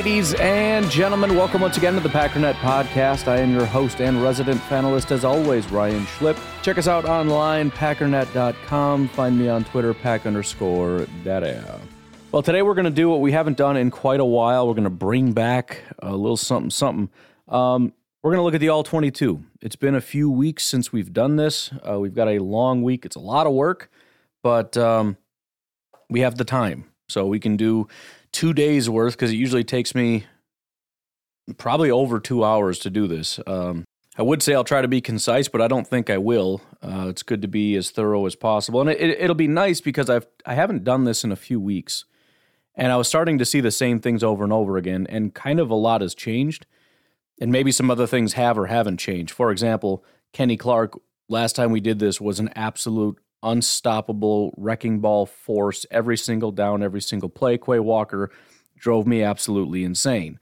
Ladies 0.00 0.32
and 0.32 0.90
gentlemen, 0.90 1.36
welcome 1.36 1.60
once 1.60 1.76
again 1.76 1.92
to 1.92 2.00
the 2.00 2.08
Packernet 2.08 2.54
Podcast. 2.54 3.28
I 3.28 3.36
am 3.36 3.52
your 3.52 3.66
host 3.66 4.00
and 4.00 4.22
resident 4.22 4.58
panelist, 4.62 5.10
as 5.10 5.26
always, 5.26 5.70
Ryan 5.70 6.06
Schlip. 6.06 6.38
Check 6.62 6.78
us 6.78 6.88
out 6.88 7.04
online, 7.04 7.70
packernet.com. 7.70 9.08
Find 9.08 9.38
me 9.38 9.50
on 9.50 9.62
Twitter, 9.64 9.92
pack 9.92 10.24
underscore 10.24 11.06
data. 11.22 11.78
Well, 12.32 12.40
today 12.40 12.62
we're 12.62 12.72
going 12.72 12.86
to 12.86 12.90
do 12.90 13.10
what 13.10 13.20
we 13.20 13.32
haven't 13.32 13.58
done 13.58 13.76
in 13.76 13.90
quite 13.90 14.20
a 14.20 14.24
while. 14.24 14.66
We're 14.66 14.72
going 14.72 14.84
to 14.84 14.90
bring 14.90 15.34
back 15.34 15.82
a 15.98 16.16
little 16.16 16.38
something, 16.38 16.70
something. 16.70 17.10
Um, 17.46 17.92
we're 18.22 18.30
going 18.30 18.38
to 18.40 18.44
look 18.44 18.54
at 18.54 18.60
the 18.62 18.70
All 18.70 18.82
22. 18.82 19.44
It's 19.60 19.76
been 19.76 19.94
a 19.94 20.00
few 20.00 20.30
weeks 20.30 20.64
since 20.64 20.94
we've 20.94 21.12
done 21.12 21.36
this. 21.36 21.72
Uh, 21.86 22.00
we've 22.00 22.14
got 22.14 22.28
a 22.28 22.38
long 22.38 22.82
week. 22.82 23.04
It's 23.04 23.16
a 23.16 23.20
lot 23.20 23.46
of 23.46 23.52
work, 23.52 23.90
but 24.42 24.78
um, 24.78 25.18
we 26.08 26.20
have 26.20 26.36
the 26.36 26.46
time. 26.46 26.86
So 27.10 27.26
we 27.26 27.38
can 27.40 27.56
do 27.58 27.88
two 28.32 28.52
days 28.52 28.88
worth 28.88 29.14
because 29.14 29.32
it 29.32 29.36
usually 29.36 29.64
takes 29.64 29.94
me 29.94 30.24
probably 31.58 31.90
over 31.90 32.20
two 32.20 32.44
hours 32.44 32.78
to 32.80 32.90
do 32.90 33.06
this. 33.06 33.40
Um, 33.46 33.84
I 34.18 34.22
would 34.22 34.42
say 34.42 34.54
I'll 34.54 34.64
try 34.64 34.82
to 34.82 34.88
be 34.88 35.00
concise, 35.00 35.48
but 35.48 35.62
I 35.62 35.68
don't 35.68 35.86
think 35.86 36.10
I 36.10 36.18
will. 36.18 36.60
Uh, 36.82 37.06
it's 37.08 37.22
good 37.22 37.42
to 37.42 37.48
be 37.48 37.76
as 37.76 37.90
thorough 37.90 38.26
as 38.26 38.34
possible, 38.34 38.80
and 38.80 38.90
it, 38.90 39.26
will 39.26 39.34
be 39.34 39.48
nice 39.48 39.80
because 39.80 40.10
I've 40.10 40.26
I 40.44 40.54
haven't 40.54 40.84
done 40.84 41.04
this 41.04 41.24
in 41.24 41.32
a 41.32 41.36
few 41.36 41.60
weeks, 41.60 42.04
and 42.74 42.92
I 42.92 42.96
was 42.96 43.08
starting 43.08 43.38
to 43.38 43.44
see 43.44 43.60
the 43.60 43.70
same 43.70 44.00
things 44.00 44.22
over 44.22 44.44
and 44.44 44.52
over 44.52 44.76
again, 44.76 45.06
and 45.08 45.32
kind 45.32 45.60
of 45.60 45.70
a 45.70 45.74
lot 45.74 46.00
has 46.00 46.14
changed, 46.14 46.66
and 47.40 47.52
maybe 47.52 47.72
some 47.72 47.90
other 47.90 48.06
things 48.06 48.34
have 48.34 48.58
or 48.58 48.66
haven't 48.66 48.98
changed. 48.98 49.32
For 49.32 49.50
example, 49.50 50.04
Kenny 50.32 50.56
Clark. 50.56 50.98
Last 51.28 51.54
time 51.54 51.70
we 51.70 51.80
did 51.80 52.00
this 52.00 52.20
was 52.20 52.40
an 52.40 52.50
absolute 52.56 53.16
unstoppable 53.42 54.54
wrecking 54.56 55.00
ball 55.00 55.26
force 55.26 55.86
every 55.90 56.16
single 56.16 56.52
down, 56.52 56.82
every 56.82 57.00
single 57.00 57.28
play. 57.28 57.58
Quay 57.58 57.80
Walker 57.80 58.30
drove 58.76 59.06
me 59.06 59.22
absolutely 59.22 59.84
insane. 59.84 60.38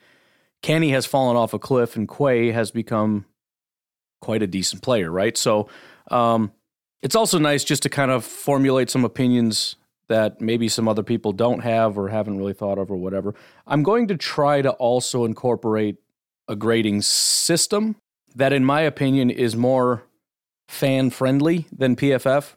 Kenny 0.62 0.90
has 0.90 1.06
fallen 1.06 1.36
off 1.36 1.54
a 1.54 1.58
cliff, 1.58 1.96
and 1.96 2.08
Quay 2.08 2.50
has 2.50 2.70
become 2.70 3.24
quite 4.20 4.42
a 4.42 4.46
decent 4.46 4.82
player, 4.82 5.10
right? 5.10 5.36
So 5.36 5.68
um, 6.10 6.52
it's 7.02 7.14
also 7.14 7.38
nice 7.38 7.64
just 7.64 7.82
to 7.84 7.88
kind 7.88 8.10
of 8.10 8.24
formulate 8.24 8.90
some 8.90 9.04
opinions 9.04 9.76
that 10.08 10.40
maybe 10.40 10.68
some 10.68 10.88
other 10.88 11.02
people 11.02 11.32
don't 11.32 11.60
have 11.60 11.98
or 11.98 12.08
haven't 12.08 12.38
really 12.38 12.54
thought 12.54 12.78
of 12.78 12.90
or 12.90 12.96
whatever. 12.96 13.34
I'm 13.66 13.82
going 13.82 14.08
to 14.08 14.16
try 14.16 14.62
to 14.62 14.70
also 14.72 15.24
incorporate 15.24 15.96
a 16.48 16.56
grading 16.56 17.02
system 17.02 17.96
that, 18.34 18.52
in 18.52 18.64
my 18.64 18.80
opinion, 18.80 19.30
is 19.30 19.54
more 19.54 20.04
fan 20.66 21.10
friendly 21.10 21.66
than 21.70 21.94
PFF. 21.94 22.54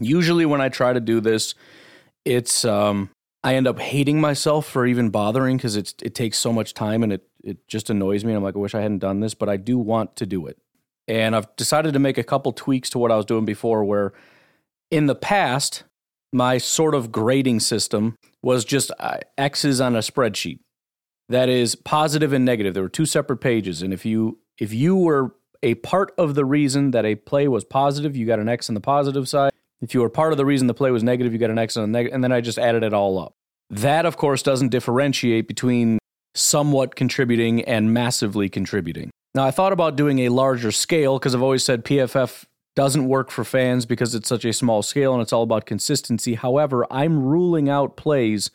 Usually, 0.00 0.46
when 0.46 0.60
I 0.60 0.68
try 0.68 0.92
to 0.92 1.00
do 1.00 1.20
this, 1.20 1.54
it's 2.24 2.64
um, 2.64 3.10
I 3.44 3.54
end 3.54 3.66
up 3.66 3.78
hating 3.78 4.20
myself 4.20 4.66
for 4.66 4.86
even 4.86 5.10
bothering 5.10 5.56
because 5.56 5.76
it's 5.76 5.94
it 6.02 6.14
takes 6.14 6.38
so 6.38 6.52
much 6.52 6.74
time 6.74 7.02
and 7.02 7.12
it 7.12 7.26
it 7.42 7.68
just 7.68 7.90
annoys 7.90 8.24
me. 8.24 8.32
And 8.32 8.38
I'm 8.38 8.42
like, 8.42 8.56
I 8.56 8.58
wish 8.58 8.74
I 8.74 8.80
hadn't 8.80 8.98
done 8.98 9.20
this, 9.20 9.34
but 9.34 9.48
I 9.48 9.56
do 9.56 9.78
want 9.78 10.16
to 10.16 10.26
do 10.26 10.46
it. 10.46 10.58
And 11.08 11.34
I've 11.34 11.54
decided 11.56 11.92
to 11.94 11.98
make 11.98 12.18
a 12.18 12.24
couple 12.24 12.52
tweaks 12.52 12.90
to 12.90 12.98
what 12.98 13.10
I 13.10 13.16
was 13.16 13.24
doing 13.24 13.44
before, 13.44 13.84
where 13.84 14.12
in 14.90 15.06
the 15.06 15.14
past, 15.14 15.84
my 16.32 16.58
sort 16.58 16.94
of 16.94 17.10
grading 17.10 17.60
system 17.60 18.16
was 18.42 18.64
just 18.64 18.90
uh, 18.98 19.18
X's 19.36 19.80
on 19.80 19.96
a 19.96 20.00
spreadsheet. 20.00 20.60
That 21.28 21.48
is 21.48 21.74
positive 21.74 22.32
and 22.32 22.44
negative. 22.44 22.74
There 22.74 22.82
were 22.82 22.88
two 22.88 23.06
separate 23.06 23.38
pages, 23.38 23.82
and 23.82 23.92
if 23.92 24.04
you 24.04 24.38
if 24.58 24.74
you 24.74 24.96
were 24.96 25.34
a 25.62 25.74
part 25.76 26.12
of 26.18 26.34
the 26.34 26.44
reason 26.44 26.90
that 26.90 27.04
a 27.04 27.14
play 27.14 27.48
was 27.48 27.64
positive, 27.64 28.16
you 28.16 28.26
got 28.26 28.38
an 28.38 28.48
X 28.48 28.68
on 28.68 28.74
the 28.74 28.80
positive 28.80 29.28
side. 29.28 29.52
If 29.80 29.94
you 29.94 30.00
were 30.00 30.10
part 30.10 30.32
of 30.32 30.36
the 30.36 30.44
reason 30.44 30.66
the 30.66 30.74
play 30.74 30.90
was 30.90 31.02
negative, 31.02 31.32
you 31.32 31.38
got 31.38 31.50
an 31.50 31.58
X 31.58 31.76
on 31.76 31.82
the 31.84 31.88
negative, 31.88 32.14
and 32.14 32.22
then 32.22 32.32
I 32.32 32.40
just 32.40 32.58
added 32.58 32.82
it 32.82 32.92
all 32.92 33.18
up. 33.18 33.32
That, 33.70 34.04
of 34.04 34.16
course, 34.16 34.42
doesn't 34.42 34.68
differentiate 34.68 35.48
between 35.48 35.98
somewhat 36.34 36.96
contributing 36.96 37.62
and 37.64 37.94
massively 37.94 38.48
contributing. 38.48 39.10
Now, 39.34 39.44
I 39.44 39.50
thought 39.50 39.72
about 39.72 39.96
doing 39.96 40.20
a 40.20 40.28
larger 40.28 40.72
scale 40.72 41.18
because 41.18 41.34
I've 41.34 41.42
always 41.42 41.64
said 41.64 41.84
PFF 41.84 42.44
doesn't 42.76 43.06
work 43.06 43.30
for 43.30 43.44
fans 43.44 43.86
because 43.86 44.14
it's 44.14 44.28
such 44.28 44.44
a 44.44 44.52
small 44.52 44.82
scale 44.82 45.12
and 45.12 45.22
it's 45.22 45.32
all 45.32 45.42
about 45.42 45.66
consistency. 45.66 46.34
However, 46.34 46.86
I'm 46.90 47.22
ruling 47.22 47.68
out 47.68 47.96
plays. 47.96 48.50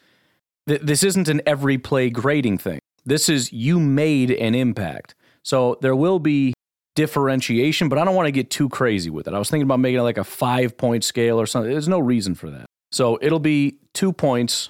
this 0.65 1.03
isn't 1.03 1.27
an 1.27 1.41
every 1.45 1.77
play 1.77 2.09
grading 2.09 2.57
thing. 2.57 2.79
This 3.05 3.29
is 3.29 3.53
you 3.53 3.79
made 3.79 4.31
an 4.31 4.55
impact. 4.55 5.15
So 5.43 5.77
there 5.81 5.95
will 5.95 6.19
be 6.19 6.54
differentiation, 6.95 7.89
but 7.89 7.97
I 7.97 8.05
don't 8.05 8.15
want 8.15 8.27
to 8.27 8.31
get 8.31 8.49
too 8.49 8.69
crazy 8.69 9.09
with 9.09 9.27
it. 9.27 9.33
I 9.33 9.39
was 9.39 9.49
thinking 9.49 9.65
about 9.65 9.79
making 9.79 9.99
it 9.99 10.03
like 10.03 10.17
a 10.17 10.23
five 10.23 10.77
point 10.77 11.03
scale 11.03 11.39
or 11.39 11.45
something. 11.45 11.71
There's 11.71 11.87
no 11.87 11.99
reason 11.99 12.35
for 12.35 12.49
that. 12.49 12.65
So 12.91 13.19
it'll 13.21 13.39
be 13.39 13.77
two 13.93 14.13
points 14.13 14.69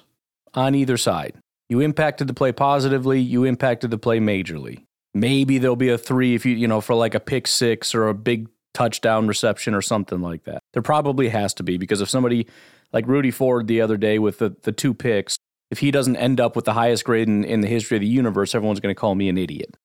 on 0.54 0.74
either 0.74 0.96
side. 0.96 1.34
You 1.68 1.80
impacted 1.80 2.28
the 2.28 2.34
play 2.34 2.52
positively, 2.52 3.20
you 3.20 3.44
impacted 3.44 3.90
the 3.90 3.98
play 3.98 4.18
majorly. 4.18 4.84
Maybe 5.14 5.58
there'll 5.58 5.76
be 5.76 5.88
a 5.88 5.98
three 5.98 6.34
if 6.34 6.44
you, 6.44 6.54
you 6.54 6.68
know, 6.68 6.80
for 6.80 6.94
like 6.94 7.14
a 7.14 7.20
pick 7.20 7.46
six 7.46 7.94
or 7.94 8.08
a 8.08 8.14
big 8.14 8.48
touchdown 8.74 9.26
reception 9.26 9.74
or 9.74 9.80
something 9.80 10.20
like 10.20 10.44
that. 10.44 10.62
There 10.74 10.82
probably 10.82 11.28
has 11.30 11.54
to 11.54 11.62
be 11.62 11.78
because 11.78 12.00
if 12.00 12.10
somebody 12.10 12.46
like 12.92 13.06
Rudy 13.06 13.30
Ford 13.30 13.66
the 13.66 13.80
other 13.80 13.96
day 13.96 14.18
with 14.18 14.38
the, 14.38 14.54
the 14.62 14.72
two 14.72 14.92
picks, 14.92 15.38
if 15.70 15.78
he 15.78 15.90
doesn't 15.90 16.16
end 16.16 16.40
up 16.40 16.54
with 16.54 16.64
the 16.64 16.74
highest 16.74 17.04
grade 17.04 17.28
in, 17.28 17.44
in 17.44 17.60
the 17.60 17.68
history 17.68 17.96
of 17.96 18.02
the 18.02 18.06
universe, 18.06 18.54
everyone's 18.54 18.80
going 18.80 18.94
to 18.94 18.98
call 18.98 19.14
me 19.14 19.28
an 19.28 19.38
idiot. 19.38 19.76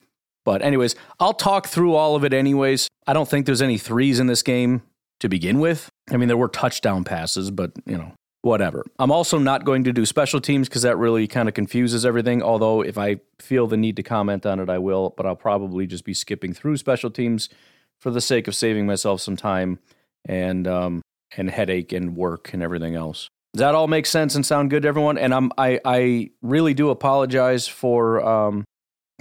But, 0.44 0.62
anyways, 0.62 0.96
I'll 1.19 1.34
talk 1.34 1.68
through 1.68 1.96
all 1.96 2.16
of 2.16 2.24
it 2.24 2.34
anyways. 2.34 2.88
I 3.06 3.13
don't 3.13 3.29
think 3.29 3.46
there's 3.46 3.62
any 3.62 3.78
threes 3.78 4.19
in 4.19 4.28
this 4.28 4.41
game 4.41 4.81
to 5.19 5.29
begin 5.29 5.59
with. 5.59 5.90
I 6.09 6.17
mean, 6.17 6.28
there 6.28 6.38
were 6.38 6.47
touchdown 6.47 7.03
passes, 7.03 7.52
but, 7.52 7.72
you 7.85 7.97
know, 7.97 8.14
whatever. 8.41 8.84
I'm 8.97 9.11
also 9.11 9.38
not 9.38 9.66
going 9.66 9.84
to 9.84 9.93
do 9.93 10.05
special 10.05 10.41
teams 10.41 10.67
because 10.67 10.82
that 10.82 10.97
really 10.97 11.28
kind 11.28 11.47
of 11.47 11.53
confuses 11.53 12.05
everything. 12.05 12.41
Although, 12.41 12.82
if 12.82 12.97
I 12.97 13.17
feel 13.40 13.67
the 13.67 13.78
need 13.78 13.96
to 13.97 14.03
comment 14.03 14.46
on 14.46 14.59
it, 14.59 14.70
I 14.70 14.79
will, 14.79 15.14
but 15.16 15.26
I'll 15.26 15.35
probably 15.35 15.85
just 15.85 16.05
be 16.05 16.14
skipping 16.14 16.53
through 16.53 16.78
special 16.78 17.11
teams 17.11 17.49
for 17.99 18.09
the 18.09 18.22
sake 18.22 18.47
of 18.47 18.55
saving 18.55 18.87
myself 18.87 19.22
some 19.22 19.37
time 19.37 19.78
and, 20.26 20.67
um, 20.67 21.02
and 21.37 21.52
headache 21.52 21.91
and 21.94 22.16
work 22.16 22.52
and 22.52 22.64
everything 22.64 22.96
else. 22.96 23.29
Does 23.53 23.59
that 23.59 23.76
all 23.76 23.87
make 23.87 24.05
sense 24.05 24.35
and 24.35 24.46
sound 24.46 24.70
good 24.70 24.84
to 24.84 24.87
everyone? 24.87 25.17
And 25.17 25.34
I'm 25.34 25.52
I 25.58 25.79
I 25.84 26.29
really 26.41 26.73
do 26.73 26.90
apologize 26.90 27.67
for 27.67 28.26
um, 28.26 28.64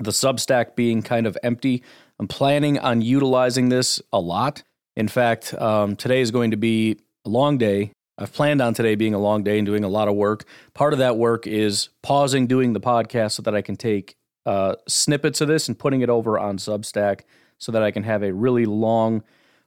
the 0.00 0.10
Substack 0.10 0.74
being 0.74 1.02
kind 1.02 1.26
of 1.26 1.36
empty. 1.42 1.82
I'm 2.18 2.28
planning 2.28 2.78
on 2.78 3.02
utilizing 3.02 3.68
this 3.68 4.00
a 4.12 4.18
lot. 4.18 4.62
In 4.96 5.08
fact, 5.08 5.54
um, 5.54 5.96
today 5.96 6.20
is 6.20 6.30
going 6.30 6.50
to 6.50 6.56
be 6.56 6.98
a 7.24 7.28
long 7.28 7.58
day. 7.58 7.92
I've 8.18 8.32
planned 8.32 8.60
on 8.60 8.74
today 8.74 8.94
being 8.96 9.14
a 9.14 9.18
long 9.18 9.42
day 9.42 9.58
and 9.58 9.66
doing 9.66 9.84
a 9.84 9.88
lot 9.88 10.08
of 10.08 10.14
work. 10.14 10.44
Part 10.74 10.92
of 10.92 10.98
that 10.98 11.16
work 11.16 11.46
is 11.46 11.88
pausing 12.02 12.46
doing 12.46 12.72
the 12.72 12.80
podcast 12.80 13.32
so 13.32 13.42
that 13.42 13.54
I 13.54 13.62
can 13.62 13.76
take 13.76 14.14
uh, 14.44 14.76
snippets 14.88 15.40
of 15.40 15.48
this 15.48 15.68
and 15.68 15.78
putting 15.78 16.00
it 16.00 16.10
over 16.10 16.38
on 16.38 16.58
Substack 16.58 17.20
so 17.58 17.72
that 17.72 17.82
I 17.82 17.90
can 17.90 18.02
have 18.02 18.22
a 18.22 18.32
really 18.32 18.66
long, 18.66 19.22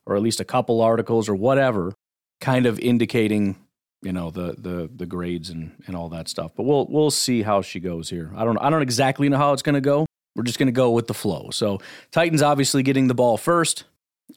or 0.05 0.15
at 0.15 0.21
least 0.21 0.39
a 0.39 0.45
couple 0.45 0.81
articles 0.81 1.29
or 1.29 1.35
whatever, 1.35 1.93
kind 2.41 2.65
of 2.65 2.79
indicating 2.79 3.57
you 4.03 4.11
know 4.11 4.29
the 4.29 4.55
the 4.57 4.89
the 4.93 5.05
grades 5.05 5.49
and 5.49 5.71
and 5.87 5.95
all 5.95 6.09
that 6.09 6.27
stuff. 6.27 6.51
But 6.55 6.63
we'll 6.63 6.87
we'll 6.89 7.11
see 7.11 7.41
how 7.41 7.61
she 7.61 7.79
goes 7.79 8.09
here. 8.09 8.31
I 8.35 8.43
don't 8.43 8.57
I 8.57 8.69
don't 8.69 8.81
exactly 8.81 9.29
know 9.29 9.37
how 9.37 9.53
it's 9.53 9.61
going 9.61 9.75
to 9.75 9.81
go. 9.81 10.05
We're 10.35 10.43
just 10.43 10.57
going 10.57 10.67
to 10.67 10.71
go 10.73 10.91
with 10.91 11.07
the 11.07 11.13
flow. 11.13 11.49
So 11.51 11.79
Titans 12.11 12.41
obviously 12.41 12.83
getting 12.83 13.07
the 13.07 13.13
ball 13.13 13.37
first, 13.37 13.83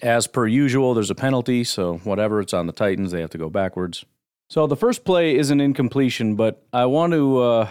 as 0.02 0.26
per 0.26 0.46
usual. 0.46 0.94
There's 0.94 1.10
a 1.10 1.14
penalty, 1.14 1.64
so 1.64 1.98
whatever 2.04 2.40
it's 2.40 2.52
on 2.52 2.66
the 2.66 2.72
Titans, 2.72 3.12
they 3.12 3.20
have 3.20 3.30
to 3.30 3.38
go 3.38 3.48
backwards. 3.48 4.04
So 4.50 4.66
the 4.66 4.76
first 4.76 5.04
play 5.04 5.36
is 5.36 5.50
an 5.50 5.60
incompletion, 5.60 6.36
but 6.36 6.62
I 6.72 6.86
want 6.86 7.12
to. 7.12 7.38
Uh, 7.38 7.68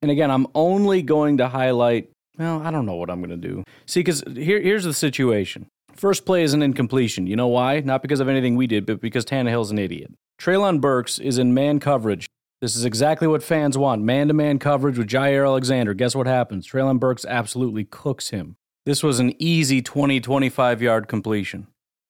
and 0.00 0.10
again, 0.10 0.30
I'm 0.30 0.46
only 0.54 1.02
going 1.02 1.36
to 1.38 1.48
highlight. 1.48 2.10
Well, 2.38 2.62
I 2.62 2.70
don't 2.70 2.86
know 2.86 2.96
what 2.96 3.10
I'm 3.10 3.20
going 3.20 3.30
to 3.40 3.48
do. 3.48 3.62
See, 3.86 4.00
because 4.00 4.24
here, 4.34 4.60
here's 4.60 4.84
the 4.84 4.94
situation. 4.94 5.66
First 5.94 6.24
play 6.24 6.42
is 6.42 6.54
an 6.54 6.62
incompletion. 6.62 7.26
You 7.26 7.36
know 7.36 7.48
why? 7.48 7.80
Not 7.80 8.02
because 8.02 8.18
of 8.20 8.28
anything 8.28 8.56
we 8.56 8.66
did, 8.66 8.86
but 8.86 9.00
because 9.00 9.24
Tannehill's 9.24 9.70
an 9.70 9.78
idiot. 9.78 10.12
Treylon 10.40 10.80
Burks 10.80 11.18
is 11.18 11.38
in 11.38 11.54
man 11.54 11.78
coverage. 11.78 12.26
This 12.62 12.76
is 12.76 12.84
exactly 12.84 13.26
what 13.26 13.42
fans 13.42 13.76
want 13.76 14.02
man 14.02 14.28
to 14.28 14.34
man 14.34 14.60
coverage 14.60 14.96
with 14.96 15.08
Jaire 15.08 15.44
Alexander. 15.44 15.94
Guess 15.94 16.14
what 16.14 16.28
happens? 16.28 16.64
Treylon 16.64 17.00
Burks 17.00 17.24
absolutely 17.24 17.82
cooks 17.82 18.30
him. 18.30 18.54
This 18.86 19.02
was 19.02 19.18
an 19.18 19.34
easy 19.42 19.82
20 19.82 20.20
25 20.20 20.80
yard 20.80 21.08
completion. 21.08 21.66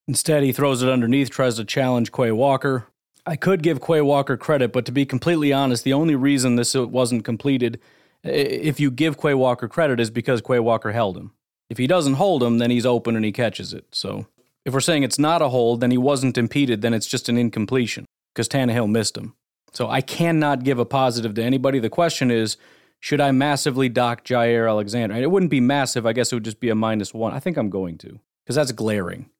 Instead, 0.06 0.42
he 0.42 0.52
throws 0.52 0.82
it 0.82 0.90
underneath, 0.90 1.30
tries 1.30 1.56
to 1.56 1.64
challenge 1.64 2.12
Quay 2.12 2.32
Walker. 2.32 2.86
I 3.24 3.34
could 3.34 3.62
give 3.62 3.80
Quay 3.80 4.02
Walker 4.02 4.36
credit, 4.36 4.74
but 4.74 4.84
to 4.84 4.92
be 4.92 5.06
completely 5.06 5.54
honest, 5.54 5.84
the 5.84 5.94
only 5.94 6.16
reason 6.16 6.56
this 6.56 6.74
wasn't 6.74 7.24
completed, 7.24 7.80
if 8.22 8.78
you 8.78 8.90
give 8.90 9.18
Quay 9.18 9.32
Walker 9.32 9.68
credit, 9.68 10.00
is 10.00 10.10
because 10.10 10.42
Quay 10.42 10.58
Walker 10.58 10.92
held 10.92 11.16
him. 11.16 11.32
If 11.70 11.78
he 11.78 11.86
doesn't 11.86 12.14
hold 12.14 12.42
him, 12.42 12.58
then 12.58 12.70
he's 12.70 12.84
open 12.84 13.16
and 13.16 13.24
he 13.24 13.32
catches 13.32 13.72
it. 13.72 13.86
So 13.92 14.26
if 14.66 14.74
we're 14.74 14.80
saying 14.80 15.02
it's 15.02 15.18
not 15.18 15.40
a 15.40 15.48
hold, 15.48 15.80
then 15.80 15.92
he 15.92 15.98
wasn't 15.98 16.36
impeded, 16.36 16.82
then 16.82 16.92
it's 16.92 17.06
just 17.06 17.30
an 17.30 17.38
incompletion 17.38 18.04
because 18.34 18.50
Tannehill 18.50 18.90
missed 18.90 19.16
him. 19.16 19.34
So 19.72 19.88
I 19.88 20.00
cannot 20.00 20.64
give 20.64 20.78
a 20.78 20.84
positive 20.84 21.34
to 21.34 21.42
anybody. 21.42 21.78
The 21.78 21.90
question 21.90 22.30
is, 22.30 22.56
should 23.00 23.20
I 23.20 23.32
massively 23.32 23.88
dock 23.88 24.24
Jaire 24.24 24.68
Alexander? 24.68 25.14
And 25.14 25.24
it 25.24 25.30
wouldn't 25.30 25.50
be 25.50 25.60
massive. 25.60 26.06
I 26.06 26.12
guess 26.12 26.30
it 26.30 26.36
would 26.36 26.44
just 26.44 26.60
be 26.60 26.68
a 26.68 26.74
minus 26.74 27.12
one. 27.12 27.32
I 27.32 27.40
think 27.40 27.56
I'm 27.56 27.70
going 27.70 27.98
to 27.98 28.20
because 28.44 28.56
that's 28.56 28.72
glaring. 28.72 29.30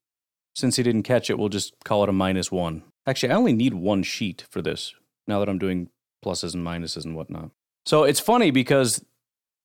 Since 0.54 0.76
he 0.76 0.82
didn't 0.82 1.04
catch 1.04 1.30
it, 1.30 1.38
we'll 1.38 1.48
just 1.48 1.74
call 1.84 2.02
it 2.02 2.08
a 2.08 2.12
minus 2.12 2.50
one. 2.50 2.82
Actually, 3.06 3.32
I 3.32 3.36
only 3.36 3.52
need 3.52 3.74
one 3.74 4.02
sheet 4.02 4.44
for 4.50 4.62
this 4.62 4.94
now 5.26 5.38
that 5.38 5.48
I'm 5.48 5.58
doing 5.58 5.88
pluses 6.24 6.54
and 6.54 6.66
minuses 6.66 7.04
and 7.04 7.16
whatnot. 7.16 7.50
So 7.86 8.04
it's 8.04 8.20
funny 8.20 8.50
because 8.50 9.04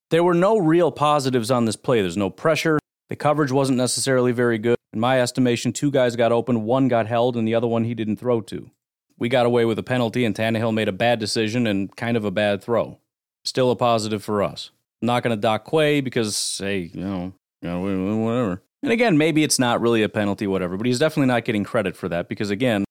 there 0.10 0.24
were 0.24 0.34
no 0.34 0.58
real 0.58 0.92
positives 0.92 1.52
on 1.52 1.66
this 1.66 1.76
play. 1.76 2.02
There's 2.02 2.18
no 2.18 2.30
pressure. 2.30 2.80
The 3.10 3.16
coverage 3.16 3.52
wasn't 3.52 3.78
necessarily 3.78 4.32
very 4.32 4.58
good. 4.58 4.78
In 4.94 5.00
my 5.00 5.22
estimation, 5.22 5.74
two 5.74 5.92
guys 5.92 6.16
got 6.16 6.32
open, 6.32 6.64
one 6.64 6.88
got 6.88 7.08
held, 7.08 7.36
and 7.36 7.48
the 7.48 7.56
other 7.56 7.68
one 7.68 7.84
he 7.84 7.94
didn't 7.94 8.18
throw 8.18 8.42
to 8.42 8.72
we 9.18 9.30
got 9.30 9.46
away 9.46 9.66
with 9.66 9.80
a 9.80 9.84
penalty, 9.84 10.26
and 10.26 10.36
Tannehill 10.36 10.74
made 10.74 10.88
a 10.88 10.94
bad 10.94 11.20
decision 11.20 11.68
and 11.68 11.96
kind 11.96 12.18
of 12.18 12.26
a 12.26 12.32
bad 12.32 12.64
throw. 12.64 13.00
Still 13.44 13.72
a 13.72 13.76
positive 13.76 14.24
for 14.24 14.44
us. 14.44 14.72
I'm 15.02 15.08
not 15.08 15.24
going 15.24 15.36
to 15.36 15.42
dock 15.42 15.70
Quay 15.70 16.02
because, 16.02 16.58
hey, 16.60 16.92
you 16.94 17.02
know, 17.02 17.34
whatever. 17.62 18.64
And 18.84 18.92
again, 18.92 19.18
maybe 19.18 19.44
it's 19.44 19.60
not 19.60 19.82
really 19.82 20.04
a 20.04 20.10
penalty, 20.10 20.48
whatever, 20.48 20.78
but 20.78 20.86
he's 20.86 21.00
definitely 21.00 21.28
not 21.28 21.46
getting 21.46 21.64
credit 21.64 21.96
for 21.96 22.08
that 22.10 22.30
because, 22.30 22.50
again, 22.50 22.86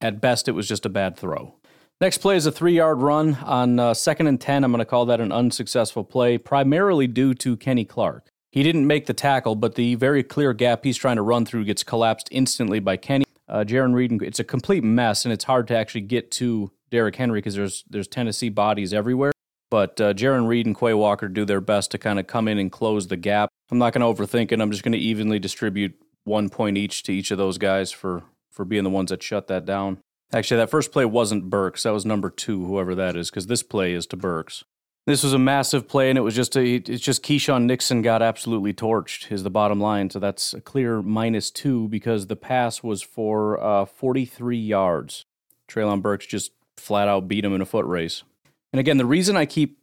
at 0.00 0.20
best, 0.20 0.48
it 0.48 0.52
was 0.52 0.68
just 0.68 0.86
a 0.86 0.88
bad 0.88 1.16
throw. 1.16 1.54
Next 2.00 2.18
play 2.18 2.36
is 2.36 2.46
a 2.46 2.52
three 2.52 2.74
yard 2.74 3.00
run 3.00 3.36
on 3.36 3.78
uh, 3.78 3.94
second 3.94 4.26
and 4.26 4.40
10. 4.40 4.64
I'm 4.64 4.70
going 4.70 4.80
to 4.80 4.84
call 4.84 5.06
that 5.06 5.20
an 5.20 5.32
unsuccessful 5.32 6.04
play, 6.04 6.38
primarily 6.38 7.06
due 7.06 7.34
to 7.34 7.56
Kenny 7.56 7.84
Clark. 7.84 8.28
He 8.52 8.62
didn't 8.62 8.86
make 8.86 9.06
the 9.06 9.14
tackle, 9.14 9.54
but 9.54 9.74
the 9.74 9.96
very 9.96 10.22
clear 10.22 10.52
gap 10.52 10.84
he's 10.84 10.96
trying 10.96 11.16
to 11.16 11.22
run 11.22 11.44
through 11.44 11.64
gets 11.64 11.82
collapsed 11.82 12.28
instantly 12.30 12.78
by 12.78 12.96
Kenny 12.96 13.25
uh, 13.48 13.64
Jarran 13.66 13.94
Reed, 13.94 14.10
and, 14.10 14.22
it's 14.22 14.40
a 14.40 14.44
complete 14.44 14.84
mess, 14.84 15.24
and 15.24 15.32
it's 15.32 15.44
hard 15.44 15.68
to 15.68 15.76
actually 15.76 16.02
get 16.02 16.30
to 16.32 16.70
Derrick 16.90 17.16
Henry 17.16 17.38
because 17.38 17.54
there's 17.54 17.84
there's 17.88 18.08
Tennessee 18.08 18.48
bodies 18.48 18.92
everywhere. 18.92 19.32
But 19.70 20.00
uh, 20.00 20.14
Jarran 20.14 20.46
Reed 20.46 20.66
and 20.66 20.78
Quay 20.78 20.94
Walker 20.94 21.28
do 21.28 21.44
their 21.44 21.60
best 21.60 21.90
to 21.90 21.98
kind 21.98 22.18
of 22.18 22.26
come 22.26 22.46
in 22.46 22.58
and 22.58 22.70
close 22.70 23.08
the 23.08 23.16
gap. 23.16 23.48
I'm 23.70 23.78
not 23.78 23.92
going 23.92 24.00
to 24.00 24.22
overthink 24.22 24.52
it. 24.52 24.60
I'm 24.60 24.70
just 24.70 24.84
going 24.84 24.92
to 24.92 24.98
evenly 24.98 25.38
distribute 25.38 25.94
one 26.24 26.48
point 26.48 26.76
each 26.76 27.02
to 27.04 27.12
each 27.12 27.30
of 27.30 27.38
those 27.38 27.58
guys 27.58 27.90
for 27.90 28.22
for 28.50 28.64
being 28.64 28.84
the 28.84 28.90
ones 28.90 29.10
that 29.10 29.22
shut 29.22 29.48
that 29.48 29.64
down. 29.64 29.98
Actually, 30.32 30.58
that 30.58 30.70
first 30.70 30.92
play 30.92 31.04
wasn't 31.04 31.50
Burks. 31.50 31.84
That 31.84 31.92
was 31.92 32.04
number 32.04 32.30
two, 32.30 32.64
whoever 32.64 32.94
that 32.94 33.16
is, 33.16 33.30
because 33.30 33.46
this 33.46 33.62
play 33.62 33.92
is 33.92 34.06
to 34.08 34.16
Burks. 34.16 34.64
This 35.06 35.22
was 35.22 35.32
a 35.32 35.38
massive 35.38 35.86
play, 35.86 36.10
and 36.10 36.18
it 36.18 36.22
was 36.22 36.34
just 36.34 36.56
a, 36.56 36.74
it's 36.74 37.00
just 37.00 37.22
Keisean 37.22 37.64
Nixon 37.64 38.02
got 38.02 38.22
absolutely 38.22 38.74
torched. 38.74 39.30
Is 39.30 39.44
the 39.44 39.50
bottom 39.50 39.80
line. 39.80 40.10
So 40.10 40.18
that's 40.18 40.52
a 40.52 40.60
clear 40.60 41.00
minus 41.00 41.50
two 41.52 41.86
because 41.88 42.26
the 42.26 42.34
pass 42.34 42.82
was 42.82 43.02
for 43.02 43.62
uh, 43.62 43.84
43 43.84 44.58
yards. 44.58 45.24
Treylon 45.68 46.02
Burks 46.02 46.26
just 46.26 46.50
flat 46.76 47.06
out 47.06 47.28
beat 47.28 47.44
him 47.44 47.54
in 47.54 47.60
a 47.60 47.66
foot 47.66 47.86
race. 47.86 48.24
And 48.72 48.80
again, 48.80 48.98
the 48.98 49.06
reason 49.06 49.36
I 49.36 49.46
keep 49.46 49.78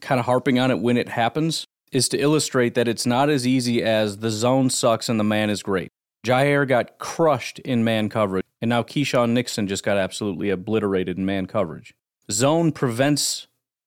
kind 0.00 0.18
of 0.18 0.24
harping 0.24 0.58
on 0.58 0.70
it 0.70 0.80
when 0.80 0.96
it 0.96 1.10
happens 1.10 1.66
is 1.92 2.08
to 2.08 2.18
illustrate 2.18 2.74
that 2.74 2.88
it's 2.88 3.06
not 3.06 3.28
as 3.28 3.46
easy 3.46 3.82
as 3.82 4.18
the 4.18 4.30
zone 4.30 4.70
sucks 4.70 5.08
and 5.08 5.20
the 5.20 5.24
man 5.24 5.50
is 5.50 5.62
great. 5.62 5.88
Jaire 6.26 6.66
got 6.66 6.98
crushed 6.98 7.58
in 7.60 7.84
man 7.84 8.08
coverage, 8.08 8.44
and 8.60 8.68
now 8.68 8.82
Keisean 8.82 9.30
Nixon 9.30 9.68
just 9.68 9.84
got 9.84 9.96
absolutely 9.96 10.50
obliterated 10.50 11.18
in 11.18 11.24
man 11.24 11.46
coverage. 11.46 11.94
Zone 12.30 12.72
prevents 12.72 13.46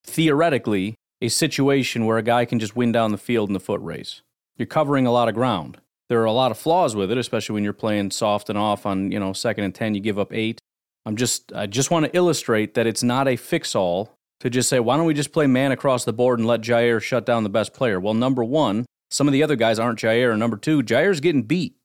theoretically 0.10 0.96
a 1.22 1.30
situation 1.30 2.06
where 2.06 2.18
a 2.18 2.24
guy 2.24 2.46
can 2.46 2.60
just 2.60 2.76
win 2.76 2.92
down 2.92 3.12
the 3.12 3.18
field 3.18 3.50
in 3.50 3.54
the 3.54 3.60
foot 3.60 3.82
race. 3.82 4.22
You're 4.58 4.66
covering 4.66 5.06
a 5.06 5.12
lot 5.12 5.28
of 5.28 5.36
ground. 5.36 5.80
There 6.10 6.22
are 6.22 6.26
a 6.26 6.32
lot 6.32 6.52
of 6.52 6.58
flaws 6.58 6.96
with 6.96 7.12
it, 7.12 7.18
especially 7.18 7.54
when 7.54 7.64
you're 7.64 7.74
playing 7.74 8.12
soft 8.12 8.50
and 8.50 8.58
off 8.58 8.86
on, 8.86 9.12
you 9.12 9.20
know, 9.20 9.32
second 9.34 9.64
and 9.64 9.76
10, 9.76 9.96
you 9.96 10.02
give 10.02 10.18
up 10.18 10.34
8. 10.34 10.60
I'm 11.06 11.16
just 11.16 11.54
I 11.54 11.66
just 11.66 11.92
want 11.92 12.06
to 12.06 12.16
illustrate 12.16 12.74
that 12.74 12.88
it's 12.88 13.04
not 13.04 13.28
a 13.28 13.36
fix 13.36 13.76
all 13.76 14.16
to 14.40 14.50
just 14.50 14.70
say, 14.70 14.80
why 14.80 14.98
don't 14.98 15.06
we 15.06 15.14
just 15.14 15.32
play 15.32 15.48
man 15.48 15.72
across 15.72 16.06
the 16.06 16.14
board 16.14 16.40
and 16.40 16.48
let 16.48 16.62
Jaire 16.62 17.02
shut 17.02 17.26
down 17.26 17.44
the 17.44 17.50
best 17.50 17.74
player? 17.74 18.00
Well, 18.00 18.14
number 18.14 18.44
1, 18.44 18.86
some 19.12 19.28
of 19.28 19.34
the 19.34 19.44
other 19.44 19.56
guys 19.56 19.80
aren't 19.80 20.00
Jaire. 20.00 20.32
and 20.32 20.40
number 20.40 20.58
2, 20.58 20.84
Jaire's 20.84 21.20
getting 21.20 21.44
beat. 21.44 21.76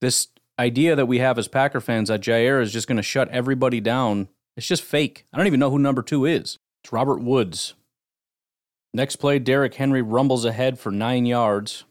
This 0.00 0.28
idea 0.58 0.96
that 0.96 1.06
we 1.06 1.18
have 1.18 1.38
as 1.38 1.48
Packer 1.48 1.80
fans 1.80 2.08
that 2.08 2.20
Jaire 2.20 2.62
is 2.62 2.72
just 2.72 2.88
going 2.88 2.96
to 2.96 3.02
shut 3.02 3.28
everybody 3.28 3.80
down, 3.80 4.28
it's 4.56 4.66
just 4.66 4.82
fake. 4.82 5.26
I 5.32 5.36
don't 5.36 5.46
even 5.46 5.60
know 5.60 5.70
who 5.70 5.78
number 5.78 6.02
2 6.02 6.24
is. 6.24 6.58
It's 6.82 6.92
Robert 6.92 7.20
Woods. 7.20 7.74
Next 8.94 9.16
play, 9.16 9.38
Derrick 9.38 9.74
Henry 9.74 10.02
rumbles 10.02 10.44
ahead 10.44 10.78
for 10.78 10.90
nine 10.90 11.26
yards. 11.26 11.84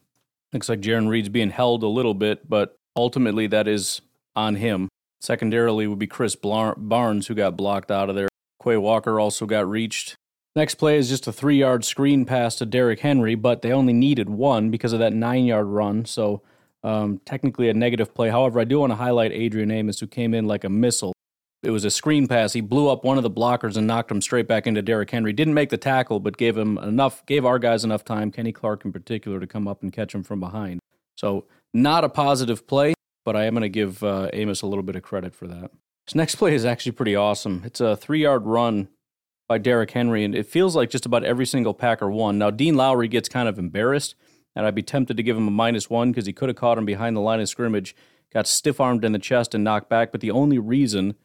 Looks 0.53 0.69
like 0.69 0.81
Jarran 0.81 1.09
Reed's 1.09 1.29
being 1.29 1.51
held 1.51 1.83
a 1.83 1.87
little 1.87 2.13
bit, 2.13 2.49
but 2.49 2.75
ultimately 2.95 3.47
that 3.47 3.67
is 3.67 4.01
on 4.35 4.55
him. 4.55 4.89
Secondarily 5.21 5.87
would 5.87 5.99
be 5.99 6.07
Krys 6.07 6.35
Barnes, 6.35 7.27
who 7.27 7.35
got 7.35 7.57
blocked 7.57 7.91
out 7.91 8.09
of 8.09 8.15
there. 8.15 8.29
Quay 8.63 8.77
Walker 8.77 9.19
also 9.19 9.45
got 9.45 9.69
reached. 9.69 10.15
Next 10.55 10.75
play 10.75 10.97
is 10.97 11.09
just 11.09 11.27
a 11.27 11.31
three 11.31 11.57
yard 11.57 11.85
screen 11.85 12.25
pass 12.25 12.55
to 12.55 12.65
Derrick 12.65 13.01
Henry, 13.01 13.35
but 13.35 13.61
they 13.61 13.71
only 13.71 13.93
needed 13.93 14.29
one 14.29 14.71
because 14.71 14.93
of 14.93 14.99
that 14.99 15.13
nine 15.13 15.45
yard 15.45 15.67
run. 15.67 16.05
So 16.05 16.41
um, 16.83 17.21
technically 17.25 17.69
a 17.69 17.73
negative 17.73 18.13
play. 18.13 18.29
However, 18.29 18.59
I 18.59 18.63
do 18.63 18.79
want 18.79 18.91
to 18.91 18.95
highlight 18.95 19.31
Adrian 19.31 19.71
Amos, 19.71 19.99
who 19.99 20.07
came 20.07 20.33
in 20.33 20.47
like 20.47 20.63
a 20.63 20.69
missile. 20.69 21.13
It 21.63 21.71
was 21.71 21.85
a 21.85 21.91
screen 21.91 22.27
pass. 22.27 22.53
He 22.53 22.61
blew 22.61 22.87
up 22.87 23.03
one 23.03 23.17
of 23.17 23.23
the 23.23 23.31
blockers 23.31 23.77
and 23.77 23.87
knocked 23.87 24.11
him 24.11 24.21
straight 24.21 24.47
back 24.47 24.67
into 24.67 24.81
Derrick 24.81 25.09
Henry. 25.09 25.33
Didn't 25.33 25.55
make 25.55 25.69
the 25.69 25.77
tackle, 25.77 26.19
but 26.19 26.37
gave 26.37 26.55
him 26.55 26.77
enough, 26.77 27.25
gave 27.25 27.45
our 27.45 27.57
guys 27.57 27.83
enough 27.83 28.05
time, 28.05 28.31
Kenny 28.31 28.51
Clark 28.51 28.85
in 28.85 28.93
particular, 28.93 29.39
to 29.39 29.47
come 29.47 29.67
up 29.67 29.81
and 29.81 29.91
catch 29.91 30.13
him 30.13 30.23
from 30.23 30.39
behind. 30.39 30.79
So 31.15 31.45
not 31.73 32.03
a 32.03 32.09
positive 32.09 32.67
play, 32.67 32.93
but 33.25 33.35
I 33.35 33.45
am 33.45 33.53
going 33.53 33.63
to 33.63 33.69
give 33.69 34.03
uh, 34.03 34.29
Amos 34.33 34.61
a 34.61 34.67
little 34.67 34.83
bit 34.83 34.95
of 34.95 35.01
credit 35.01 35.33
for 35.33 35.47
that. 35.47 35.71
This 36.05 36.15
next 36.15 36.35
play 36.35 36.53
is 36.53 36.63
actually 36.63 36.93
pretty 36.93 37.15
awesome. 37.15 37.63
It's 37.65 37.81
a 37.81 37.97
three 37.97 38.21
yard 38.21 38.45
run 38.45 38.87
by 39.47 39.57
Derrick 39.57 39.91
Henry, 39.91 40.23
and 40.23 40.35
it 40.35 40.45
feels 40.45 40.75
like 40.75 40.89
just 40.89 41.05
about 41.05 41.23
every 41.23 41.45
single 41.45 41.73
Packer 41.73 42.09
won. 42.09 42.37
Now, 42.37 42.51
Dean 42.51 42.75
Lowry 42.75 43.07
gets 43.07 43.27
kind 43.27 43.49
of 43.49 43.57
embarrassed, 43.57 44.15
and 44.55 44.65
I'd 44.65 44.75
be 44.75 44.83
tempted 44.83 45.17
to 45.17 45.23
give 45.23 45.35
him 45.35 45.47
a 45.47 45.51
minus 45.51 45.89
one 45.89 46.11
because 46.11 46.25
he 46.27 46.33
could 46.33 46.49
have 46.49 46.55
caught 46.55 46.77
him 46.77 46.85
behind 46.85 47.15
the 47.15 47.21
line 47.21 47.39
of 47.39 47.49
scrimmage, 47.49 47.95
got 48.31 48.47
stiff 48.47 48.79
armed 48.79 49.03
in 49.03 49.11
the 49.11 49.19
chest 49.19 49.55
and 49.55 49.63
knocked 49.63 49.89
back. 49.89 50.11
But 50.11 50.21
the 50.21 50.31
only 50.31 50.59
reason 50.59 51.15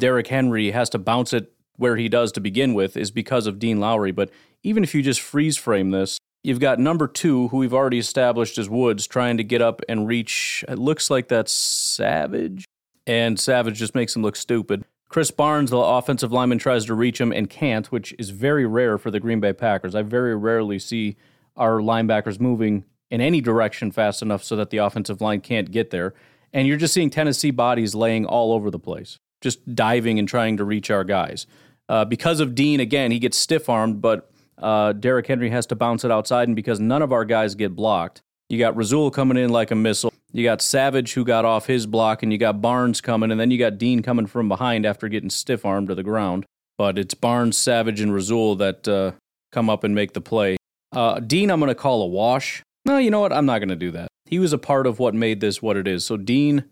Derrick 0.00 0.26
Henry 0.26 0.72
has 0.72 0.90
to 0.90 0.98
bounce 0.98 1.32
it 1.32 1.52
where 1.76 1.96
he 1.96 2.08
does 2.08 2.32
to 2.32 2.40
begin 2.40 2.74
with 2.74 2.96
is 2.96 3.10
because 3.10 3.46
of 3.46 3.58
Dean 3.58 3.80
Lowry. 3.80 4.12
But 4.12 4.30
even 4.62 4.84
if 4.84 4.94
you 4.94 5.02
just 5.02 5.20
freeze 5.20 5.56
frame 5.56 5.90
this, 5.90 6.18
you've 6.42 6.60
got 6.60 6.78
number 6.78 7.06
two, 7.06 7.48
who 7.48 7.58
we've 7.58 7.72
already 7.72 7.98
established 7.98 8.58
as 8.58 8.68
Woods, 8.68 9.06
trying 9.06 9.38
to 9.38 9.44
get 9.44 9.62
up 9.62 9.80
and 9.88 10.06
reach. 10.06 10.62
It 10.68 10.78
looks 10.78 11.08
like 11.08 11.28
that's 11.28 11.52
Savage. 11.52 12.66
And 13.06 13.40
Savage 13.40 13.78
just 13.78 13.94
makes 13.94 14.14
him 14.14 14.22
look 14.22 14.36
stupid. 14.36 14.84
Chris 15.08 15.30
Barnes, 15.30 15.70
the 15.70 15.78
offensive 15.78 16.30
lineman, 16.30 16.58
tries 16.58 16.84
to 16.84 16.94
reach 16.94 17.20
him 17.20 17.32
and 17.32 17.48
can't, 17.48 17.90
which 17.90 18.14
is 18.18 18.30
very 18.30 18.66
rare 18.66 18.98
for 18.98 19.10
the 19.10 19.18
Green 19.18 19.40
Bay 19.40 19.52
Packers. 19.52 19.94
I 19.94 20.02
very 20.02 20.36
rarely 20.36 20.78
see 20.78 21.16
our 21.56 21.80
linebackers 21.80 22.38
moving 22.38 22.84
in 23.10 23.20
any 23.20 23.40
direction 23.40 23.90
fast 23.90 24.22
enough 24.22 24.44
so 24.44 24.54
that 24.56 24.70
the 24.70 24.78
offensive 24.78 25.20
line 25.20 25.40
can't 25.40 25.70
get 25.70 25.90
there. 25.90 26.14
And 26.52 26.68
you're 26.68 26.76
just 26.76 26.94
seeing 26.94 27.10
Tennessee 27.10 27.50
bodies 27.50 27.94
laying 27.94 28.26
all 28.26 28.52
over 28.52 28.70
the 28.70 28.78
place 28.78 29.18
just 29.40 29.74
diving 29.74 30.18
and 30.18 30.28
trying 30.28 30.56
to 30.56 30.64
reach 30.64 30.90
our 30.90 31.04
guys. 31.04 31.46
Uh, 31.88 32.04
because 32.04 32.40
of 32.40 32.54
Dean, 32.54 32.80
again, 32.80 33.10
he 33.10 33.18
gets 33.18 33.36
stiff 33.36 33.68
armed, 33.68 34.00
but 34.00 34.30
uh, 34.58 34.92
Derrick 34.92 35.26
Henry 35.26 35.50
has 35.50 35.66
to 35.66 35.74
bounce 35.74 36.04
it 36.04 36.10
outside, 36.10 36.48
and 36.48 36.54
because 36.54 36.78
none 36.78 37.02
of 37.02 37.12
our 37.12 37.24
guys 37.24 37.54
get 37.54 37.74
blocked, 37.74 38.22
you 38.48 38.58
got 38.58 38.76
Rasul 38.76 39.10
coming 39.10 39.36
in 39.36 39.50
like 39.50 39.70
a 39.70 39.74
missile. 39.74 40.12
You 40.32 40.44
got 40.44 40.62
Savage 40.62 41.14
who 41.14 41.24
got 41.24 41.44
off 41.44 41.66
his 41.66 41.86
block, 41.86 42.22
and 42.22 42.32
you 42.32 42.38
got 42.38 42.60
Barnes 42.60 43.00
coming, 43.00 43.30
and 43.30 43.40
then 43.40 43.50
you 43.50 43.58
got 43.58 43.78
Dean 43.78 44.02
coming 44.02 44.26
from 44.26 44.48
behind 44.48 44.86
after 44.86 45.08
getting 45.08 45.30
stiff 45.30 45.64
armed 45.64 45.88
to 45.88 45.94
the 45.94 46.02
ground. 46.02 46.44
But 46.78 46.98
it's 46.98 47.14
Barnes, 47.14 47.56
Savage, 47.56 48.00
and 48.00 48.14
Rasul 48.14 48.56
that 48.56 48.86
uh, 48.86 49.12
come 49.52 49.68
up 49.68 49.84
and 49.84 49.94
make 49.94 50.12
the 50.12 50.20
play. 50.20 50.56
Uh, 50.92 51.20
Dean, 51.20 51.50
I'm 51.50 51.60
going 51.60 51.68
to 51.68 51.74
call 51.74 52.02
a 52.02 52.06
wash. 52.06 52.62
No, 52.84 52.98
you 52.98 53.10
know 53.10 53.20
what? 53.20 53.32
I'm 53.32 53.46
not 53.46 53.58
going 53.58 53.68
to 53.68 53.76
do 53.76 53.90
that. 53.92 54.08
He 54.26 54.38
was 54.38 54.52
a 54.52 54.58
part 54.58 54.86
of 54.86 54.98
what 54.98 55.14
made 55.14 55.40
this 55.40 55.60
what 55.60 55.76
it 55.76 55.86
is. 55.86 56.04
So 56.04 56.16
Dean, 56.16 56.64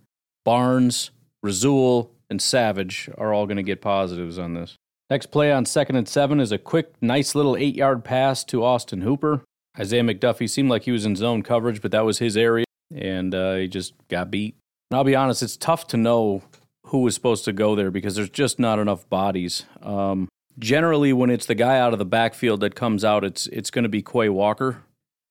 Barnes, 0.44 1.10
Rasul, 1.42 2.12
and 2.30 2.40
Savage 2.40 3.08
are 3.16 3.32
all 3.32 3.46
going 3.46 3.56
to 3.56 3.62
get 3.62 3.80
positives 3.80 4.38
on 4.38 4.54
this. 4.54 4.76
Next 5.10 5.26
play 5.26 5.50
on 5.50 5.64
second 5.64 5.96
and 5.96 6.08
seven 6.08 6.38
is 6.40 6.52
a 6.52 6.58
quick, 6.58 6.92
nice 7.00 7.34
little 7.34 7.56
eight 7.56 7.74
yard 7.74 8.04
pass 8.04 8.44
to 8.44 8.64
Austin 8.64 9.00
Hooper. 9.00 9.42
Isaiah 9.78 10.02
McDuffie 10.02 10.50
seemed 10.50 10.70
like 10.70 10.82
he 10.82 10.90
was 10.90 11.06
in 11.06 11.16
zone 11.16 11.42
coverage, 11.42 11.80
but 11.80 11.92
that 11.92 12.04
was 12.04 12.18
his 12.18 12.36
area, 12.36 12.66
and 12.94 13.34
uh, 13.34 13.54
he 13.54 13.68
just 13.68 13.94
got 14.08 14.30
beat. 14.30 14.56
And 14.90 14.98
I'll 14.98 15.04
be 15.04 15.14
honest, 15.14 15.42
it's 15.42 15.56
tough 15.56 15.86
to 15.88 15.96
know 15.96 16.42
who 16.86 17.02
was 17.02 17.14
supposed 17.14 17.44
to 17.44 17.52
go 17.52 17.74
there 17.74 17.90
because 17.90 18.16
there's 18.16 18.30
just 18.30 18.58
not 18.58 18.78
enough 18.78 19.08
bodies. 19.08 19.64
Um, 19.82 20.28
generally, 20.58 21.12
when 21.12 21.30
it's 21.30 21.46
the 21.46 21.54
guy 21.54 21.78
out 21.78 21.92
of 21.92 21.98
the 21.98 22.04
backfield 22.04 22.60
that 22.60 22.74
comes 22.74 23.04
out, 23.04 23.24
it's 23.24 23.46
it's 23.48 23.70
going 23.70 23.84
to 23.84 23.88
be 23.88 24.02
Quay 24.02 24.28
Walker. 24.28 24.82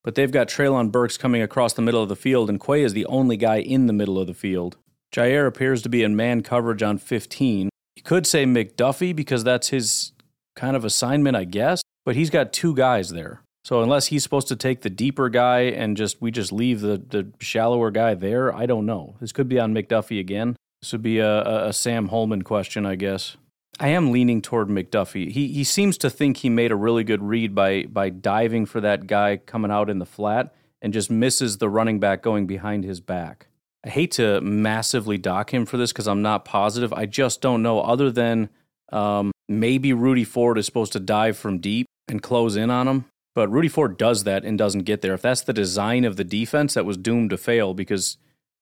But 0.04 0.16
they've 0.16 0.32
got 0.32 0.48
Treylon 0.48 0.92
Burks 0.92 1.18
coming 1.18 1.42
across 1.42 1.74
the 1.74 1.82
middle 1.82 2.02
of 2.02 2.10
the 2.10 2.16
field, 2.16 2.50
and 2.50 2.62
Quay 2.62 2.84
is 2.84 2.94
the 2.94 3.06
only 3.08 3.36
guy 3.36 3.58
in 3.58 3.88
the 3.88 3.94
middle 3.94 4.18
of 4.18 4.28
the 4.28 4.34
field. 4.34 4.78
Jaire 5.14 5.48
appears 5.48 5.82
to 5.84 5.90
be 5.90 6.04
in 6.04 6.16
man 6.16 6.42
coverage 6.42 6.84
on 6.84 6.98
15. 6.98 7.70
You 7.96 8.04
could 8.04 8.28
say 8.28 8.46
McDuffie 8.46 9.16
because 9.16 9.44
that's 9.44 9.70
his 9.70 10.12
kind 10.56 10.76
of 10.76 10.86
assignment, 10.86 11.36
I 11.36 11.46
guess, 11.46 11.82
but 12.06 12.16
he's 12.16 12.30
got 12.30 12.54
two 12.54 12.76
guys 12.76 13.10
there. 13.10 13.42
So 13.64 13.82
unless 13.82 14.08
he's 14.08 14.24
supposed 14.24 14.48
to 14.48 14.56
take 14.56 14.82
the 14.82 14.90
deeper 14.90 15.28
guy 15.28 15.64
and 15.64 15.98
just 15.98 16.22
we 16.22 16.32
just 16.32 16.54
leave 16.54 16.80
the, 16.80 16.98
the 16.98 17.32
shallower 17.42 17.92
guy 17.92 18.14
there, 18.14 18.56
I 18.56 18.66
don't 18.66 18.86
know. 18.86 19.16
This 19.20 19.34
could 19.34 19.50
be 19.50 19.60
on 19.60 19.74
McDuffie 19.74 20.20
again. 20.20 20.56
This 20.82 20.94
would 20.94 21.02
be 21.02 21.20
a, 21.20 21.42
a, 21.42 21.68
a 21.68 21.74
Sam 21.74 22.08
Holman 22.08 22.44
question, 22.44 22.86
I 22.86 22.96
guess. 22.96 23.36
I 23.80 23.90
am 23.90 24.12
leaning 24.12 24.42
toward 24.42 24.70
McDuffie. 24.70 25.32
He 25.32 25.50
he 25.50 25.64
seems 25.64 25.98
to 26.00 26.10
think 26.10 26.38
he 26.38 26.50
made 26.50 26.72
a 26.72 26.76
really 26.76 27.04
good 27.04 27.22
read 27.22 27.54
by 27.54 27.84
by 27.84 28.10
diving 28.10 28.66
for 28.66 28.82
that 28.82 29.06
guy 29.06 29.38
coming 29.38 29.70
out 29.70 29.90
in 29.90 30.00
the 30.00 30.06
flat 30.06 30.56
and 30.82 30.94
just 30.94 31.12
misses 31.12 31.58
the 31.58 31.70
running 31.70 32.00
back 32.00 32.22
going 32.22 32.48
behind 32.48 32.84
his 32.84 33.00
back. 33.00 33.48
I 33.86 33.90
hate 33.90 34.12
to 34.14 34.42
massively 34.42 35.18
dock 35.18 35.54
him 35.54 35.66
for 35.66 35.78
this 35.78 35.92
because 35.92 36.08
I'm 36.08 36.22
not 36.22 36.46
positive. 36.46 36.92
I 36.94 37.06
just 37.06 37.42
don't 37.42 37.62
know. 37.62 37.80
Other 37.82 38.12
than 38.12 38.50
um, 38.92 39.32
maybe 39.48 39.94
Rudy 39.94 40.24
Ford 40.24 40.58
is 40.58 40.66
supposed 40.66 40.94
to 40.94 41.00
dive 41.00 41.38
from 41.38 41.60
deep 41.60 41.86
and 42.08 42.22
close 42.22 42.56
in 42.56 42.70
on 42.70 42.88
him, 42.88 43.06
but 43.36 43.50
Rudy 43.50 43.68
Ford 43.68 43.98
does 43.98 44.24
that 44.24 44.44
and 44.44 44.58
doesn't 44.58 44.84
get 44.84 45.02
there. 45.02 45.14
If 45.14 45.22
that's 45.22 45.42
the 45.42 45.54
design 45.54 46.06
of 46.06 46.16
the 46.16 46.24
defense, 46.24 46.74
that 46.74 46.86
was 46.86 46.98
doomed 46.98 47.30
to 47.30 47.38
fail 47.38 47.74
because 47.74 48.18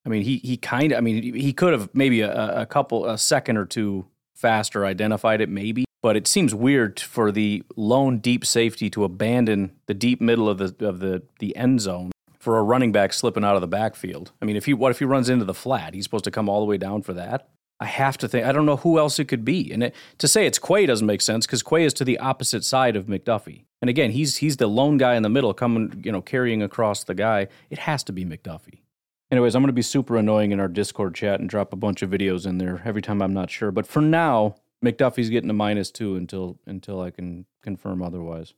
I 0.05 0.09
mean 0.09 0.23
he 0.23 0.37
he 0.37 0.57
kind 0.57 0.91
of 0.91 0.97
I 0.97 1.01
mean 1.01 1.35
he 1.35 1.53
could 1.53 1.73
have 1.73 1.89
maybe 1.93 2.21
a, 2.21 2.61
a 2.61 2.65
couple 2.65 3.05
a 3.05 3.17
second 3.17 3.57
or 3.57 3.65
two 3.65 4.07
faster 4.35 4.85
identified 4.85 5.39
it 5.41 5.49
maybe 5.49 5.85
but 6.03 6.15
it 6.15 6.27
seems 6.27 6.53
weird 6.53 6.99
for 6.99 7.31
the 7.31 7.63
lone 7.75 8.19
deep 8.19 8.45
safety 8.45 8.89
to 8.91 9.03
abandon 9.03 9.71
the 9.87 9.93
deep 9.93 10.21
middle 10.21 10.47
of 10.49 10.57
the 10.57 10.85
of 10.85 10.99
the 10.99 11.23
the 11.39 11.55
end 11.55 11.81
zone 11.81 12.11
for 12.45 12.59
a 12.59 12.63
running 12.63 12.91
back 12.91 13.11
slipping 13.11 13.43
out 13.43 13.55
of 13.55 13.61
the 13.61 13.67
backfield. 13.67 14.31
I 14.39 14.45
mean, 14.45 14.55
if 14.55 14.65
he 14.65 14.73
what 14.75 14.91
if 14.91 14.99
he 14.99 15.05
runs 15.05 15.29
into 15.29 15.45
the 15.45 15.53
flat? 15.53 15.95
He's 15.95 16.03
supposed 16.03 16.25
to 16.25 16.31
come 16.31 16.47
all 16.47 16.59
the 16.59 16.67
way 16.67 16.77
down 16.77 17.01
for 17.01 17.11
that. 17.13 17.49
I 17.79 17.85
have 17.85 18.19
to 18.19 18.27
think. 18.27 18.45
I 18.45 18.51
don't 18.51 18.67
know 18.67 18.77
who 18.77 18.99
else 18.99 19.17
it 19.17 19.25
could 19.25 19.43
be. 19.43 19.71
And 19.71 19.81
it, 19.81 19.95
to 20.19 20.27
say 20.27 20.45
it's 20.45 20.59
Quay 20.59 20.85
doesn't 20.85 21.07
make 21.07 21.21
sense 21.21 21.47
because 21.47 21.63
Quay 21.63 21.83
is 21.83 21.93
to 21.95 22.05
the 22.05 22.19
opposite 22.19 22.63
side 22.63 22.95
of 22.95 23.07
McDuffie. 23.07 23.65
And 23.81 23.89
again, 23.89 24.11
he's 24.11 24.37
he's 24.37 24.57
the 24.57 24.67
lone 24.67 24.97
guy 24.97 25.15
in 25.15 25.23
the 25.23 25.29
middle, 25.29 25.55
coming 25.55 26.03
you 26.05 26.11
know 26.11 26.21
carrying 26.21 26.61
across 26.61 27.03
the 27.03 27.15
guy. 27.15 27.47
It 27.71 27.79
has 27.79 28.03
to 28.03 28.13
be 28.13 28.23
McDuffie. 28.23 28.83
Anyways, 29.31 29.55
I'm 29.55 29.63
going 29.63 29.69
to 29.69 29.73
be 29.73 29.81
super 29.81 30.15
annoying 30.15 30.51
in 30.51 30.59
our 30.59 30.67
Discord 30.67 31.15
chat 31.15 31.39
and 31.39 31.49
drop 31.49 31.73
a 31.73 31.75
bunch 31.75 32.03
of 32.03 32.11
videos 32.11 32.45
in 32.45 32.59
there 32.59 32.83
every 32.85 33.01
time 33.01 33.23
I'm 33.23 33.33
not 33.33 33.49
sure. 33.49 33.71
But 33.71 33.87
for 33.87 34.03
now, 34.03 34.55
McDuffie's 34.85 35.31
getting 35.31 35.49
a 35.49 35.53
minus 35.53 35.89
two 35.89 36.15
until 36.15 36.59
until 36.67 37.01
I 37.01 37.09
can 37.09 37.47
confirm 37.63 38.03
otherwise. 38.03 38.53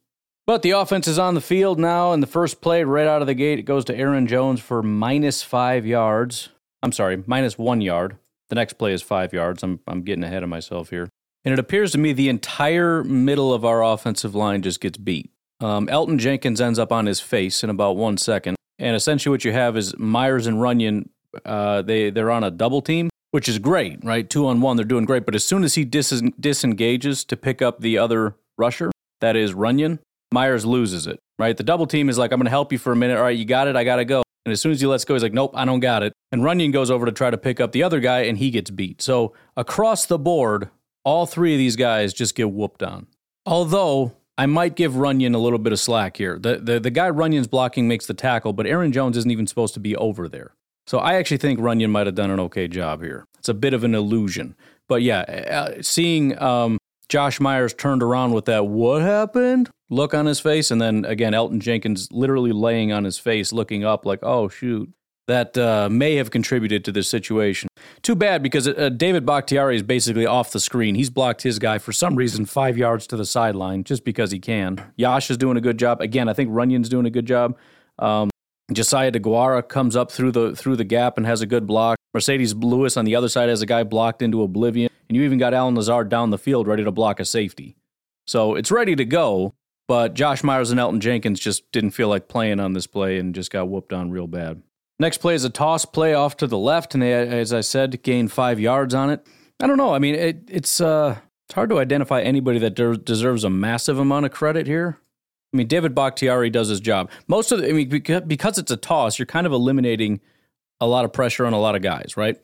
But 0.48 0.62
the 0.62 0.72
offense 0.72 1.10
is 1.10 1.20
on 1.20 1.36
the 1.36 1.42
field 1.42 1.78
now, 1.78 2.14
and 2.14 2.24
the 2.24 2.28
first 2.28 2.62
play 2.62 2.82
right 2.86 3.06
out 3.06 3.20
of 3.20 3.28
the 3.28 3.34
gate, 3.34 3.60
it 3.60 3.64
goes 3.64 3.84
to 3.86 3.96
Aaron 3.96 4.28
Jones 4.28 4.62
for 4.62 4.82
minus 4.82 5.44
five 5.44 5.86
yards. 5.86 6.48
I'm 6.82 6.94
sorry, 6.94 7.22
minus 7.28 7.58
one 7.58 7.82
yard. 7.82 8.18
The 8.48 8.56
next 8.56 8.74
play 8.74 8.94
is 8.94 9.02
five 9.02 9.34
yards. 9.34 9.62
I'm 9.62 9.82
I'm 9.86 10.04
getting 10.04 10.24
ahead 10.24 10.44
of 10.44 10.50
myself 10.50 10.90
here. 10.90 11.10
And 11.44 11.52
it 11.52 11.60
appears 11.60 11.92
to 11.92 11.98
me 11.98 12.14
the 12.14 12.30
entire 12.30 13.04
middle 13.04 13.54
of 13.54 13.66
our 13.66 13.84
offensive 13.84 14.36
line 14.36 14.62
just 14.62 14.80
gets 14.80 14.98
beat. 14.98 15.30
Um, 15.60 15.88
Elgton 15.88 16.18
Jenkins 16.18 16.62
ends 16.62 16.80
up 16.80 16.94
on 16.94 17.08
his 17.08 17.20
face 17.20 17.62
in 17.62 17.70
about 17.70 17.98
one 17.98 18.18
second. 18.18 18.56
And 18.80 18.96
essentially, 18.96 19.32
what 19.34 19.44
you 19.44 19.52
have 19.52 19.76
is 19.76 19.98
Myers 19.98 20.48
and 20.48 20.60
Runyan. 20.60 21.10
Uh, 21.44 21.82
they 21.82 22.10
they're 22.10 22.32
on 22.32 22.46
a 22.46 22.52
double 22.52 22.82
team, 22.82 23.10
which 23.32 23.50
is 23.50 23.60
great, 23.60 24.02
right? 24.02 24.30
Two 24.30 24.48
on 24.48 24.62
one, 24.62 24.78
they're 24.78 24.86
doing 24.86 25.04
great. 25.04 25.26
But 25.26 25.36
as 25.36 25.44
soon 25.44 25.66
as 25.66 25.76
he 25.76 25.84
dis- 25.84 26.24
disengages 26.40 27.26
to 27.26 27.36
pick 27.36 27.62
up 27.62 27.82
the 27.82 27.98
other 27.98 28.36
rusher, 28.58 28.92
that 29.20 29.36
is 29.36 29.54
Runyan, 29.54 30.00
Myers 30.32 30.66
loses 30.66 31.08
it, 31.08 31.20
right? 31.40 31.56
The 31.56 31.64
double 31.64 31.88
team 31.88 32.10
is 32.10 32.18
like, 32.18 32.32
I'm 32.32 32.40
going 32.40 32.46
to 32.46 32.52
help 32.52 32.72
you 32.72 32.78
for 32.78 32.92
a 32.92 32.96
minute. 32.96 33.18
All 33.18 33.24
right, 33.24 33.38
you 33.38 33.46
got 33.46 33.68
it. 33.68 33.76
I 33.76 33.84
got 33.84 33.98
to 33.98 34.06
go. 34.06 34.24
And 34.46 34.52
as 34.52 34.62
soon 34.62 34.72
as 34.72 34.80
he 34.80 34.88
lets 34.88 35.04
go, 35.06 35.14
he's 35.14 35.24
like, 35.24 35.34
nope, 35.34 35.52
I 35.54 35.66
don't 35.66 35.80
got 35.80 36.04
it. 36.04 36.14
And 36.32 36.42
Runyan 36.42 36.72
goes 36.72 36.90
over 36.90 37.06
to 37.06 37.12
try 37.12 37.30
to 37.30 37.38
pick 37.38 37.60
up 37.60 37.72
the 37.72 37.84
other 37.84 38.00
guy, 38.00 38.22
and 38.22 38.38
he 38.38 38.50
gets 38.50 38.70
beat. 38.70 39.02
So 39.02 39.34
across 39.56 40.06
the 40.06 40.18
board, 40.18 40.70
all 41.04 41.26
three 41.26 41.54
of 41.54 41.58
these 41.58 41.76
guys 41.76 42.14
just 42.14 42.36
get 42.36 42.52
whooped 42.52 42.84
on. 42.84 43.08
Although 43.46 44.14
I 44.38 44.46
might 44.46 44.76
give 44.76 44.94
Runyan 44.94 45.34
a 45.34 45.38
little 45.38 45.60
bit 45.60 45.74
of 45.74 45.80
slack 45.80 46.18
here. 46.18 46.38
The, 46.38 46.58
the, 46.58 46.80
the 46.80 46.92
guy 46.92 47.10
Runyan's 47.10 47.48
blocking 47.48 47.88
makes 47.88 48.06
the 48.06 48.14
tackle, 48.14 48.54
but 48.54 48.68
Aaron 48.68 48.92
Jones 48.92 49.18
isn't 49.18 49.32
even 49.32 49.48
supposed 49.48 49.74
to 49.74 49.80
be 49.80 49.96
over 49.96 50.30
there. 50.30 50.54
So 50.86 51.00
I 51.00 51.16
actually 51.16 51.38
think 51.38 51.60
Runyan 51.60 51.90
might 51.90 52.08
have 52.08 52.16
done 52.16 52.32
an 52.32 52.40
okay 52.42 52.68
job 52.68 53.02
here. 53.02 53.26
It's 53.40 53.50
a 53.50 53.54
bit 53.54 53.74
of 53.74 53.84
an 53.84 53.96
illusion. 53.96 54.56
But 54.88 55.02
yeah, 55.02 55.22
uh, 55.22 55.82
seeing 55.82 56.40
um, 56.42 56.78
Josh 57.10 57.40
Myers 57.40 57.74
turned 57.74 58.02
around 58.02 58.32
with 58.32 58.46
that 58.46 58.68
"what 58.68 59.02
happened" 59.02 59.70
look 59.90 60.14
on 60.14 60.26
his 60.26 60.40
face, 60.40 60.72
and 60.72 60.82
then 60.82 61.06
again 61.06 61.34
Elton 61.34 61.60
Jenkins 61.60 62.12
literally 62.12 62.52
laying 62.52 62.92
on 62.92 63.04
his 63.04 63.18
face, 63.18 63.52
looking 63.52 63.84
up 63.84 64.06
like, 64.06 64.20
"Oh 64.24 64.50
shoot." 64.50 64.92
That 65.28 65.58
uh, 65.58 65.90
may 65.92 66.16
have 66.16 66.32
contributed 66.32 66.86
to 66.86 66.92
this 66.94 67.10
situation. 67.10 67.68
Too 68.02 68.16
bad 68.16 68.42
because 68.42 68.66
uh, 68.66 68.88
David 68.88 69.26
Bakhtiari 69.26 69.76
is 69.76 69.84
basically 69.84 70.26
off 70.26 70.52
the 70.52 70.60
screen. 70.62 70.96
He's 70.96 71.10
blocked 71.10 71.42
his 71.42 71.60
guy 71.60 71.80
for 71.80 71.92
some 71.92 72.16
reason 72.16 72.46
five 72.46 72.78
yards 72.78 73.08
to 73.08 73.18
the 73.18 73.26
sideline 73.26 73.84
just 73.84 74.06
because 74.06 74.32
he 74.32 74.40
can. 74.40 74.82
Yosh 74.96 75.30
is 75.30 75.36
doing 75.36 75.58
a 75.58 75.62
good 75.62 75.78
job. 75.78 76.00
Again, 76.00 76.30
I 76.30 76.34
think 76.34 76.50
Runyan's 76.52 76.88
doing 76.88 77.06
a 77.06 77.10
good 77.10 77.26
job. 77.26 77.58
Um, 78.00 78.30
Josiah 78.72 79.12
DeGuara 79.12 79.68
comes 79.68 79.98
up 79.98 80.12
through 80.12 80.32
the 80.32 80.56
through 80.56 80.78
the 80.78 80.86
gap 80.86 81.18
and 81.18 81.26
has 81.26 81.42
a 81.42 81.46
good 81.46 81.68
block. 81.68 81.98
Marcedes 82.16 82.56
Lewis 82.64 82.98
on 82.98 83.06
the 83.06 83.16
other 83.16 83.30
side 83.30 83.50
has 83.50 83.62
a 83.62 83.66
guy 83.66 83.84
blocked 83.84 84.22
into 84.22 84.42
oblivion. 84.42 84.90
And 85.10 85.16
you 85.16 85.24
even 85.24 85.38
got 85.38 85.54
Allen 85.54 85.76
Lazard 85.76 86.10
down 86.10 86.32
the 86.32 86.38
field 86.38 86.68
ready 86.68 86.84
to 86.84 86.92
block 86.92 87.20
a 87.20 87.26
safety. 87.26 87.76
So 88.26 88.56
it's 88.56 88.72
ready 88.72 88.96
to 88.96 89.06
go, 89.06 89.54
but 89.88 90.14
Josh 90.14 90.44
Myers 90.44 90.72
and 90.72 90.80
Elton 90.80 91.00
Jenkins 91.00 91.40
just 91.40 91.72
didn't 91.72 91.92
feel 91.92 92.10
like 92.10 92.28
playing 92.28 92.60
on 92.60 92.74
this 92.74 92.88
play 92.88 93.18
and 93.18 93.34
just 93.34 93.52
got 93.52 93.70
whooped 93.70 93.94
on 93.94 94.12
real 94.12 94.28
bad. 94.28 94.62
Next 95.00 95.20
play 95.20 95.36
is 95.36 95.44
a 95.44 95.50
toss 95.50 95.86
play 95.86 96.14
off 96.14 96.38
to 96.38 96.48
the 96.48 96.58
left, 96.58 96.94
and 96.94 97.04
they, 97.04 97.14
as 97.14 97.54
I 97.54 97.62
said, 97.62 98.02
gained 98.02 98.32
five 98.32 98.60
yards 98.60 98.94
on 98.94 99.10
it. 99.10 99.26
I 99.60 99.68
don't 99.68 99.78
know. 99.78 99.94
I 99.94 100.00
mean, 100.00 100.16
it, 100.16 100.44
it's 100.48 100.82
uh, 100.82 101.18
it's 101.48 101.54
hard 101.54 101.70
to 101.70 101.80
identify 101.80 102.22
anybody 102.22 102.60
that 102.60 102.76
de- 102.76 102.98
deserves 102.98 103.44
a 103.44 103.50
massive 103.50 104.00
amount 104.00 104.26
of 104.26 104.32
credit 104.32 104.68
here. 104.68 104.98
I 105.54 105.58
mean, 105.58 105.68
David 105.68 105.96
Bakhtiari 105.96 106.50
does 106.50 106.68
his 106.68 106.82
job. 106.82 107.10
Most 107.28 107.52
of 107.52 107.62
the, 107.62 107.70
I 107.70 107.72
mean, 107.72 107.88
because, 107.88 108.24
because 108.24 108.58
it's 108.58 108.72
a 108.72 108.78
toss, 108.78 109.18
you're 109.18 109.26
kind 109.26 109.48
of 109.48 109.54
eliminating 109.54 110.20
a 110.82 110.88
lot 110.88 111.06
of 111.06 111.14
pressure 111.14 111.46
on 111.46 111.54
a 111.54 111.60
lot 111.60 111.76
of 111.76 111.82
guys, 111.82 112.18
right? 112.18 112.38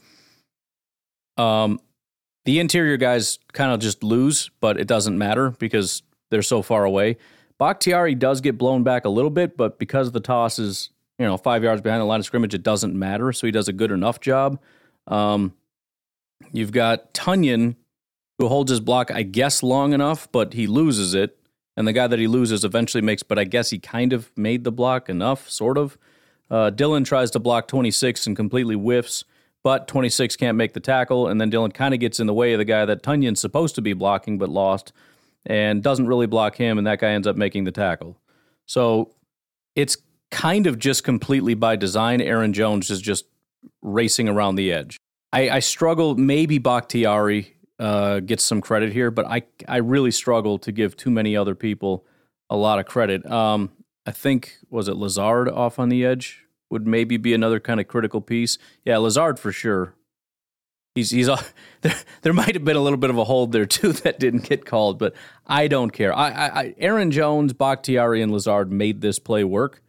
Um, 1.38 1.82
the 2.46 2.60
interior 2.60 2.98
guys 2.98 3.40
kind 3.52 3.72
of 3.72 3.80
just 3.80 4.04
lose, 4.04 4.50
but 4.62 4.80
it 4.80 4.88
doesn't 4.88 5.18
matter 5.18 5.52
because 5.52 6.02
they're 6.34 6.42
so 6.42 6.62
far 6.62 6.84
away. 6.84 7.18
Bakhtiari 7.60 8.16
does 8.16 8.42
get 8.42 8.58
blown 8.58 8.84
back 8.84 9.06
a 9.06 9.10
little 9.10 9.30
bit, 9.30 9.56
but 9.56 9.80
because 9.80 10.12
the 10.12 10.20
toss 10.20 10.60
is 10.60 10.90
you 11.20 11.26
know 11.26 11.38
five 11.38 11.64
yards 11.64 11.82
behind 11.82 12.02
the 12.02 12.06
line 12.06 12.20
of 12.20 12.26
scrimmage, 12.26 12.54
it 12.54 12.64
doesn't 12.64 12.98
matter. 12.98 13.32
So 13.32 13.48
he 13.48 13.52
does 13.52 13.68
a 13.68 13.74
good 13.74 13.92
enough 13.92 14.20
job. 14.20 14.60
Um, 15.08 15.54
you've 16.52 16.72
got 16.72 17.14
Tonyan 17.14 17.76
who 18.40 18.48
holds 18.48 18.72
his 18.72 18.80
block, 18.80 19.12
I 19.12 19.22
guess, 19.22 19.62
long 19.62 19.94
enough, 19.94 20.30
but 20.32 20.54
he 20.54 20.66
loses 20.66 21.14
it. 21.14 21.38
And 21.78 21.88
the 21.88 21.94
guy 21.94 22.08
that 22.08 22.20
he 22.20 22.28
loses 22.28 22.64
eventually 22.64 23.02
makes, 23.02 23.24
but 23.24 23.40
I 23.40 23.44
guess 23.44 23.70
he 23.70 23.80
kind 23.80 24.12
of 24.12 24.32
made 24.36 24.64
the 24.64 24.72
block 24.72 25.10
enough, 25.10 25.50
sort 25.50 25.78
of. 25.78 25.98
Uh, 26.50 26.70
Dillon 26.70 27.04
tries 27.04 27.32
to 27.32 27.40
block 27.40 27.68
26 27.68 28.28
and 28.28 28.36
completely 28.36 28.76
whiffs 28.76 29.24
but 29.64 29.88
26 29.88 30.36
can't 30.36 30.58
make 30.58 30.74
the 30.74 30.80
tackle, 30.80 31.28
and 31.28 31.40
then 31.40 31.50
Dillon 31.50 31.72
kind 31.72 31.94
of 31.94 32.00
gets 32.00 32.20
in 32.20 32.28
the 32.28 32.34
way 32.34 32.52
of 32.54 32.60
the 32.60 32.66
guy 32.66 32.86
that 32.86 33.02
Tonyan's 33.02 33.40
supposed 33.40 33.76
to 33.76 33.82
be 33.82 33.94
blocking 33.94 34.38
but 34.38 34.50
lost, 34.50 34.92
and 35.46 35.84
doesn't 35.84 36.08
really 36.08 36.28
block 36.28 36.56
him, 36.56 36.78
and 36.78 36.88
that 36.88 37.00
guy 37.00 37.10
ends 37.10 37.28
up 37.28 37.36
making 37.36 37.64
the 37.64 37.72
tackle. 37.72 38.18
So 38.66 39.12
it's 39.76 39.98
kind 40.32 40.68
of 40.68 40.80
just 40.80 41.04
completely 41.04 41.54
by 41.54 41.76
design. 41.76 42.22
Aaron 42.22 42.54
Jones 42.54 42.90
is 42.90 43.02
just 43.02 43.26
racing 43.82 44.30
around 44.30 44.56
the 44.56 44.72
edge. 44.72 44.98
I, 45.32 45.50
I 45.50 45.60
struggle. 45.60 46.16
Maybe 46.16 46.58
Bakhtiari 46.60 47.56
uh, 47.80 48.20
gets 48.20 48.44
some 48.44 48.62
credit 48.62 48.94
here, 48.94 49.12
but 49.12 49.26
I 49.26 49.44
I 49.68 49.78
really 49.78 50.12
struggle 50.12 50.58
to 50.60 50.72
give 50.72 50.96
too 50.96 51.12
many 51.12 51.36
other 51.36 51.56
people 51.56 52.06
a 52.50 52.56
lot 52.56 52.80
of 52.80 52.86
credit. 52.86 53.26
Um, 53.30 53.72
I 54.06 54.12
think 54.12 54.58
was 54.70 54.88
it 54.88 54.96
Lazard 54.96 55.50
off 55.50 55.80
on 55.80 55.90
the 55.90 56.06
edge 56.06 56.46
would 56.70 56.88
maybe 56.88 57.18
be 57.18 57.34
another 57.34 57.60
kind 57.60 57.80
of 57.80 57.88
critical 57.88 58.22
piece. 58.22 58.58
Yeah, 58.84 58.98
Lazard 58.98 59.40
for 59.40 59.52
sure. 59.52 59.96
He's 60.96 61.12
he's 61.12 61.28
there. 61.82 61.96
There 62.22 62.34
might 62.34 62.54
have 62.56 62.66
been 62.66 62.76
a 62.76 62.82
little 62.82 62.98
bit 62.98 63.10
of 63.10 63.18
a 63.18 63.24
hold 63.24 63.52
there 63.52 63.66
too 63.66 63.92
that 64.04 64.20
didn't 64.20 64.44
get 64.44 64.66
called, 64.66 65.00
but 65.00 65.14
I 65.46 65.68
don't 65.68 65.92
care. 65.92 66.16
I, 66.16 66.30
I 66.30 66.76
Aaron 66.78 67.12
Jones, 67.12 67.54
Bakhtiari, 67.54 68.22
and 68.22 68.32
Lazard 68.32 68.72
made 68.72 69.02
this 69.02 69.20
play 69.20 69.44
work. 69.44 69.82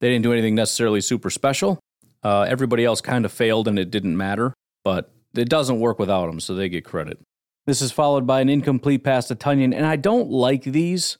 They 0.00 0.10
didn't 0.10 0.24
do 0.24 0.32
anything 0.32 0.54
necessarily 0.54 1.00
super 1.00 1.30
special. 1.30 1.80
Uh, 2.22 2.42
everybody 2.42 2.84
else 2.84 3.00
kind 3.00 3.24
of 3.24 3.32
failed, 3.32 3.68
and 3.68 3.78
it 3.78 3.90
didn't 3.90 4.16
matter. 4.16 4.52
But 4.84 5.10
it 5.34 5.48
doesn't 5.48 5.80
work 5.80 5.98
without 5.98 6.26
them, 6.26 6.40
so 6.40 6.54
they 6.54 6.68
get 6.68 6.84
credit. 6.84 7.18
This 7.66 7.82
is 7.82 7.92
followed 7.92 8.26
by 8.26 8.40
an 8.40 8.48
incomplete 8.48 9.04
pass 9.04 9.28
to 9.28 9.34
Tonyan, 9.34 9.74
and 9.74 9.86
I 9.86 9.96
don't 9.96 10.30
like 10.30 10.64
these. 10.64 11.18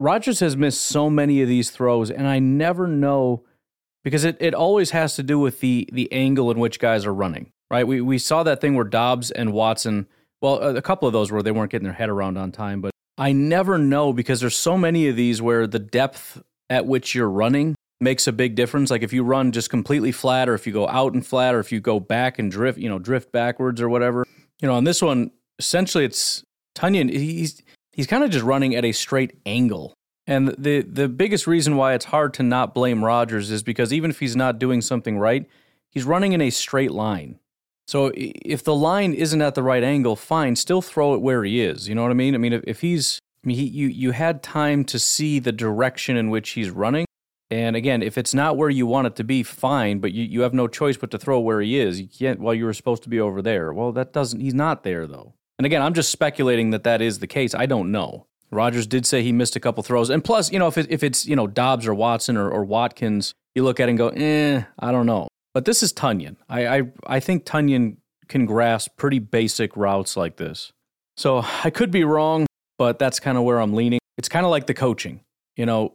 Rodgers 0.00 0.40
has 0.40 0.56
missed 0.56 0.80
so 0.82 1.10
many 1.10 1.42
of 1.42 1.48
these 1.48 1.70
throws, 1.70 2.10
and 2.10 2.26
I 2.26 2.38
never 2.38 2.86
know 2.86 3.44
because 4.04 4.24
it, 4.24 4.36
it 4.40 4.54
always 4.54 4.90
has 4.92 5.16
to 5.16 5.22
do 5.22 5.38
with 5.38 5.60
the 5.60 5.88
the 5.92 6.10
angle 6.12 6.50
in 6.50 6.58
which 6.58 6.78
guys 6.78 7.04
are 7.04 7.14
running 7.14 7.52
right? 7.70 7.86
We 7.86 8.00
we 8.00 8.18
saw 8.18 8.42
that 8.42 8.60
thing 8.60 8.74
where 8.74 8.84
Doubs 8.84 9.30
and 9.30 9.52
Watson, 9.52 10.06
well, 10.40 10.76
a 10.76 10.82
couple 10.82 11.06
of 11.06 11.12
those 11.12 11.30
where 11.30 11.42
they 11.42 11.50
weren't 11.50 11.70
getting 11.70 11.84
their 11.84 11.94
head 11.94 12.08
around 12.08 12.38
on 12.38 12.52
time, 12.52 12.80
but 12.80 12.92
I 13.18 13.32
never 13.32 13.78
know 13.78 14.12
because 14.12 14.40
there's 14.40 14.56
so 14.56 14.78
many 14.78 15.08
of 15.08 15.16
these 15.16 15.42
where 15.42 15.66
the 15.66 15.80
depth 15.80 16.40
at 16.70 16.86
which 16.86 17.14
you're 17.14 17.28
running 17.28 17.74
makes 18.00 18.28
a 18.28 18.32
big 18.32 18.54
difference. 18.54 18.90
Like 18.90 19.02
if 19.02 19.12
you 19.12 19.24
run 19.24 19.50
just 19.50 19.70
completely 19.70 20.12
flat, 20.12 20.48
or 20.48 20.54
if 20.54 20.66
you 20.66 20.72
go 20.72 20.88
out 20.88 21.14
and 21.14 21.26
flat, 21.26 21.54
or 21.54 21.58
if 21.58 21.72
you 21.72 21.80
go 21.80 21.98
back 21.98 22.38
and 22.38 22.50
drift, 22.50 22.78
you 22.78 22.88
know, 22.88 23.00
drift 23.00 23.32
backwards 23.32 23.80
or 23.80 23.88
whatever. 23.88 24.24
You 24.60 24.68
know, 24.68 24.74
on 24.74 24.84
this 24.84 25.02
one, 25.02 25.32
essentially, 25.58 26.04
it's 26.04 26.44
Tonyan. 26.76 27.10
He's 27.10 27.60
he's 27.92 28.06
kind 28.06 28.22
of 28.22 28.30
just 28.30 28.44
running 28.44 28.76
at 28.76 28.84
a 28.84 28.92
straight 28.92 29.34
angle. 29.44 29.94
And 30.26 30.48
the 30.58 30.82
the 30.82 31.08
biggest 31.08 31.46
reason 31.46 31.76
why 31.76 31.94
it's 31.94 32.04
hard 32.04 32.34
to 32.34 32.42
not 32.44 32.74
blame 32.74 33.04
Rodgers 33.04 33.50
is 33.50 33.62
because 33.62 33.92
even 33.92 34.10
if 34.10 34.20
he's 34.20 34.36
not 34.36 34.58
doing 34.58 34.80
something 34.80 35.18
right, 35.18 35.46
he's 35.90 36.04
running 36.04 36.34
in 36.34 36.40
a 36.40 36.50
straight 36.50 36.92
line. 36.92 37.40
So 37.88 38.12
if 38.14 38.62
the 38.62 38.74
line 38.74 39.14
isn't 39.14 39.40
at 39.40 39.54
the 39.54 39.62
right 39.62 39.82
angle, 39.82 40.14
fine, 40.14 40.56
still 40.56 40.82
throw 40.82 41.14
it 41.14 41.22
where 41.22 41.42
he 41.42 41.62
is. 41.62 41.88
You 41.88 41.94
know 41.94 42.02
what 42.02 42.10
I 42.10 42.14
mean? 42.14 42.34
I 42.34 42.38
mean, 42.38 42.52
if, 42.52 42.62
if 42.66 42.80
he's, 42.82 43.18
I 43.42 43.48
mean, 43.48 43.56
he, 43.56 43.64
you 43.64 43.86
you 43.86 44.10
had 44.10 44.42
time 44.42 44.84
to 44.84 44.98
see 44.98 45.38
the 45.38 45.52
direction 45.52 46.14
in 46.18 46.28
which 46.28 46.50
he's 46.50 46.68
running, 46.68 47.06
and 47.50 47.76
again, 47.76 48.02
if 48.02 48.18
it's 48.18 48.34
not 48.34 48.58
where 48.58 48.68
you 48.68 48.86
want 48.86 49.06
it 49.06 49.16
to 49.16 49.24
be, 49.24 49.42
fine, 49.42 50.00
but 50.00 50.12
you, 50.12 50.22
you 50.22 50.42
have 50.42 50.52
no 50.52 50.68
choice 50.68 50.98
but 50.98 51.10
to 51.12 51.18
throw 51.18 51.40
where 51.40 51.62
he 51.62 51.78
is. 51.78 51.98
You 51.98 52.08
can't. 52.08 52.40
Well, 52.40 52.52
you 52.52 52.66
were 52.66 52.74
supposed 52.74 53.04
to 53.04 53.08
be 53.08 53.20
over 53.20 53.40
there. 53.40 53.72
Well, 53.72 53.92
that 53.92 54.12
doesn't. 54.12 54.40
He's 54.40 54.52
not 54.52 54.84
there 54.84 55.06
though. 55.06 55.32
And 55.58 55.64
again, 55.64 55.80
I'm 55.80 55.94
just 55.94 56.12
speculating 56.12 56.70
that 56.70 56.84
that 56.84 57.00
is 57.00 57.20
the 57.20 57.26
case. 57.26 57.54
I 57.54 57.64
don't 57.64 57.90
know. 57.90 58.26
Rodgers 58.50 58.86
did 58.86 59.06
say 59.06 59.22
he 59.22 59.32
missed 59.32 59.56
a 59.56 59.60
couple 59.60 59.82
throws, 59.82 60.10
and 60.10 60.22
plus, 60.22 60.52
you 60.52 60.58
know, 60.58 60.68
if 60.68 60.76
it, 60.76 60.90
if 60.90 61.02
it's 61.02 61.24
you 61.24 61.36
know 61.36 61.46
Doubs 61.46 61.86
or 61.86 61.94
Watson 61.94 62.36
or, 62.36 62.50
or 62.50 62.66
Watkins, 62.66 63.32
you 63.54 63.64
look 63.64 63.80
at 63.80 63.88
it 63.88 63.92
and 63.92 63.98
go, 63.98 64.08
eh, 64.08 64.62
I 64.78 64.92
don't 64.92 65.06
know. 65.06 65.28
But 65.54 65.64
this 65.64 65.82
is 65.82 65.92
Tonyan. 65.92 66.36
I, 66.48 66.66
I, 66.66 66.82
I 67.06 67.20
think 67.20 67.44
Tonyan 67.44 67.96
can 68.28 68.46
grasp 68.46 68.96
pretty 68.96 69.18
basic 69.18 69.76
routes 69.76 70.16
like 70.16 70.36
this. 70.36 70.72
So 71.16 71.42
I 71.64 71.70
could 71.70 71.90
be 71.90 72.04
wrong, 72.04 72.46
but 72.78 72.98
that's 72.98 73.20
kind 73.20 73.38
of 73.38 73.44
where 73.44 73.60
I'm 73.60 73.74
leaning. 73.74 74.00
It's 74.16 74.28
kind 74.28 74.44
of 74.44 74.50
like 74.50 74.66
the 74.66 74.74
coaching. 74.74 75.20
You 75.56 75.66
know, 75.66 75.94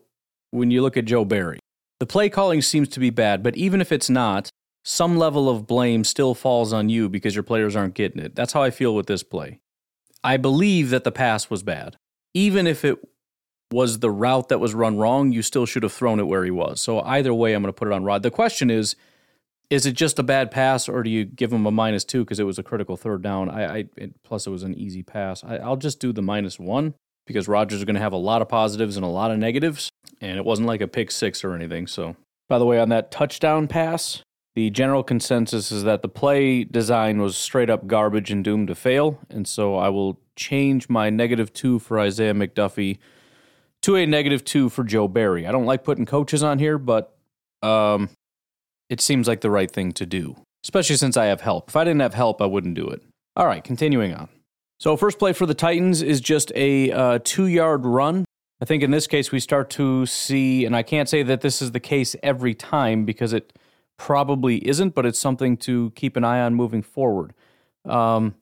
when 0.52 0.72
you 0.72 0.82
look 0.82 0.98
at 0.98 1.06
Joe 1.06 1.26
Barry, 1.26 1.60
the 2.00 2.06
play 2.06 2.30
calling 2.30 2.62
seems 2.62 2.90
to 2.90 3.00
be 3.00 3.10
bad, 3.10 3.44
but 3.44 3.56
even 3.56 3.80
if 3.80 3.92
it's 3.92 4.10
not, 4.10 4.50
some 4.84 5.18
level 5.18 5.50
of 5.50 5.66
blame 5.66 6.04
still 6.04 6.34
falls 6.36 6.74
on 6.74 6.90
you 6.90 7.08
because 7.08 7.36
your 7.36 7.44
players 7.44 7.76
aren't 7.76 7.94
getting 7.94 8.22
it. 8.22 8.36
That's 8.36 8.52
how 8.52 8.62
I 8.62 8.70
feel 8.72 8.94
with 8.94 9.08
this 9.08 9.24
play. 9.24 9.60
I 10.24 10.38
believe 10.38 10.90
that 10.90 11.06
the 11.06 11.12
pass 11.12 11.50
was 11.50 11.64
bad. 11.64 11.96
Even 12.34 12.68
if 12.68 12.84
it 12.84 12.98
was 13.72 14.00
the 14.00 14.12
route 14.12 14.50
that 14.50 14.60
was 14.60 14.74
run 14.74 14.98
wrong, 14.98 15.32
you 15.32 15.42
still 15.42 15.66
should 15.66 15.84
have 15.84 15.94
thrown 15.94 16.20
it 16.20 16.28
where 16.28 16.44
he 16.44 16.52
was. 16.52 16.82
So 16.82 17.02
either 17.02 17.34
way, 17.34 17.54
I'm 17.54 17.62
going 17.62 17.74
to 17.74 17.78
put 17.78 17.88
it 17.88 17.94
on 17.94 18.04
Rod. 18.04 18.24
The 18.24 18.32
question 18.32 18.70
is, 18.70 18.96
is 19.74 19.88
it 19.88 19.94
just 19.94 20.20
a 20.20 20.24
bad 20.24 20.52
pass, 20.52 20.88
or 20.88 21.02
do 21.02 21.10
you 21.10 21.26
give 21.26 21.52
him 21.52 21.66
a 21.66 21.72
minus 21.72 22.04
two 22.04 22.24
because 22.24 22.40
it 22.40 22.44
was 22.44 22.60
a 22.60 22.64
critical 22.64 22.96
third 22.96 23.24
down? 23.24 23.50
I, 23.50 23.66
I 23.66 23.86
it, 23.98 24.22
plus 24.24 24.46
it 24.46 24.52
was 24.52 24.62
an 24.62 24.76
easy 24.76 25.02
pass. 25.02 25.44
I, 25.44 25.68
will 25.68 25.78
just 25.78 26.00
do 26.00 26.14
the 26.14 26.22
minus 26.22 26.60
one 26.60 26.94
because 27.26 27.48
Rodgers 27.48 27.80
is 27.80 27.86
going 27.86 27.96
to 27.96 28.02
have 28.02 28.14
a 28.14 28.18
lot 28.18 28.42
of 28.42 28.50
positives 28.50 28.98
and 28.98 29.06
a 29.06 29.10
lot 29.10 29.32
of 29.32 29.40
negatives, 29.40 29.90
and 30.22 30.38
it 30.38 30.46
wasn't 30.46 30.68
like 30.68 30.82
a 30.82 30.88
pick 30.88 31.10
six 31.10 31.44
or 31.44 31.56
anything. 31.56 31.88
So, 31.88 32.16
by 32.48 32.60
the 32.60 32.66
way, 32.66 32.80
on 32.80 32.90
that 32.90 33.10
touchdown 33.10 33.68
pass, 33.68 34.22
the 34.54 34.70
general 34.70 35.04
consensus 35.04 35.72
is 35.72 35.84
that 35.84 36.04
the 36.04 36.10
play 36.10 36.64
design 36.64 37.20
was 37.20 37.36
straight 37.36 37.72
up 37.72 37.88
garbage 37.88 38.30
and 38.30 38.44
doomed 38.44 38.68
to 38.68 38.76
fail, 38.76 39.20
and 39.30 39.48
so 39.48 39.76
I 39.76 39.90
will 39.90 40.20
change 40.36 40.88
my 40.88 41.10
negative 41.10 41.52
two 41.52 41.80
for 41.80 42.00
Isaiah 42.00 42.36
McDuffie 42.36 43.00
to 43.82 43.96
a 43.96 44.06
negative 44.06 44.46
two 44.46 44.70
for 44.70 44.84
Joe 44.84 45.08
Barry. 45.08 45.48
I 45.48 45.52
don't 45.52 45.66
like 45.66 45.84
putting 45.84 46.06
coaches 46.06 46.44
on 46.44 46.60
here, 46.60 46.78
but 46.78 47.18
um, 47.64 48.10
it 48.90 49.02
seems 49.02 49.28
like 49.28 49.42
the 49.42 49.52
right 49.52 49.72
thing 49.72 49.92
to 49.94 50.06
do, 50.06 50.36
especially 50.64 50.96
since 50.96 51.18
I 51.18 51.26
have 51.26 51.42
help. 51.42 51.70
If 51.70 51.76
I 51.76 51.84
didn't 51.84 52.02
have 52.02 52.14
help, 52.14 52.42
I 52.42 52.46
wouldn't 52.46 52.76
do 52.76 52.88
it. 52.88 53.02
All 53.36 53.48
right, 53.48 53.64
continuing 53.64 54.14
on. 54.14 54.30
So, 54.80 54.98
first 54.98 55.18
play 55.20 55.34
for 55.34 55.46
the 55.46 55.54
Titans 55.54 56.02
is 56.02 56.20
just 56.20 56.52
a 56.56 56.92
uh, 56.92 57.20
two 57.24 57.48
yard 57.48 57.86
run. 57.86 58.26
I 58.62 58.66
think 58.66 58.84
in 58.84 58.92
this 58.92 59.08
case, 59.08 59.32
we 59.32 59.40
start 59.40 59.70
to 59.72 60.06
see, 60.06 60.66
and 60.66 60.76
I 60.76 60.84
can't 60.84 61.10
say 61.10 61.24
that 61.24 61.42
this 61.42 61.62
is 61.62 61.72
the 61.72 61.80
case 61.80 62.16
every 62.24 62.54
time 62.54 63.06
because 63.06 63.34
it 63.34 63.54
probably 63.98 64.66
isn't, 64.68 64.96
but 64.96 65.06
it's 65.06 65.20
something 65.20 65.58
to 65.58 65.92
keep 65.92 66.16
an 66.16 66.24
eye 66.24 66.42
on 66.42 66.56
moving 66.56 66.82
forward. 66.82 67.34
Um, 67.86 68.36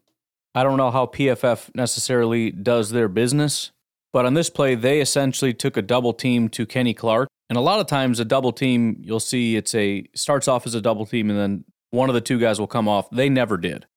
I 0.54 0.64
don't 0.64 0.78
know 0.78 0.92
how 0.92 1.06
PFF 1.06 1.74
necessarily 1.76 2.52
does 2.52 2.92
their 2.92 3.08
business, 3.08 3.72
but 4.14 4.26
on 4.26 4.34
this 4.34 4.50
play, 4.50 4.76
they 4.76 5.02
essentially 5.02 5.54
took 5.54 5.78
a 5.78 5.82
double 5.82 6.14
team 6.14 6.50
to 6.50 6.66
Kenny 6.66 6.94
Clark 6.94 7.28
and 7.52 7.58
a 7.58 7.62
lot 7.62 7.82
of 7.82 7.88
times, 7.88 8.22
a 8.22 8.24
double 8.24 8.54
team, 8.54 9.02
you'll 9.04 9.20
see 9.20 9.58
it's 9.58 9.76
a 9.76 10.06
starts 10.16 10.48
off 10.48 10.66
as 10.66 10.74
a 10.74 10.80
double 10.80 11.06
team, 11.06 11.30
and 11.30 11.38
then 11.38 11.66
one 11.90 12.08
of 12.08 12.16
the 12.16 12.22
two 12.22 12.40
guys 12.40 12.62
will 12.62 12.68
come 12.68 12.88
off. 12.88 13.10
They 13.10 13.28
never 13.28 13.58
did. 13.58 13.88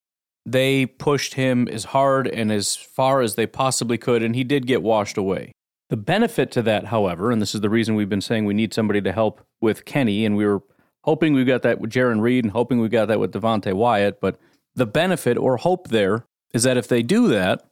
They 0.45 0.87
pushed 0.87 1.35
him 1.35 1.69
as 1.69 1.85
hard 1.85 2.27
and 2.27 2.51
as 2.51 2.75
far 2.75 3.21
as 3.21 3.37
they 3.37 3.47
possibly 3.47 3.97
could, 3.97 4.25
and 4.25 4.35
he 4.35 4.43
did 4.43 4.67
get 4.67 4.83
washed 4.83 5.17
away. 5.17 5.53
The 5.89 5.97
benefit 5.97 6.51
to 6.51 6.63
that, 6.63 6.87
however, 6.87 7.31
and 7.31 7.41
this 7.41 7.55
is 7.55 7.61
the 7.61 7.71
reason 7.71 7.95
we've 7.95 8.09
been 8.09 8.21
saying 8.21 8.45
we 8.45 8.55
need 8.55 8.75
somebody 8.75 9.01
to 9.03 9.13
help 9.13 9.41
with 9.61 9.85
Kenny, 9.85 10.27
and 10.27 10.37
we 10.37 10.45
were 10.47 10.65
hoping 11.05 11.33
we 11.33 11.45
got 11.45 11.63
that 11.63 11.79
with 11.79 11.93
Jarran 11.93 12.23
Reed 12.23 12.45
and 12.45 12.53
hoping 12.53 12.81
we 12.81 12.89
got 12.89 13.07
that 13.07 13.21
with 13.21 13.33
Devonte 13.33 13.73
Wyatt. 13.73 14.21
But 14.21 14.41
the 14.75 14.85
benefit 14.85 15.39
or 15.39 15.59
hope 15.59 15.91
there 15.91 16.27
is 16.53 16.65
that 16.65 16.77
if 16.77 16.89
they 16.89 17.05
do 17.05 17.29
that, 17.29 17.65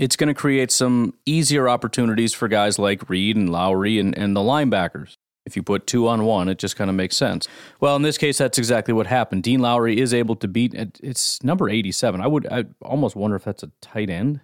it's 0.00 0.16
going 0.16 0.28
to 0.28 0.34
create 0.34 0.70
some 0.70 1.12
easier 1.26 1.68
opportunities 1.68 2.32
for 2.32 2.48
guys 2.48 2.78
like 2.78 3.10
Reed 3.10 3.36
and 3.36 3.50
Lowry 3.50 3.98
and, 3.98 4.16
and 4.16 4.34
the 4.34 4.40
linebackers. 4.40 5.18
If 5.44 5.56
you 5.56 5.62
put 5.62 5.86
two 5.86 6.08
on 6.08 6.24
one, 6.24 6.48
it 6.48 6.58
just 6.58 6.74
kind 6.74 6.88
of 6.88 6.96
makes 6.96 7.18
sense. 7.18 7.46
Well, 7.80 7.96
in 7.96 8.02
this 8.02 8.16
case, 8.16 8.38
that's 8.38 8.56
exactly 8.56 8.94
what 8.94 9.06
happened. 9.06 9.42
Dean 9.42 9.60
Lowry 9.60 10.00
is 10.00 10.14
able 10.14 10.36
to 10.36 10.48
beat 10.48 10.72
it's 10.74 11.42
number 11.44 11.68
87. 11.68 12.20
I 12.22 12.26
would 12.26 12.46
I 12.50 12.64
almost 12.80 13.14
wonder 13.14 13.36
if 13.36 13.44
that's 13.44 13.62
a 13.62 13.70
tight 13.82 14.08
end. 14.08 14.40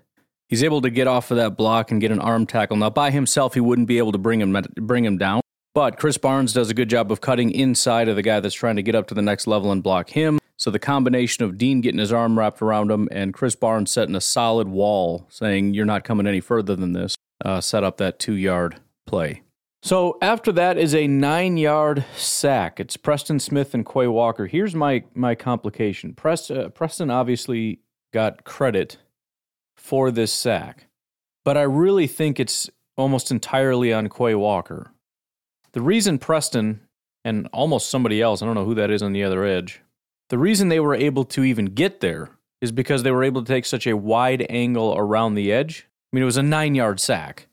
He's 0.49 0.63
able 0.63 0.83
to 0.83 0.91
get 0.91 1.07
off 1.07 1.31
of 1.31 1.39
that 1.39 1.57
block 1.57 1.91
and 1.91 2.03
get 2.03 2.11
an 2.13 2.21
arm 2.21 2.47
tackle. 2.47 2.77
Now, 2.77 2.91
by 2.91 3.11
himself, 3.11 3.55
he 3.55 3.61
wouldn't 3.61 3.89
be 3.89 3.97
able 3.97 4.13
to 4.13 4.19
bring 4.19 4.43
him 4.43 4.63
bring 4.77 5.07
him 5.07 5.17
down. 5.17 5.41
But 5.77 5.99
Krys 5.99 6.19
Barnes 6.19 6.55
does 6.55 6.71
a 6.71 6.75
good 6.75 6.89
job 6.89 7.13
of 7.13 7.21
cutting 7.21 7.51
inside 7.51 8.09
of 8.09 8.17
the 8.17 8.23
guy 8.23 8.41
that's 8.41 8.55
trying 8.55 8.77
to 8.77 8.83
get 8.83 8.95
up 8.95 9.09
to 9.09 9.15
the 9.15 9.21
next 9.21 9.47
level 9.47 9.71
and 9.71 9.83
block 9.83 10.09
him. 10.09 10.39
So 10.57 10.71
the 10.71 10.79
combination 10.79 11.45
of 11.45 11.59
Dean 11.59 11.83
getting 11.83 11.99
his 11.99 12.15
arm 12.15 12.39
wrapped 12.39 12.63
around 12.63 12.91
him 12.91 13.11
and 13.13 13.35
Krys 13.35 13.61
Barnes 13.61 13.91
setting 13.91 14.15
a 14.15 14.21
solid 14.23 14.69
wall, 14.69 15.27
saying 15.29 15.75
you're 15.75 15.85
not 15.85 16.03
coming 16.03 16.27
any 16.27 16.41
further 16.41 16.77
than 16.77 16.95
this, 16.95 17.15
uh, 17.45 17.61
set 17.61 17.85
up 17.85 17.99
that 17.99 18.19
two 18.19 18.33
yard 18.33 18.81
play. 19.05 19.43
So 19.83 20.17
after 20.23 20.51
that 20.53 20.79
is 20.79 20.95
a 20.95 21.07
nine 21.07 21.59
yard 21.59 22.07
sack. 22.17 22.81
It's 22.81 22.97
Preston 22.97 23.39
Smith 23.39 23.75
and 23.75 23.85
Quay 23.85 24.07
Walker. 24.07 24.47
Here's 24.47 24.75
my 24.75 25.05
my 25.15 25.35
complication. 25.35 26.15
Prest, 26.15 26.51
uh, 26.51 26.71
Preston 26.71 27.11
obviously 27.11 27.81
got 28.15 28.45
credit 28.45 28.97
for 29.77 30.11
this 30.11 30.33
sack, 30.33 30.87
but 31.45 31.59
I 31.59 31.65
really 31.65 32.07
think 32.07 32.41
it's 32.41 32.71
almost 32.97 33.31
entirely 33.31 33.93
on 33.93 34.09
Quay 34.09 34.35
Walker. 34.35 34.95
The 35.77 35.83
reason 35.83 36.19
Preston 36.19 36.81
and 37.25 37.49
almost 37.53 37.91
somebody 37.91 38.21
else, 38.21 38.43
I 38.43 38.47
don't 38.47 38.57
know 38.57 38.65
who 38.65 38.75
that 38.75 38.91
is 38.91 39.01
on 39.01 39.13
the 39.13 39.23
other 39.23 39.45
edge, 39.45 39.81
the 40.31 40.39
reason 40.39 40.69
they 40.69 40.81
were 40.81 40.97
able 40.97 41.25
to 41.27 41.45
even 41.45 41.67
get 41.67 42.01
there 42.01 42.31
is 42.61 42.73
because 42.73 43.05
they 43.05 43.13
were 43.13 43.23
able 43.23 43.45
to 43.45 43.53
take 43.53 43.65
such 43.65 43.87
a 43.87 43.97
wide 43.97 44.45
angle 44.51 44.97
around 44.99 45.35
the 45.35 45.53
edge. 45.53 45.87
I 46.13 46.17
mean, 46.17 46.23
it 46.23 46.27
was 46.27 46.37
a 46.37 46.43
nine 46.43 46.75
yard 46.75 46.99
sack 46.99 47.47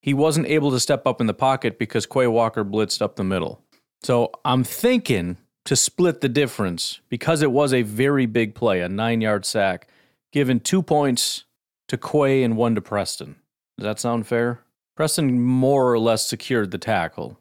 he 0.00 0.14
wasn't 0.14 0.46
able 0.46 0.70
to 0.70 0.80
step 0.80 1.06
up 1.06 1.20
in 1.20 1.26
the 1.26 1.34
pocket 1.34 1.78
because 1.78 2.06
Quay 2.06 2.26
Walker 2.26 2.64
blitzed 2.64 3.02
up 3.02 3.16
the 3.16 3.24
middle. 3.24 3.62
So 4.02 4.30
I'm 4.44 4.64
thinking 4.64 5.36
to 5.64 5.76
split 5.76 6.20
the 6.20 6.28
difference 6.28 7.00
because 7.08 7.42
it 7.42 7.52
was 7.52 7.74
a 7.74 7.82
very 7.82 8.26
big 8.26 8.54
play, 8.54 8.80
a 8.80 8.88
nine 8.88 9.20
yard 9.20 9.44
sack, 9.44 9.88
given 10.32 10.60
two 10.60 10.82
points 10.82 11.44
to 11.88 11.98
Quay 11.98 12.42
and 12.42 12.56
one 12.56 12.74
to 12.74 12.80
Preston. 12.80 13.36
Does 13.76 13.84
that 13.84 14.00
sound 14.00 14.26
fair? 14.26 14.60
Preston 14.96 15.40
more 15.40 15.92
or 15.92 15.98
less 15.98 16.26
secured 16.26 16.70
the 16.70 16.78
tackle. 16.78 17.38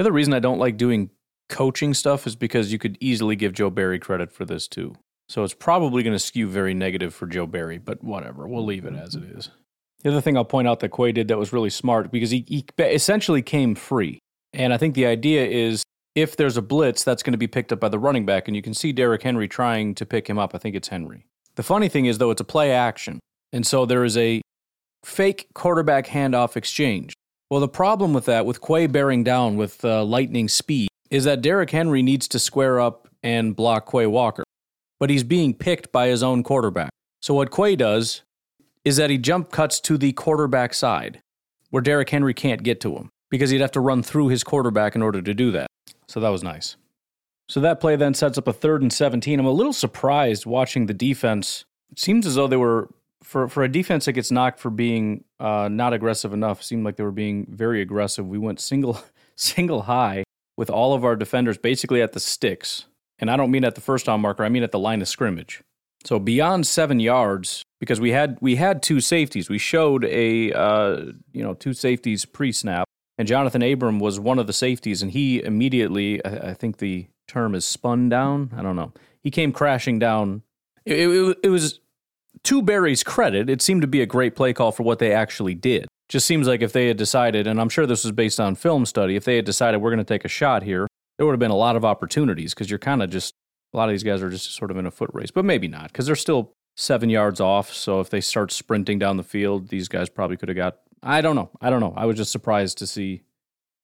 The 0.00 0.04
other 0.04 0.12
reason 0.12 0.32
I 0.32 0.38
don't 0.38 0.58
like 0.58 0.78
doing 0.78 1.10
coaching 1.50 1.92
stuff 1.92 2.26
is 2.26 2.34
because 2.34 2.72
you 2.72 2.78
could 2.78 2.96
easily 3.02 3.36
give 3.36 3.52
Joe 3.52 3.68
Barry 3.68 3.98
credit 3.98 4.32
for 4.32 4.46
this 4.46 4.66
too. 4.66 4.94
So 5.28 5.44
it's 5.44 5.52
probably 5.52 6.02
going 6.02 6.14
to 6.14 6.18
skew 6.18 6.48
very 6.48 6.72
negative 6.72 7.12
for 7.12 7.26
Joe 7.26 7.46
Barry, 7.46 7.76
but 7.76 8.02
whatever. 8.02 8.48
We'll 8.48 8.64
leave 8.64 8.86
it 8.86 8.94
as 8.94 9.14
it 9.14 9.24
is. 9.24 9.50
The 10.02 10.08
other 10.08 10.22
thing 10.22 10.38
I'll 10.38 10.44
point 10.46 10.68
out 10.68 10.80
that 10.80 10.90
Quay 10.90 11.12
did 11.12 11.28
that 11.28 11.36
was 11.36 11.52
really 11.52 11.68
smart 11.68 12.10
because 12.10 12.30
he, 12.30 12.46
he 12.48 12.64
essentially 12.78 13.42
came 13.42 13.74
free. 13.74 14.18
And 14.54 14.72
I 14.72 14.78
think 14.78 14.94
the 14.94 15.04
idea 15.04 15.44
is 15.44 15.82
if 16.14 16.34
there's 16.34 16.56
a 16.56 16.62
blitz, 16.62 17.04
that's 17.04 17.22
going 17.22 17.32
to 17.32 17.38
be 17.38 17.46
picked 17.46 17.70
up 17.70 17.80
by 17.80 17.90
the 17.90 17.98
running 17.98 18.24
back, 18.24 18.48
and 18.48 18.56
you 18.56 18.62
can 18.62 18.72
see 18.72 18.92
Derrick 18.92 19.22
Henry 19.22 19.48
trying 19.48 19.94
to 19.96 20.06
pick 20.06 20.30
him 20.30 20.38
up. 20.38 20.54
I 20.54 20.58
think 20.58 20.76
it's 20.76 20.88
Henry. 20.88 21.26
The 21.56 21.62
funny 21.62 21.90
thing 21.90 22.06
is, 22.06 22.16
though, 22.16 22.30
it's 22.30 22.40
a 22.40 22.44
play 22.44 22.72
action, 22.72 23.20
and 23.52 23.66
so 23.66 23.84
there 23.84 24.04
is 24.04 24.16
a 24.16 24.40
fake 25.04 25.48
quarterback 25.52 26.06
handoff 26.06 26.56
exchange. 26.56 27.12
Well, 27.50 27.60
the 27.60 27.68
problem 27.68 28.12
with 28.12 28.26
that, 28.26 28.46
with 28.46 28.60
Quay 28.60 28.86
bearing 28.86 29.24
down 29.24 29.56
with 29.56 29.84
uh, 29.84 30.04
lightning 30.04 30.48
speed, 30.48 30.88
is 31.10 31.24
that 31.24 31.42
Derrick 31.42 31.70
Henry 31.70 32.00
needs 32.00 32.28
to 32.28 32.38
square 32.38 32.78
up 32.78 33.08
and 33.24 33.56
block 33.56 33.90
Quay 33.90 34.06
Walker, 34.06 34.44
but 35.00 35.10
he's 35.10 35.24
being 35.24 35.52
picked 35.52 35.90
by 35.90 36.06
his 36.06 36.22
own 36.22 36.44
quarterback. 36.44 36.90
So 37.20 37.34
what 37.34 37.50
Quay 37.50 37.74
does 37.74 38.22
is 38.84 38.96
that 38.98 39.10
he 39.10 39.18
jump 39.18 39.50
cuts 39.50 39.80
to 39.80 39.98
the 39.98 40.12
quarterback 40.12 40.72
side, 40.72 41.20
where 41.70 41.82
Derrick 41.82 42.08
Henry 42.08 42.34
can't 42.34 42.62
get 42.62 42.80
to 42.82 42.94
him 42.94 43.10
because 43.30 43.50
he'd 43.50 43.60
have 43.60 43.72
to 43.72 43.80
run 43.80 44.04
through 44.04 44.28
his 44.28 44.44
quarterback 44.44 44.94
in 44.94 45.02
order 45.02 45.20
to 45.20 45.34
do 45.34 45.50
that. 45.50 45.66
So 46.06 46.20
that 46.20 46.28
was 46.28 46.44
nice. 46.44 46.76
So 47.48 47.58
that 47.60 47.80
play 47.80 47.96
then 47.96 48.14
sets 48.14 48.38
up 48.38 48.46
a 48.46 48.52
third 48.52 48.80
and 48.80 48.92
17. 48.92 49.40
I'm 49.40 49.46
a 49.46 49.50
little 49.50 49.72
surprised 49.72 50.46
watching 50.46 50.86
the 50.86 50.94
defense. 50.94 51.64
It 51.90 51.98
seems 51.98 52.26
as 52.26 52.36
though 52.36 52.46
they 52.46 52.56
were, 52.56 52.90
for, 53.24 53.48
for 53.48 53.64
a 53.64 53.68
defense 53.68 54.04
that 54.04 54.12
gets 54.12 54.30
knocked 54.30 54.60
for 54.60 54.70
being 54.70 55.24
uh, 55.40 55.68
not 55.68 55.92
aggressive 55.92 56.32
enough, 56.32 56.62
seemed 56.62 56.84
like 56.84 56.96
they 56.96 57.02
were 57.02 57.10
being 57.10 57.46
very 57.50 57.80
aggressive. 57.80 58.28
We 58.28 58.38
went 58.38 58.60
single, 58.60 59.02
single 59.36 59.82
high 59.82 60.24
with 60.56 60.70
all 60.70 60.94
of 60.94 61.04
our 61.04 61.16
defenders 61.16 61.58
basically 61.58 62.02
at 62.02 62.12
the 62.12 62.20
sticks. 62.20 62.84
And 63.18 63.30
I 63.30 63.36
don't 63.36 63.50
mean 63.50 63.64
at 63.64 63.74
the 63.74 63.80
first 63.80 64.06
down 64.06 64.20
marker, 64.20 64.44
I 64.44 64.48
mean 64.48 64.62
at 64.62 64.72
the 64.72 64.78
line 64.78 65.02
of 65.02 65.08
scrimmage. 65.08 65.62
So 66.04 66.18
beyond 66.18 66.66
seven 66.66 67.00
yards, 67.00 67.62
because 67.80 68.00
we 68.00 68.12
had 68.12 68.38
we 68.40 68.56
had 68.56 68.82
two 68.82 69.00
safeties. 69.00 69.48
We 69.48 69.58
showed 69.58 70.04
a 70.04 70.52
uh, 70.52 71.04
you 71.32 71.42
know 71.42 71.54
two 71.54 71.72
safeties 71.72 72.24
pre-snap, 72.24 72.86
and 73.18 73.26
Jonathan 73.26 73.62
Abram 73.62 73.98
was 73.98 74.20
one 74.20 74.38
of 74.38 74.46
the 74.46 74.52
safeties, 74.52 75.02
and 75.02 75.10
he 75.10 75.42
immediately 75.42 76.24
I, 76.24 76.50
I 76.50 76.54
think 76.54 76.78
the 76.78 77.06
term 77.26 77.54
is 77.54 77.64
spun 77.64 78.08
down. 78.08 78.50
I 78.56 78.62
don't 78.62 78.76
know. 78.76 78.92
He 79.22 79.30
came 79.30 79.52
crashing 79.52 79.98
down. 79.98 80.42
It, 80.86 81.08
it, 81.08 81.38
it 81.44 81.48
was 81.48 81.80
to 82.44 82.62
Barry's 82.62 83.02
credit. 83.02 83.50
It 83.50 83.62
seemed 83.62 83.82
to 83.82 83.88
be 83.88 84.00
a 84.00 84.06
great 84.06 84.34
play 84.34 84.52
call 84.52 84.72
for 84.72 84.82
what 84.82 84.98
they 84.98 85.12
actually 85.12 85.54
did. 85.54 85.86
Just 86.08 86.26
seems 86.26 86.48
like 86.48 86.62
if 86.62 86.72
they 86.72 86.88
had 86.88 86.96
decided, 86.96 87.46
and 87.46 87.60
I'm 87.60 87.68
sure 87.68 87.86
this 87.86 88.04
was 88.04 88.12
based 88.12 88.40
on 88.40 88.54
film 88.56 88.84
study, 88.84 89.16
if 89.16 89.24
they 89.24 89.36
had 89.36 89.44
decided 89.44 89.78
we're 89.78 89.90
going 89.90 89.98
to 89.98 90.04
take 90.04 90.24
a 90.24 90.28
shot 90.28 90.62
here, 90.62 90.86
there 91.18 91.26
would 91.26 91.32
have 91.32 91.40
been 91.40 91.50
a 91.50 91.56
lot 91.56 91.76
of 91.76 91.84
opportunities 91.84 92.54
because 92.54 92.70
you're 92.70 92.78
kind 92.78 93.02
of 93.02 93.10
just 93.10 93.34
a 93.72 93.76
lot 93.76 93.88
of 93.88 93.92
these 93.92 94.02
guys 94.02 94.22
are 94.22 94.30
just 94.30 94.54
sort 94.54 94.70
of 94.70 94.76
in 94.76 94.86
a 94.86 94.90
foot 94.90 95.10
race, 95.12 95.30
but 95.30 95.44
maybe 95.44 95.68
not 95.68 95.88
because 95.88 96.06
they're 96.06 96.16
still 96.16 96.52
seven 96.76 97.10
yards 97.10 97.40
off. 97.40 97.72
So 97.72 98.00
if 98.00 98.10
they 98.10 98.20
start 98.20 98.50
sprinting 98.50 98.98
down 98.98 99.16
the 99.16 99.22
field, 99.22 99.68
these 99.68 99.88
guys 99.88 100.08
probably 100.08 100.36
could 100.36 100.48
have 100.48 100.56
got. 100.56 100.78
I 101.02 101.20
don't 101.20 101.36
know. 101.36 101.50
I 101.60 101.70
don't 101.70 101.80
know. 101.80 101.94
I 101.96 102.06
was 102.06 102.16
just 102.16 102.32
surprised 102.32 102.78
to 102.78 102.86
see 102.86 103.22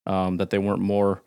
um, 0.07 0.39
that 0.39 0.51
they 0.51 0.59
weren't 0.59 0.81
more 0.81 1.23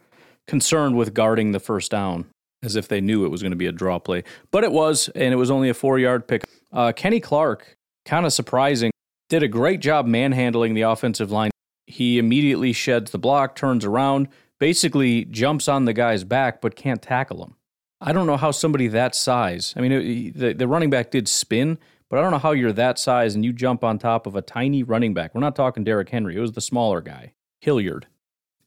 concerned 0.48 0.98
with 0.98 1.14
guarding 1.14 1.52
the 1.52 1.60
first 1.60 1.92
down 1.92 2.26
as 2.62 2.76
if 2.76 2.88
they 2.88 3.00
knew 3.00 3.26
it 3.26 3.30
was 3.30 3.42
going 3.42 3.52
to 3.52 3.58
be 3.58 3.68
a 3.68 3.72
draw 3.72 4.00
play. 4.00 4.24
But 4.52 4.64
it 4.64 4.72
was, 4.72 5.10
and 5.10 5.34
it 5.34 5.38
was 5.38 5.50
only 5.50 5.70
a 5.70 5.74
four 5.74 5.98
yard 6.00 6.28
pick. 6.28 6.44
Uh, 6.72 6.92
Kenny 6.92 7.20
Clark, 7.20 7.78
kind 8.06 8.26
of 8.26 8.34
surprising, 8.34 8.92
did 9.30 9.44
a 9.44 9.48
great 9.48 9.80
job 9.80 10.06
manhandling 10.06 10.74
the 10.74 10.82
offensive 10.82 11.32
line. 11.32 11.52
He 11.88 12.20
immediately 12.20 12.74
sheds 12.74 13.12
the 13.12 13.18
block, 13.18 13.56
turns 13.56 13.86
around, 13.86 14.28
basically 14.60 15.26
jumps 15.26 15.68
on 15.68 15.86
the 15.86 15.94
guy's 15.94 16.24
back, 16.24 16.62
but 16.62 16.76
can't 16.76 17.02
tackle 17.02 17.44
him. 17.44 17.56
I 18.02 18.12
don't 18.14 18.28
know 18.28 18.38
how 18.38 18.52
somebody 18.52 18.88
that 18.90 19.16
size. 19.16 19.74
I 19.76 19.82
mean, 19.82 19.92
it, 19.92 20.38
the 20.38 20.54
the 20.54 20.68
running 20.68 20.90
back 20.90 21.12
did 21.12 21.28
spin, 21.28 21.78
but 22.10 22.18
I 22.18 22.22
don't 22.22 22.32
know 22.32 22.38
how 22.38 22.52
you're 22.52 22.72
that 22.74 22.98
size 22.98 23.36
and 23.36 23.44
you 23.44 23.52
jump 23.52 23.84
on 23.84 24.00
top 24.00 24.26
of 24.26 24.36
a 24.36 24.42
tiny 24.42 24.84
running 24.84 25.14
back. 25.14 25.36
We're 25.36 25.42
not 25.42 25.56
talking 25.56 25.84
Derrick 25.84 26.10
Henry. 26.10 26.38
It 26.38 26.40
was 26.40 26.54
the 26.54 26.62
smaller 26.62 27.02
guy, 27.02 27.34
Hilliard, 27.60 28.08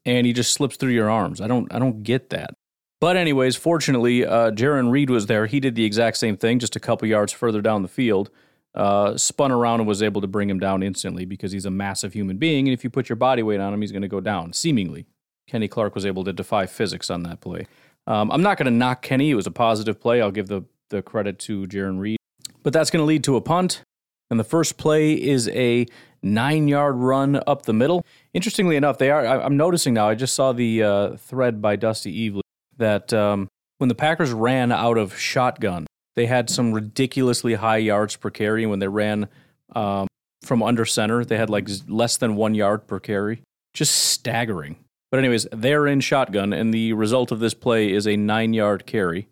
and 0.05 0.27
he 0.27 0.33
just 0.33 0.53
slips 0.53 0.77
through 0.77 0.93
your 0.93 1.09
arms. 1.11 1.41
I 1.41 1.47
don't 1.47 1.73
I 1.73 1.79
don't 1.79 2.03
get 2.03 2.31
that. 2.31 2.55
But 3.03 3.17
anyways, 3.17 3.57
fortunately, 3.57 4.25
uh, 4.25 4.53
Jarran 4.53 4.93
Reed 4.93 5.11
was 5.11 5.27
there. 5.27 5.47
He 5.47 5.59
did 5.59 5.75
the 5.75 5.85
exact 5.85 6.19
same 6.19 6.37
thing, 6.37 6.61
just 6.61 6.77
a 6.77 6.79
couple 6.79 7.09
yards 7.09 7.33
further 7.33 7.61
down 7.61 7.83
the 7.83 7.89
field. 7.89 8.31
Uh, 8.77 9.17
spun 9.17 9.51
around 9.51 9.81
and 9.81 9.89
was 9.89 10.05
able 10.05 10.21
to 10.21 10.29
bring 10.29 10.49
him 10.49 10.61
down 10.61 10.85
instantly 10.85 11.25
because 11.25 11.51
he's 11.51 11.65
a 11.65 11.71
massive 11.71 12.13
human 12.13 12.37
being, 12.37 12.69
and 12.69 12.73
if 12.73 12.85
you 12.85 12.91
put 12.91 13.09
your 13.09 13.17
body 13.17 13.43
weight 13.43 13.59
on 13.59 13.75
him, 13.75 13.81
he's 13.81 13.91
going 13.91 14.03
to 14.03 14.09
go 14.09 14.21
down. 14.21 14.53
Seemingly, 14.53 15.05
Kenny 15.49 15.67
Clark 15.67 15.97
was 15.97 16.07
able 16.07 16.23
to 16.23 16.33
defy 16.33 16.65
physics 16.67 17.11
on 17.11 17.25
that 17.25 17.41
play. 17.41 17.67
Um, 18.07 18.31
I'm 18.31 18.41
not 18.41 18.57
going 18.57 18.67
to 18.67 18.71
knock 18.71 19.03
Kenny. 19.03 19.33
It 19.33 19.35
was 19.35 19.49
a 19.49 19.51
positive 19.51 20.01
play. 20.01 20.23
I'll 20.23 20.31
give 20.31 20.47
the, 20.47 20.63
the 20.91 21.03
credit 21.03 21.41
to 21.41 21.67
Jarran 21.67 21.99
Reed. 21.99 22.19
But 22.63 22.73
that's 22.73 22.91
going 22.91 23.03
to 23.03 23.07
lead 23.07 23.25
to 23.25 23.35
a 23.35 23.41
punt. 23.41 23.83
And 24.31 24.39
the 24.39 24.45
first 24.45 24.77
play 24.77 25.15
is 25.15 25.49
a 25.49 25.87
nine 26.23 26.69
yard 26.69 26.95
run 26.99 27.43
up 27.49 27.63
the 27.63 27.73
middle. 27.73 28.07
Interestingly 28.33 28.77
enough, 28.77 28.99
they 28.99 29.11
are. 29.11 29.27
I, 29.27 29.45
am 29.45 29.57
noticing 29.57 29.93
now. 29.93 30.09
I 30.09 30.15
just 30.15 30.37
saw 30.37 30.53
the 30.53 30.85
uh, 30.85 31.17
thread 31.17 31.61
by 31.61 31.75
Dusty 31.75 32.31
Evely 32.31 32.42
that 32.83 33.13
um, 33.13 33.49
when 33.79 33.89
the 33.89 33.95
Packers 33.95 34.33
ran 34.33 34.71
out 34.71 34.99
of 34.99 35.19
shotgun, 35.19 35.87
they 36.15 36.27
had 36.27 36.51
some 36.51 36.73
ridiculously 36.73 37.55
high 37.55 37.79
yards 37.79 38.17
per 38.17 38.29
carry. 38.29 38.67
When 38.67 38.81
they 38.81 38.89
ran 38.89 39.29
um, 39.75 40.09
from 40.43 40.63
under 40.63 40.85
center, 40.85 41.25
they 41.25 41.39
had 41.39 41.49
like 41.49 41.69
less 41.89 42.17
than 42.19 42.37
one 42.37 42.55
yard 42.55 42.87
per 42.87 43.01
carry. 43.01 43.43
Just 43.73 43.95
staggering. 43.95 44.77
But 45.11 45.19
anyways, 45.19 45.47
they're 45.53 45.87
in 45.87 46.01
shotgun, 46.01 46.53
and 46.53 46.73
the 46.73 46.93
result 46.95 47.33
of 47.33 47.41
this 47.41 47.55
play 47.55 47.93
is 47.93 48.07
a 48.07 48.17
nine-yard 48.17 48.87
carry. 48.87 49.29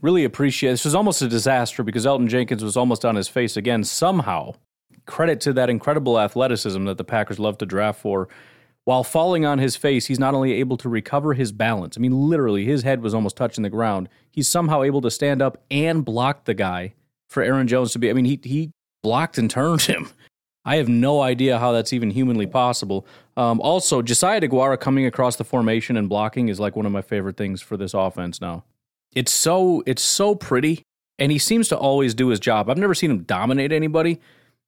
Really 0.00 0.24
appreciate. 0.24 0.70
This 0.70 0.84
was 0.84 0.94
almost 0.94 1.22
a 1.22 1.28
disaster 1.28 1.82
because 1.82 2.06
Elton 2.06 2.28
Jenkins 2.28 2.62
was 2.62 2.76
almost 2.76 3.04
on 3.04 3.16
his 3.16 3.28
face 3.28 3.56
again. 3.56 3.84
Somehow, 3.84 4.54
credit 5.06 5.40
to 5.42 5.52
that 5.52 5.70
incredible 5.70 6.20
athleticism 6.20 6.84
that 6.84 6.98
the 6.98 7.04
Packers 7.04 7.38
love 7.38 7.58
to 7.58 7.66
draft 7.66 8.00
for. 8.00 8.28
While 8.84 9.02
falling 9.02 9.46
on 9.46 9.58
his 9.58 9.76
face, 9.76 10.06
he's 10.06 10.18
not 10.18 10.34
only 10.34 10.52
able 10.52 10.76
to 10.78 10.88
recover 10.88 11.32
his 11.32 11.52
balance. 11.52 11.96
I 11.96 12.00
mean, 12.00 12.28
literally, 12.28 12.66
his 12.66 12.82
head 12.82 13.00
was 13.00 13.14
almost 13.14 13.36
touching 13.36 13.62
the 13.62 13.70
ground. 13.70 14.10
He's 14.30 14.46
somehow 14.46 14.82
able 14.82 15.00
to 15.00 15.10
stand 15.10 15.40
up 15.40 15.62
and 15.70 16.04
block 16.04 16.44
the 16.44 16.54
guy 16.54 16.92
for 17.28 17.42
Aaron 17.42 17.66
Jones 17.66 17.92
to 17.92 17.98
be. 17.98 18.10
I 18.10 18.12
mean, 18.12 18.26
he 18.26 18.38
he 18.42 18.70
blocked 19.02 19.38
and 19.38 19.50
turned 19.50 19.82
him. 19.82 20.08
I 20.66 20.76
have 20.76 20.88
no 20.88 21.20
idea 21.20 21.58
how 21.58 21.72
that's 21.72 21.92
even 21.92 22.10
humanly 22.10 22.46
possible. 22.46 23.06
Um, 23.36 23.60
also, 23.60 24.00
Josiah 24.00 24.40
DeGuara 24.40 24.80
coming 24.80 25.04
across 25.04 25.36
the 25.36 25.44
formation 25.44 25.96
and 25.96 26.08
blocking 26.08 26.48
is 26.48 26.58
like 26.58 26.74
one 26.74 26.86
of 26.86 26.92
my 26.92 27.02
favorite 27.02 27.36
things 27.36 27.60
for 27.60 27.76
this 27.76 27.92
offense 27.92 28.40
now. 28.40 28.64
It's 29.14 29.32
so 29.32 29.82
it's 29.86 30.02
so 30.02 30.34
pretty, 30.34 30.82
and 31.18 31.30
he 31.30 31.38
seems 31.38 31.68
to 31.68 31.76
always 31.76 32.14
do 32.14 32.28
his 32.28 32.40
job. 32.40 32.68
I've 32.68 32.78
never 32.78 32.94
seen 32.94 33.10
him 33.10 33.22
dominate 33.24 33.72
anybody, 33.72 34.20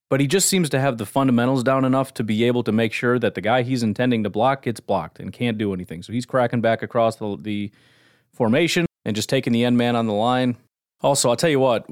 but 0.09 0.21
he 0.21 0.27
just 0.27 0.49
seems 0.49 0.69
to 0.71 0.81
have 0.81 0.99
the 0.99 1.07
fundamentals 1.07 1.63
down 1.63 1.85
enough 1.85 2.15
to 2.15 2.25
be 2.25 2.45
able 2.45 2.63
to 2.63 2.73
make 2.73 2.93
sure 2.93 3.19
that 3.19 3.35
the 3.35 3.41
guy 3.41 3.63
he's 3.63 3.83
intending 3.83 4.23
to 4.25 4.31
block 4.31 4.63
gets 4.63 4.81
blocked 4.81 5.19
and 5.19 5.33
can't 5.33 5.59
do 5.59 5.73
anything. 5.73 6.03
So 6.03 6.13
he's 6.13 6.27
cracking 6.27 6.61
back 6.61 6.83
across 6.83 7.17
the, 7.17 7.37
the 7.41 7.71
formation 8.33 8.87
and 9.05 9.17
just 9.17 9.29
taking 9.29 9.53
the 9.53 9.65
end 9.65 9.77
man 9.77 9.97
on 9.97 10.07
the 10.07 10.13
line. 10.13 10.57
Also, 11.03 11.29
I'll 11.29 11.37
tell 11.37 11.51
you 11.51 11.61
what, 11.61 11.87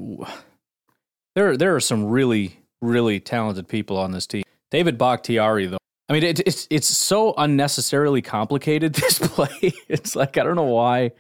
there 1.35 1.57
there 1.57 1.75
are 1.75 1.81
some 1.81 2.07
really 2.07 2.61
really 2.81 3.21
talented 3.21 3.69
people 3.69 3.97
on 3.99 4.13
this 4.13 4.27
team. 4.27 4.45
David 4.71 4.99
Bakhtiari, 4.99 5.67
though, 5.67 5.79
I 6.09 6.13
mean, 6.13 6.23
it, 6.23 6.41
it's 6.41 6.67
it's 6.71 6.89
so 6.89 7.35
unnecessarily 7.37 8.23
complicated. 8.23 8.95
This 9.01 9.19
play, 9.19 9.73
it's 9.89 10.17
like 10.17 10.39
I 10.39 10.45
don't 10.45 10.57
know 10.57 10.65
why 10.65 11.13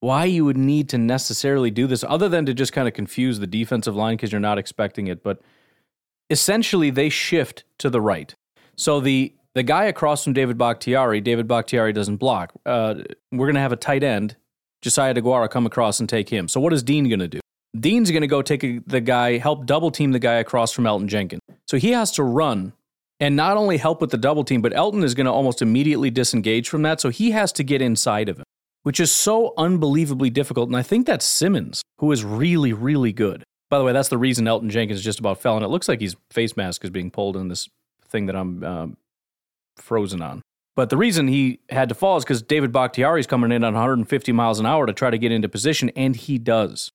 why 0.00 0.24
you 0.24 0.44
would 0.44 0.56
need 0.56 0.88
to 0.88 0.98
necessarily 0.98 1.70
do 1.70 1.86
this, 1.86 2.02
other 2.02 2.28
than 2.28 2.44
to 2.46 2.54
just 2.54 2.72
kind 2.72 2.88
of 2.88 2.94
confuse 2.94 3.38
the 3.38 3.46
defensive 3.46 3.94
line 3.94 4.16
because 4.16 4.32
you're 4.32 4.40
not 4.40 4.58
expecting 4.58 5.06
it. 5.06 5.22
But 5.22 5.40
essentially, 6.32 6.90
they 6.90 7.08
shift 7.08 7.64
to 7.78 7.90
the 7.90 8.00
right. 8.00 8.34
So 8.76 9.00
the 9.00 9.34
the 9.54 9.62
guy 9.62 9.84
across 9.84 10.24
from 10.24 10.32
David 10.32 10.56
Bakhtiari, 10.56 11.20
David 11.20 11.46
Bakhtiari 11.46 11.92
doesn't 11.92 12.16
block. 12.16 12.54
Uh, 12.64 12.94
we're 13.30 13.46
going 13.46 13.54
to 13.54 13.60
have 13.60 13.72
a 13.72 13.76
tight 13.76 14.02
end, 14.02 14.36
Josiah 14.80 15.14
DeGuara, 15.14 15.50
come 15.50 15.66
across 15.66 16.00
and 16.00 16.08
take 16.08 16.30
him. 16.30 16.48
So 16.48 16.58
what 16.58 16.72
is 16.72 16.82
Dean 16.82 17.06
going 17.06 17.20
to 17.20 17.28
do? 17.28 17.40
Dean's 17.78 18.10
going 18.10 18.22
to 18.22 18.26
go 18.26 18.40
take 18.40 18.64
a, 18.64 18.78
the 18.86 19.02
guy, 19.02 19.36
help 19.36 19.66
double 19.66 19.90
team 19.90 20.12
the 20.12 20.18
guy 20.18 20.36
across 20.36 20.72
from 20.72 20.86
Elton 20.86 21.06
Jenkins. 21.06 21.42
So 21.68 21.76
he 21.76 21.90
has 21.92 22.10
to 22.12 22.22
run 22.22 22.72
and 23.20 23.36
not 23.36 23.58
only 23.58 23.76
help 23.76 24.00
with 24.00 24.10
the 24.10 24.16
double 24.16 24.42
team, 24.42 24.62
but 24.62 24.74
Elton 24.74 25.04
is 25.04 25.14
going 25.14 25.26
to 25.26 25.32
almost 25.32 25.60
immediately 25.60 26.10
disengage 26.10 26.68
from 26.70 26.80
that. 26.82 27.00
So 27.00 27.10
he 27.10 27.32
has 27.32 27.52
to 27.52 27.62
get 27.62 27.82
inside 27.82 28.30
of 28.30 28.38
him, 28.38 28.44
which 28.84 29.00
is 29.00 29.12
so 29.12 29.52
unbelievably 29.58 30.30
difficult. 30.30 30.68
And 30.68 30.76
I 30.76 30.82
think 30.82 31.06
that's 31.06 31.26
Simmons, 31.26 31.82
who 31.98 32.10
is 32.10 32.24
really, 32.24 32.72
really 32.72 33.12
good. 33.12 33.44
By 33.72 33.78
the 33.78 33.84
way, 33.84 33.94
that's 33.94 34.10
the 34.10 34.18
reason 34.18 34.46
Elton 34.46 34.68
Jenkins 34.68 35.02
just 35.02 35.18
about 35.18 35.40
fell. 35.40 35.56
And 35.56 35.64
it 35.64 35.68
looks 35.68 35.88
like 35.88 36.02
his 36.02 36.14
face 36.28 36.58
mask 36.58 36.84
is 36.84 36.90
being 36.90 37.10
pulled 37.10 37.38
in 37.38 37.48
this 37.48 37.70
thing 38.06 38.26
that 38.26 38.36
I'm 38.36 38.62
um, 38.62 38.96
frozen 39.78 40.20
on. 40.20 40.42
But 40.76 40.90
the 40.90 40.98
reason 40.98 41.26
he 41.26 41.60
had 41.70 41.88
to 41.88 41.94
fall 41.94 42.18
is 42.18 42.24
because 42.24 42.42
David 42.42 42.70
Bakhtiari 42.70 43.20
is 43.20 43.26
coming 43.26 43.50
in 43.50 43.64
at 43.64 43.72
150 43.72 44.30
miles 44.32 44.60
an 44.60 44.66
hour 44.66 44.84
to 44.84 44.92
try 44.92 45.08
to 45.08 45.16
get 45.16 45.32
into 45.32 45.48
position, 45.48 45.88
and 45.96 46.14
he 46.14 46.36
does. 46.36 46.92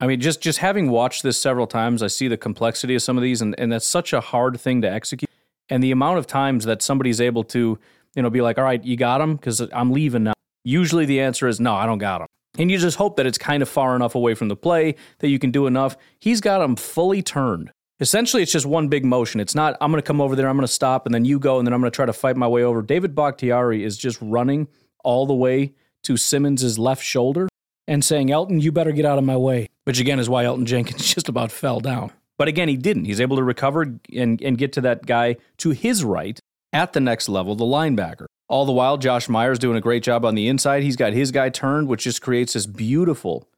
I 0.00 0.08
mean, 0.08 0.20
just 0.20 0.40
just 0.40 0.58
having 0.58 0.90
watched 0.90 1.22
this 1.22 1.38
several 1.38 1.68
times, 1.68 2.02
I 2.02 2.08
see 2.08 2.26
the 2.26 2.36
complexity 2.36 2.96
of 2.96 3.02
some 3.02 3.16
of 3.16 3.22
these, 3.22 3.40
and, 3.40 3.54
and 3.56 3.70
that's 3.70 3.86
such 3.86 4.12
a 4.12 4.20
hard 4.20 4.60
thing 4.60 4.82
to 4.82 4.90
execute. 4.90 5.30
And 5.68 5.80
the 5.80 5.92
amount 5.92 6.18
of 6.18 6.26
times 6.26 6.64
that 6.64 6.82
somebody's 6.82 7.20
able 7.20 7.44
to, 7.44 7.78
you 8.16 8.22
know, 8.22 8.30
be 8.30 8.40
like, 8.40 8.58
"All 8.58 8.64
right, 8.64 8.82
you 8.82 8.96
got 8.96 9.20
him," 9.20 9.36
because 9.36 9.60
I'm 9.72 9.92
leaving 9.92 10.24
now. 10.24 10.32
Usually, 10.64 11.06
the 11.06 11.20
answer 11.20 11.46
is 11.46 11.60
no, 11.60 11.76
I 11.76 11.86
don't 11.86 11.98
got 11.98 12.22
him. 12.22 12.26
And 12.58 12.70
you 12.70 12.78
just 12.78 12.96
hope 12.96 13.16
that 13.16 13.26
it's 13.26 13.38
kind 13.38 13.62
of 13.62 13.68
far 13.68 13.94
enough 13.96 14.14
away 14.14 14.34
from 14.34 14.48
the 14.48 14.56
play 14.56 14.94
that 15.18 15.28
you 15.28 15.38
can 15.38 15.50
do 15.50 15.66
enough. 15.66 15.96
He's 16.18 16.40
got 16.40 16.62
him 16.62 16.76
fully 16.76 17.22
turned. 17.22 17.70
Essentially, 17.98 18.42
it's 18.42 18.52
just 18.52 18.66
one 18.66 18.88
big 18.88 19.04
motion. 19.04 19.40
It's 19.40 19.54
not, 19.54 19.76
I'm 19.80 19.90
going 19.90 20.02
to 20.02 20.06
come 20.06 20.20
over 20.20 20.36
there, 20.36 20.48
I'm 20.48 20.56
going 20.56 20.66
to 20.66 20.72
stop, 20.72 21.06
and 21.06 21.14
then 21.14 21.24
you 21.24 21.38
go, 21.38 21.58
and 21.58 21.66
then 21.66 21.72
I'm 21.72 21.80
going 21.80 21.90
to 21.90 21.96
try 21.96 22.04
to 22.04 22.12
fight 22.12 22.36
my 22.36 22.46
way 22.46 22.62
over. 22.62 22.82
David 22.82 23.14
Bakhtiari 23.14 23.84
is 23.84 23.96
just 23.96 24.18
running 24.20 24.68
all 25.02 25.26
the 25.26 25.34
way 25.34 25.72
to 26.02 26.16
Simmons' 26.16 26.78
left 26.78 27.02
shoulder 27.02 27.48
and 27.88 28.04
saying, 28.04 28.30
Elton, 28.30 28.60
you 28.60 28.70
better 28.70 28.92
get 28.92 29.06
out 29.06 29.18
of 29.18 29.24
my 29.24 29.36
way. 29.36 29.68
Which 29.84 30.00
again 30.00 30.18
is 30.18 30.28
why 30.28 30.44
Elton 30.44 30.66
Jenkins 30.72 31.14
just 31.14 31.28
about 31.28 31.52
fell 31.52 31.80
down. 31.80 32.12
But 32.38 32.48
again, 32.48 32.68
he 32.68 32.76
didn't. 32.76 33.06
He's 33.06 33.20
able 33.20 33.36
to 33.36 33.42
recover 33.42 33.82
and, 34.14 34.42
and 34.42 34.58
get 34.58 34.72
to 34.74 34.80
that 34.82 35.06
guy 35.06 35.36
to 35.58 35.70
his 35.70 36.04
right 36.04 36.38
at 36.72 36.92
the 36.92 37.00
next 37.00 37.28
level, 37.28 37.54
the 37.54 37.64
linebacker. 37.64 38.26
All 38.48 38.64
the 38.64 38.72
while, 38.72 38.96
Josh 38.96 39.28
Myers 39.28 39.58
doing 39.58 39.76
a 39.76 39.80
great 39.80 40.02
job 40.02 40.24
on 40.24 40.34
the 40.34 40.48
inside. 40.48 40.82
He's 40.82 40.96
got 40.96 41.12
his 41.12 41.30
guy 41.32 41.48
turned, 41.48 41.88
which 41.88 42.04
just 42.04 42.22
creates 42.22 42.52
this 42.52 42.66
beautiful, 42.66 43.48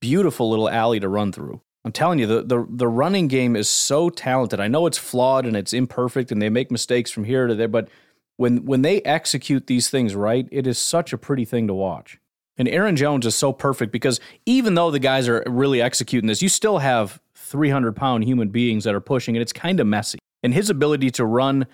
beautiful 0.00 0.48
little 0.48 0.68
alley 0.68 1.00
to 1.00 1.08
run 1.08 1.32
through. 1.32 1.60
I'm 1.84 1.92
telling 1.92 2.18
you, 2.18 2.26
the, 2.26 2.42
the, 2.42 2.66
the 2.68 2.88
running 2.88 3.28
game 3.28 3.54
is 3.54 3.68
so 3.68 4.10
talented. 4.10 4.58
I 4.60 4.68
know 4.68 4.86
it's 4.86 4.98
flawed 4.98 5.46
and 5.46 5.56
it's 5.56 5.72
imperfect 5.72 6.32
and 6.32 6.42
they 6.42 6.48
make 6.48 6.70
mistakes 6.70 7.10
from 7.10 7.24
here 7.24 7.46
to 7.46 7.54
there, 7.54 7.68
but 7.68 7.88
when 8.36 8.64
when 8.64 8.82
they 8.82 9.00
execute 9.02 9.66
these 9.66 9.88
things 9.88 10.14
right, 10.14 10.48
it 10.50 10.66
is 10.66 10.78
such 10.78 11.12
a 11.12 11.18
pretty 11.18 11.44
thing 11.44 11.66
to 11.68 11.74
watch. 11.74 12.18
And 12.58 12.68
Aaron 12.68 12.96
Jones 12.96 13.26
is 13.26 13.34
so 13.34 13.52
perfect 13.52 13.92
because 13.92 14.20
even 14.46 14.74
though 14.74 14.90
the 14.90 14.98
guys 14.98 15.28
are 15.28 15.42
really 15.46 15.82
executing 15.82 16.26
this, 16.28 16.42
you 16.42 16.48
still 16.48 16.78
have 16.78 17.20
300 17.34 17.94
pound 17.94 18.24
human 18.24 18.48
beings 18.48 18.84
that 18.84 18.94
are 18.94 19.00
pushing, 19.00 19.36
and 19.36 19.42
it's 19.42 19.52
kind 19.52 19.80
of 19.80 19.86
messy. 19.86 20.18
And 20.42 20.54
his 20.54 20.70
ability 20.70 21.10
to 21.12 21.24
run 21.24 21.66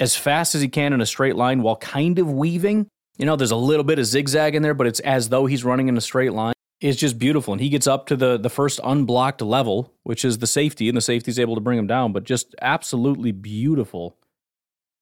as 0.00 0.16
fast 0.16 0.54
as 0.54 0.60
he 0.60 0.68
can 0.68 0.92
in 0.92 1.00
a 1.00 1.06
straight 1.06 1.36
line 1.36 1.62
while 1.62 1.76
kind 1.76 2.18
of 2.18 2.30
weaving, 2.30 2.88
you 3.16 3.26
know, 3.26 3.36
there's 3.36 3.50
a 3.50 3.56
little 3.56 3.84
bit 3.84 3.98
of 3.98 4.06
zigzag 4.06 4.54
in 4.54 4.62
there, 4.62 4.74
but 4.74 4.86
it's 4.86 5.00
as 5.00 5.28
though 5.28 5.46
he's 5.46 5.64
running 5.64 5.88
in 5.88 5.96
a 5.96 6.00
straight 6.00 6.32
line. 6.32 6.54
It's 6.80 6.98
just 6.98 7.18
beautiful. 7.18 7.52
And 7.52 7.60
he 7.60 7.68
gets 7.68 7.88
up 7.88 8.06
to 8.06 8.16
the 8.16 8.36
the 8.36 8.48
first 8.48 8.78
unblocked 8.84 9.42
level, 9.42 9.92
which 10.04 10.24
is 10.24 10.38
the 10.38 10.46
safety, 10.46 10.88
and 10.88 10.96
the 10.96 11.02
safety's 11.02 11.38
able 11.38 11.56
to 11.56 11.60
bring 11.60 11.78
him 11.78 11.88
down, 11.88 12.12
but 12.12 12.22
just 12.22 12.54
absolutely 12.62 13.32
beautiful 13.32 14.16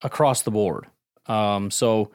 across 0.03 0.43
the 0.43 0.51
board. 0.51 0.87
Um, 1.27 1.71
so, 1.71 2.13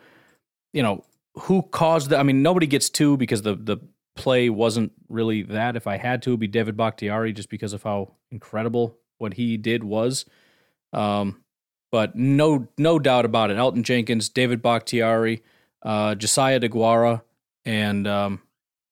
you 0.74 0.82
know, 0.82 1.04
who 1.36 1.62
caused 1.62 2.10
that? 2.10 2.20
I 2.20 2.24
mean, 2.24 2.42
nobody 2.42 2.66
gets 2.66 2.90
two 2.90 3.18
because 3.18 3.44
the 3.44 3.54
the 3.54 3.78
play 4.16 4.50
wasn't 4.50 4.92
really 5.10 5.44
that. 5.44 5.76
If 5.76 5.86
I 5.86 5.98
had 5.98 6.24
to, 6.24 6.32
it'd 6.32 6.40
be 6.40 6.48
David 6.48 6.76
Bakhtiari 6.76 7.32
just 7.32 7.50
because 7.50 7.74
of 7.74 7.84
how 7.84 8.16
incredible 8.32 8.98
what 9.20 9.36
he 9.36 9.58
did 9.58 9.84
was. 9.84 10.26
Um, 10.92 11.44
but 11.92 12.16
no, 12.16 12.68
no 12.78 13.00
doubt 13.00 13.26
about 13.26 13.52
it. 13.52 13.58
Elton 13.58 13.84
Jenkins, 13.84 14.30
David 14.30 14.62
Bakhtiari, 14.62 15.44
uh, 15.84 16.16
Josiah 16.16 16.60
DeGuara, 16.60 17.22
and 17.66 18.08
um, 18.08 18.42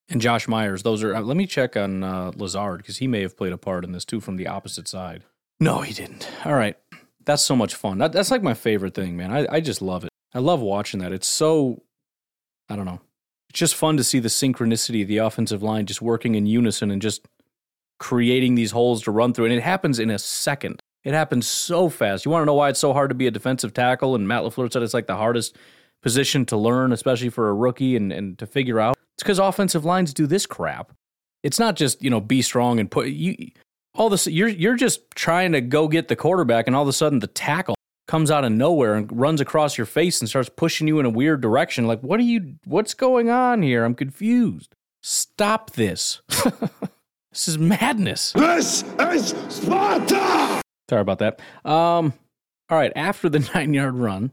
and 0.10 0.22
Josh 0.22 0.48
Myers. 0.48 0.84
Those 0.84 1.04
are. 1.04 1.16
Uh, 1.16 1.22
let 1.22 1.38
me 1.38 1.48
check 1.48 1.76
on 1.76 2.04
uh, 2.04 2.32
Lazard 2.36 2.80
because 2.80 2.98
he 2.98 3.08
may 3.08 3.22
have 3.22 3.38
played 3.38 3.54
a 3.54 3.58
part 3.58 3.84
in 3.84 3.92
this 3.92 4.06
too 4.06 4.20
from 4.20 4.36
the 4.36 4.48
opposite 4.48 4.88
side. 4.88 5.24
No, 5.60 5.82
he 5.82 5.94
didn't. 5.94 6.28
All 6.46 6.54
right, 6.54 6.78
that's 7.26 7.44
so 7.44 7.56
much 7.56 7.76
fun. 7.76 7.98
That, 7.98 8.12
that's 8.12 8.32
like 8.32 8.44
my 8.44 8.54
favorite 8.54 8.94
thing, 8.94 9.18
man. 9.18 9.32
I, 9.32 9.48
I 9.50 9.60
just 9.60 9.82
love 9.82 10.04
it. 10.04 10.10
I 10.34 10.40
love 10.40 10.62
watching 10.62 11.00
that. 11.00 11.12
It's 11.12 11.28
so. 11.28 11.84
I 12.72 12.76
don't 12.76 12.86
know 12.86 13.02
it's 13.50 13.60
just 13.60 13.76
fun 13.76 13.98
to 13.98 14.04
see 14.04 14.20
the 14.20 14.30
synchronicity 14.30 15.02
of 15.02 15.08
the 15.08 15.18
offensive 15.18 15.64
line 15.64 15.86
just 15.86 16.02
working 16.02 16.36
in 16.36 16.46
unison 16.46 16.92
and 16.92 17.02
just 17.02 17.26
creating 17.98 18.56
these 18.56 18.72
holes 18.72 19.02
to 19.04 19.12
run 19.12 19.34
through. 19.34 19.46
And 19.46 19.54
it 19.54 19.64
happens 19.64 20.00
in 20.00 20.10
a 20.10 20.20
second. 20.20 20.80
It 21.04 21.14
happens 21.14 21.48
so 21.48 21.90
fast. 21.90 22.26
You 22.26 22.32
want 22.32 22.42
to 22.42 22.46
know 22.46 22.54
why 22.54 22.70
it's 22.70 22.80
so 22.80 22.94
hard 22.94 23.10
to 23.10 23.16
be 23.16 23.28
a 23.28 23.32
defensive 23.32 23.74
tackle? 23.74 24.16
And 24.16 24.28
Matt 24.28 24.44
LaFleur 24.44 24.72
said 24.72 24.84
it's 24.84 24.94
like 24.94 25.08
the 25.08 25.16
hardest 25.16 25.58
position 26.02 26.46
to 26.48 26.58
learn, 26.58 26.92
especially 26.92 27.30
for 27.30 27.50
a 27.50 27.54
rookie 27.54 27.96
and, 27.96 28.12
and 28.12 28.38
to 28.40 28.46
figure 28.46 28.80
out. 28.80 28.98
It's 29.16 29.24
because 29.24 29.40
offensive 29.40 29.86
lines 29.86 30.14
do 30.14 30.28
this 30.28 30.46
crap. 30.46 30.92
It's 31.44 31.60
not 31.60 31.76
just, 31.76 32.04
you 32.04 32.10
know, 32.10 32.20
be 32.20 32.42
strong 32.42 32.80
and 32.80 32.92
put 32.92 33.08
you 33.08 33.52
all 33.96 34.10
this 34.10 34.28
you're 34.28 34.48
you're 34.48 34.76
just 34.76 35.02
trying 35.16 35.52
to 35.52 35.62
go 35.62 35.88
get 35.88 36.08
the 36.10 36.16
quarterback 36.16 36.68
and 36.68 36.76
all 36.76 36.84
of 36.84 36.88
a 36.88 36.94
sudden 36.94 37.20
the 37.20 37.28
tackle 37.28 37.76
comes 38.10 38.32
out 38.32 38.44
of 38.44 38.52
nowhere 38.52 38.96
and 38.96 39.12
runs 39.18 39.40
across 39.40 39.78
your 39.78 39.86
face 39.86 40.20
and 40.20 40.28
starts 40.28 40.50
pushing 40.50 40.88
you 40.88 41.00
in 41.00 41.06
a 41.06 41.12
weird 41.12 41.42
direction. 41.42 41.86
Like, 41.86 42.02
what 42.02 42.20
are 42.20 42.24
you, 42.24 42.56
what's 42.66 42.96
going 42.96 43.30
on 43.30 43.62
here? 43.62 43.86
I'm 43.86 43.94
confused. 43.94 44.74
Stop 45.04 45.72
this. 45.74 46.20
this 46.28 47.48
is 47.48 47.60
madness. 47.60 48.32
This 48.34 48.84
is 49.00 49.36
Sparta! 49.50 50.59
Sorry 50.90 51.02
about 51.02 51.20
that. 51.20 51.40
Um, 51.64 52.14
all 52.70 52.78
right, 52.78 52.92
after 52.96 53.30
the 53.30 53.40
nine 53.56 53.74
yard 53.74 53.96
run, 53.96 54.32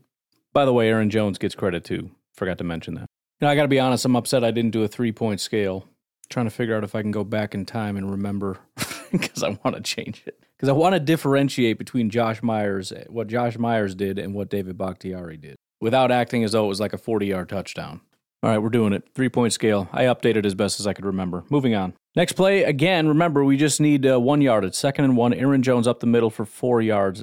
by 0.53 0.65
the 0.65 0.73
way, 0.73 0.89
Aaron 0.89 1.11
Jones 1.11 1.39
gets 1.39 1.55
credit 1.55 1.85
too. 1.85 2.11
Forgot 2.35 2.59
to 2.59 2.65
mention 2.65 2.95
that. 2.95 3.07
Now, 3.41 3.49
I 3.49 3.55
got 3.55 3.63
to 3.63 3.69
be 3.69 3.79
honest, 3.79 4.05
I'm 4.05 4.17
upset 4.17 4.43
I 4.45 4.51
didn't 4.51 4.71
do 4.71 4.83
a 4.83 4.89
three 4.89 5.13
point 5.13 5.41
scale. 5.41 5.87
trying 6.31 6.47
to 6.47 6.51
figure 6.51 6.75
out 6.75 6.85
if 6.85 6.95
I 6.95 7.03
can 7.03 7.11
go 7.11 7.25
back 7.25 7.55
in 7.55 7.67
time 7.67 7.97
and 7.97 8.11
remember 8.11 8.59
because 9.13 9.43
I 9.43 9.59
want 9.63 9.77
to 9.77 9.83
change 9.83 10.23
it 10.27 10.43
because 10.57 10.69
I 10.69 10.73
want 10.73 10.95
to 10.95 11.01
differentiate 11.01 11.79
between 11.79 12.09
Josh 12.09 12.43
Myers, 12.43 12.93
what 13.09 13.29
Josh 13.29 13.59
Myers 13.59 13.95
did, 13.95 14.19
and 14.19 14.35
what 14.35 14.49
David 14.49 14.79
Bakhtiari 14.79 15.37
did, 15.37 15.57
without 15.81 16.11
acting 16.11 16.43
as 16.45 16.53
though 16.53 16.65
it 16.65 16.69
was 16.69 16.81
like 16.81 16.95
a 16.95 16.99
40 16.99 17.27
yard 17.27 17.49
touchdown. 17.49 18.01
All 18.43 18.51
right, 18.51 18.59
we're 18.59 18.71
doing 18.71 18.93
it. 18.93 19.05
Three 19.15 19.29
point 19.29 19.53
scale. 19.53 19.89
I 19.93 20.05
updated 20.05 20.47
as 20.47 20.55
best 20.55 20.81
as 20.81 20.87
I 20.87 20.93
could 20.93 21.05
remember. 21.05 21.45
Moving 21.51 21.75
on. 21.75 21.95
Next 22.17 22.33
play, 22.33 22.63
again, 22.63 23.09
remember, 23.09 23.45
we 23.45 23.59
just 23.59 23.79
need 23.79 24.07
uh, 24.07 24.19
one 24.19 24.41
yard. 24.41 24.65
It's 24.65 24.79
second 24.79 25.05
and 25.05 25.19
one. 25.19 25.35
Aaron 25.35 25.63
Jones 25.63 25.87
up 25.87 26.01
the 26.01 26.07
middle 26.07 26.31
for 26.31 26.47
four 26.47 26.81
yards. 26.81 27.23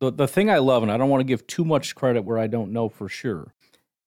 The, 0.00 0.10
the 0.10 0.26
thing 0.26 0.50
I 0.50 0.58
love, 0.58 0.82
and 0.82 0.90
I 0.90 0.96
don't 0.96 1.08
want 1.08 1.20
to 1.20 1.24
give 1.24 1.46
too 1.46 1.64
much 1.64 1.94
credit 1.94 2.24
where 2.24 2.36
I 2.36 2.48
don't 2.48 2.72
know 2.72 2.88
for 2.88 3.08
sure. 3.08 3.54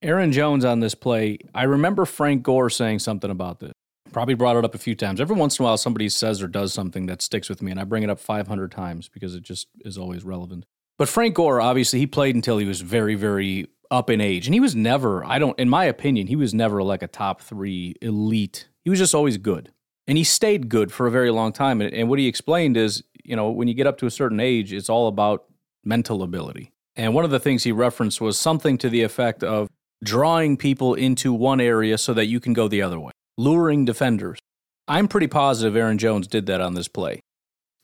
Aaron 0.02 0.34
Jones 0.34 0.66
on 0.66 0.82
this 0.82 0.96
play, 0.96 1.38
I 1.56 1.64
remember 1.64 2.06
Frank 2.06 2.44
Gore 2.44 2.70
saying 2.70 3.00
something 3.00 3.32
about 3.32 3.62
this. 3.62 3.72
Probably 4.12 4.34
brought 4.34 4.58
it 4.58 4.66
up 4.66 4.76
a 4.76 4.80
few 4.80 4.96
times. 4.96 5.22
Every 5.22 5.36
once 5.36 5.58
in 5.58 5.64
a 5.64 5.66
while, 5.66 5.78
somebody 5.78 6.10
says 6.10 6.42
or 6.42 6.48
does 6.48 6.74
something 6.74 7.06
that 7.06 7.22
sticks 7.22 7.48
with 7.48 7.62
me, 7.62 7.72
and 7.72 7.80
I 7.80 7.86
bring 7.86 8.04
it 8.04 8.10
up 8.10 8.20
500 8.20 8.70
times 8.70 9.08
because 9.08 9.34
it 9.34 9.44
just 9.44 9.68
is 9.86 9.98
always 9.98 10.26
relevant. 10.26 10.66
But 10.98 11.08
Frank 11.08 11.36
Gore, 11.36 11.62
obviously, 11.62 12.00
he 12.00 12.08
played 12.08 12.36
until 12.36 12.58
he 12.58 12.66
was 12.66 12.82
very, 12.82 13.16
very 13.16 13.68
up 13.90 14.10
in 14.10 14.20
age. 14.20 14.46
And 14.46 14.54
he 14.54 14.60
was 14.60 14.76
never, 14.76 15.24
I 15.24 15.40
don't, 15.40 15.58
in 15.58 15.70
my 15.70 15.86
opinion, 15.86 16.28
he 16.28 16.36
was 16.36 16.54
never 16.54 16.84
like 16.84 17.02
a 17.02 17.08
top 17.08 17.42
three 17.42 17.96
elite. 18.02 18.68
He 18.84 18.90
was 18.90 19.00
just 19.00 19.16
always 19.16 19.38
good. 19.38 19.72
And 20.12 20.18
he 20.18 20.26
stayed 20.26 20.68
good 20.68 20.92
for 20.92 21.08
a 21.08 21.10
very 21.10 21.32
long 21.32 21.54
time. 21.54 21.80
And, 21.80 21.94
and 21.94 22.10
what 22.10 22.20
he 22.20 22.28
explained 22.28 22.76
is, 22.76 23.02
you 23.24 23.34
know, 23.34 23.50
when 23.50 23.70
you 23.70 23.74
get 23.74 23.88
up 23.88 23.98
to 24.00 24.06
a 24.06 24.12
certain 24.12 24.42
age, 24.42 24.74
it's 24.74 24.90
all 24.90 25.08
about 25.08 25.46
mental 25.86 26.22
ability. 26.22 26.74
And 26.98 27.16
one 27.16 27.24
of 27.24 27.32
the 27.32 27.40
things 27.40 27.64
he 27.64 27.72
referenced 27.72 28.20
was 28.20 28.38
something 28.38 28.78
to 28.80 28.90
the 28.90 29.04
effect 29.04 29.42
of 29.42 29.70
drawing 30.04 30.58
people 30.58 30.96
into 30.96 31.32
one 31.32 31.62
area 31.62 31.98
so 31.98 32.14
that 32.14 32.26
you 32.26 32.42
can 32.42 32.52
go 32.52 32.68
the 32.68 32.82
other 32.82 33.00
way 33.00 33.14
luring 33.38 33.86
defenders. 33.86 34.38
I'm 34.86 35.08
pretty 35.08 35.28
positive 35.28 35.78
Aaron 35.78 35.98
Jones 35.98 36.28
did 36.28 36.46
that 36.48 36.60
on 36.60 36.74
this 36.74 36.90
play. 36.90 37.22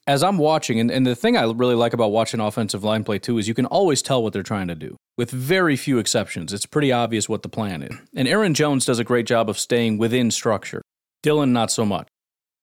As 0.05 0.21
I'm 0.21 0.37
watching, 0.37 0.81
and, 0.81 0.91
and 0.91 1.07
the 1.07 1.15
thing 1.15 1.37
I 1.37 1.49
really 1.49 1.75
like 1.75 1.93
about 1.93 2.11
watching 2.11 2.41
offensive 2.41 2.83
line 2.83 3.05
play 3.05 3.19
too 3.19 3.37
is 3.37 3.47
you 3.47 3.53
can 3.53 3.67
always 3.67 4.01
tell 4.01 4.21
what 4.21 4.33
they're 4.33 4.43
trying 4.43 4.67
to 4.67 4.75
do. 4.75 4.97
With 5.17 5.31
very 5.31 5.77
few 5.77 5.97
exceptions, 5.97 6.51
it's 6.51 6.65
pretty 6.65 6.91
obvious 6.91 7.29
what 7.29 7.41
the 7.41 7.47
plan 7.47 7.83
is. 7.83 7.97
And 8.13 8.27
Aaron 8.27 8.53
Jones 8.53 8.85
does 8.85 8.99
a 8.99 9.05
great 9.05 9.27
job 9.27 9.49
of 9.49 9.57
staying 9.57 9.97
within 9.97 10.29
structure. 10.29 10.81
Dillon, 11.23 11.53
not 11.53 11.71
so 11.71 11.85
much. 11.85 12.09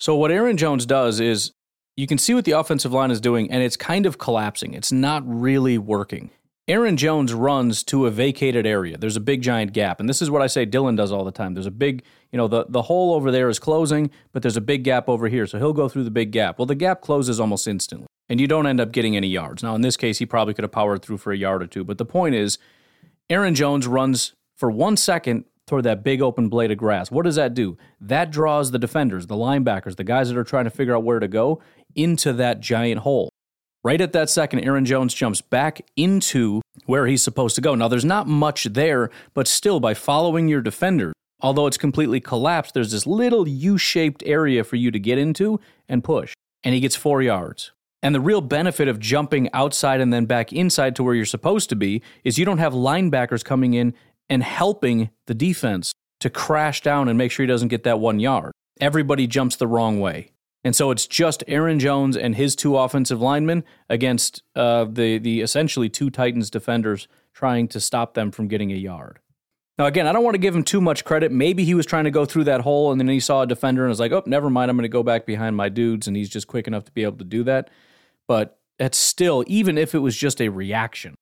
So, 0.05 0.15
what 0.15 0.31
Aaron 0.31 0.59
Jones 0.59 0.85
does 0.85 1.19
is 1.19 1.53
you 1.97 2.07
can 2.07 2.19
see 2.19 2.35
what 2.35 2.45
the 2.45 2.53
offensive 2.53 2.93
line 2.93 3.11
is 3.11 3.23
doing, 3.23 3.51
and 3.51 3.63
it's 3.63 3.75
kind 3.75 4.05
of 4.05 4.19
collapsing. 4.19 4.75
It's 4.75 4.93
not 4.93 5.23
really 5.27 5.79
working. 5.79 6.29
Aaron 6.69 6.99
Jones 6.99 7.33
runs 7.33 7.83
to 7.85 8.05
a 8.05 8.11
vacated 8.11 8.67
area. 8.67 8.99
There's 8.99 9.17
a 9.17 9.21
big 9.21 9.41
giant 9.41 9.73
gap. 9.73 10.01
And 10.01 10.07
this 10.07 10.21
is 10.21 10.31
what 10.31 10.43
I 10.43 10.47
say 10.47 10.67
Dillon 10.67 10.95
does 10.95 11.11
all 11.11 11.25
the 11.25 11.33
time. 11.33 11.55
There's 11.55 11.65
a 11.65 11.71
big, 11.71 12.05
you 12.31 12.37
know, 12.37 12.49
the, 12.49 12.67
the 12.69 12.83
hole 12.83 13.15
over 13.15 13.31
there 13.31 13.49
is 13.49 13.59
closing, 13.59 14.11
but 14.35 14.43
there's 14.43 14.59
a 14.59 14.61
big 14.61 14.85
gap 14.85 15.09
over 15.09 15.27
here. 15.29 15.47
So 15.47 15.57
he'll 15.57 15.73
go 15.73 15.89
through 15.89 16.05
the 16.05 16.11
big 16.11 16.33
gap. 16.33 16.59
Well, 16.59 16.67
the 16.67 16.75
gap 16.75 17.01
closes 17.01 17.41
almost 17.41 17.67
instantly, 17.67 18.07
and 18.29 18.39
you 18.39 18.47
don't 18.47 18.67
end 18.67 18.83
up 18.83 18.93
getting 18.93 19.17
any 19.17 19.29
yards. 19.29 19.63
Now, 19.63 19.75
in 19.75 19.81
this 19.81 19.97
case, 19.97 20.19
he 20.19 20.27
probably 20.27 20.53
could 20.53 20.65
have 20.65 20.73
powered 20.73 21.01
through 21.01 21.17
for 21.17 21.33
a 21.33 21.37
yard 21.39 21.63
or 21.63 21.67
two. 21.67 21.83
But 21.83 21.97
the 21.97 22.05
point 22.05 22.35
is, 22.35 22.59
Aaron 23.31 23.55
Jones 23.55 23.87
runs 23.87 24.35
for 24.55 24.71
one 24.71 24.99
second 24.99 25.47
toward 25.67 25.85
that 25.85 26.03
big 26.03 26.21
open 26.21 26.49
blade 26.49 26.71
of 26.71 26.79
grass. 26.79 27.11
What 27.11 27.25
does 27.25 27.37
that 27.37 27.55
do? 27.55 27.77
That 28.01 28.31
draws 28.31 28.71
the 28.71 28.79
defenders, 28.79 29.27
the 29.27 29.37
linebackers, 29.37 29.97
the 29.97 30.05
guys 30.05 30.29
that 30.29 30.37
are 30.37 30.45
trying 30.45 30.65
to 30.65 30.71
figure 30.71 30.95
out 30.95 31.05
where 31.05 31.21
to 31.21 31.29
go 31.29 31.63
into 31.95 32.33
that 32.35 32.61
giant 32.61 33.01
hole. 33.01 33.31
Right 33.83 34.01
at 34.01 34.15
that 34.15 34.31
second, 34.31 34.61
Aaron 34.61 34.87
Jones 34.87 35.13
jumps 35.13 35.43
back 35.43 35.87
into 35.95 36.63
where 36.87 37.07
he's 37.07 37.23
supposed 37.23 37.55
to 37.57 37.61
go. 37.61 37.75
Now, 37.75 37.89
there's 37.89 38.05
not 38.05 38.27
much 38.27 38.65
there, 38.65 39.11
but 39.35 39.47
still, 39.47 39.79
by 39.79 39.93
following 39.93 40.49
your 40.49 40.63
defender, 40.63 41.13
although 41.41 41.67
it's 41.67 41.77
completely 41.77 42.19
collapsed, 42.19 42.73
there's 42.73 42.93
this 42.93 43.07
little 43.07 43.47
U 43.47 43.77
shaped 43.77 44.23
area 44.25 44.65
for 44.65 44.77
you 44.77 44.91
to 44.91 44.99
get 44.99 45.19
into 45.19 45.61
and 45.87 46.03
push. 46.03 46.33
And 46.63 46.75
he 46.75 46.81
gets 46.81 46.97
four 46.97 47.21
yards. 47.21 47.73
And 48.03 48.15
the 48.15 48.21
real 48.21 48.41
benefit 48.41 48.89
of 48.89 48.99
jumping 49.01 49.51
outside 49.53 50.01
and 50.01 50.13
then 50.13 50.25
back 50.25 50.53
inside 50.53 50.97
to 50.97 51.03
where 51.03 51.15
you're 51.15 51.25
supposed 51.27 51.69
to 51.71 51.77
be 51.77 52.03
is 52.23 52.39
you 52.39 52.45
don't 52.45 52.59
have 52.59 52.73
linebackers 52.73 53.45
coming 53.45 53.75
in 53.75 53.95
and 54.29 54.43
helping 54.43 55.11
the 55.27 55.35
defense 55.35 55.93
to 56.21 56.31
crash 56.31 56.81
down 56.81 57.09
and 57.09 57.19
make 57.19 57.31
sure 57.31 57.45
he 57.45 57.49
doesn't 57.49 57.69
get 57.69 57.85
that 57.85 58.01
one 58.01 58.21
yard. 58.21 58.53
Everybody 58.81 59.27
jumps 59.27 59.57
the 59.57 59.67
wrong 59.67 60.01
way. 60.01 60.31
And 60.65 60.75
so 60.75 60.91
it's 60.91 61.07
just 61.07 61.45
Aaron 61.47 61.79
Jones 61.79 62.17
and 62.17 62.35
his 62.35 62.57
two 62.57 62.77
offensive 62.77 63.21
linemen 63.21 63.65
against 63.91 64.43
uh, 64.57 64.87
the 64.87 65.19
the 65.19 65.43
essentially 65.43 65.91
two 65.91 66.09
Titans 66.09 66.49
defenders 66.49 67.07
trying 67.35 67.69
to 67.69 67.81
stop 67.81 68.15
them 68.15 68.31
from 68.31 68.49
getting 68.49 68.73
a 68.73 68.77
yard. 68.77 69.19
Now 69.77 69.87
again, 69.87 70.07
I 70.07 70.13
don't 70.13 70.25
want 70.25 70.35
to 70.35 70.41
give 70.41 70.57
him 70.57 70.65
too 70.65 70.81
much 70.81 71.05
credit. 71.05 71.31
Maybe 71.31 71.65
he 71.65 71.75
was 71.75 71.85
trying 71.85 72.05
to 72.05 72.11
go 72.11 72.25
through 72.25 72.45
that 72.45 72.63
hole 72.63 72.91
and 72.91 72.99
then 72.99 73.09
he 73.09 73.21
saw 73.21 73.43
a 73.43 73.47
defender 73.47 73.83
and 73.83 73.91
was 73.91 74.01
like, 74.01 74.13
"Oh, 74.13 74.23
never 74.25 74.49
mind. 74.49 74.71
I'm 74.71 74.77
going 74.77 74.85
to 74.85 74.89
go 74.89 75.03
back 75.03 75.27
behind 75.27 75.55
my 75.55 75.69
dudes." 75.69 76.09
And 76.09 76.17
he's 76.17 76.31
just 76.31 76.47
quick 76.47 76.67
enough 76.67 76.85
to 76.87 76.93
be 76.93 77.03
able 77.03 77.19
to 77.19 77.25
do 77.25 77.45
that. 77.45 77.69
But 78.27 78.59
that's 78.79 78.97
still, 78.97 79.45
even 79.47 79.77
if 79.77 79.95
it 79.95 79.99
was 79.99 80.17
just 80.17 80.41
a 80.41 80.49
reaction, 80.49 81.15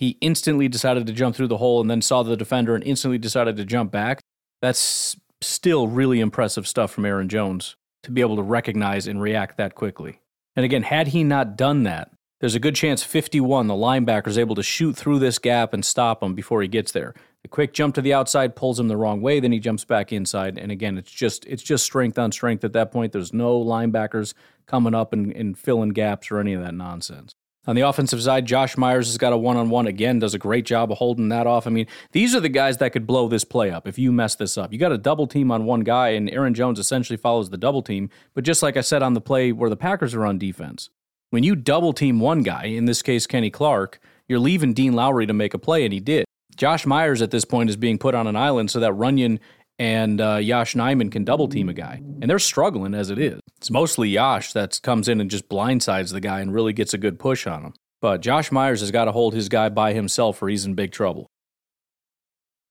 he 0.00 0.16
instantly 0.22 0.66
decided 0.66 1.06
to 1.06 1.12
jump 1.12 1.36
through 1.36 1.48
the 1.48 1.58
hole 1.58 1.78
and 1.78 1.90
then 1.90 2.00
saw 2.00 2.22
the 2.22 2.34
defender 2.34 2.74
and 2.74 2.82
instantly 2.84 3.18
decided 3.18 3.58
to 3.58 3.66
jump 3.66 3.92
back. 3.92 4.22
That's 4.62 5.14
still 5.42 5.88
really 5.88 6.20
impressive 6.20 6.66
stuff 6.66 6.90
from 6.90 7.04
Aaron 7.04 7.28
Jones 7.28 7.76
to 8.04 8.10
be 8.10 8.22
able 8.22 8.36
to 8.36 8.42
recognize 8.42 9.06
and 9.06 9.20
react 9.20 9.58
that 9.58 9.74
quickly. 9.74 10.20
And 10.56 10.64
again, 10.64 10.84
had 10.84 11.08
he 11.08 11.22
not 11.22 11.54
done 11.54 11.82
that, 11.82 12.10
there's 12.40 12.54
a 12.54 12.60
good 12.60 12.74
chance 12.74 13.02
51, 13.02 13.66
the 13.66 13.74
linebacker, 13.74 14.28
is 14.28 14.38
able 14.38 14.54
to 14.54 14.62
shoot 14.62 14.96
through 14.96 15.18
this 15.18 15.38
gap 15.38 15.74
and 15.74 15.84
stop 15.84 16.22
him 16.22 16.34
before 16.34 16.62
he 16.62 16.68
gets 16.68 16.92
there. 16.92 17.12
The 17.42 17.48
quick 17.48 17.74
jump 17.74 17.94
to 17.96 18.00
the 18.00 18.14
outside 18.14 18.56
pulls 18.56 18.80
him 18.80 18.88
the 18.88 18.96
wrong 18.96 19.20
way, 19.20 19.38
then 19.38 19.52
he 19.52 19.58
jumps 19.58 19.84
back 19.84 20.14
inside. 20.14 20.56
And 20.56 20.72
again, 20.72 20.96
it's 20.96 21.12
just 21.12 21.44
it's 21.44 21.62
just 21.62 21.84
strength 21.84 22.18
on 22.18 22.32
strength 22.32 22.64
at 22.64 22.72
that 22.72 22.90
point. 22.90 23.12
There's 23.12 23.34
no 23.34 23.62
linebackers 23.62 24.32
coming 24.66 24.94
up 24.94 25.12
and, 25.12 25.30
and 25.36 25.58
filling 25.58 25.90
gaps 25.90 26.30
or 26.30 26.40
any 26.40 26.54
of 26.54 26.62
that 26.62 26.72
nonsense. 26.72 27.34
On 27.70 27.76
the 27.76 27.82
offensive 27.82 28.20
side, 28.20 28.46
Josh 28.46 28.76
Myers 28.76 29.06
has 29.06 29.16
got 29.16 29.32
a 29.32 29.36
one 29.36 29.56
on 29.56 29.70
one 29.70 29.86
again, 29.86 30.18
does 30.18 30.34
a 30.34 30.40
great 30.40 30.64
job 30.64 30.90
of 30.90 30.98
holding 30.98 31.28
that 31.28 31.46
off. 31.46 31.68
I 31.68 31.70
mean, 31.70 31.86
these 32.10 32.34
are 32.34 32.40
the 32.40 32.48
guys 32.48 32.78
that 32.78 32.92
could 32.92 33.06
blow 33.06 33.28
this 33.28 33.44
play 33.44 33.70
up 33.70 33.86
if 33.86 33.96
you 33.96 34.10
mess 34.10 34.34
this 34.34 34.58
up. 34.58 34.72
You 34.72 34.78
got 34.80 34.90
a 34.90 34.98
double 34.98 35.28
team 35.28 35.52
on 35.52 35.64
one 35.64 35.82
guy, 35.82 36.08
and 36.08 36.28
Aaron 36.30 36.52
Jones 36.52 36.80
essentially 36.80 37.16
follows 37.16 37.50
the 37.50 37.56
double 37.56 37.80
team. 37.80 38.10
But 38.34 38.42
just 38.42 38.60
like 38.60 38.76
I 38.76 38.80
said 38.80 39.04
on 39.04 39.14
the 39.14 39.20
play 39.20 39.52
where 39.52 39.70
the 39.70 39.76
Packers 39.76 40.16
are 40.16 40.26
on 40.26 40.36
defense, 40.36 40.90
when 41.30 41.44
you 41.44 41.54
double 41.54 41.92
team 41.92 42.18
one 42.18 42.42
guy, 42.42 42.64
in 42.64 42.86
this 42.86 43.02
case, 43.02 43.28
Kenny 43.28 43.50
Clark, 43.50 44.00
you're 44.26 44.40
leaving 44.40 44.72
Dean 44.72 44.94
Lowry 44.94 45.26
to 45.26 45.32
make 45.32 45.54
a 45.54 45.58
play, 45.58 45.84
and 45.84 45.92
he 45.92 46.00
did. 46.00 46.24
Josh 46.56 46.86
Myers 46.86 47.22
at 47.22 47.30
this 47.30 47.44
point 47.44 47.70
is 47.70 47.76
being 47.76 47.98
put 47.98 48.16
on 48.16 48.26
an 48.26 48.34
island 48.34 48.72
so 48.72 48.80
that 48.80 48.94
Runyan 48.94 49.38
and 49.78 50.20
uh, 50.20 50.36
Yosh 50.36 50.74
Nijman 50.74 51.12
can 51.12 51.22
double 51.22 51.46
team 51.46 51.68
a 51.68 51.72
guy. 51.72 52.02
And 52.20 52.28
they're 52.28 52.40
struggling 52.40 52.94
as 52.94 53.10
it 53.10 53.20
is. 53.20 53.39
It's 53.60 53.70
mostly 53.70 54.08
Yosh 54.08 54.54
that 54.54 54.80
comes 54.82 55.06
in 55.06 55.20
and 55.20 55.30
just 55.30 55.46
blindsides 55.48 56.12
the 56.12 56.20
guy 56.20 56.40
and 56.40 56.54
really 56.54 56.72
gets 56.72 56.94
a 56.94 56.98
good 56.98 57.18
push 57.18 57.46
on 57.46 57.62
him. 57.62 57.74
But 58.00 58.22
Josh 58.22 58.50
Myers 58.50 58.80
has 58.80 58.90
got 58.90 59.04
to 59.04 59.12
hold 59.12 59.34
his 59.34 59.50
guy 59.50 59.68
by 59.68 59.92
himself 59.92 60.42
or 60.42 60.48
he's 60.48 60.64
in 60.64 60.74
big 60.74 60.92
trouble. 60.92 61.26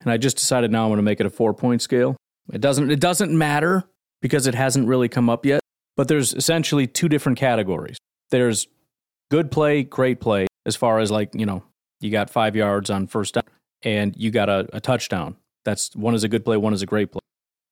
And 0.01 0.11
I 0.11 0.17
just 0.17 0.37
decided 0.37 0.71
now 0.71 0.85
I'm 0.85 0.89
going 0.89 0.97
to 0.97 1.03
make 1.03 1.19
it 1.19 1.27
a 1.27 1.29
four 1.29 1.53
point 1.53 1.83
scale. 1.83 2.17
It 2.51 2.59
doesn't, 2.59 2.89
it 2.89 2.99
doesn't 2.99 3.37
matter 3.37 3.83
because 4.21 4.47
it 4.47 4.55
hasn't 4.55 4.87
really 4.87 5.07
come 5.07 5.29
up 5.29 5.45
yet, 5.45 5.61
but 5.95 6.07
there's 6.07 6.33
essentially 6.33 6.87
two 6.87 7.07
different 7.07 7.37
categories. 7.37 7.97
There's 8.31 8.67
good 9.29 9.51
play, 9.51 9.83
great 9.83 10.19
play, 10.19 10.47
as 10.65 10.75
far 10.75 10.97
as 10.97 11.11
like, 11.11 11.35
you 11.35 11.45
know, 11.45 11.63
you 12.01 12.09
got 12.09 12.31
five 12.31 12.55
yards 12.55 12.89
on 12.89 13.05
first 13.05 13.35
down 13.35 13.43
and 13.83 14.17
you 14.17 14.31
got 14.31 14.49
a, 14.49 14.67
a 14.73 14.81
touchdown 14.81 15.35
that's 15.65 15.95
one 15.95 16.15
is 16.15 16.23
a 16.23 16.27
good 16.27 16.43
play, 16.43 16.57
one 16.57 16.73
is 16.73 16.81
a 16.81 16.87
great 16.87 17.11
play. 17.11 17.19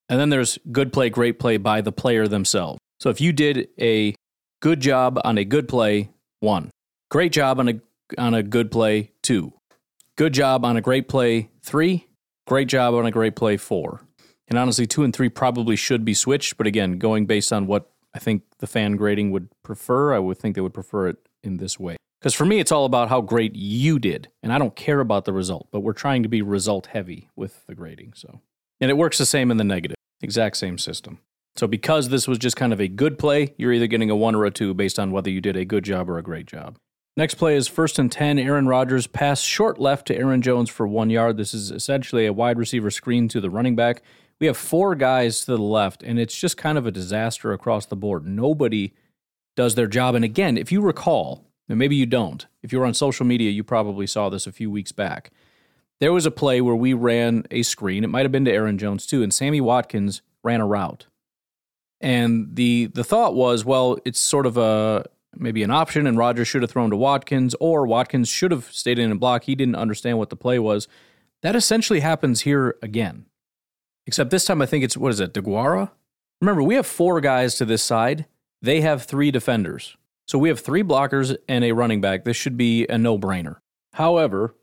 And 0.07 0.19
then 0.19 0.29
there's 0.29 0.59
good 0.71 0.93
play, 0.93 1.09
great 1.09 1.39
play 1.39 1.57
by 1.57 1.81
the 1.81 1.91
player 1.91 2.27
themselves. 2.27 2.77
So 2.99 3.09
if 3.09 3.21
you 3.21 3.31
did 3.31 3.69
a 3.79 4.15
good 4.61 4.79
job 4.79 5.19
on 5.23 5.37
a 5.37 5.45
good 5.45 5.67
play, 5.67 6.09
one. 6.39 6.71
Great 7.09 7.31
job 7.31 7.59
on 7.59 7.69
a 7.69 7.79
on 8.17 8.33
a 8.33 8.43
good 8.43 8.71
play, 8.71 9.11
two. 9.21 9.53
Good 10.15 10.33
job 10.33 10.65
on 10.65 10.77
a 10.77 10.81
great 10.81 11.07
play, 11.07 11.49
three. 11.61 12.07
Great 12.47 12.67
job 12.67 12.93
on 12.93 13.05
a 13.05 13.11
great 13.11 13.35
play, 13.35 13.57
four. 13.57 14.01
And 14.47 14.57
honestly, 14.57 14.87
two 14.87 15.03
and 15.03 15.13
three 15.13 15.29
probably 15.29 15.75
should 15.75 16.05
be 16.05 16.13
switched. 16.13 16.57
But 16.57 16.67
again, 16.67 16.97
going 16.97 17.25
based 17.25 17.51
on 17.51 17.67
what 17.67 17.91
I 18.13 18.19
think 18.19 18.43
the 18.59 18.67
fan 18.67 18.95
grading 18.95 19.31
would 19.31 19.49
prefer, 19.63 20.13
I 20.13 20.19
would 20.19 20.37
think 20.37 20.55
they 20.55 20.61
would 20.61 20.73
prefer 20.73 21.07
it 21.09 21.17
in 21.43 21.57
this 21.57 21.79
way. 21.79 21.97
Because 22.19 22.33
for 22.33 22.45
me, 22.45 22.59
it's 22.59 22.71
all 22.71 22.85
about 22.85 23.09
how 23.09 23.21
great 23.21 23.55
you 23.55 23.99
did. 23.99 24.29
And 24.41 24.51
I 24.51 24.57
don't 24.57 24.75
care 24.75 25.01
about 25.01 25.25
the 25.25 25.33
result, 25.33 25.67
but 25.71 25.81
we're 25.81 25.93
trying 25.93 26.23
to 26.23 26.29
be 26.29 26.41
result 26.41 26.87
heavy 26.87 27.29
with 27.35 27.65
the 27.67 27.75
grading. 27.75 28.13
So, 28.15 28.41
and 28.81 28.89
it 28.89 28.95
works 28.95 29.17
the 29.17 29.25
same 29.25 29.51
in 29.51 29.57
the 29.57 29.63
negative, 29.63 29.97
exact 30.21 30.57
same 30.57 30.77
system. 30.77 31.19
So, 31.57 31.67
because 31.67 32.09
this 32.09 32.27
was 32.27 32.37
just 32.37 32.55
kind 32.55 32.71
of 32.71 32.79
a 32.79 32.87
good 32.87 33.17
play, 33.17 33.53
you're 33.57 33.73
either 33.73 33.87
getting 33.87 34.09
a 34.09 34.15
one 34.15 34.35
or 34.35 34.45
a 34.45 34.51
two 34.51 34.73
based 34.73 34.99
on 34.99 35.11
whether 35.11 35.29
you 35.29 35.41
did 35.41 35.55
a 35.55 35.65
good 35.65 35.83
job 35.83 36.09
or 36.09 36.17
a 36.17 36.23
great 36.23 36.45
job. 36.45 36.77
Next 37.15 37.33
play 37.35 37.55
is 37.55 37.67
first 37.67 37.97
and 37.97 38.11
10. 38.11 38.37
Aaron 38.37 38.67
Rodgers 38.67 39.07
pass 39.07 39.41
short 39.41 39.79
left 39.79 40.05
to 40.07 40.15
Aaron 40.15 40.43
Jones 40.43 40.69
for 40.69 40.87
one 40.87 41.09
yard. 41.09 41.37
This 41.37 41.55
is 41.55 41.71
essentially 41.71 42.27
a 42.27 42.33
wide 42.33 42.59
receiver 42.59 42.91
screen 42.91 43.27
to 43.29 43.41
the 43.41 43.49
running 43.49 43.75
back. 43.75 44.03
We 44.39 44.45
have 44.45 44.55
four 44.55 44.93
guys 44.93 45.39
to 45.41 45.47
the 45.47 45.57
left, 45.57 46.03
and 46.03 46.19
it's 46.19 46.37
just 46.37 46.57
kind 46.57 46.77
of 46.77 46.85
a 46.85 46.91
disaster 46.91 47.53
across 47.53 47.87
the 47.87 47.95
board. 47.95 48.27
Nobody 48.27 48.93
does 49.55 49.73
their 49.73 49.87
job. 49.87 50.13
And 50.13 50.23
again, 50.23 50.59
if 50.59 50.71
you 50.71 50.79
recall, 50.79 51.43
and 51.67 51.79
maybe 51.79 51.95
you 51.95 52.05
don't. 52.05 52.45
If 52.61 52.71
you're 52.71 52.85
on 52.85 52.93
social 52.93 53.25
media, 53.25 53.49
you 53.49 53.63
probably 53.63 54.05
saw 54.05 54.29
this 54.29 54.45
a 54.45 54.51
few 54.51 54.69
weeks 54.69 54.91
back. 54.91 55.31
There 55.99 56.13
was 56.13 56.27
a 56.27 56.31
play 56.31 56.61
where 56.61 56.75
we 56.75 56.93
ran 56.93 57.47
a 57.49 57.63
screen. 57.63 58.03
It 58.03 58.11
might 58.11 58.25
have 58.25 58.31
been 58.31 58.45
to 58.45 58.51
Aaron 58.51 58.77
Jones 58.77 59.07
too, 59.07 59.23
and 59.23 59.33
Sammy 59.33 59.59
Watkins 59.59 60.21
ran 60.43 60.61
a 60.61 60.67
route. 60.67 61.07
And 61.99 62.55
the 62.55 62.87
the 62.87 63.03
thought 63.03 63.33
was, 63.33 63.65
well, 63.65 63.97
it's 64.05 64.19
sort 64.19 64.45
of 64.45 64.57
a 64.57 65.05
maybe 65.35 65.63
an 65.63 65.71
option, 65.71 66.07
and 66.07 66.17
Rodgers 66.17 66.47
should 66.47 66.61
have 66.61 66.71
thrown 66.71 66.89
to 66.89 66.95
Watkins, 66.97 67.55
or 67.59 67.85
Watkins 67.87 68.29
should 68.29 68.51
have 68.51 68.65
stayed 68.71 68.99
in 68.99 69.11
and 69.11 69.19
block. 69.19 69.43
He 69.43 69.55
didn't 69.55 69.75
understand 69.75 70.17
what 70.17 70.29
the 70.29 70.35
play 70.35 70.59
was. 70.59 70.87
That 71.41 71.55
essentially 71.55 71.99
happens 71.99 72.41
here 72.41 72.75
again. 72.81 73.25
Except 74.05 74.29
this 74.29 74.45
time 74.45 74.61
I 74.61 74.65
think 74.65 74.83
it's 74.83 74.97
what 74.97 75.11
is 75.11 75.19
it, 75.19 75.33
DeGuara? 75.33 75.91
Remember, 76.41 76.63
we 76.63 76.75
have 76.75 76.85
four 76.85 77.19
guys 77.19 77.55
to 77.55 77.65
this 77.65 77.83
side. 77.83 78.25
They 78.61 78.81
have 78.81 79.03
three 79.03 79.31
defenders. 79.31 79.97
So 80.27 80.37
we 80.37 80.49
have 80.49 80.59
three 80.59 80.83
blockers 80.83 81.35
and 81.47 81.63
a 81.63 81.71
running 81.71 82.01
back. 82.01 82.25
This 82.25 82.37
should 82.37 82.57
be 82.57 82.85
a 82.87 82.97
no 82.97 83.17
brainer. 83.17 83.57
However, 83.93 84.55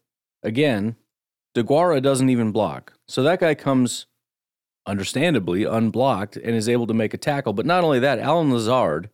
again, 0.42 0.97
DeGuara 1.55 2.03
doesn't 2.03 2.29
even 2.29 2.53
block. 2.53 2.92
So 3.09 3.23
that 3.23 3.40
guy 3.40 3.55
comes 3.55 4.07
understandably 4.87 5.64
unblocked 5.64 6.37
and 6.37 6.55
is 6.55 6.68
able 6.68 6.87
to 6.87 6.94
make 6.94 7.14
a 7.14 7.18
tackle. 7.18 7.53
But 7.53 7.66
not 7.66 7.85
only 7.85 7.99
that, 8.01 8.18
Allen 8.18 8.53
Lazard 8.53 9.11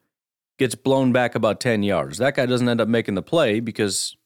gets 0.58 0.74
blown 0.74 1.12
back 1.12 1.34
about 1.34 1.60
10 1.60 1.82
yards. 1.82 2.18
That 2.18 2.36
guy 2.36 2.46
doesn't 2.46 2.68
end 2.68 2.80
up 2.80 2.88
making 2.88 3.14
the 3.14 3.22
play 3.22 3.60
because 3.60 4.16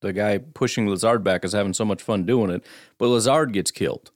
the 0.00 0.12
guy 0.12 0.38
pushing 0.38 0.88
Lazard 0.88 1.24
back 1.24 1.44
is 1.44 1.52
having 1.52 1.74
so 1.74 1.84
much 1.84 2.02
fun 2.02 2.26
doing 2.26 2.50
it. 2.50 2.64
But 2.98 3.08
Lazard 3.08 3.52
gets 3.52 3.70
killed. 3.70 4.10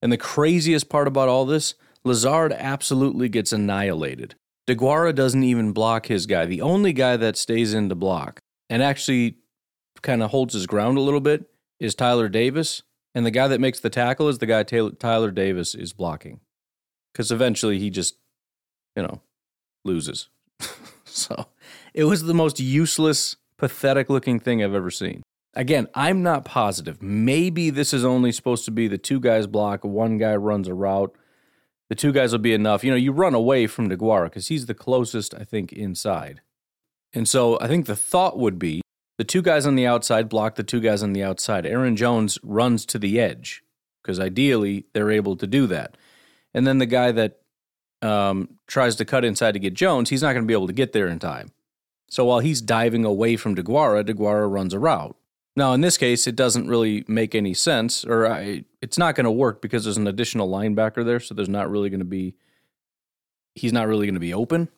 And 0.00 0.12
the 0.12 0.16
craziest 0.16 0.88
part 0.88 1.08
about 1.08 1.28
all 1.28 1.44
this, 1.44 1.74
Lazard 2.04 2.52
absolutely 2.52 3.28
gets 3.28 3.52
annihilated. 3.52 4.34
DeGuara 4.68 5.14
doesn't 5.14 5.42
even 5.42 5.72
block 5.72 6.06
his 6.06 6.26
guy. 6.26 6.46
The 6.46 6.62
only 6.62 6.92
guy 6.92 7.16
that 7.16 7.36
stays 7.36 7.74
in 7.74 7.88
to 7.88 7.94
block 7.94 8.38
and 8.68 8.82
actually 8.82 9.38
kind 10.02 10.22
of 10.22 10.30
holds 10.30 10.54
his 10.54 10.66
ground 10.66 10.98
a 10.98 11.02
little 11.02 11.20
bit 11.20 11.46
is 11.80 11.94
Tyler 11.94 12.28
Davis. 12.28 12.82
And 13.14 13.24
the 13.24 13.30
guy 13.30 13.48
that 13.48 13.60
makes 13.60 13.80
the 13.80 13.90
tackle 13.90 14.28
is 14.28 14.38
the 14.38 14.46
guy 14.46 14.62
Taylor, 14.62 14.90
Tyler 14.92 15.30
Davis 15.30 15.74
is 15.74 15.92
blocking. 15.92 16.40
Because 17.12 17.32
eventually 17.32 17.78
he 17.78 17.90
just, 17.90 18.16
you 18.94 19.02
know, 19.02 19.22
loses. 19.84 20.28
so 21.04 21.46
it 21.94 22.04
was 22.04 22.22
the 22.22 22.34
most 22.34 22.60
useless, 22.60 23.36
pathetic 23.56 24.08
looking 24.08 24.38
thing 24.38 24.62
I've 24.62 24.74
ever 24.74 24.90
seen. 24.90 25.22
Again, 25.54 25.88
I'm 25.94 26.22
not 26.22 26.44
positive. 26.44 27.02
Maybe 27.02 27.70
this 27.70 27.92
is 27.92 28.04
only 28.04 28.30
supposed 28.30 28.64
to 28.66 28.70
be 28.70 28.86
the 28.86 28.98
two 28.98 29.18
guys 29.18 29.46
block, 29.46 29.82
one 29.82 30.18
guy 30.18 30.36
runs 30.36 30.68
a 30.68 30.74
route 30.74 31.16
the 31.88 31.94
two 31.94 32.12
guys 32.12 32.32
will 32.32 32.38
be 32.38 32.52
enough. 32.52 32.84
You 32.84 32.90
know, 32.90 32.96
you 32.96 33.12
run 33.12 33.34
away 33.34 33.66
from 33.66 33.88
DeGuara 33.88 34.24
because 34.24 34.48
he's 34.48 34.66
the 34.66 34.74
closest, 34.74 35.34
I 35.34 35.44
think, 35.44 35.72
inside. 35.72 36.42
And 37.12 37.26
so 37.26 37.58
I 37.60 37.68
think 37.68 37.86
the 37.86 37.96
thought 37.96 38.38
would 38.38 38.58
be 38.58 38.82
the 39.18 39.24
two 39.24 39.42
guys 39.42 39.66
on 39.66 39.74
the 39.74 39.86
outside 39.86 40.28
block 40.28 40.54
the 40.54 40.62
two 40.62 40.80
guys 40.80 41.02
on 41.02 41.12
the 41.12 41.22
outside. 41.22 41.66
Aaron 41.66 41.96
Jones 41.96 42.38
runs 42.42 42.86
to 42.86 42.98
the 42.98 43.20
edge 43.20 43.62
because 44.02 44.18
ideally 44.18 44.86
they're 44.94 45.10
able 45.10 45.36
to 45.36 45.46
do 45.46 45.66
that. 45.66 45.96
And 46.54 46.66
then 46.66 46.78
the 46.78 46.86
guy 46.86 47.12
that 47.12 47.40
um, 48.00 48.58
tries 48.66 48.96
to 48.96 49.04
cut 49.04 49.24
inside 49.24 49.52
to 49.52 49.58
get 49.58 49.74
Jones, 49.74 50.08
he's 50.08 50.22
not 50.22 50.32
going 50.32 50.44
to 50.44 50.46
be 50.48 50.54
able 50.54 50.68
to 50.68 50.72
get 50.72 50.92
there 50.92 51.08
in 51.08 51.18
time. 51.18 51.50
So 52.08 52.24
while 52.24 52.38
he's 52.38 52.62
diving 52.62 53.04
away 53.04 53.36
from 53.36 53.54
DeGuara, 53.54 54.04
DeGuara 54.04 54.50
runs 54.50 54.72
a 54.72 54.78
route. 54.78 55.16
Now, 55.56 55.72
in 55.72 55.80
this 55.80 55.98
case, 55.98 56.26
it 56.26 56.36
doesn't 56.36 56.68
really 56.68 57.04
make 57.08 57.34
any 57.34 57.52
sense, 57.52 58.04
or 58.04 58.30
I, 58.30 58.64
it's 58.80 58.96
not 58.96 59.16
going 59.16 59.24
to 59.24 59.30
work 59.30 59.60
because 59.60 59.84
there's 59.84 59.96
an 59.96 60.06
additional 60.06 60.48
linebacker 60.48 61.04
there. 61.04 61.18
So 61.18 61.34
there's 61.34 61.48
not 61.48 61.68
really 61.68 61.90
going 61.90 61.98
to 61.98 62.06
be, 62.06 62.36
he's 63.56 63.72
not 63.72 63.88
really 63.88 64.06
going 64.06 64.14
to 64.14 64.20
be 64.20 64.32
open. 64.32 64.68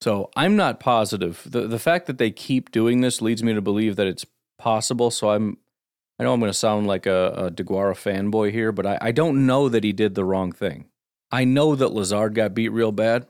So 0.00 0.30
I'm 0.36 0.56
not 0.56 0.80
positive. 0.80 1.42
The, 1.46 1.66
the 1.66 1.78
fact 1.78 2.06
that 2.06 2.18
they 2.18 2.30
keep 2.30 2.70
doing 2.70 3.00
this 3.00 3.20
leads 3.20 3.42
me 3.42 3.54
to 3.54 3.60
believe 3.60 3.96
that 3.96 4.06
it's 4.06 4.24
possible. 4.58 5.10
So 5.10 5.30
I'm, 5.30 5.58
I 6.18 6.24
know 6.24 6.32
I'm 6.32 6.40
going 6.40 6.50
to 6.50 6.54
sound 6.54 6.86
like 6.86 7.06
a, 7.06 7.32
a 7.36 7.50
DeGuara 7.50 7.94
fanboy 7.94 8.52
here, 8.52 8.72
but 8.72 8.86
I, 8.86 8.98
I 9.00 9.12
don't 9.12 9.46
know 9.46 9.68
that 9.68 9.84
he 9.84 9.92
did 9.92 10.14
the 10.14 10.24
wrong 10.24 10.52
thing. 10.52 10.86
I 11.30 11.44
know 11.44 11.74
that 11.74 11.92
Lazard 11.92 12.34
got 12.34 12.54
beat 12.54 12.70
real 12.70 12.92
bad. 12.92 13.26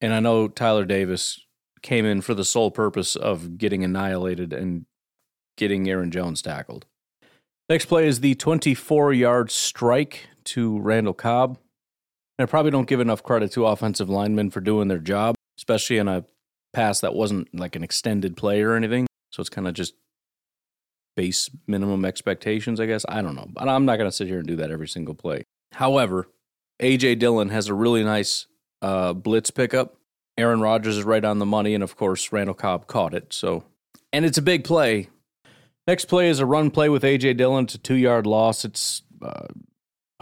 And 0.00 0.14
I 0.14 0.20
know 0.20 0.48
Tyler 0.48 0.84
Davis 0.84 1.40
came 1.82 2.04
in 2.04 2.20
for 2.20 2.34
the 2.34 2.44
sole 2.44 2.70
purpose 2.70 3.16
of 3.16 3.58
getting 3.58 3.84
annihilated 3.84 4.52
and 4.52 4.86
getting 5.56 5.88
Aaron 5.88 6.10
Jones 6.10 6.42
tackled. 6.42 6.86
Next 7.68 7.86
play 7.86 8.08
is 8.08 8.20
the 8.20 8.34
24 8.34 9.12
yard 9.12 9.50
strike 9.50 10.28
to 10.44 10.80
Randall 10.80 11.14
Cobb. 11.14 11.58
And 12.38 12.48
I 12.48 12.50
probably 12.50 12.70
don't 12.70 12.88
give 12.88 13.00
enough 13.00 13.22
credit 13.22 13.52
to 13.52 13.66
offensive 13.66 14.08
linemen 14.08 14.50
for 14.50 14.60
doing 14.60 14.88
their 14.88 14.98
job, 14.98 15.36
especially 15.60 15.98
in 15.98 16.08
a 16.08 16.24
pass 16.72 17.00
that 17.00 17.14
wasn't 17.14 17.54
like 17.54 17.76
an 17.76 17.84
extended 17.84 18.36
play 18.36 18.62
or 18.62 18.74
anything. 18.74 19.06
So 19.30 19.40
it's 19.40 19.48
kind 19.48 19.68
of 19.68 19.74
just 19.74 19.94
base 21.16 21.48
minimum 21.66 22.04
expectations, 22.04 22.80
I 22.80 22.86
guess. 22.86 23.04
I 23.08 23.22
don't 23.22 23.36
know. 23.36 23.46
But 23.48 23.68
I'm 23.68 23.84
not 23.84 23.96
going 23.96 24.10
to 24.10 24.16
sit 24.16 24.26
here 24.26 24.38
and 24.38 24.48
do 24.48 24.56
that 24.56 24.70
every 24.70 24.88
single 24.88 25.14
play. 25.14 25.44
However, 25.72 26.28
A.J. 26.80 27.16
Dillon 27.16 27.50
has 27.50 27.68
a 27.68 27.74
really 27.74 28.02
nice 28.02 28.46
uh, 28.82 29.12
blitz 29.12 29.50
pickup. 29.50 29.96
Aaron 30.36 30.60
Rodgers 30.60 30.96
is 30.96 31.04
right 31.04 31.24
on 31.24 31.38
the 31.38 31.46
money. 31.46 31.74
And 31.74 31.84
of 31.84 31.96
course, 31.96 32.32
Randall 32.32 32.54
Cobb 32.54 32.86
caught 32.86 33.14
it. 33.14 33.32
So, 33.32 33.64
and 34.12 34.24
it's 34.24 34.38
a 34.38 34.42
big 34.42 34.64
play, 34.64 35.08
Next 35.90 36.04
play 36.04 36.28
is 36.28 36.38
a 36.38 36.46
run 36.46 36.70
play 36.70 36.88
with 36.88 37.02
A.J. 37.02 37.34
Dillon. 37.34 37.64
It's 37.64 37.74
a 37.74 37.78
two 37.78 37.96
yard 37.96 38.24
loss. 38.24 38.64
It's 38.64 39.02
uh, 39.20 39.48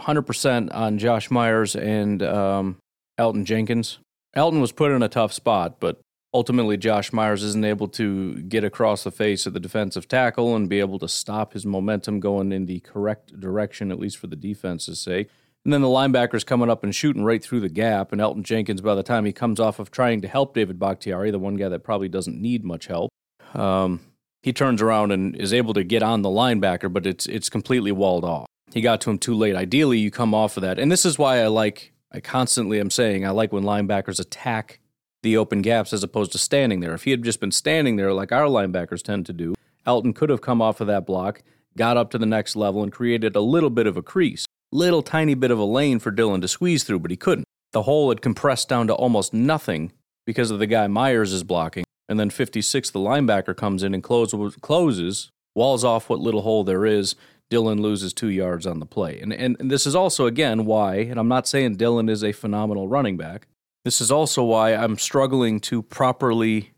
100% 0.01 0.73
on 0.73 0.97
Josh 0.97 1.29
Myers 1.29 1.75
and 1.75 2.23
um, 2.23 2.77
Elgton 3.19 3.43
Jenkins. 3.43 3.99
Elgton 4.35 4.61
was 4.61 4.71
put 4.71 4.91
in 4.91 5.01
a 5.01 5.09
tough 5.09 5.33
spot, 5.33 5.79
but 5.79 5.99
ultimately 6.33 6.77
Josh 6.77 7.11
Myers 7.11 7.43
isn't 7.43 7.65
able 7.65 7.87
to 7.89 8.41
get 8.43 8.63
across 8.63 9.03
the 9.03 9.11
face 9.11 9.45
of 9.45 9.53
the 9.53 9.59
defensive 9.59 10.07
tackle 10.07 10.55
and 10.55 10.69
be 10.69 10.79
able 10.79 10.99
to 10.99 11.07
stop 11.07 11.53
his 11.53 11.65
momentum 11.65 12.19
going 12.19 12.51
in 12.51 12.65
the 12.65 12.79
correct 12.81 13.39
direction, 13.39 13.91
at 13.91 13.99
least 13.99 14.17
for 14.17 14.27
the 14.27 14.35
defense's 14.35 14.99
sake. 14.99 15.29
And 15.65 15.73
then 15.73 15.81
the 15.81 15.87
linebacker's 15.87 16.43
coming 16.43 16.69
up 16.69 16.83
and 16.83 16.95
shooting 16.95 17.23
right 17.23 17.43
through 17.43 17.59
the 17.59 17.69
gap. 17.69 18.11
And 18.11 18.21
Elton 18.21 18.43
Jenkins, 18.43 18.81
by 18.81 18.95
the 18.95 19.03
time 19.03 19.25
he 19.25 19.33
comes 19.33 19.59
off 19.59 19.79
of 19.79 19.91
trying 19.91 20.21
to 20.21 20.27
help 20.27 20.53
David 20.53 20.79
Bakhtiari, 20.79 21.31
the 21.31 21.39
one 21.39 21.57
guy 21.57 21.67
that 21.69 21.83
probably 21.83 22.07
doesn't 22.07 22.39
need 22.39 22.63
much 22.63 22.87
help, 22.87 23.11
um, 23.53 23.99
he 24.41 24.53
turns 24.53 24.81
around 24.81 25.11
and 25.11 25.35
is 25.35 25.51
able 25.51 25.73
to 25.73 25.83
get 25.83 26.01
on 26.01 26.21
the 26.21 26.29
linebacker, 26.29 26.91
but 26.91 27.05
it's 27.05 27.25
it's 27.25 27.49
completely 27.49 27.91
walled 27.91 28.23
off. 28.23 28.45
He 28.73 28.81
got 28.81 29.01
to 29.01 29.09
him 29.09 29.17
too 29.17 29.33
late. 29.33 29.55
Ideally, 29.55 29.97
you 29.97 30.11
come 30.11 30.33
off 30.33 30.55
of 30.55 30.61
that, 30.61 30.79
and 30.79 30.91
this 30.91 31.05
is 31.05 31.17
why 31.17 31.39
I 31.39 31.47
like. 31.47 31.93
I 32.11 32.19
constantly 32.19 32.79
am 32.79 32.89
saying 32.89 33.25
I 33.25 33.29
like 33.29 33.53
when 33.53 33.63
linebackers 33.63 34.19
attack 34.19 34.79
the 35.21 35.37
open 35.37 35.61
gaps 35.61 35.93
as 35.93 36.03
opposed 36.03 36.31
to 36.31 36.37
standing 36.37 36.79
there. 36.79 36.93
If 36.93 37.03
he 37.03 37.11
had 37.11 37.23
just 37.23 37.39
been 37.39 37.51
standing 37.51 37.97
there 37.97 38.13
like 38.13 38.31
our 38.31 38.45
linebackers 38.45 39.03
tend 39.03 39.25
to 39.27 39.33
do, 39.33 39.53
Elgton 39.85 40.15
could 40.15 40.29
have 40.29 40.41
come 40.41 40.61
off 40.61 40.81
of 40.81 40.87
that 40.87 41.05
block, 41.05 41.43
got 41.77 41.97
up 41.97 42.09
to 42.11 42.17
the 42.17 42.25
next 42.25 42.55
level, 42.55 42.81
and 42.81 42.91
created 42.91 43.35
a 43.35 43.41
little 43.41 43.69
bit 43.69 43.85
of 43.85 43.95
a 43.95 44.01
crease. 44.01 44.45
Little 44.71 45.01
tiny 45.01 45.35
bit 45.35 45.51
of 45.51 45.59
a 45.59 45.65
lane 45.65 45.99
for 45.99 46.11
Dillon 46.11 46.41
to 46.41 46.47
squeeze 46.47 46.83
through, 46.83 46.99
but 46.99 47.11
he 47.11 47.17
couldn't. 47.17 47.45
The 47.73 47.83
hole 47.83 48.09
had 48.09 48.21
compressed 48.21 48.69
down 48.69 48.87
to 48.87 48.93
almost 48.93 49.33
nothing 49.33 49.91
because 50.25 50.51
of 50.51 50.59
the 50.59 50.67
guy 50.67 50.87
Myers 50.87 51.33
is 51.33 51.43
blocking. 51.43 51.83
And 52.07 52.19
then 52.19 52.31
56, 52.31 52.89
the 52.89 52.99
linebacker 52.99 53.55
comes 53.55 53.83
in 53.83 53.93
and 53.93 54.03
closes, 54.03 54.55
closes 54.61 55.29
walls 55.55 55.83
off 55.83 56.09
what 56.09 56.19
little 56.19 56.41
hole 56.41 56.63
there 56.63 56.85
is. 56.85 57.15
Dillon 57.49 57.81
loses 57.81 58.13
two 58.13 58.29
yards 58.29 58.65
on 58.67 58.79
the 58.79 58.85
play. 58.85 59.19
And, 59.19 59.33
and, 59.33 59.57
and 59.59 59.71
this 59.71 59.87
is 59.87 59.95
also, 59.95 60.25
again, 60.25 60.65
why, 60.65 60.97
and 60.97 61.19
I'm 61.19 61.27
not 61.27 61.47
saying 61.47 61.75
Dillon 61.75 62.09
is 62.09 62.23
a 62.23 62.31
phenomenal 62.31 62.87
running 62.87 63.17
back, 63.17 63.47
this 63.85 64.01
is 64.01 64.11
also 64.11 64.43
why 64.43 64.75
I'm 64.75 64.97
struggling 64.97 65.59
to 65.61 65.81
properly 65.81 66.71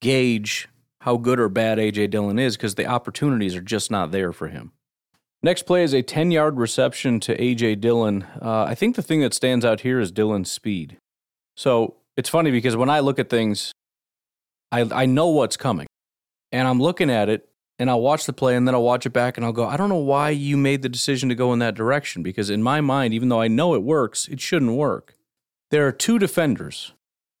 gauge 0.00 0.68
how 1.00 1.16
good 1.16 1.38
or 1.38 1.48
bad 1.48 1.78
A.J. 1.78 2.08
Dillon 2.08 2.38
is 2.38 2.56
because 2.56 2.74
the 2.74 2.86
opportunities 2.86 3.54
are 3.54 3.60
just 3.60 3.90
not 3.90 4.10
there 4.10 4.32
for 4.32 4.48
him. 4.48 4.72
Next 5.42 5.64
play 5.64 5.82
is 5.82 5.92
a 5.92 6.02
10 6.02 6.30
yard 6.30 6.56
reception 6.56 7.20
to 7.20 7.40
A.J. 7.40 7.76
Dillon. 7.76 8.26
Uh, 8.40 8.64
I 8.64 8.74
think 8.74 8.96
the 8.96 9.02
thing 9.02 9.20
that 9.20 9.34
stands 9.34 9.64
out 9.64 9.82
here 9.82 10.00
is 10.00 10.10
Dillon's 10.10 10.50
speed. 10.50 10.96
So 11.56 11.96
it's 12.16 12.28
funny 12.28 12.50
because 12.50 12.76
when 12.76 12.90
I 12.90 13.00
look 13.00 13.18
at 13.18 13.28
things, 13.28 13.72
I, 14.72 14.80
I 14.80 15.06
know 15.06 15.28
what's 15.28 15.56
coming. 15.56 15.86
And 16.50 16.66
I'm 16.66 16.80
looking 16.80 17.10
at 17.10 17.28
it 17.28 17.48
and 17.78 17.90
I'll 17.90 18.00
watch 18.00 18.26
the 18.26 18.32
play 18.32 18.56
and 18.56 18.66
then 18.66 18.74
I'll 18.74 18.82
watch 18.82 19.06
it 19.06 19.12
back 19.12 19.36
and 19.36 19.44
I'll 19.44 19.52
go, 19.52 19.66
I 19.66 19.76
don't 19.76 19.88
know 19.88 19.96
why 19.96 20.30
you 20.30 20.56
made 20.56 20.82
the 20.82 20.88
decision 20.88 21.28
to 21.28 21.34
go 21.34 21.52
in 21.52 21.58
that 21.58 21.74
direction 21.74 22.22
because 22.22 22.50
in 22.50 22.62
my 22.62 22.80
mind, 22.80 23.14
even 23.14 23.28
though 23.28 23.40
I 23.40 23.48
know 23.48 23.74
it 23.74 23.82
works, 23.82 24.28
it 24.28 24.40
shouldn't 24.40 24.72
work. 24.72 25.16
There 25.70 25.86
are 25.86 25.92
two 25.92 26.18
defenders. 26.18 26.92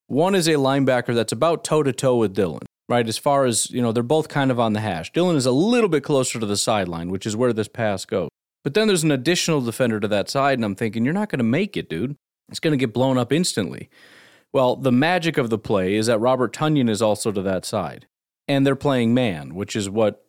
One 0.06 0.34
is 0.34 0.48
a 0.48 0.54
linebacker 0.54 1.14
that's 1.14 1.32
about 1.32 1.64
toe 1.64 1.82
to 1.82 1.92
toe 1.92 2.16
with 2.16 2.34
Dillon, 2.34 2.66
right? 2.88 3.06
As 3.06 3.16
far 3.16 3.44
as, 3.44 3.70
you 3.70 3.80
know, 3.80 3.92
they're 3.92 4.02
both 4.02 4.28
kind 4.28 4.50
of 4.50 4.60
on 4.60 4.72
the 4.72 4.80
hash. 4.80 5.12
Dillon 5.12 5.36
is 5.36 5.46
a 5.46 5.52
little 5.52 5.88
bit 5.88 6.04
closer 6.04 6.40
to 6.40 6.46
the 6.46 6.56
sideline, 6.56 7.10
which 7.10 7.26
is 7.26 7.36
where 7.36 7.52
this 7.52 7.68
pass 7.68 8.04
goes. 8.04 8.28
But 8.64 8.74
then 8.74 8.88
there's 8.88 9.04
an 9.04 9.10
additional 9.10 9.60
defender 9.60 10.00
to 10.00 10.08
that 10.08 10.30
side, 10.30 10.58
and 10.58 10.64
I'm 10.64 10.74
thinking, 10.74 11.04
you're 11.04 11.14
not 11.14 11.28
going 11.28 11.38
to 11.38 11.44
make 11.44 11.76
it, 11.76 11.88
dude. 11.88 12.16
It's 12.48 12.60
going 12.60 12.72
to 12.72 12.78
get 12.78 12.94
blown 12.94 13.18
up 13.18 13.32
instantly. 13.32 13.88
Well, 14.52 14.76
the 14.76 14.92
magic 14.92 15.36
of 15.36 15.50
the 15.50 15.58
play 15.58 15.94
is 15.94 16.06
that 16.06 16.18
Robert 16.18 16.52
Tonyan 16.54 16.88
is 16.88 17.02
also 17.02 17.30
to 17.32 17.42
that 17.42 17.64
side. 17.64 18.06
And 18.46 18.66
they're 18.66 18.76
playing 18.76 19.14
man, 19.14 19.54
which 19.54 19.74
is 19.74 19.88
what 19.88 20.23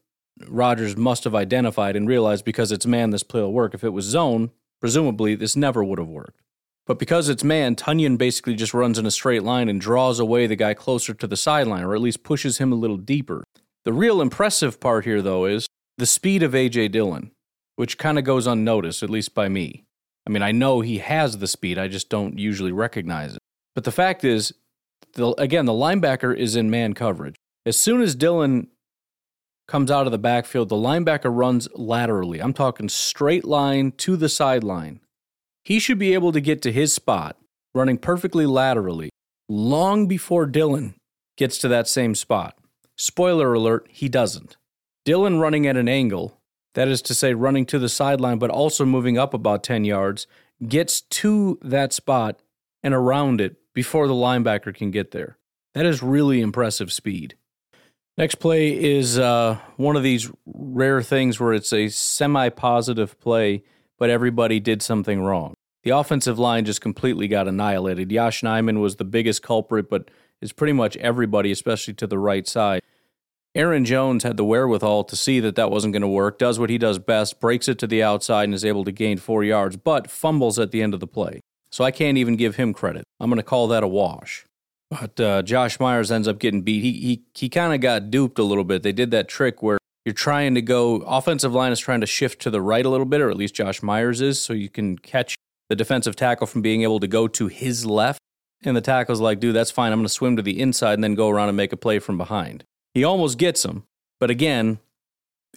Rodgers 0.47 0.97
must 0.97 1.23
have 1.23 1.35
identified 1.35 1.95
and 1.95 2.07
realized 2.07 2.45
because 2.45 2.71
it's 2.71 2.85
man, 2.85 3.11
this 3.11 3.23
play 3.23 3.41
will 3.41 3.53
work. 3.53 3.73
If 3.73 3.83
it 3.83 3.89
was 3.89 4.05
zone, 4.05 4.51
presumably 4.81 5.35
this 5.35 5.55
never 5.55 5.83
would 5.83 5.99
have 5.99 6.07
worked. 6.07 6.41
But 6.85 6.99
because 6.99 7.29
it's 7.29 7.43
man, 7.43 7.75
Tonyan 7.75 8.17
basically 8.17 8.55
just 8.55 8.73
runs 8.73 8.99
in 8.99 9.05
a 9.05 9.11
straight 9.11 9.43
line 9.43 9.69
and 9.69 9.81
draws 9.81 10.19
away 10.19 10.45
the 10.45 10.55
guy 10.55 10.73
closer 10.73 11.13
to 11.15 11.27
the 11.27 11.37
sideline, 11.37 11.83
or 11.83 11.95
at 11.95 12.01
least 12.01 12.23
pushes 12.23 12.59
him 12.59 12.71
a 12.71 12.75
little 12.75 12.97
deeper. 12.97 13.43
The 13.85 13.93
real 13.93 14.21
impressive 14.21 14.79
part 14.79 15.05
here, 15.05 15.21
though, 15.21 15.45
is 15.45 15.67
the 15.97 16.05
speed 16.05 16.43
of 16.43 16.53
A.J. 16.53 16.89
Dillon, 16.89 17.31
which 17.75 17.97
kind 17.97 18.19
of 18.19 18.23
goes 18.23 18.45
unnoticed, 18.45 19.01
at 19.01 19.09
least 19.09 19.33
by 19.33 19.49
me. 19.49 19.83
I 20.27 20.29
mean, 20.29 20.43
I 20.43 20.51
know 20.51 20.81
he 20.81 20.99
has 20.99 21.37
the 21.37 21.47
speed, 21.47 21.79
I 21.79 21.87
just 21.87 22.09
don't 22.09 22.37
usually 22.37 22.71
recognize 22.71 23.35
it. 23.35 23.41
But 23.73 23.83
the 23.83 23.91
fact 23.91 24.23
is, 24.23 24.53
the, 25.13 25.29
again, 25.39 25.65
the 25.65 25.73
linebacker 25.73 26.35
is 26.35 26.55
in 26.55 26.69
man 26.69 26.93
coverage. 26.93 27.35
As 27.65 27.79
soon 27.79 28.01
as 28.01 28.15
Dillon 28.15 28.67
comes 29.67 29.89
out 29.89 30.05
of 30.05 30.11
the 30.11 30.17
backfield, 30.17 30.69
the 30.69 30.75
linebacker 30.75 31.35
runs 31.35 31.67
laterally. 31.73 32.41
I'm 32.41 32.53
talking 32.53 32.89
straight 32.89 33.45
line 33.45 33.91
to 33.97 34.15
the 34.15 34.29
sideline. 34.29 34.99
He 35.63 35.79
should 35.79 35.97
be 35.97 36.13
able 36.13 36.31
to 36.31 36.41
get 36.41 36.61
to 36.63 36.71
his 36.71 36.93
spot 36.93 37.37
running 37.73 37.97
perfectly 37.97 38.45
laterally 38.45 39.09
long 39.49 40.07
before 40.07 40.45
Dillon 40.45 40.95
gets 41.37 41.57
to 41.59 41.67
that 41.67 41.87
same 41.87 42.15
spot. 42.15 42.57
Spoiler 42.97 43.53
alert, 43.53 43.87
he 43.89 44.07
doesn't. 44.07 44.57
Dillon 45.03 45.39
running 45.39 45.67
at 45.67 45.77
an 45.77 45.89
angle, 45.89 46.39
that 46.73 46.87
is 46.87 47.01
to 47.03 47.13
say, 47.13 47.33
running 47.33 47.65
to 47.67 47.77
the 47.77 47.89
sideline, 47.89 48.39
but 48.39 48.49
also 48.49 48.85
moving 48.85 49.17
up 49.17 49.33
about 49.33 49.63
10 49.63 49.83
yards, 49.83 50.27
gets 50.67 51.01
to 51.01 51.59
that 51.61 51.93
spot 51.93 52.39
and 52.81 52.93
around 52.93 53.41
it 53.41 53.57
before 53.73 54.07
the 54.07 54.13
linebacker 54.13 54.73
can 54.73 54.91
get 54.91 55.11
there. 55.11 55.37
That 55.73 55.85
is 55.85 56.01
really 56.01 56.39
impressive 56.39 56.91
speed. 56.93 57.35
Next 58.17 58.35
play 58.35 58.71
is 58.81 59.19
uh, 59.19 59.57
one 59.77 59.95
of 59.95 60.03
these 60.03 60.31
rare 60.45 61.01
things 61.01 61.39
where 61.39 61.53
it's 61.53 61.73
a 61.73 61.89
semi 61.89 62.49
positive 62.49 63.19
play 63.19 63.63
but 63.97 64.09
everybody 64.09 64.59
did 64.59 64.81
something 64.81 65.21
wrong. 65.21 65.53
The 65.83 65.91
offensive 65.91 66.39
line 66.39 66.65
just 66.65 66.81
completely 66.81 67.27
got 67.27 67.47
annihilated. 67.47 68.11
Yosh 68.11 68.41
Nijman 68.41 68.81
was 68.81 68.95
the 68.95 69.05
biggest 69.05 69.43
culprit, 69.43 69.89
but 69.89 70.09
it's 70.41 70.51
pretty 70.51 70.73
much 70.73 70.97
everybody, 70.97 71.51
especially 71.51 71.93
to 71.95 72.07
the 72.07 72.19
right 72.19 72.47
side. 72.47 72.81
Aaron 73.53 73.85
Jones 73.85 74.23
had 74.23 74.35
the 74.35 74.43
wherewithal 74.43 75.05
to 75.05 75.15
see 75.15 75.39
that 75.39 75.55
that 75.55 75.71
wasn't 75.71 75.93
going 75.93 76.01
to 76.01 76.07
work, 76.07 76.37
does 76.37 76.59
what 76.59 76.69
he 76.69 76.77
does 76.77 76.99
best, 76.99 77.39
breaks 77.39 77.69
it 77.69 77.79
to 77.79 77.87
the 77.87 78.03
outside, 78.03 78.45
and 78.45 78.53
is 78.53 78.65
able 78.65 78.83
to 78.83 78.91
gain 78.91 79.17
four 79.17 79.43
yards, 79.43 79.77
but 79.77 80.11
fumbles 80.11 80.59
at 80.59 80.71
the 80.71 80.81
end 80.81 80.93
of 80.93 80.99
the 80.99 81.07
play. 81.07 81.39
So 81.69 81.83
I 81.83 81.91
can't 81.91 82.17
even 82.17 82.35
give 82.35 82.57
him 82.57 82.73
credit. 82.73 83.05
I'm 83.19 83.29
going 83.29 83.37
to 83.37 83.43
call 83.43 83.67
that 83.69 83.83
a 83.83 83.87
wash. 83.87 84.45
But 84.89 85.19
uh, 85.19 85.41
Josh 85.41 85.79
Myers 85.79 86.11
ends 86.11 86.27
up 86.27 86.39
getting 86.39 86.61
beat. 86.61 86.81
He, 86.81 86.91
he, 86.93 87.23
he 87.33 87.49
kind 87.49 87.73
of 87.73 87.81
got 87.81 88.11
duped 88.11 88.39
a 88.39 88.43
little 88.43 88.63
bit. 88.63 88.83
They 88.83 88.91
did 88.91 89.11
that 89.11 89.27
trick 89.27 89.63
where 89.63 89.77
you're 90.05 90.13
trying 90.13 90.53
to 90.55 90.61
go 90.61 90.97
offensive 90.97 91.53
line 91.53 91.71
is 91.71 91.79
trying 91.79 92.01
to 92.01 92.07
shift 92.07 92.41
to 92.43 92.51
the 92.51 92.61
right 92.61 92.85
a 92.85 92.89
little 92.89 93.07
bit 93.07 93.21
or 93.21 93.29
at 93.29 93.37
least 93.37 93.55
Josh 93.55 93.81
Myers 93.81 94.21
is 94.21 94.39
so 94.39 94.53
you 94.53 94.69
can 94.69 94.97
catch 94.99 95.35
the 95.69 95.75
defensive 95.75 96.15
tackle 96.15 96.45
from 96.45 96.61
being 96.61 96.83
able 96.83 96.99
to 96.99 97.07
go 97.07 97.27
to 97.27 97.47
his 97.47 97.85
left. 97.85 98.19
And 98.63 98.77
the 98.77 98.81
tackle's 98.81 99.19
like 99.19 99.39
dude 99.39 99.55
that's 99.55 99.71
fine. 99.71 99.91
I'm 99.91 99.99
going 99.99 100.07
to 100.07 100.13
swim 100.13 100.35
to 100.35 100.43
the 100.43 100.59
inside 100.61 100.93
and 100.93 101.03
then 101.03 101.15
go 101.15 101.29
around 101.29 101.49
and 101.49 101.57
make 101.57 101.73
a 101.73 101.77
play 101.77 101.99
from 101.99 102.17
behind. 102.17 102.63
He 102.93 103.03
almost 103.03 103.37
gets 103.39 103.65
him 103.65 103.83
but 104.19 104.29
again 104.29 104.79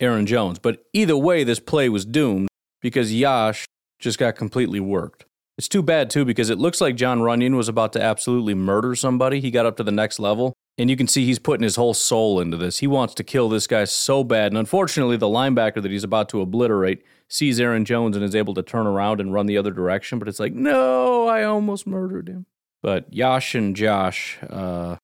Aaron 0.01 0.27
Jones. 0.27 0.59
But 0.59 0.85
either 0.93 1.17
way 1.17 1.45
this 1.45 1.61
play 1.61 1.89
was 1.89 2.05
doomed 2.05 2.49
because 2.81 3.13
Yosh 3.13 3.67
just 3.99 4.19
got 4.19 4.37
completely 4.37 4.81
worked 4.81 5.25
it's 5.59 5.69
too 5.69 5.83
bad 5.83 6.09
too 6.09 6.25
because 6.25 6.49
it 6.49 6.59
looks 6.59 6.81
like 6.81 6.95
Jon 6.95 7.19
Runyan 7.19 7.57
was 7.57 7.69
about 7.69 7.93
to 7.95 8.03
absolutely 8.03 8.55
murder 8.55 8.95
somebody 8.95 9.41
he 9.41 9.51
got 9.51 9.67
up 9.67 9.77
to 9.77 9.83
the 9.83 9.93
next 9.93 10.19
level 10.21 10.55
and 10.79 10.89
you 10.89 10.97
can 10.97 11.09
see 11.09 11.27
he's 11.27 11.41
putting 11.41 11.65
his 11.65 11.75
whole 11.75 11.93
soul 11.93 12.41
into 12.41 12.57
this. 12.57 12.79
He 12.79 12.87
wants 12.87 13.13
to 13.15 13.25
kill 13.25 13.49
this 13.49 13.67
guy 13.67 13.85
so 13.85 14.23
bad. 14.23 14.53
And 14.53 14.59
unfortunately, 14.59 15.17
the 15.17 15.27
linebacker 15.27 15.83
that 15.83 15.91
he's 15.91 16.05
about 16.05 16.29
to 16.29 16.41
obliterate 16.41 17.03
sees 17.27 17.59
Aaron 17.59 17.85
Jones 17.85 18.17
and 18.17 18.25
is 18.25 18.37
able 18.37 18.55
to 18.55 18.63
turn 18.63 18.87
around 18.87 19.21
and 19.21 19.35
run 19.35 19.47
the 19.47 19.59
other 19.59 19.73
direction. 19.73 20.21
But 20.21 20.29
it's 20.29 20.39
like, 20.39 20.55
no, 20.55 21.27
I 21.27 21.43
almost 21.43 21.85
murdered 21.85 22.29
him. 22.29 22.47
But 22.81 23.13
Yosh 23.13 23.57
and 23.57 23.75
Josh, 23.75 24.39
uh, 24.49 24.97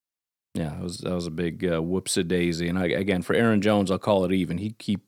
yeah, 0.55 0.69
that 0.71 0.81
was, 0.81 0.99
that 0.99 1.13
was 1.13 1.27
a 1.27 1.33
big 1.33 1.65
uh, 1.65 1.83
whoops 1.83 2.17
a 2.17 2.23
daisy. 2.23 2.69
And 2.69 2.79
I, 2.79 2.87
again, 2.87 3.23
for 3.23 3.35
Aaron 3.35 3.61
Jones, 3.61 3.91
I'll 3.91 3.99
call 3.99 4.25
it 4.25 4.31
even. 4.31 4.59
He, 4.59 4.77
he 4.79 4.99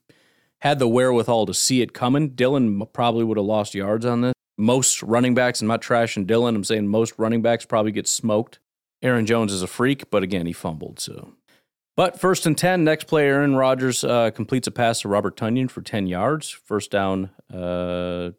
had 0.58 0.80
the 0.80 0.88
wherewithal 0.88 1.46
to 1.46 1.54
see 1.54 1.80
it 1.80 1.92
coming. 1.92 2.30
Dillon 2.30 2.84
probably 2.92 3.22
would 3.22 3.38
have 3.38 3.46
lost 3.46 3.72
yards 3.72 4.04
on 4.04 4.22
this. 4.22 4.35
Most 4.58 5.02
running 5.02 5.34
backs, 5.34 5.60
I'm 5.60 5.78
trash 5.80 6.16
and 6.16 6.26
Dillon, 6.26 6.56
I'm 6.56 6.64
saying 6.64 6.88
most 6.88 7.14
running 7.18 7.42
backs 7.42 7.64
probably 7.66 7.92
get 7.92 8.08
smoked 8.08 8.58
Aaron 9.02 9.26
Jones 9.26 9.52
is 9.52 9.62
a 9.62 9.66
freak, 9.66 10.10
but 10.10 10.22
again, 10.22 10.46
he 10.46 10.52
fumbled. 10.52 10.98
So, 10.98 11.34
but 11.96 12.18
first 12.18 12.46
and 12.46 12.56
10, 12.56 12.84
next 12.84 13.04
play, 13.04 13.26
Aaron 13.26 13.54
Rodgers 13.54 14.02
uh, 14.04 14.30
completes 14.30 14.66
a 14.66 14.70
pass 14.70 15.00
to 15.00 15.08
Robert 15.08 15.36
Tonyan 15.36 15.70
for 15.70 15.82
10 15.82 16.06
yards. 16.06 16.50
First 16.50 16.90
down 16.90 17.30
uh, 17.52 18.30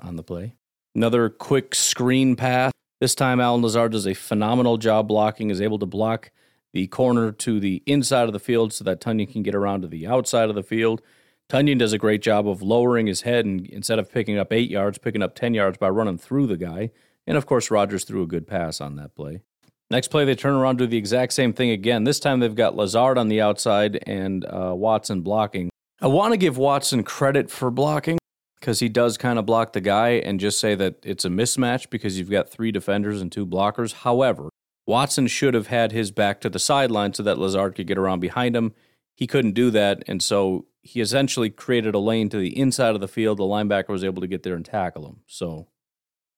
on 0.00 0.16
the 0.16 0.22
play. 0.22 0.54
Another 0.94 1.28
quick 1.28 1.74
screen 1.74 2.36
pass. 2.36 2.72
This 3.00 3.14
time, 3.14 3.40
Allen 3.40 3.62
Lazard 3.62 3.92
does 3.92 4.06
a 4.06 4.14
phenomenal 4.14 4.76
job 4.76 5.08
blocking, 5.08 5.50
is 5.50 5.60
able 5.60 5.78
to 5.78 5.86
block 5.86 6.30
the 6.72 6.86
corner 6.86 7.32
to 7.32 7.58
the 7.58 7.82
inside 7.86 8.24
of 8.24 8.32
the 8.32 8.38
field 8.38 8.72
so 8.72 8.84
that 8.84 9.00
Tonyan 9.00 9.30
can 9.30 9.42
get 9.42 9.54
around 9.54 9.82
to 9.82 9.88
the 9.88 10.06
outside 10.06 10.48
of 10.48 10.54
the 10.54 10.62
field. 10.62 11.02
Tonyan 11.50 11.78
does 11.78 11.92
a 11.92 11.98
great 11.98 12.22
job 12.22 12.48
of 12.48 12.62
lowering 12.62 13.08
his 13.08 13.22
head 13.22 13.44
and 13.44 13.66
instead 13.66 13.98
of 13.98 14.10
picking 14.10 14.38
up 14.38 14.52
eight 14.52 14.70
yards, 14.70 14.98
picking 14.98 15.20
up 15.20 15.34
10 15.34 15.52
yards 15.52 15.78
by 15.78 15.88
running 15.88 16.16
through 16.16 16.46
the 16.46 16.56
guy. 16.56 16.90
And 17.26 17.36
of 17.36 17.44
course, 17.44 17.72
Rodgers 17.72 18.04
threw 18.04 18.22
a 18.22 18.26
good 18.26 18.46
pass 18.46 18.80
on 18.80 18.94
that 18.96 19.16
play. 19.16 19.42
Next 19.90 20.08
play, 20.08 20.24
they 20.24 20.36
turn 20.36 20.54
around, 20.54 20.78
do 20.78 20.86
the 20.86 20.96
exact 20.96 21.32
same 21.32 21.52
thing 21.52 21.70
again. 21.70 22.04
This 22.04 22.20
time 22.20 22.38
they've 22.38 22.54
got 22.54 22.76
Lazard 22.76 23.18
on 23.18 23.26
the 23.26 23.40
outside 23.40 24.00
and 24.06 24.44
uh, 24.44 24.72
Watson 24.76 25.22
blocking. 25.22 25.70
I 26.00 26.06
want 26.06 26.32
to 26.32 26.36
give 26.36 26.56
Watson 26.56 27.02
credit 27.02 27.50
for 27.50 27.72
blocking. 27.72 28.18
because 28.60 28.78
he 28.78 28.88
does 28.88 29.18
kind 29.18 29.36
of 29.36 29.44
block 29.44 29.72
the 29.72 29.80
guy 29.80 30.10
and 30.10 30.38
just 30.38 30.60
say 30.60 30.76
that 30.76 30.96
it's 31.02 31.24
a 31.24 31.28
mismatch 31.28 31.90
because 31.90 32.16
you've 32.16 32.30
got 32.30 32.48
three 32.48 32.70
defenders 32.70 33.20
and 33.20 33.32
two 33.32 33.44
blockers. 33.44 33.92
However, 33.92 34.50
Watson 34.86 35.26
should 35.26 35.54
have 35.54 35.66
had 35.66 35.90
his 35.90 36.12
back 36.12 36.40
to 36.42 36.48
the 36.48 36.60
sideline 36.60 37.12
so 37.12 37.24
that 37.24 37.38
Lazard 37.38 37.74
could 37.74 37.88
get 37.88 37.98
around 37.98 38.20
behind 38.20 38.54
him. 38.54 38.72
He 39.20 39.26
couldn't 39.26 39.52
do 39.52 39.70
that, 39.70 40.02
and 40.06 40.22
so 40.22 40.64
he 40.82 41.02
essentially 41.02 41.50
created 41.50 41.94
a 41.94 41.98
lane 41.98 42.30
to 42.30 42.38
the 42.38 42.58
inside 42.58 42.94
of 42.94 43.02
the 43.02 43.06
field. 43.06 43.38
The 43.38 43.44
linebacker 43.44 43.90
was 43.90 44.02
able 44.02 44.22
to 44.22 44.26
get 44.26 44.42
there 44.42 44.54
and 44.54 44.64
tackle 44.64 45.06
him. 45.06 45.20
So, 45.26 45.68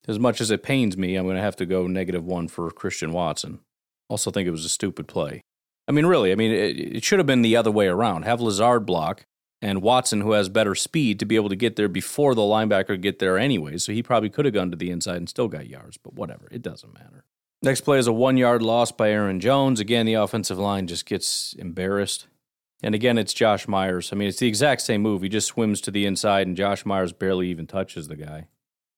as 0.09 0.19
much 0.19 0.41
as 0.41 0.51
it 0.51 0.65
pains 0.65 0.97
me, 0.97 1.15
I'm 1.15 1.25
going 1.25 1.37
to 1.37 1.43
have 1.43 1.55
to 1.57 1.67
go 1.67 1.87
negative 1.87 2.25
one 2.25 2.49
for 2.49 2.69
Christian 2.73 3.13
Watson. 3.13 3.61
Also, 4.09 4.33
think 4.33 4.49
it 4.49 4.51
was 4.51 4.65
a 4.65 4.69
stupid 4.69 5.07
play. 5.07 5.43
I 5.87 5.93
mean, 5.93 6.07
really, 6.07 6.33
I 6.33 6.35
mean, 6.35 6.51
it, 6.51 6.97
it 6.97 7.05
should 7.05 7.21
have 7.21 7.27
been 7.27 7.43
the 7.43 7.57
other 7.57 7.71
way 7.71 7.87
around. 7.87 8.25
Have 8.25 8.41
Lazard 8.41 8.85
block 8.85 9.27
and 9.61 9.81
Watson, 9.81 10.21
who 10.21 10.33
has 10.33 10.49
better 10.49 10.75
speed, 10.75 11.21
to 11.21 11.25
be 11.25 11.37
able 11.37 11.51
to 11.51 11.57
get 11.57 11.77
there 11.77 11.89
before 11.89 12.35
the 12.35 12.43
linebacker 12.43 13.01
get 13.01 13.21
there 13.21 13.39
anyway. 13.39 13.79
So 13.79 13.93
he 13.93 14.03
probably 14.03 14.29
could 14.29 14.45
have 14.45 14.55
gone 14.55 14.73
to 14.73 14.77
the 14.77 14.91
inside 14.91 15.19
and 15.19 15.29
still 15.29 15.47
got 15.47 15.69
yards, 15.69 15.99
but 15.99 16.15
whatever. 16.15 16.49
It 16.51 16.63
doesn't 16.63 16.93
matter. 16.93 17.25
Next 17.63 17.83
play 17.83 17.99
is 18.01 18.09
a 18.09 18.13
one 18.13 18.37
yard 18.37 18.61
loss 18.61 18.91
by 18.91 19.11
Aaron 19.11 19.39
Jones. 19.39 19.79
Again, 19.79 20.05
the 20.05 20.15
offensive 20.15 20.59
line 20.59 20.89
just 20.89 21.07
gets 21.07 21.53
embarrassed. 21.53 22.27
And 22.83 22.95
again, 22.95 23.17
it's 23.17 23.33
Josh 23.33 23.69
Myers. 23.69 24.13
I 24.13 24.17
mean, 24.17 24.29
it's 24.29 24.41
the 24.41 24.49
exact 24.49 24.81
same 24.81 25.03
move. 25.03 25.23
He 25.23 25.29
just 25.29 25.47
swims 25.47 25.81
to 25.83 25.91
the 25.91 26.05
inside, 26.05 26.47
and 26.47 26.57
Josh 26.57 26.85
Myers 26.85 27.13
barely 27.13 27.49
even 27.49 27.67
touches 27.67 28.09
the 28.09 28.17
guy. 28.17 28.49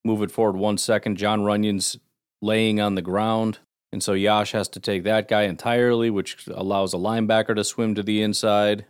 Move 0.04 0.22
it 0.22 0.30
forward 0.30 0.56
one 0.56 0.78
second. 0.78 1.16
Jon 1.16 1.42
Runyan's 1.42 1.98
laying 2.40 2.80
on 2.80 2.94
the 2.94 3.02
ground. 3.02 3.58
And 3.92 4.02
so 4.02 4.12
Yosh 4.12 4.52
has 4.52 4.68
to 4.70 4.80
take 4.80 5.04
that 5.04 5.28
guy 5.28 5.42
entirely, 5.42 6.10
which 6.10 6.46
allows 6.48 6.94
a 6.94 6.98
linebacker 6.98 7.54
to 7.54 7.62
swim 7.62 7.94
to 7.94 8.02
the 8.02 8.22
inside. 8.22 8.86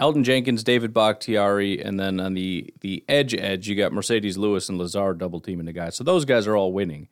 Elgton 0.00 0.24
Jenkins, 0.24 0.64
David 0.64 0.94
Bakhtiari, 0.94 1.80
and 1.80 2.00
then 2.00 2.18
on 2.18 2.34
the 2.34 2.72
the 2.80 3.04
edge 3.08 3.34
edge, 3.34 3.68
you 3.68 3.76
got 3.76 3.92
Marcedes 3.92 4.38
Lewis 4.38 4.68
and 4.68 4.78
Lazard 4.78 5.18
double 5.18 5.40
teaming 5.40 5.66
the 5.66 5.72
guy. 5.72 5.90
So 5.90 6.02
those 6.02 6.24
guys 6.24 6.46
are 6.46 6.56
all 6.56 6.72
winning. 6.72 7.08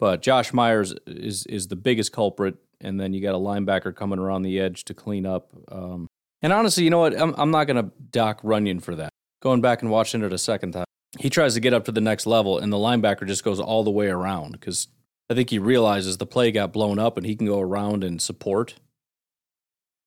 But 0.00 0.22
Josh 0.22 0.52
Myers 0.52 0.94
is 1.06 1.46
is 1.46 1.68
the 1.68 1.76
biggest 1.76 2.10
culprit, 2.10 2.56
and 2.80 2.98
then 2.98 3.12
you 3.12 3.20
got 3.20 3.34
a 3.34 3.38
linebacker 3.38 3.94
coming 3.94 4.18
around 4.18 4.42
the 4.42 4.58
edge 4.58 4.84
to 4.86 4.94
clean 4.94 5.26
up. 5.26 5.50
Um, 5.70 6.08
and 6.42 6.52
honestly, 6.52 6.84
you 6.84 6.90
know 6.90 6.98
what? 6.98 7.18
I'm, 7.18 7.34
I'm 7.36 7.50
not 7.50 7.64
going 7.64 7.82
to 7.82 7.92
dock 8.10 8.42
Runyan 8.42 8.82
for 8.82 8.94
that. 8.96 9.10
Going 9.40 9.60
back 9.60 9.82
and 9.82 9.90
watching 9.90 10.22
it 10.22 10.32
a 10.32 10.38
second 10.38 10.72
time, 10.72 10.84
he 11.18 11.30
tries 11.30 11.54
to 11.54 11.60
get 11.60 11.74
up 11.74 11.84
to 11.86 11.92
the 11.92 12.00
next 12.00 12.26
level, 12.26 12.58
and 12.58 12.72
the 12.72 12.76
linebacker 12.76 13.26
just 13.26 13.44
goes 13.44 13.60
all 13.60 13.84
the 13.84 13.90
way 13.90 14.08
around 14.08 14.52
because 14.52 14.88
I 15.30 15.34
think 15.34 15.50
he 15.50 15.58
realizes 15.58 16.18
the 16.18 16.26
play 16.26 16.52
got 16.52 16.72
blown 16.72 16.98
up 16.98 17.16
and 17.16 17.26
he 17.26 17.36
can 17.36 17.46
go 17.46 17.60
around 17.60 18.04
and 18.04 18.20
support. 18.20 18.74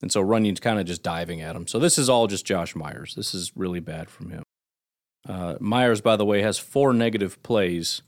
And 0.02 0.12
so 0.12 0.24
Runyan's 0.24 0.60
kind 0.60 0.80
of 0.80 0.86
just 0.86 1.04
diving 1.04 1.42
at 1.42 1.56
him. 1.56 1.68
So 1.68 1.80
this 1.80 1.98
is 1.98 2.10
all 2.10 2.28
just 2.28 2.46
Josh 2.46 2.76
Myers. 2.76 3.16
This 3.16 3.34
is 3.34 3.52
really 3.56 3.80
bad 3.80 4.10
from 4.10 4.30
him. 4.30 4.44
Uh, 5.28 5.56
Myers, 5.60 6.02
by 6.02 6.16
the 6.16 6.26
way, 6.26 6.42
has 6.42 6.60
four 6.60 6.94
negative 6.94 7.42
plays. 7.42 8.02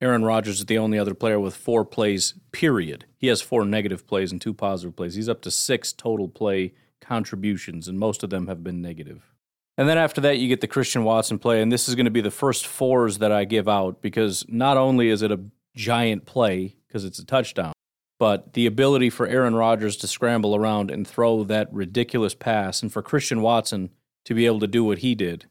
Aaron 0.00 0.24
Rodgers 0.24 0.58
is 0.58 0.66
the 0.66 0.76
only 0.76 0.98
other 0.98 1.14
player 1.14 1.40
with 1.40 1.56
four 1.56 1.84
plays, 1.84 2.34
period. 2.52 3.06
He 3.16 3.28
has 3.28 3.40
four 3.40 3.64
negative 3.64 4.06
plays 4.06 4.32
and 4.32 4.40
two 4.40 4.52
positive 4.52 4.94
plays. 4.96 5.14
He's 5.14 5.28
up 5.28 5.40
to 5.42 5.50
six 5.50 5.92
total 5.92 6.28
play 6.28 6.74
contributions, 7.04 7.88
and 7.88 7.98
most 7.98 8.22
of 8.22 8.30
them 8.30 8.46
have 8.46 8.64
been 8.64 8.80
negative. 8.80 9.34
And 9.76 9.88
then 9.88 9.98
after 9.98 10.20
that, 10.20 10.38
you 10.38 10.48
get 10.48 10.60
the 10.60 10.68
Christian 10.68 11.04
Watson 11.04 11.38
play, 11.38 11.60
and 11.60 11.72
this 11.72 11.88
is 11.88 11.94
going 11.94 12.04
to 12.04 12.10
be 12.10 12.20
the 12.20 12.30
first 12.30 12.66
fours 12.66 13.18
that 13.18 13.32
I 13.32 13.44
give 13.44 13.68
out 13.68 14.00
because 14.00 14.44
not 14.48 14.76
only 14.76 15.08
is 15.08 15.22
it 15.22 15.32
a 15.32 15.40
giant 15.74 16.26
play 16.26 16.76
because 16.86 17.04
it's 17.04 17.18
a 17.18 17.24
touchdown, 17.24 17.72
but 18.18 18.52
the 18.52 18.66
ability 18.66 19.10
for 19.10 19.26
Aaron 19.26 19.54
Rodgers 19.54 19.96
to 19.96 20.06
scramble 20.06 20.54
around 20.54 20.90
and 20.90 21.06
throw 21.06 21.42
that 21.44 21.72
ridiculous 21.72 22.34
pass, 22.34 22.82
and 22.82 22.92
for 22.92 23.02
Christian 23.02 23.42
Watson 23.42 23.90
to 24.24 24.34
be 24.34 24.46
able 24.46 24.60
to 24.60 24.66
do 24.66 24.84
what 24.84 24.98
he 24.98 25.14
did, 25.14 25.46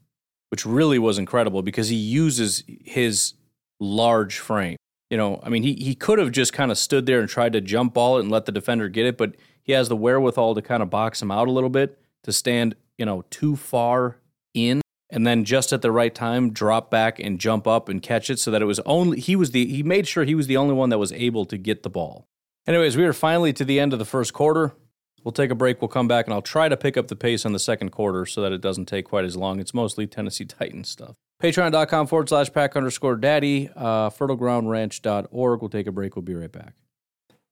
which 0.50 0.66
really 0.66 0.98
was 0.98 1.18
incredible 1.18 1.62
because 1.62 1.90
he 1.90 1.96
uses 1.96 2.64
his 2.68 3.34
large 3.80 4.40
frame. 4.40 4.78
You 5.10 5.18
know, 5.18 5.42
I 5.44 5.50
mean, 5.50 5.64
he, 5.64 5.74
he 5.74 5.94
could 5.94 6.18
have 6.18 6.32
just 6.32 6.54
kind 6.54 6.72
of 6.72 6.78
stood 6.78 7.06
there 7.06 7.20
and 7.20 7.30
tried 7.30 7.54
to 7.54 7.62
jump 7.62 7.94
ball 7.94 8.18
it 8.18 8.22
and 8.22 8.32
let 8.32 8.46
the 8.46 8.52
defender 8.52 8.90
get 8.90 9.06
it, 9.06 9.18
but 9.18 9.36
he 9.64 9.72
has 9.74 9.90
the 9.90 9.96
wherewithal 9.96 10.56
to 10.56 10.62
kind 10.62 10.84
of 10.84 10.90
box 10.90 11.22
him 11.22 11.32
out 11.32 11.48
a 11.48 11.52
little 11.52 11.70
bit, 11.70 11.98
to 12.24 12.32
stand, 12.32 12.76
you 12.98 13.06
know, 13.06 13.24
too 13.30 13.56
far 13.56 14.18
in 14.54 14.84
and 15.10 15.28
then 15.28 15.44
just 15.46 15.72
at 15.72 15.82
the 15.82 15.92
right 15.92 16.14
time 16.14 16.52
drop 16.52 16.90
back 16.90 17.20
and 17.20 17.40
jump 17.40 17.68
up 17.68 17.88
and 17.88 18.02
catch 18.02 18.30
it 18.30 18.40
so 18.40 18.50
that 18.50 18.62
it 18.62 18.66
was 18.66 18.80
only 18.80 19.20
he 19.20 19.36
was 19.36 19.52
the 19.52 19.66
he 19.66 19.84
made 19.84 20.08
sure 20.08 20.24
he 20.24 20.36
was 20.36 20.48
the 20.48 20.58
only 20.58 20.74
one 20.74 20.90
that 20.90 20.98
was 20.98 21.12
able 21.14 21.46
to 21.46 21.58
get 21.58 21.84
the 21.84 21.90
ball. 21.90 22.28
Anyways, 22.66 22.98
we 22.98 23.06
are 23.06 23.14
finally 23.14 23.54
to 23.54 23.64
the 23.64 23.80
end 23.80 23.94
of 23.94 24.00
the 24.00 24.06
first 24.06 24.34
quarter. 24.34 24.74
We'll 25.24 25.32
take 25.32 25.52
a 25.52 25.56
break. 25.56 25.82
We'll 25.82 25.90
come 25.90 26.08
back 26.08 26.26
and 26.26 26.34
I'll 26.34 26.42
try 26.42 26.68
to 26.68 26.76
pick 26.76 26.98
up 26.98 27.08
the 27.08 27.16
pace 27.16 27.46
on 27.46 27.54
the 27.54 27.60
second 27.60 27.92
quarter 27.92 28.26
so 28.26 28.42
that 28.42 28.52
it 28.52 28.62
doesn't 28.62 28.88
take 28.88 29.06
quite 29.06 29.24
as 29.24 29.38
long. 29.38 29.60
It's 29.60 29.74
mostly 29.74 30.08
Tennessee 30.08 30.46
Titans 30.46 30.90
stuff. 30.90 31.16
Patreon.com 31.42 32.08
forward 32.08 32.30
slash 32.30 32.52
pack 32.52 32.76
underscore 32.76 33.16
daddy, 33.16 33.70
uh, 33.76 34.10
fertilegroundranch.org. 34.10 35.62
We'll 35.62 35.70
take 35.70 35.88
a 35.88 35.92
break. 35.92 36.16
We'll 36.16 36.24
be 36.24 36.36
right 36.36 36.52
back. 36.52 36.74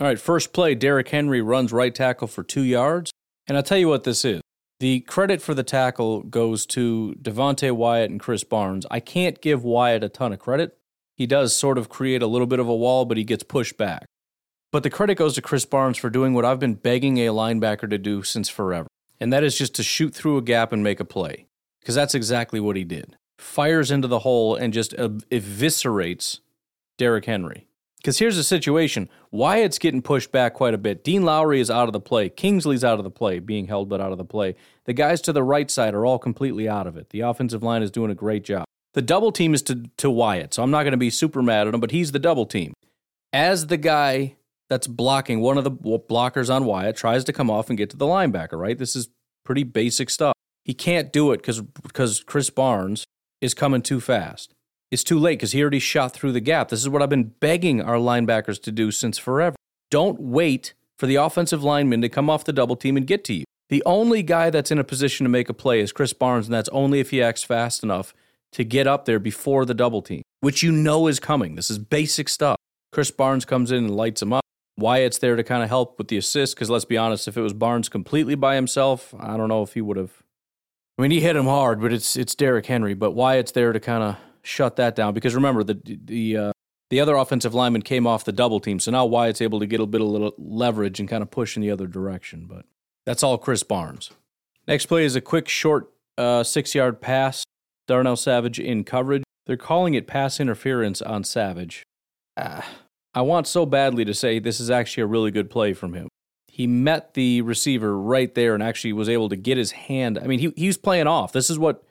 All 0.00 0.06
right, 0.06 0.18
first 0.18 0.54
play, 0.54 0.74
Derrick 0.74 1.08
Henry 1.08 1.42
runs 1.42 1.74
right 1.74 1.94
tackle 1.94 2.26
for 2.26 2.42
two 2.42 2.62
yards. 2.62 3.10
And 3.46 3.56
I'll 3.56 3.62
tell 3.62 3.76
you 3.76 3.88
what 3.88 4.04
this 4.04 4.24
is. 4.24 4.40
The 4.78 5.00
credit 5.00 5.42
for 5.42 5.52
the 5.52 5.62
tackle 5.62 6.22
goes 6.22 6.64
to 6.66 7.14
Devonte 7.20 7.70
Wyatt 7.72 8.10
and 8.10 8.18
Krys 8.18 8.48
Barnes. 8.48 8.86
I 8.90 9.00
can't 9.00 9.42
give 9.42 9.62
Wyatt 9.62 10.02
a 10.02 10.08
ton 10.08 10.32
of 10.32 10.38
credit. 10.38 10.78
He 11.16 11.26
does 11.26 11.54
sort 11.54 11.76
of 11.76 11.90
create 11.90 12.22
a 12.22 12.26
little 12.26 12.46
bit 12.46 12.60
of 12.60 12.68
a 12.68 12.74
wall, 12.74 13.04
but 13.04 13.18
he 13.18 13.24
gets 13.24 13.42
pushed 13.42 13.76
back. 13.76 14.06
But 14.72 14.84
the 14.84 14.88
credit 14.88 15.16
goes 15.16 15.34
to 15.34 15.42
Krys 15.42 15.68
Barnes 15.68 15.98
for 15.98 16.08
doing 16.08 16.32
what 16.32 16.46
I've 16.46 16.60
been 16.60 16.76
begging 16.76 17.18
a 17.18 17.26
linebacker 17.26 17.90
to 17.90 17.98
do 17.98 18.22
since 18.22 18.48
forever, 18.48 18.86
and 19.20 19.30
that 19.32 19.44
is 19.44 19.58
just 19.58 19.74
to 19.74 19.82
shoot 19.82 20.14
through 20.14 20.38
a 20.38 20.42
gap 20.42 20.72
and 20.72 20.82
make 20.82 21.00
a 21.00 21.04
play. 21.04 21.46
Because 21.80 21.94
that's 21.94 22.14
exactly 22.14 22.60
what 22.60 22.76
he 22.76 22.84
did. 22.84 23.16
Fires 23.38 23.90
into 23.90 24.08
the 24.08 24.20
hole 24.20 24.54
and 24.54 24.72
just 24.72 24.92
eviscerates 24.96 26.38
Derrick 26.96 27.26
Henry. 27.26 27.66
Because 28.00 28.18
here's 28.18 28.36
the 28.36 28.44
situation 28.44 29.10
Wyatt's 29.30 29.78
getting 29.78 30.00
pushed 30.00 30.32
back 30.32 30.54
quite 30.54 30.72
a 30.72 30.78
bit. 30.78 31.04
Dean 31.04 31.22
Lowry 31.22 31.60
is 31.60 31.70
out 31.70 31.86
of 31.86 31.92
the 31.92 32.00
play. 32.00 32.30
Kingsley's 32.30 32.82
out 32.82 32.98
of 32.98 33.04
the 33.04 33.10
play, 33.10 33.38
being 33.38 33.66
held 33.66 33.88
but 33.88 34.00
out 34.00 34.10
of 34.10 34.18
the 34.18 34.24
play. 34.24 34.56
The 34.86 34.94
guys 34.94 35.20
to 35.22 35.32
the 35.32 35.42
right 35.42 35.70
side 35.70 35.94
are 35.94 36.06
all 36.06 36.18
completely 36.18 36.68
out 36.68 36.86
of 36.86 36.96
it. 36.96 37.10
The 37.10 37.20
offensive 37.20 37.62
line 37.62 37.82
is 37.82 37.90
doing 37.90 38.10
a 38.10 38.14
great 38.14 38.42
job. 38.42 38.64
The 38.94 39.02
double 39.02 39.32
team 39.32 39.54
is 39.54 39.62
to, 39.62 39.84
to 39.98 40.10
Wyatt, 40.10 40.54
so 40.54 40.62
I'm 40.62 40.70
not 40.70 40.82
going 40.82 40.92
to 40.92 40.98
be 40.98 41.10
super 41.10 41.42
mad 41.42 41.68
at 41.68 41.74
him, 41.74 41.80
but 41.80 41.92
he's 41.92 42.12
the 42.12 42.18
double 42.18 42.46
team. 42.46 42.72
As 43.32 43.68
the 43.68 43.76
guy 43.76 44.36
that's 44.68 44.86
blocking, 44.86 45.40
one 45.40 45.58
of 45.58 45.64
the 45.64 45.70
blockers 45.70 46.52
on 46.52 46.64
Wyatt 46.64 46.96
tries 46.96 47.22
to 47.24 47.32
come 47.32 47.50
off 47.50 47.68
and 47.68 47.78
get 47.78 47.90
to 47.90 47.96
the 47.96 48.06
linebacker, 48.06 48.58
right? 48.58 48.78
This 48.78 48.96
is 48.96 49.10
pretty 49.44 49.62
basic 49.62 50.10
stuff. 50.10 50.34
He 50.64 50.74
can't 50.74 51.12
do 51.12 51.32
it 51.32 51.42
because 51.42 52.24
Krys 52.24 52.54
Barnes 52.54 53.04
is 53.40 53.54
coming 53.54 53.82
too 53.82 54.00
fast. 54.00 54.54
It's 54.90 55.04
too 55.04 55.18
late 55.18 55.38
because 55.38 55.52
he 55.52 55.62
already 55.62 55.78
shot 55.78 56.12
through 56.12 56.32
the 56.32 56.40
gap. 56.40 56.68
This 56.68 56.80
is 56.80 56.88
what 56.88 57.00
I've 57.00 57.08
been 57.08 57.32
begging 57.40 57.80
our 57.80 57.96
linebackers 57.96 58.60
to 58.62 58.72
do 58.72 58.90
since 58.90 59.18
forever. 59.18 59.56
Don't 59.90 60.20
wait 60.20 60.74
for 60.98 61.06
the 61.06 61.16
offensive 61.16 61.62
lineman 61.62 62.00
to 62.02 62.08
come 62.08 62.28
off 62.28 62.44
the 62.44 62.52
double 62.52 62.76
team 62.76 62.96
and 62.96 63.06
get 63.06 63.24
to 63.24 63.34
you. 63.34 63.44
The 63.68 63.82
only 63.86 64.24
guy 64.24 64.50
that's 64.50 64.72
in 64.72 64.80
a 64.80 64.84
position 64.84 65.24
to 65.24 65.30
make 65.30 65.48
a 65.48 65.54
play 65.54 65.80
is 65.80 65.92
Krys 65.92 66.16
Barnes, 66.16 66.46
and 66.46 66.54
that's 66.54 66.68
only 66.70 66.98
if 66.98 67.10
he 67.10 67.22
acts 67.22 67.44
fast 67.44 67.84
enough 67.84 68.12
to 68.52 68.64
get 68.64 68.88
up 68.88 69.04
there 69.04 69.20
before 69.20 69.64
the 69.64 69.74
double 69.74 70.02
team, 70.02 70.22
which 70.40 70.62
you 70.62 70.72
know 70.72 71.06
is 71.06 71.20
coming. 71.20 71.54
This 71.54 71.70
is 71.70 71.78
basic 71.78 72.28
stuff. 72.28 72.56
Krys 72.92 73.16
Barnes 73.16 73.44
comes 73.44 73.70
in 73.70 73.84
and 73.84 73.96
lights 73.96 74.22
him 74.22 74.32
up. 74.32 74.42
Wyatt's 74.76 75.18
there 75.18 75.36
to 75.36 75.44
kind 75.44 75.62
of 75.62 75.68
help 75.68 75.98
with 75.98 76.08
the 76.08 76.16
assist 76.16 76.56
because 76.56 76.68
let's 76.68 76.84
be 76.84 76.96
honest, 76.96 77.28
if 77.28 77.36
it 77.36 77.42
was 77.42 77.52
Barnes 77.52 77.88
completely 77.88 78.34
by 78.34 78.56
himself, 78.56 79.14
I 79.20 79.36
don't 79.36 79.48
know 79.48 79.62
if 79.62 79.74
he 79.74 79.80
would 79.80 79.96
have. 79.96 80.24
I 80.98 81.02
mean, 81.02 81.12
he 81.12 81.20
hit 81.20 81.36
him 81.36 81.44
hard, 81.44 81.80
but 81.80 81.92
it's 81.92 82.16
it's 82.16 82.34
Derrick 82.34 82.66
Henry. 82.66 82.94
But 82.94 83.12
Wyatt's 83.12 83.52
there 83.52 83.72
to 83.72 83.78
kind 83.78 84.02
of 84.02 84.16
shut 84.42 84.76
that 84.76 84.94
down 84.94 85.14
because 85.14 85.34
remember 85.34 85.62
the 85.62 85.80
the 85.84 86.36
uh, 86.36 86.52
the 86.90 87.00
other 87.00 87.14
offensive 87.14 87.54
lineman 87.54 87.82
came 87.82 88.06
off 88.06 88.24
the 88.24 88.32
double 88.32 88.60
team, 88.60 88.80
so 88.80 88.90
now 88.90 89.06
Wyatt's 89.06 89.40
able 89.40 89.60
to 89.60 89.66
get 89.66 89.80
a 89.80 89.86
bit 89.86 90.00
of 90.00 90.08
little 90.08 90.34
leverage 90.38 90.98
and 90.98 91.08
kind 91.08 91.22
of 91.22 91.30
push 91.30 91.56
in 91.56 91.62
the 91.62 91.70
other 91.70 91.86
direction. 91.86 92.46
But 92.48 92.64
that's 93.06 93.22
all 93.22 93.38
Krys 93.38 93.66
Barnes. 93.66 94.10
Next 94.66 94.86
play 94.86 95.04
is 95.04 95.16
a 95.16 95.20
quick, 95.20 95.48
short, 95.48 95.92
uh, 96.18 96.42
six 96.42 96.74
yard 96.74 97.00
pass. 97.00 97.44
Darnell 97.90 98.16
Savage 98.16 98.60
in 98.60 98.84
coverage. 98.84 99.24
They're 99.46 99.56
calling 99.56 99.94
it 99.94 100.06
pass 100.06 100.38
interference 100.38 101.02
on 101.02 101.24
Savage. 101.24 101.82
Ah, 102.36 102.64
I 103.14 103.22
want 103.22 103.48
so 103.48 103.66
badly 103.66 104.04
to 104.04 104.14
say 104.14 104.38
this 104.38 104.60
is 104.60 104.70
actually 104.70 105.02
a 105.02 105.06
really 105.06 105.32
good 105.32 105.50
play 105.50 105.72
from 105.72 105.94
him. 105.94 106.08
He 106.46 106.68
met 106.68 107.14
the 107.14 107.42
receiver 107.42 107.98
right 107.98 108.32
there 108.34 108.54
and 108.54 108.62
actually 108.62 108.92
was 108.92 109.08
able 109.08 109.28
to 109.28 109.36
get 109.36 109.58
his 109.58 109.72
hand. 109.72 110.20
I 110.20 110.28
mean, 110.28 110.38
he, 110.38 110.52
he 110.56 110.68
was 110.68 110.76
playing 110.76 111.08
off. 111.08 111.32
This 111.32 111.50
is 111.50 111.58
what 111.58 111.82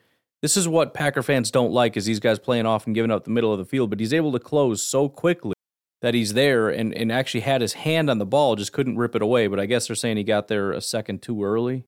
this 0.42 0.56
is 0.56 0.66
what 0.66 0.94
Packer 0.94 1.22
fans 1.22 1.50
don't 1.50 1.72
like 1.72 1.96
is 1.96 2.06
these 2.06 2.20
guys 2.20 2.38
playing 2.38 2.66
off 2.66 2.86
and 2.86 2.94
giving 2.94 3.10
up 3.10 3.24
the 3.24 3.30
middle 3.30 3.52
of 3.52 3.58
the 3.58 3.64
field, 3.64 3.90
but 3.90 4.00
he's 4.00 4.14
able 4.14 4.32
to 4.32 4.38
close 4.38 4.82
so 4.82 5.08
quickly 5.08 5.54
that 6.02 6.14
he's 6.14 6.32
there 6.32 6.68
and, 6.68 6.94
and 6.94 7.12
actually 7.12 7.40
had 7.40 7.60
his 7.60 7.74
hand 7.74 8.08
on 8.08 8.18
the 8.18 8.26
ball, 8.26 8.56
just 8.56 8.72
couldn't 8.72 8.96
rip 8.96 9.14
it 9.14 9.22
away. 9.22 9.46
But 9.46 9.60
I 9.60 9.66
guess 9.66 9.86
they're 9.86 9.96
saying 9.96 10.16
he 10.16 10.24
got 10.24 10.48
there 10.48 10.72
a 10.72 10.80
second 10.80 11.22
too 11.22 11.44
early. 11.44 11.84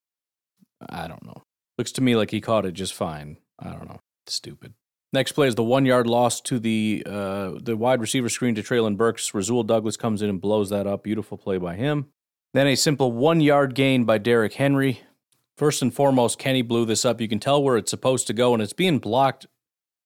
I 0.89 1.09
don't 1.09 1.25
know. 1.25 1.43
Looks 1.79 1.93
to 1.93 2.03
me 2.03 2.17
like 2.17 2.31
he 2.31 2.41
caught 2.41 2.67
it 2.67 2.73
just 2.73 2.93
fine. 2.93 3.39
I 3.59 3.71
don't 3.71 3.89
know. 3.89 4.01
Stupid. 4.27 4.75
Next 5.13 5.33
play 5.33 5.47
is 5.47 5.55
the 5.55 5.65
one 5.65 5.85
yard 5.85 6.07
loss 6.07 6.41
to 6.43 6.59
the 6.59 7.03
uh, 7.07 7.53
the 7.63 7.77
wide 7.77 8.01
receiver 8.01 8.29
screen 8.29 8.55
to 8.55 8.63
Treylon 8.63 8.97
Burks. 8.97 9.35
Rasul 9.35 9.63
Douglas 9.63 9.97
comes 9.97 10.23
in 10.23 10.31
and 10.31 10.41
blows 10.41 10.71
that 10.71 10.87
up. 10.87 11.05
Beautiful 11.05 11.37
play 11.37 11.59
by 11.59 11.75
him. 11.75 12.07
Then 12.55 12.67
a 12.67 12.75
simple 12.75 13.13
one 13.13 13.41
yard 13.41 13.75
gain 13.75 14.05
by 14.05 14.19
Derrick 14.19 14.55
Henry. 14.55 15.01
First 15.57 15.83
and 15.83 15.95
foremost, 15.95 16.39
Kenny 16.39 16.63
blew 16.63 16.85
this 16.85 17.05
up. 17.05 17.21
You 17.21 17.29
can 17.29 17.39
tell 17.39 17.63
where 17.63 17.77
it's 17.77 17.91
supposed 17.91 18.27
to 18.29 18.33
go, 18.33 18.55
and 18.55 18.63
it's 18.63 18.73
being 18.73 18.99
blocked 18.99 19.47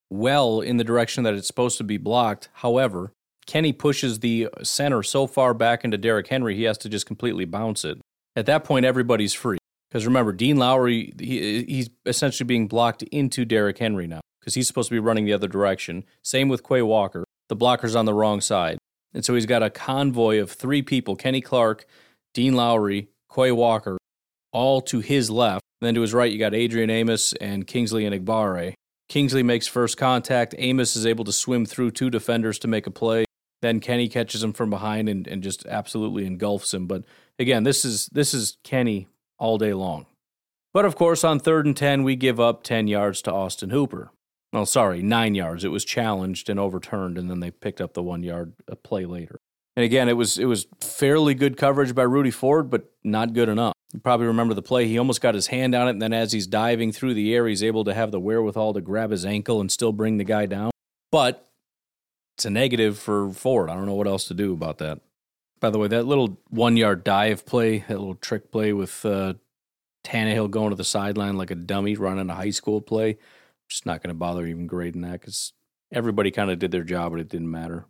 well 0.09 0.61
in 0.61 0.77
the 0.77 0.83
direction 0.83 1.23
that 1.23 1.33
it's 1.33 1.47
supposed 1.47 1.77
to 1.77 1.83
be 1.83 1.97
blocked. 1.97 2.49
However, 2.53 3.13
Kenny 3.45 3.71
pushes 3.73 4.19
the 4.19 4.49
center 4.61 5.01
so 5.03 5.25
far 5.25 5.53
back 5.53 5.83
into 5.83 5.97
Derrick 5.97 6.27
Henry, 6.27 6.55
he 6.55 6.63
has 6.63 6.77
to 6.79 6.89
just 6.89 7.05
completely 7.05 7.45
bounce 7.45 7.85
it. 7.85 7.99
At 8.35 8.45
that 8.45 8.63
point, 8.63 8.85
everybody's 8.85 9.33
free. 9.33 9.57
Because 9.89 10.05
remember, 10.05 10.33
Dean 10.33 10.57
Lowry, 10.57 11.13
he, 11.17 11.63
he's 11.63 11.89
essentially 12.05 12.45
being 12.45 12.67
blocked 12.67 13.03
into 13.03 13.45
Derrick 13.45 13.77
Henry 13.77 14.05
now 14.05 14.19
because 14.39 14.53
he's 14.53 14.67
supposed 14.67 14.89
to 14.89 14.95
be 14.95 14.99
running 14.99 15.25
the 15.25 15.33
other 15.33 15.47
direction. 15.47 16.03
Same 16.23 16.49
with 16.49 16.67
Quay 16.67 16.81
Walker. 16.81 17.23
The 17.47 17.55
blocker's 17.55 17.95
on 17.95 18.05
the 18.05 18.13
wrong 18.13 18.41
side. 18.41 18.77
And 19.13 19.23
so 19.23 19.33
he's 19.33 19.45
got 19.45 19.63
a 19.63 19.69
convoy 19.69 20.39
of 20.41 20.51
three 20.51 20.81
people 20.81 21.15
Kenny 21.15 21.41
Clark, 21.41 21.85
Dean 22.33 22.53
Lowry, 22.53 23.07
Quay 23.33 23.53
Walker, 23.53 23.96
all 24.57 24.81
to 24.81 25.01
his 25.01 25.29
left. 25.29 25.61
And 25.79 25.87
then 25.87 25.93
to 25.93 26.01
his 26.01 26.15
right, 26.15 26.31
you 26.31 26.39
got 26.39 26.55
Adrian 26.55 26.89
Amos 26.89 27.31
and 27.33 27.67
Kingsley 27.67 28.05
Enagbare. 28.05 28.73
Kingsley 29.07 29.43
makes 29.43 29.67
first 29.67 29.97
contact. 29.97 30.55
Amos 30.57 30.95
is 30.95 31.05
able 31.05 31.23
to 31.25 31.31
swim 31.31 31.63
through 31.63 31.91
two 31.91 32.09
defenders 32.09 32.57
to 32.59 32.67
make 32.67 32.87
a 32.87 32.91
play. 32.91 33.25
Then 33.61 33.79
Kenny 33.79 34.07
catches 34.07 34.43
him 34.43 34.53
from 34.53 34.71
behind 34.71 35.09
and, 35.09 35.27
and 35.27 35.43
just 35.43 35.67
absolutely 35.67 36.25
engulfs 36.25 36.73
him. 36.73 36.87
But 36.87 37.03
again, 37.37 37.63
this 37.63 37.85
is 37.85 38.07
this 38.07 38.33
is 38.33 38.57
Kenny 38.63 39.07
all 39.37 39.59
day 39.59 39.73
long. 39.73 40.07
But 40.73 40.85
of 40.85 40.95
course, 40.95 41.23
on 41.23 41.39
third 41.39 41.67
and 41.67 41.77
10, 41.77 42.03
we 42.03 42.15
give 42.15 42.39
up 42.39 42.63
10 42.63 42.87
yards 42.87 43.21
to 43.23 43.31
Austin 43.31 43.69
Hooper. 43.69 44.11
Well, 44.53 44.65
sorry, 44.65 45.03
nine 45.03 45.35
yards. 45.35 45.63
It 45.63 45.69
was 45.69 45.85
challenged 45.85 46.49
and 46.49 46.59
overturned, 46.59 47.17
and 47.17 47.29
then 47.29 47.41
they 47.41 47.51
picked 47.51 47.81
up 47.81 47.93
the 47.93 48.03
one 48.03 48.23
yard 48.23 48.53
uh, 48.71 48.75
play 48.75 49.05
later. 49.05 49.39
And 49.75 49.83
again, 49.83 50.09
it 50.09 50.13
was 50.13 50.39
it 50.39 50.45
was 50.45 50.65
fairly 50.81 51.35
good 51.35 51.57
coverage 51.57 51.93
by 51.93 52.03
Rudy 52.03 52.31
Ford, 52.31 52.71
but 52.71 52.91
not 53.03 53.33
good 53.33 53.49
enough. 53.49 53.76
You 53.93 53.99
probably 53.99 54.27
remember 54.27 54.53
the 54.53 54.61
play. 54.61 54.87
He 54.87 54.97
almost 54.97 55.21
got 55.21 55.33
his 55.33 55.47
hand 55.47 55.73
on 55.73 55.87
it, 55.87 55.91
and 55.91 56.01
then 56.01 56.13
as 56.13 56.33
he's 56.33 56.47
diving 56.47 56.91
through 56.91 57.13
the 57.13 57.33
air, 57.33 57.47
he's 57.47 57.63
able 57.63 57.85
to 57.85 57.93
have 57.93 58.11
the 58.11 58.19
wherewithal 58.19 58.73
to 58.73 58.81
grab 58.81 59.11
his 59.11 59.25
ankle 59.25 59.61
and 59.61 59.71
still 59.71 59.93
bring 59.93 60.17
the 60.17 60.25
guy 60.25 60.45
down. 60.45 60.71
But 61.11 61.49
it's 62.35 62.45
a 62.45 62.49
negative 62.49 62.99
for 62.99 63.31
Ford. 63.31 63.69
I 63.69 63.75
don't 63.75 63.85
know 63.85 63.95
what 63.95 64.07
else 64.07 64.27
to 64.27 64.33
do 64.33 64.53
about 64.53 64.79
that. 64.79 64.99
By 65.59 65.69
the 65.69 65.79
way, 65.79 65.87
that 65.87 66.05
little 66.05 66.37
one 66.49 66.77
yard 66.77 67.03
dive 67.03 67.45
play, 67.45 67.79
that 67.79 67.97
little 67.97 68.15
trick 68.15 68.51
play 68.51 68.73
with 68.73 69.03
uh, 69.05 69.33
Tannehill 70.03 70.51
going 70.51 70.69
to 70.69 70.75
the 70.75 70.83
sideline 70.83 71.37
like 71.37 71.49
a 71.51 71.55
dummy 71.55 71.95
running 71.95 72.29
a 72.29 72.35
high 72.35 72.51
school 72.51 72.81
play, 72.81 73.11
I'm 73.11 73.17
just 73.69 73.85
not 73.85 74.03
going 74.03 74.09
to 74.09 74.17
bother 74.19 74.45
even 74.45 74.67
grading 74.67 75.01
that 75.01 75.19
because 75.19 75.53
everybody 75.91 76.29
kind 76.29 76.51
of 76.51 76.59
did 76.59 76.71
their 76.71 76.83
job, 76.83 77.13
but 77.13 77.21
it 77.21 77.29
didn't 77.29 77.49
matter. 77.49 77.85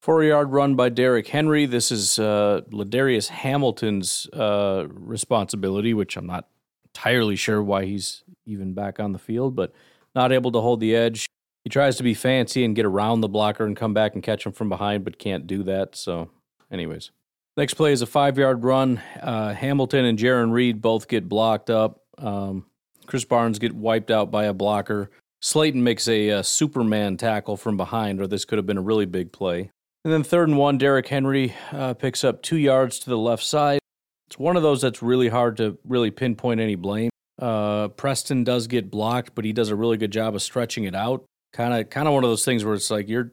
Four 0.00 0.22
yard 0.22 0.52
run 0.52 0.76
by 0.76 0.90
Derrick 0.90 1.26
Henry. 1.26 1.66
This 1.66 1.90
is 1.90 2.18
uh, 2.18 2.60
Ladarius 2.70 3.28
Hamilton's 3.28 4.28
uh, 4.32 4.86
responsibility, 4.90 5.92
which 5.92 6.16
I'm 6.16 6.26
not 6.26 6.46
entirely 6.94 7.34
sure 7.34 7.62
why 7.62 7.84
he's 7.84 8.22
even 8.46 8.74
back 8.74 9.00
on 9.00 9.12
the 9.12 9.18
field, 9.18 9.56
but 9.56 9.72
not 10.14 10.32
able 10.32 10.52
to 10.52 10.60
hold 10.60 10.80
the 10.80 10.94
edge. 10.94 11.26
He 11.64 11.70
tries 11.70 11.96
to 11.96 12.02
be 12.02 12.14
fancy 12.14 12.64
and 12.64 12.76
get 12.76 12.86
around 12.86 13.20
the 13.20 13.28
blocker 13.28 13.66
and 13.66 13.76
come 13.76 13.92
back 13.92 14.14
and 14.14 14.22
catch 14.22 14.46
him 14.46 14.52
from 14.52 14.68
behind, 14.68 15.04
but 15.04 15.18
can't 15.18 15.46
do 15.46 15.64
that. 15.64 15.96
So, 15.96 16.30
anyways, 16.70 17.10
next 17.56 17.74
play 17.74 17.92
is 17.92 18.00
a 18.00 18.06
five 18.06 18.38
yard 18.38 18.62
run. 18.62 19.02
Uh, 19.20 19.52
Hamilton 19.52 20.04
and 20.04 20.18
Jarran 20.18 20.52
Reed 20.52 20.80
both 20.80 21.08
get 21.08 21.28
blocked 21.28 21.70
up. 21.70 22.02
Um, 22.16 22.66
Krys 23.06 23.28
Barnes 23.28 23.58
get 23.58 23.74
wiped 23.74 24.12
out 24.12 24.30
by 24.30 24.44
a 24.44 24.54
blocker. 24.54 25.10
Slaton 25.42 25.82
makes 25.82 26.06
a, 26.08 26.28
a 26.28 26.38
uh, 26.38 26.42
Superman 26.42 27.16
tackle 27.16 27.56
from 27.56 27.76
behind, 27.76 28.20
or 28.20 28.26
this 28.26 28.44
could 28.44 28.58
have 28.58 28.66
been 28.66 28.78
a 28.78 28.82
really 28.82 29.06
big 29.06 29.32
play. 29.32 29.72
And 30.04 30.12
then 30.12 30.22
third 30.22 30.48
and 30.48 30.58
one, 30.58 30.78
Derrick 30.78 31.08
Henry 31.08 31.54
uh, 31.72 31.94
picks 31.94 32.24
up 32.24 32.42
two 32.42 32.56
yards 32.56 32.98
to 33.00 33.10
the 33.10 33.18
left 33.18 33.42
side. 33.42 33.80
It's 34.28 34.38
one 34.38 34.56
of 34.56 34.62
those 34.62 34.80
that's 34.80 35.02
really 35.02 35.28
hard 35.28 35.56
to 35.56 35.78
really 35.84 36.10
pinpoint 36.10 36.60
any 36.60 36.76
blame. 36.76 37.10
Uh, 37.40 37.88
Preston 37.88 38.44
does 38.44 38.66
get 38.66 38.90
blocked, 38.90 39.34
but 39.34 39.44
he 39.44 39.52
does 39.52 39.70
a 39.70 39.76
really 39.76 39.96
good 39.96 40.10
job 40.10 40.34
of 40.34 40.42
stretching 40.42 40.84
it 40.84 40.94
out. 40.94 41.24
Kind 41.52 41.74
of, 41.74 41.90
kind 41.90 42.06
of 42.06 42.14
one 42.14 42.24
of 42.24 42.30
those 42.30 42.44
things 42.44 42.64
where 42.64 42.74
it's 42.74 42.90
like 42.90 43.08
you're 43.08 43.32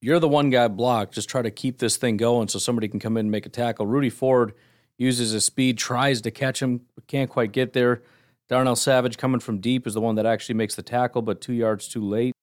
you're 0.00 0.18
the 0.18 0.28
one 0.28 0.50
guy 0.50 0.66
blocked. 0.68 1.14
Just 1.14 1.28
try 1.28 1.42
to 1.42 1.50
keep 1.50 1.78
this 1.78 1.96
thing 1.96 2.16
going 2.16 2.48
so 2.48 2.58
somebody 2.58 2.88
can 2.88 2.98
come 2.98 3.16
in 3.16 3.26
and 3.26 3.30
make 3.30 3.46
a 3.46 3.48
tackle. 3.48 3.86
Rudy 3.86 4.10
Ford 4.10 4.52
uses 4.98 5.30
his 5.30 5.44
speed, 5.44 5.78
tries 5.78 6.20
to 6.22 6.30
catch 6.30 6.60
him, 6.60 6.80
but 6.96 7.06
can't 7.06 7.30
quite 7.30 7.52
get 7.52 7.72
there. 7.72 8.02
Darnell 8.48 8.76
Savage 8.76 9.16
coming 9.16 9.40
from 9.40 9.60
deep 9.60 9.86
is 9.86 9.94
the 9.94 10.00
one 10.00 10.16
that 10.16 10.26
actually 10.26 10.56
makes 10.56 10.74
the 10.74 10.82
tackle, 10.82 11.22
but 11.22 11.40
two 11.40 11.52
yards 11.52 11.86
too 11.86 12.04
late. 12.04 12.34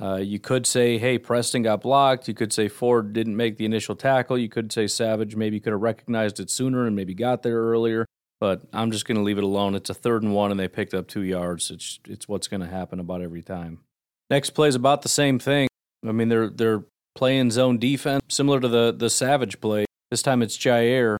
Uh, 0.00 0.16
you 0.16 0.38
could 0.38 0.66
say, 0.66 0.98
hey, 0.98 1.18
Preston 1.18 1.62
got 1.62 1.80
blocked. 1.80 2.28
You 2.28 2.34
could 2.34 2.52
say 2.52 2.68
Ford 2.68 3.12
didn't 3.12 3.36
make 3.36 3.56
the 3.56 3.64
initial 3.64 3.96
tackle. 3.96 4.36
You 4.36 4.48
could 4.48 4.70
say 4.70 4.86
Savage 4.86 5.36
maybe 5.36 5.58
could 5.58 5.72
have 5.72 5.80
recognized 5.80 6.38
it 6.38 6.50
sooner 6.50 6.86
and 6.86 6.94
maybe 6.94 7.14
got 7.14 7.42
there 7.42 7.58
earlier. 7.58 8.06
But 8.38 8.62
I'm 8.74 8.90
just 8.90 9.06
going 9.06 9.16
to 9.16 9.22
leave 9.22 9.38
it 9.38 9.44
alone. 9.44 9.74
It's 9.74 9.88
a 9.88 9.94
third 9.94 10.22
and 10.22 10.34
one, 10.34 10.50
and 10.50 10.60
they 10.60 10.68
picked 10.68 10.92
up 10.92 11.08
two 11.08 11.22
yards. 11.22 11.70
It's 11.70 11.98
it's 12.06 12.28
what's 12.28 12.48
going 12.48 12.60
to 12.60 12.66
happen 12.66 13.00
about 13.00 13.22
every 13.22 13.42
time. 13.42 13.78
Next 14.28 14.50
play 14.50 14.68
is 14.68 14.74
about 14.74 15.00
the 15.00 15.08
same 15.08 15.38
thing. 15.38 15.68
I 16.06 16.12
mean, 16.12 16.28
they're 16.28 16.50
they're 16.50 16.84
playing 17.14 17.50
zone 17.50 17.78
defense, 17.78 18.22
similar 18.28 18.60
to 18.60 18.68
the 18.68 18.94
the 18.94 19.08
Savage 19.08 19.58
play. 19.58 19.86
This 20.10 20.20
time 20.20 20.42
it's 20.42 20.58
Jaire, 20.58 21.16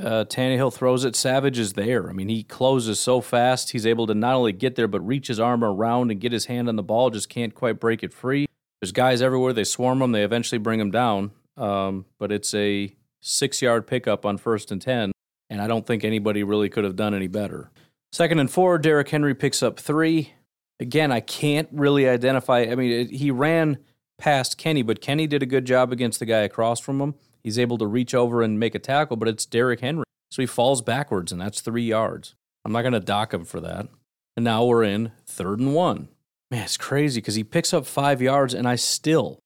uh, 0.00 0.24
Tannehill 0.24 0.72
throws 0.72 1.04
it. 1.04 1.14
Savage 1.14 1.58
is 1.58 1.74
there. 1.74 2.08
I 2.08 2.12
mean, 2.12 2.28
he 2.28 2.42
closes 2.42 2.98
so 2.98 3.20
fast. 3.20 3.70
He's 3.70 3.86
able 3.86 4.06
to 4.06 4.14
not 4.14 4.34
only 4.34 4.52
get 4.52 4.74
there, 4.74 4.88
but 4.88 5.06
reach 5.06 5.28
his 5.28 5.38
arm 5.38 5.62
around 5.62 6.10
and 6.10 6.20
get 6.20 6.32
his 6.32 6.46
hand 6.46 6.68
on 6.68 6.76
the 6.76 6.82
ball. 6.82 7.10
Just 7.10 7.28
can't 7.28 7.54
quite 7.54 7.78
break 7.78 8.02
it 8.02 8.12
free. 8.12 8.46
There's 8.80 8.92
guys 8.92 9.20
everywhere. 9.20 9.52
They 9.52 9.64
swarm 9.64 10.00
him. 10.00 10.12
They 10.12 10.24
eventually 10.24 10.58
bring 10.58 10.80
him 10.80 10.90
down. 10.90 11.32
Um, 11.56 12.06
but 12.18 12.32
it's 12.32 12.54
a 12.54 12.94
six 13.20 13.60
yard 13.60 13.86
pickup 13.86 14.24
on 14.24 14.38
first 14.38 14.72
and 14.72 14.80
10. 14.80 15.12
And 15.50 15.60
I 15.60 15.66
don't 15.66 15.86
think 15.86 16.04
anybody 16.04 16.42
really 16.42 16.68
could 16.68 16.84
have 16.84 16.96
done 16.96 17.12
any 17.14 17.26
better. 17.26 17.70
Second 18.12 18.38
and 18.38 18.50
four, 18.50 18.78
Derrick 18.78 19.08
Henry 19.08 19.34
picks 19.34 19.62
up 19.62 19.78
three. 19.78 20.32
Again, 20.80 21.12
I 21.12 21.20
can't 21.20 21.68
really 21.72 22.08
identify. 22.08 22.60
I 22.60 22.74
mean, 22.74 22.90
it, 22.90 23.10
he 23.10 23.30
ran 23.30 23.78
past 24.18 24.58
Kenny, 24.58 24.82
but 24.82 25.00
Kenny 25.00 25.26
did 25.26 25.42
a 25.42 25.46
good 25.46 25.64
job 25.64 25.92
against 25.92 26.18
the 26.18 26.26
guy 26.26 26.40
across 26.40 26.80
from 26.80 27.00
him. 27.00 27.14
He's 27.42 27.58
able 27.58 27.78
to 27.78 27.86
reach 27.86 28.14
over 28.14 28.42
and 28.42 28.60
make 28.60 28.74
a 28.74 28.78
tackle, 28.78 29.16
but 29.16 29.28
it's 29.28 29.46
Derrick 29.46 29.80
Henry. 29.80 30.04
So 30.30 30.42
he 30.42 30.46
falls 30.46 30.82
backwards, 30.82 31.32
and 31.32 31.40
that's 31.40 31.60
three 31.60 31.84
yards. 31.84 32.34
I'm 32.64 32.72
not 32.72 32.82
going 32.82 32.92
to 32.92 33.00
dock 33.00 33.34
him 33.34 33.44
for 33.44 33.60
that. 33.60 33.88
And 34.36 34.44
now 34.44 34.64
we're 34.64 34.84
in 34.84 35.12
third 35.26 35.58
and 35.58 35.74
one. 35.74 36.08
Man, 36.50 36.64
it's 36.64 36.76
crazy 36.76 37.20
because 37.20 37.34
he 37.34 37.44
picks 37.44 37.72
up 37.72 37.86
five 37.86 38.20
yards, 38.20 38.54
and 38.54 38.68
I 38.68 38.76
still 38.76 39.38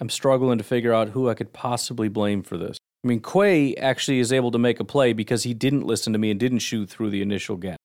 am 0.00 0.08
struggling 0.08 0.58
to 0.58 0.64
figure 0.64 0.92
out 0.92 1.10
who 1.10 1.28
I 1.28 1.34
could 1.34 1.52
possibly 1.52 2.08
blame 2.08 2.42
for 2.42 2.56
this. 2.56 2.78
I 3.04 3.08
mean, 3.08 3.20
Quay 3.20 3.74
actually 3.76 4.18
is 4.18 4.32
able 4.32 4.50
to 4.50 4.58
make 4.58 4.80
a 4.80 4.84
play 4.84 5.12
because 5.12 5.44
he 5.44 5.54
didn't 5.54 5.86
listen 5.86 6.12
to 6.12 6.18
me 6.18 6.30
and 6.30 6.38
didn't 6.38 6.58
shoot 6.58 6.88
through 6.88 7.10
the 7.10 7.22
initial 7.22 7.56
gap. 7.56 7.78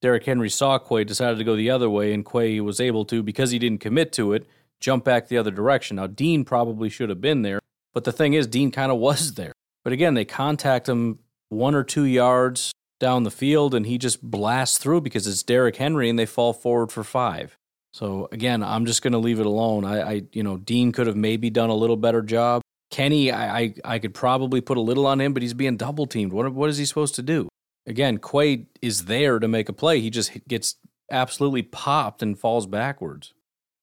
Derrick 0.00 0.24
Henry 0.24 0.50
saw 0.50 0.78
Quay, 0.78 1.04
decided 1.04 1.38
to 1.38 1.44
go 1.44 1.56
the 1.56 1.70
other 1.70 1.90
way, 1.90 2.12
and 2.12 2.24
Quay 2.24 2.60
was 2.60 2.80
able 2.80 3.04
to, 3.06 3.22
because 3.22 3.50
he 3.50 3.58
didn't 3.58 3.80
commit 3.80 4.12
to 4.12 4.32
it, 4.32 4.46
jump 4.78 5.04
back 5.04 5.28
the 5.28 5.38
other 5.38 5.50
direction. 5.50 5.96
Now, 5.96 6.06
Dean 6.06 6.44
probably 6.44 6.88
should 6.88 7.08
have 7.08 7.20
been 7.20 7.42
there, 7.42 7.60
but 7.94 8.04
the 8.04 8.12
thing 8.12 8.34
is, 8.34 8.46
Dean 8.46 8.70
kind 8.70 8.92
of 8.92 8.98
was 8.98 9.34
there. 9.34 9.52
But 9.84 9.92
again, 9.92 10.14
they 10.14 10.24
contact 10.24 10.88
him 10.88 11.20
one 11.48 11.74
or 11.74 11.84
two 11.84 12.04
yards 12.04 12.72
down 13.00 13.22
the 13.22 13.30
field, 13.30 13.74
and 13.74 13.86
he 13.86 13.98
just 13.98 14.22
blasts 14.22 14.78
through 14.78 15.00
because 15.00 15.26
it's 15.26 15.42
Derrick 15.42 15.76
Henry, 15.76 16.10
and 16.10 16.18
they 16.18 16.26
fall 16.26 16.52
forward 16.52 16.92
for 16.92 17.04
five. 17.04 17.56
So 17.92 18.28
again, 18.32 18.62
I'm 18.62 18.86
just 18.86 19.02
going 19.02 19.12
to 19.12 19.18
leave 19.18 19.40
it 19.40 19.46
alone. 19.46 19.84
I, 19.84 20.00
I, 20.00 20.22
you 20.32 20.42
know, 20.42 20.56
Dean 20.56 20.92
could 20.92 21.06
have 21.06 21.16
maybe 21.16 21.50
done 21.50 21.70
a 21.70 21.74
little 21.74 21.96
better 21.96 22.22
job. 22.22 22.62
Kenny, 22.90 23.30
I, 23.30 23.58
I, 23.58 23.74
I 23.84 23.98
could 23.98 24.14
probably 24.14 24.60
put 24.60 24.76
a 24.76 24.82
little 24.82 25.06
on 25.06 25.20
him, 25.20 25.32
but 25.32 25.42
he's 25.42 25.54
being 25.54 25.76
double 25.76 26.06
teamed. 26.06 26.32
What, 26.32 26.52
what 26.52 26.70
is 26.70 26.78
he 26.78 26.84
supposed 26.84 27.14
to 27.16 27.22
do? 27.22 27.48
Again, 27.86 28.18
Quay 28.18 28.66
is 28.82 29.06
there 29.06 29.38
to 29.38 29.48
make 29.48 29.68
a 29.68 29.72
play. 29.72 30.00
He 30.00 30.10
just 30.10 30.46
gets 30.46 30.76
absolutely 31.10 31.62
popped 31.62 32.22
and 32.22 32.38
falls 32.38 32.66
backwards. 32.66 33.32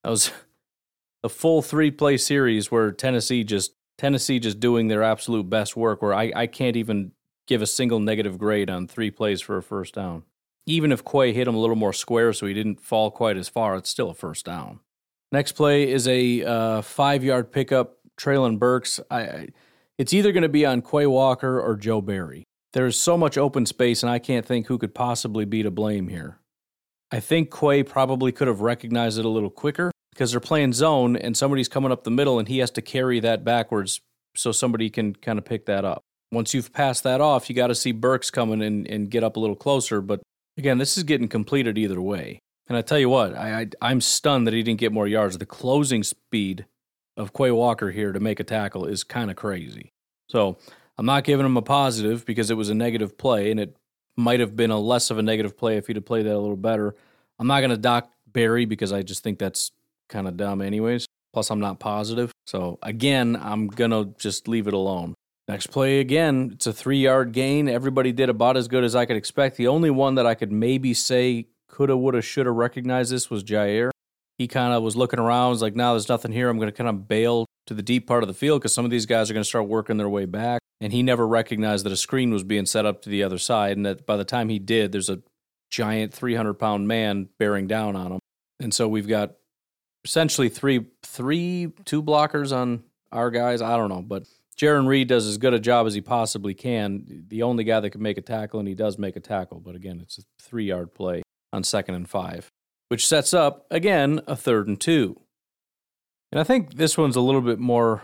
That 0.04 0.12
was 0.12 0.32
a 1.24 1.30
full 1.30 1.62
three 1.62 1.92
play 1.92 2.18
series 2.18 2.72
where 2.72 2.92
Tennessee 2.92 3.44
just 3.44 3.74
Tennessee 3.98 4.40
just 4.40 4.60
doing 4.60 4.88
their 4.88 5.04
absolute 5.04 5.50
best 5.50 5.76
work. 5.76 6.02
Where 6.02 6.14
I, 6.14 6.32
I 6.36 6.48
can't 6.48 6.76
even 6.76 7.12
give 7.48 7.62
a 7.62 7.68
single 7.68 8.00
negative 8.00 8.38
grade 8.38 8.70
on 8.70 8.88
three 8.88 9.12
plays 9.12 9.42
for 9.42 9.58
a 9.58 9.64
first 9.64 9.96
down. 9.96 10.24
Even 10.66 10.92
if 10.92 11.04
Quay 11.04 11.34
hit 11.34 11.48
him 11.48 11.56
a 11.56 11.60
little 11.60 11.76
more 11.76 11.94
square 11.94 12.34
so 12.34 12.48
he 12.48 12.54
didn't 12.54 12.82
fall 12.82 13.12
quite 13.12 13.38
as 13.38 13.48
far, 13.48 13.76
it's 13.76 13.90
still 13.90 14.10
a 14.10 14.16
first 14.16 14.46
down. 14.46 14.80
Next 15.32 15.52
play 15.52 15.90
is 15.90 16.08
a 16.08 16.44
uh, 16.44 16.82
five 16.82 17.24
yard 17.24 17.52
pickup. 17.52 17.98
Treylon 18.18 18.58
Burks. 18.58 19.00
I, 19.12 19.20
I, 19.22 19.48
it's 19.98 20.14
either 20.14 20.32
going 20.32 20.44
to 20.44 20.50
be 20.50 20.66
on 20.66 20.82
Quay 20.82 21.06
Walker 21.06 21.60
or 21.60 21.76
Joe 21.76 22.02
Barry. 22.02 22.46
There's 22.74 22.98
so 22.98 23.18
much 23.18 23.38
open 23.38 23.66
space, 23.66 24.04
and 24.04 24.10
I 24.10 24.20
can't 24.20 24.46
think 24.46 24.68
who 24.68 24.78
could 24.78 24.94
possibly 24.94 25.46
be 25.46 25.64
to 25.64 25.72
blame 25.72 26.08
here. 26.08 26.40
I 27.12 27.20
think 27.20 27.54
Quay 27.54 27.84
probably 27.84 28.32
could 28.32 28.48
have 28.48 28.62
recognized 28.62 29.20
it 29.20 29.26
a 29.26 29.30
little 29.30 29.50
quicker 29.50 29.92
because 30.16 30.32
they're 30.32 30.40
playing 30.40 30.72
zone 30.72 31.18
and 31.18 31.36
somebody's 31.36 31.68
coming 31.68 31.92
up 31.92 32.06
the 32.06 32.12
middle 32.12 32.40
and 32.40 32.48
he 32.48 32.60
has 32.60 32.72
to 32.72 32.82
carry 32.82 33.20
that 33.20 33.44
backwards 33.44 34.00
so 34.34 34.52
somebody 34.52 34.90
can 34.90 35.14
kind 35.14 35.38
of 35.38 35.44
pick 35.44 35.66
that 35.66 35.84
up. 35.84 36.02
Once 36.32 36.54
you've 36.54 36.72
passed 36.74 37.04
that 37.04 37.20
off, 37.20 37.50
you 37.50 37.56
got 37.56 37.68
to 37.68 37.76
see 37.76 37.92
Burks 37.92 38.32
coming 38.32 38.62
and, 38.62 38.88
and 38.88 39.10
get 39.12 39.24
up 39.24 39.36
a 39.36 39.40
little 39.40 39.56
closer. 39.56 40.02
But 40.02 40.22
again, 40.58 40.78
this 40.78 40.98
is 40.98 41.04
getting 41.04 41.28
completed 41.28 41.78
either 41.78 42.02
way. 42.02 42.40
And 42.68 42.78
I 42.78 42.82
tell 42.82 42.98
you 42.98 43.10
what, 43.10 43.36
I, 43.36 43.68
I 43.82 43.92
am 43.92 44.02
stunned 44.02 44.48
that 44.48 44.54
he 44.54 44.64
didn't 44.64 44.80
get 44.80 44.92
more 44.92 45.08
yards. 45.08 45.38
The 45.38 45.46
closing 45.46 46.02
speed 46.02 46.66
of 47.18 47.34
Quay 47.34 47.52
Walker 47.52 47.92
here 47.92 48.12
to 48.12 48.20
make 48.20 48.40
a 48.40 48.44
tackle 48.44 48.86
is 48.86 49.04
kind 49.04 49.30
of 49.30 49.36
crazy. 49.36 49.92
So 50.30 50.58
I'm 50.98 51.06
not 51.06 51.26
giving 51.26 51.46
him 51.46 51.58
a 51.58 51.62
positive 51.62 52.26
because 52.26 52.50
it 52.50 52.58
was 52.58 52.70
a 52.70 52.74
negative 52.74 53.18
play, 53.18 53.52
and 53.52 53.60
it 53.60 53.76
might 54.18 54.40
have 54.40 54.56
been 54.56 54.72
a 54.72 54.80
less 54.80 55.12
of 55.12 55.18
a 55.18 55.22
negative 55.22 55.58
play 55.58 55.78
if 55.78 55.88
he'd 55.88 55.98
have 55.98 56.06
played 56.06 56.26
that 56.26 56.36
a 56.36 56.40
little 56.40 56.58
better. 56.58 56.96
I'm 57.38 57.48
not 57.48 57.60
going 57.60 57.70
to 57.70 57.78
dock 57.78 58.12
Barry 58.28 58.66
because 58.66 58.92
I 58.92 59.04
just 59.04 59.24
think 59.24 59.40
that's 59.40 59.72
kind 60.10 60.28
of 60.28 60.38
dumb, 60.38 60.62
anyways. 60.62 61.06
Plus, 61.34 61.50
I'm 61.50 61.60
not 61.60 61.80
positive. 61.80 62.32
So 62.48 62.80
again, 62.82 63.38
I'm 63.42 63.68
going 63.68 63.92
to 63.92 64.14
just 64.18 64.48
leave 64.48 64.68
it 64.68 64.74
alone. 64.74 65.16
Next 65.48 65.68
play 65.68 66.00
again, 66.00 66.52
it's 66.54 66.66
a 66.66 66.74
three 66.74 66.98
yard 66.98 67.32
gain. 67.32 67.70
Everybody 67.70 68.12
did 68.12 68.30
about 68.30 68.58
as 68.58 68.68
good 68.68 68.84
as 68.84 68.96
I 68.96 69.06
could 69.06 69.18
expect. 69.18 69.58
The 69.58 69.68
only 69.68 69.92
one 69.92 70.16
that 70.16 70.26
I 70.26 70.34
could 70.34 70.52
maybe 70.52 70.94
say 70.94 71.48
coulda, 71.70 71.96
woulda, 71.96 72.22
shoulda 72.22 72.52
recognized 72.52 73.12
this 73.12 73.30
was 73.30 73.44
Jaire. 73.44 73.92
He 74.40 74.48
kind 74.48 74.74
of 74.74 74.82
was 74.82 74.96
looking 74.96 75.20
around, 75.20 75.52
was 75.52 75.62
like, 75.62 75.76
"Now 75.76 75.94
there's 75.94 76.10
nothing 76.10 76.32
here. 76.32 76.50
I'm 76.50 76.58
going 76.58 76.72
to 76.72 76.76
kind 76.76 76.90
of 76.90 77.08
bail 77.08 77.46
to 77.68 77.74
the 77.74 77.84
deep 77.84 78.08
part 78.08 78.24
of 78.24 78.28
the 78.28 78.34
field 78.34 78.62
because 78.62 78.74
some 78.74 78.86
of 78.86 78.92
these 78.92 79.06
guys 79.06 79.30
are 79.30 79.34
going 79.34 79.44
to 79.44 79.48
start 79.48 79.68
working 79.68 79.98
their 79.98 80.10
way 80.10 80.26
back." 80.26 80.62
And 80.82 80.92
he 80.92 81.04
never 81.04 81.28
recognized 81.28 81.86
that 81.86 81.94
a 81.94 81.98
screen 81.98 82.32
was 82.32 82.44
being 82.44 82.66
set 82.66 82.86
up 82.86 83.02
to 83.04 83.10
the 83.10 83.24
other 83.24 83.38
side, 83.38 83.78
and 83.78 83.86
that 83.86 84.06
by 84.06 84.18
the 84.18 84.26
time 84.26 84.50
he 84.50 84.60
did, 84.60 84.92
there's 84.92 85.10
a 85.10 85.22
giant 85.70 86.14
300 86.14 86.56
pound 86.56 86.88
man 86.88 87.30
bearing 87.38 87.68
down 87.68 87.96
on 87.96 88.14
him. 88.14 88.20
And 88.60 88.74
so 88.74 88.88
we've 88.88 89.08
got 89.08 89.36
essentially 90.06 90.48
three, 90.48 90.86
three, 91.04 91.74
two 91.84 92.02
blockers 92.02 92.56
on 92.56 92.84
our 93.12 93.32
guys. 93.32 93.62
I 93.62 93.76
don't 93.76 93.90
know, 93.90 94.02
but 94.02 94.24
Jarran 94.58 94.88
Reed 94.88 95.10
does 95.10 95.28
as 95.28 95.38
good 95.38 95.54
a 95.54 95.60
job 95.60 95.86
as 95.88 95.94
he 95.94 96.02
possibly 96.02 96.54
can. 96.54 97.26
The 97.28 97.44
only 97.44 97.64
guy 97.66 97.80
that 97.82 97.90
can 97.90 98.02
make 98.02 98.18
a 98.18 98.22
tackle, 98.22 98.60
and 98.60 98.70
he 98.70 98.76
does 98.76 98.98
make 98.98 99.16
a 99.16 99.20
tackle, 99.20 99.60
but 99.60 99.76
again, 99.76 100.00
it's 100.02 100.18
a 100.20 100.22
three 100.42 100.66
yard 100.66 100.94
play 100.94 101.24
on 101.52 101.64
second 101.64 101.96
and 101.96 102.10
five, 102.10 102.50
which 102.88 103.06
sets 103.06 103.34
up, 103.34 103.66
again, 103.70 104.22
a 104.28 104.36
third 104.36 104.68
and 104.68 104.80
two. 104.80 105.20
And 106.32 106.40
I 106.40 106.44
think 106.44 106.76
this 106.76 106.98
one's 106.98 107.16
a 107.16 107.22
little 107.22 107.42
bit 107.42 107.60
more 107.60 108.04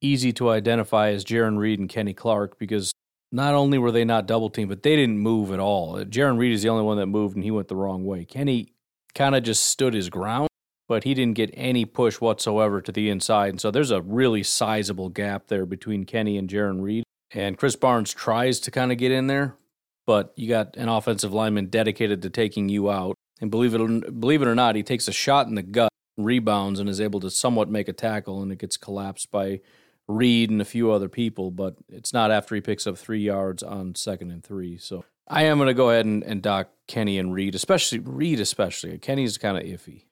easy 0.00 0.32
to 0.32 0.50
identify 0.50 1.10
as 1.10 1.24
Jarran 1.24 1.58
Reed 1.58 1.78
and 1.78 1.88
Kenny 1.88 2.14
Clark 2.14 2.58
because 2.58 2.92
not 3.30 3.54
only 3.54 3.78
were 3.78 3.92
they 3.92 4.04
not 4.04 4.26
double 4.26 4.50
teamed, 4.50 4.68
but 4.68 4.82
they 4.82 4.96
didn't 4.96 5.18
move 5.18 5.52
at 5.52 5.60
all. 5.60 5.96
Jarran 6.04 6.38
Reed 6.38 6.52
is 6.52 6.62
the 6.62 6.68
only 6.68 6.84
one 6.84 6.98
that 6.98 7.06
moved, 7.06 7.34
and 7.34 7.44
he 7.44 7.50
went 7.50 7.68
the 7.68 7.76
wrong 7.76 8.04
way. 8.04 8.24
Kenny 8.24 8.74
kind 9.14 9.34
of 9.34 9.42
just 9.42 9.64
stood 9.64 9.94
his 9.94 10.10
ground, 10.10 10.48
but 10.92 11.04
he 11.04 11.14
didn't 11.14 11.36
get 11.36 11.48
any 11.54 11.86
push 11.86 12.20
whatsoever 12.20 12.82
to 12.82 12.92
the 12.92 13.08
inside. 13.08 13.48
And 13.48 13.58
so 13.58 13.70
there's 13.70 13.90
a 13.90 14.02
really 14.02 14.42
sizable 14.42 15.08
gap 15.08 15.46
there 15.46 15.64
between 15.64 16.04
Kenny 16.04 16.36
and 16.36 16.50
Jarran 16.50 16.82
Reed. 16.82 17.04
And 17.30 17.56
Krys 17.56 17.80
Barnes 17.80 18.12
tries 18.12 18.60
to 18.60 18.70
kind 18.70 18.92
of 18.92 18.98
get 18.98 19.10
in 19.10 19.26
there, 19.26 19.56
but 20.04 20.34
you 20.36 20.50
got 20.50 20.76
an 20.76 20.90
offensive 20.90 21.32
lineman 21.32 21.68
dedicated 21.68 22.20
to 22.20 22.28
taking 22.28 22.68
you 22.68 22.90
out. 22.90 23.14
And 23.40 23.50
believe 23.50 23.72
it, 23.72 23.80
or, 23.80 23.88
believe 23.88 24.42
it 24.42 24.48
or 24.48 24.54
not, 24.54 24.76
he 24.76 24.82
takes 24.82 25.08
a 25.08 25.12
shot 25.12 25.46
in 25.46 25.54
the 25.54 25.62
gut, 25.62 25.88
rebounds, 26.18 26.78
and 26.78 26.90
is 26.90 27.00
able 27.00 27.20
to 27.20 27.30
somewhat 27.30 27.70
make 27.70 27.88
a 27.88 27.94
tackle, 27.94 28.42
and 28.42 28.52
it 28.52 28.58
gets 28.58 28.76
collapsed 28.76 29.30
by 29.30 29.62
Reed 30.06 30.50
and 30.50 30.60
a 30.60 30.66
few 30.66 30.92
other 30.92 31.08
people, 31.08 31.50
but 31.50 31.76
it's 31.88 32.12
not 32.12 32.30
after 32.30 32.54
he 32.54 32.60
picks 32.60 32.86
up 32.86 32.98
three 32.98 33.22
yards 33.22 33.62
on 33.62 33.94
second 33.94 34.30
and 34.30 34.44
three. 34.44 34.76
So 34.76 35.06
I 35.26 35.44
am 35.44 35.56
going 35.56 35.68
to 35.68 35.74
go 35.74 35.88
ahead 35.88 36.04
and, 36.04 36.22
and 36.22 36.42
dock 36.42 36.68
Kenny 36.86 37.18
and 37.18 37.32
Reed, 37.32 37.54
especially 37.54 37.98
Reed, 37.98 38.40
especially. 38.40 38.98
Kenny's 38.98 39.38
kind 39.38 39.56
of 39.56 39.64
iffy. 39.64 40.04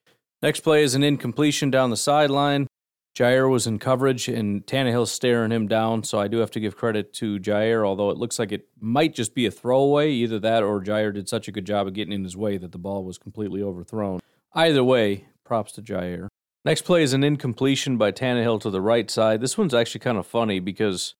Next 0.42 0.60
play 0.60 0.82
is 0.82 0.94
an 0.94 1.02
incompletion 1.02 1.70
down 1.70 1.90
the 1.90 1.96
sideline. 1.96 2.66
Jaire 3.14 3.50
was 3.50 3.66
in 3.66 3.78
coverage 3.78 4.28
and 4.28 4.64
Tannehill's 4.64 5.12
staring 5.12 5.50
him 5.50 5.68
down, 5.68 6.02
so 6.02 6.18
I 6.18 6.28
do 6.28 6.38
have 6.38 6.50
to 6.52 6.60
give 6.60 6.76
credit 6.76 7.12
to 7.14 7.38
Jaire, 7.38 7.86
although 7.86 8.10
it 8.10 8.16
looks 8.16 8.38
like 8.38 8.50
it 8.50 8.68
might 8.80 9.14
just 9.14 9.34
be 9.34 9.44
a 9.44 9.50
throwaway. 9.50 10.10
Either 10.10 10.38
that 10.38 10.62
or 10.62 10.80
Jaire 10.80 11.12
did 11.12 11.28
such 11.28 11.48
a 11.48 11.52
good 11.52 11.66
job 11.66 11.86
of 11.86 11.92
getting 11.92 12.12
in 12.12 12.24
his 12.24 12.36
way 12.36 12.56
that 12.56 12.72
the 12.72 12.78
ball 12.78 13.04
was 13.04 13.18
completely 13.18 13.62
overthrown. 13.62 14.20
Either 14.54 14.82
way, 14.82 15.26
props 15.44 15.72
to 15.72 15.82
Jaire. 15.82 16.28
Next 16.64 16.82
play 16.82 17.02
is 17.02 17.12
an 17.12 17.24
incompletion 17.24 17.98
by 17.98 18.12
Tannehill 18.12 18.60
to 18.62 18.70
the 18.70 18.80
right 18.80 19.10
side. 19.10 19.40
This 19.40 19.58
one's 19.58 19.74
actually 19.74 20.00
kind 20.00 20.16
of 20.16 20.26
funny 20.26 20.60
because 20.60 21.14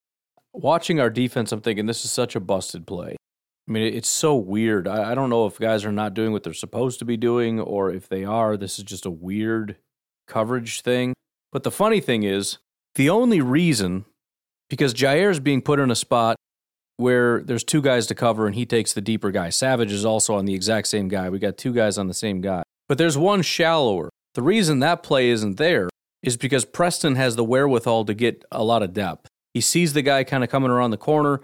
watching 0.52 1.00
our 1.00 1.10
defense, 1.10 1.52
I'm 1.52 1.60
thinking 1.60 1.86
this 1.86 2.04
is 2.04 2.10
such 2.10 2.36
a 2.36 2.40
busted 2.40 2.86
play. 2.86 3.16
I 3.70 3.72
mean, 3.72 3.94
it's 3.94 4.08
so 4.08 4.34
weird. 4.34 4.88
I, 4.88 5.14
don't 5.14 5.30
know 5.30 5.46
if 5.46 5.60
guys 5.60 5.84
are 5.84 5.92
not 5.92 6.12
doing 6.12 6.32
what 6.32 6.42
they're 6.42 6.52
supposed 6.52 6.98
to 6.98 7.04
be 7.04 7.16
doing 7.16 7.60
or 7.60 7.92
if 7.92 8.08
they 8.08 8.24
are. 8.24 8.56
This 8.56 8.78
is 8.78 8.84
just 8.84 9.06
a 9.06 9.10
weird 9.10 9.76
coverage 10.26 10.80
thing. 10.80 11.14
But 11.52 11.62
the 11.62 11.70
funny 11.70 12.00
thing 12.00 12.24
is, 12.24 12.58
the 12.96 13.08
only 13.08 13.40
reason, 13.40 14.06
because 14.68 14.92
Jaire 14.92 15.30
is 15.30 15.38
being 15.38 15.62
put 15.62 15.78
in 15.78 15.88
a 15.88 15.94
spot 15.94 16.34
where 16.96 17.44
there's 17.44 17.62
two 17.62 17.80
guys 17.80 18.08
to 18.08 18.14
cover 18.16 18.48
and 18.48 18.56
he 18.56 18.66
takes 18.66 18.92
the 18.92 19.00
deeper 19.00 19.30
guy. 19.30 19.50
Savage 19.50 19.92
is 19.92 20.04
also 20.04 20.34
on 20.34 20.46
the 20.46 20.54
exact 20.54 20.88
same 20.88 21.06
guy. 21.06 21.30
We 21.30 21.38
got 21.38 21.56
two 21.56 21.72
guys 21.72 21.96
on 21.96 22.08
the 22.08 22.14
same 22.14 22.40
guy. 22.40 22.64
But 22.88 22.98
there's 22.98 23.16
one 23.16 23.42
shallower. 23.42 24.10
The 24.34 24.42
reason 24.42 24.80
that 24.80 25.04
play 25.04 25.28
isn't 25.28 25.58
there 25.58 25.88
is 26.24 26.36
because 26.36 26.64
Preston 26.64 27.14
has 27.14 27.36
the 27.36 27.44
wherewithal 27.44 28.04
to 28.06 28.14
get 28.14 28.44
a 28.50 28.64
lot 28.64 28.82
of 28.82 28.92
depth. 28.92 29.28
He 29.54 29.60
sees 29.60 29.92
the 29.92 30.02
guy 30.02 30.24
kind 30.24 30.44
of 30.44 30.50
coming 30.50 30.70
around 30.70 30.90
the 30.90 30.96
corner, 30.96 31.40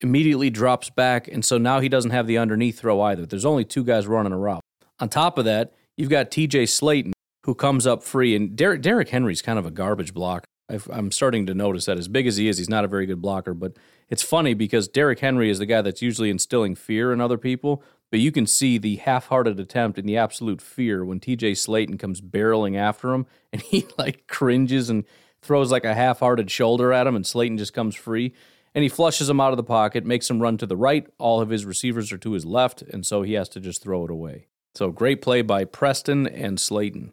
immediately 0.00 0.50
drops 0.50 0.90
back, 0.90 1.28
and 1.28 1.44
so 1.44 1.58
now 1.58 1.80
he 1.80 1.88
doesn't 1.88 2.10
have 2.10 2.26
the 2.26 2.38
underneath 2.38 2.78
throw 2.78 3.00
either. 3.02 3.26
There's 3.26 3.44
only 3.44 3.64
two 3.64 3.84
guys 3.84 4.06
running 4.06 4.32
a 4.32 4.38
route. 4.38 4.62
On 4.98 5.08
top 5.08 5.38
of 5.38 5.44
that, 5.44 5.72
you've 5.96 6.10
got 6.10 6.30
TJ 6.30 6.64
Slaton 6.64 7.12
who 7.44 7.54
comes 7.54 7.86
up 7.86 8.02
free, 8.02 8.36
and 8.36 8.54
Derrick, 8.54 8.82
Derrick 8.82 9.08
Henry's 9.08 9.42
kind 9.42 9.58
of 9.58 9.64
a 9.64 9.70
garbage 9.70 10.12
blocker. 10.12 10.44
i 10.68 10.78
am 10.92 11.10
starting 11.10 11.46
to 11.46 11.54
notice 11.54 11.86
that 11.86 11.98
as 11.98 12.06
big 12.06 12.26
as 12.26 12.36
he 12.36 12.48
is, 12.48 12.58
he's 12.58 12.68
not 12.68 12.84
a 12.84 12.88
very 12.88 13.06
good 13.06 13.22
blocker. 13.22 13.54
But 13.54 13.76
it's 14.08 14.22
funny 14.22 14.54
because 14.54 14.88
Derrick 14.88 15.20
Henry 15.20 15.50
is 15.50 15.58
the 15.58 15.66
guy 15.66 15.80
that's 15.82 16.02
usually 16.02 16.30
instilling 16.30 16.74
fear 16.74 17.12
in 17.12 17.20
other 17.20 17.38
people. 17.38 17.82
But 18.10 18.20
you 18.20 18.32
can 18.32 18.46
see 18.46 18.76
the 18.76 18.96
half 18.96 19.28
hearted 19.28 19.60
attempt 19.60 19.98
and 19.98 20.08
the 20.08 20.16
absolute 20.16 20.60
fear 20.60 21.04
when 21.04 21.20
TJ 21.20 21.52
Slaton 21.52 21.98
comes 21.98 22.20
barreling 22.20 22.76
after 22.76 23.12
him 23.12 23.26
and 23.52 23.62
he 23.62 23.86
like 23.96 24.26
cringes 24.26 24.90
and 24.90 25.04
throws 25.40 25.70
like 25.70 25.84
a 25.84 25.94
half 25.94 26.20
hearted 26.20 26.50
shoulder 26.50 26.92
at 26.92 27.06
him 27.06 27.16
and 27.16 27.24
Slaton 27.24 27.56
just 27.56 27.72
comes 27.72 27.94
free. 27.94 28.34
And 28.74 28.82
he 28.82 28.88
flushes 28.88 29.28
him 29.28 29.40
out 29.40 29.52
of 29.52 29.56
the 29.56 29.64
pocket, 29.64 30.04
makes 30.04 30.30
him 30.30 30.40
run 30.40 30.56
to 30.58 30.66
the 30.66 30.76
right. 30.76 31.06
All 31.18 31.40
of 31.40 31.50
his 31.50 31.64
receivers 31.64 32.12
are 32.12 32.18
to 32.18 32.32
his 32.32 32.44
left, 32.44 32.82
and 32.82 33.04
so 33.04 33.22
he 33.22 33.32
has 33.34 33.48
to 33.50 33.60
just 33.60 33.82
throw 33.82 34.04
it 34.04 34.10
away. 34.10 34.46
So 34.74 34.90
great 34.90 35.20
play 35.22 35.42
by 35.42 35.64
Preston 35.64 36.26
and 36.26 36.58
Slaton. 36.58 37.12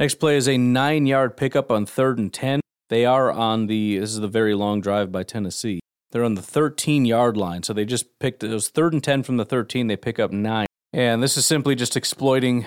Next 0.00 0.16
play 0.16 0.36
is 0.36 0.48
a 0.48 0.58
nine 0.58 1.06
yard 1.06 1.36
pickup 1.36 1.70
on 1.70 1.86
third 1.86 2.18
and 2.18 2.32
10. 2.32 2.60
They 2.88 3.04
are 3.04 3.30
on 3.30 3.66
the, 3.66 3.98
this 3.98 4.10
is 4.10 4.20
the 4.20 4.28
very 4.28 4.54
long 4.54 4.80
drive 4.80 5.12
by 5.12 5.22
Tennessee. 5.22 5.80
They're 6.10 6.24
on 6.24 6.34
the 6.34 6.42
13 6.42 7.04
yard 7.04 7.36
line. 7.36 7.62
So 7.62 7.72
they 7.72 7.84
just 7.84 8.18
picked, 8.18 8.42
it 8.42 8.50
was 8.50 8.68
third 8.68 8.92
and 8.92 9.04
10 9.04 9.22
from 9.22 9.36
the 9.36 9.44
13. 9.44 9.86
They 9.86 9.96
pick 9.96 10.18
up 10.18 10.32
nine. 10.32 10.66
And 10.92 11.22
this 11.22 11.36
is 11.36 11.46
simply 11.46 11.76
just 11.76 11.96
exploiting 11.96 12.66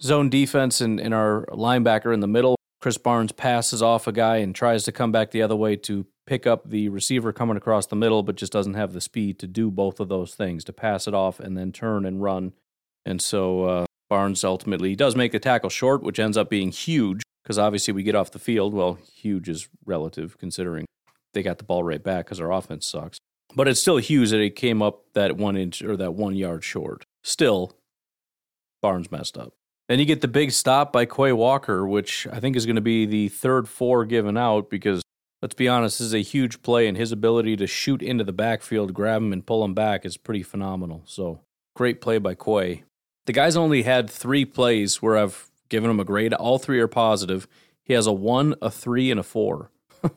zone 0.00 0.28
defense 0.28 0.80
and, 0.80 0.98
and 0.98 1.14
our 1.14 1.46
linebacker 1.50 2.12
in 2.12 2.20
the 2.20 2.26
middle. 2.26 2.56
Krys 2.80 3.02
Barnes 3.02 3.32
passes 3.32 3.82
off 3.82 4.06
a 4.06 4.12
guy 4.12 4.38
and 4.38 4.54
tries 4.54 4.84
to 4.84 4.92
come 4.92 5.12
back 5.12 5.30
the 5.30 5.42
other 5.42 5.56
way 5.56 5.76
to 5.76 6.06
pick 6.26 6.46
up 6.46 6.70
the 6.70 6.88
receiver 6.88 7.32
coming 7.32 7.56
across 7.56 7.86
the 7.86 7.96
middle, 7.96 8.22
but 8.22 8.36
just 8.36 8.52
doesn't 8.52 8.74
have 8.74 8.92
the 8.92 9.00
speed 9.00 9.38
to 9.40 9.46
do 9.46 9.70
both 9.70 10.00
of 10.00 10.08
those 10.08 10.34
things 10.34 10.64
to 10.64 10.72
pass 10.72 11.06
it 11.06 11.12
off 11.12 11.40
and 11.40 11.58
then 11.58 11.72
turn 11.72 12.06
and 12.06 12.22
run. 12.22 12.52
And 13.04 13.20
so 13.20 13.64
uh, 13.64 13.86
Barnes 14.08 14.44
ultimately 14.44 14.96
does 14.96 15.14
make 15.14 15.32
the 15.32 15.38
tackle 15.38 15.70
short, 15.70 16.02
which 16.02 16.18
ends 16.18 16.36
up 16.36 16.48
being 16.48 16.70
huge 16.70 17.22
because 17.42 17.58
obviously 17.58 17.92
we 17.92 18.02
get 18.02 18.14
off 18.14 18.30
the 18.30 18.38
field. 18.38 18.72
Well, 18.72 18.98
huge 19.14 19.48
is 19.48 19.68
relative 19.84 20.38
considering 20.38 20.86
they 21.34 21.42
got 21.42 21.58
the 21.58 21.64
ball 21.64 21.84
right 21.84 22.02
back 22.02 22.26
because 22.26 22.40
our 22.40 22.52
offense 22.52 22.86
sucks. 22.86 23.18
But 23.54 23.68
it's 23.68 23.80
still 23.80 23.98
huge 23.98 24.30
that 24.30 24.40
it 24.40 24.56
came 24.56 24.80
up 24.80 25.02
that 25.14 25.36
one 25.36 25.56
inch 25.56 25.82
or 25.82 25.96
that 25.96 26.14
one 26.14 26.34
yard 26.34 26.64
short. 26.64 27.04
Still, 27.22 27.76
Barnes 28.80 29.10
messed 29.10 29.36
up. 29.36 29.52
Then 29.90 29.98
you 29.98 30.04
get 30.04 30.20
the 30.20 30.28
big 30.28 30.52
stop 30.52 30.92
by 30.92 31.04
Quay 31.04 31.32
Walker, 31.32 31.84
which 31.84 32.24
I 32.30 32.38
think 32.38 32.54
is 32.54 32.64
going 32.64 32.76
to 32.76 32.80
be 32.80 33.06
the 33.06 33.28
third 33.28 33.68
four 33.68 34.04
given 34.04 34.36
out 34.36 34.70
because 34.70 35.02
let's 35.42 35.56
be 35.56 35.66
honest, 35.66 35.98
this 35.98 36.06
is 36.06 36.14
a 36.14 36.22
huge 36.22 36.62
play, 36.62 36.86
and 36.86 36.96
his 36.96 37.10
ability 37.10 37.56
to 37.56 37.66
shoot 37.66 38.00
into 38.00 38.22
the 38.22 38.32
backfield, 38.32 38.94
grab 38.94 39.20
him, 39.20 39.32
and 39.32 39.44
pull 39.44 39.64
him 39.64 39.74
back 39.74 40.06
is 40.06 40.16
pretty 40.16 40.44
phenomenal. 40.44 41.02
So 41.06 41.40
great 41.74 42.00
play 42.00 42.18
by 42.18 42.36
Quay. 42.36 42.84
The 43.26 43.32
guy's 43.32 43.56
only 43.56 43.82
had 43.82 44.08
three 44.08 44.44
plays 44.44 45.02
where 45.02 45.18
I've 45.18 45.50
given 45.68 45.90
him 45.90 45.98
a 45.98 46.04
grade. 46.04 46.34
All 46.34 46.60
three 46.60 46.78
are 46.78 46.86
positive. 46.86 47.48
He 47.82 47.92
has 47.94 48.06
a 48.06 48.12
one, 48.12 48.54
a 48.62 48.70
three, 48.70 49.10
and 49.10 49.18
a 49.18 49.24
four. 49.24 49.72
so 50.04 50.10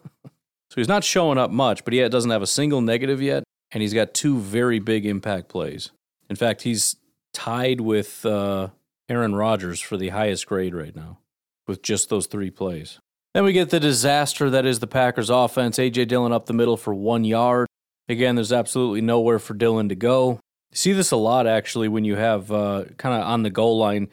he's 0.76 0.88
not 0.88 1.04
showing 1.04 1.40
up 1.40 1.50
much, 1.50 1.84
but 1.84 1.96
he 1.96 2.10
doesn't 2.10 2.30
have 2.30 2.44
a 2.44 2.48
single 2.48 2.82
negative 2.82 3.24
yet, 3.24 3.44
and 3.72 3.82
he's 3.82 3.96
got 3.96 4.14
two 4.14 4.38
very 4.38 4.78
big 4.78 5.08
impact 5.08 5.50
plays. 5.50 5.90
In 6.30 6.36
fact, 6.36 6.62
he's 6.62 6.98
tied 7.34 7.82
with 7.82 8.24
uh, 8.24 8.68
Aaron 9.10 9.36
Rodgers 9.36 9.80
for 9.80 9.98
the 9.98 10.10
highest 10.10 10.48
grade 10.48 10.74
right 10.74 10.96
now 10.96 11.20
with 11.68 11.82
just 11.82 12.10
those 12.10 12.28
three 12.28 12.50
plays. 12.50 13.00
Then 13.34 13.44
we 13.44 13.54
get 13.54 13.70
the 13.70 13.80
disaster 13.80 14.50
that 14.50 14.66
is 14.66 14.80
the 14.80 14.88
Packers 14.88 15.30
offense. 15.30 15.80
A.J. 15.80 16.06
Dillon 16.06 16.32
up 16.32 16.46
the 16.46 16.54
middle 16.54 16.78
for 16.78 16.94
one 16.94 17.24
yard. 17.24 17.68
Again, 18.08 18.36
there's 18.36 18.54
absolutely 18.54 19.02
nowhere 19.02 19.40
for 19.40 19.54
Dillon 19.54 19.90
to 19.90 19.96
go. 19.96 20.40
You 20.72 20.78
see 20.78 20.94
this 20.94 21.12
a 21.12 21.18
lot 21.18 21.48
actually 21.48 21.88
when 21.88 22.06
you 22.06 22.16
have 22.16 22.52
uh, 22.52 22.86
kind 22.98 23.16
of 23.16 23.28
on 23.28 23.44
the 23.44 23.50
goal 23.50 23.78
line. 23.78 24.10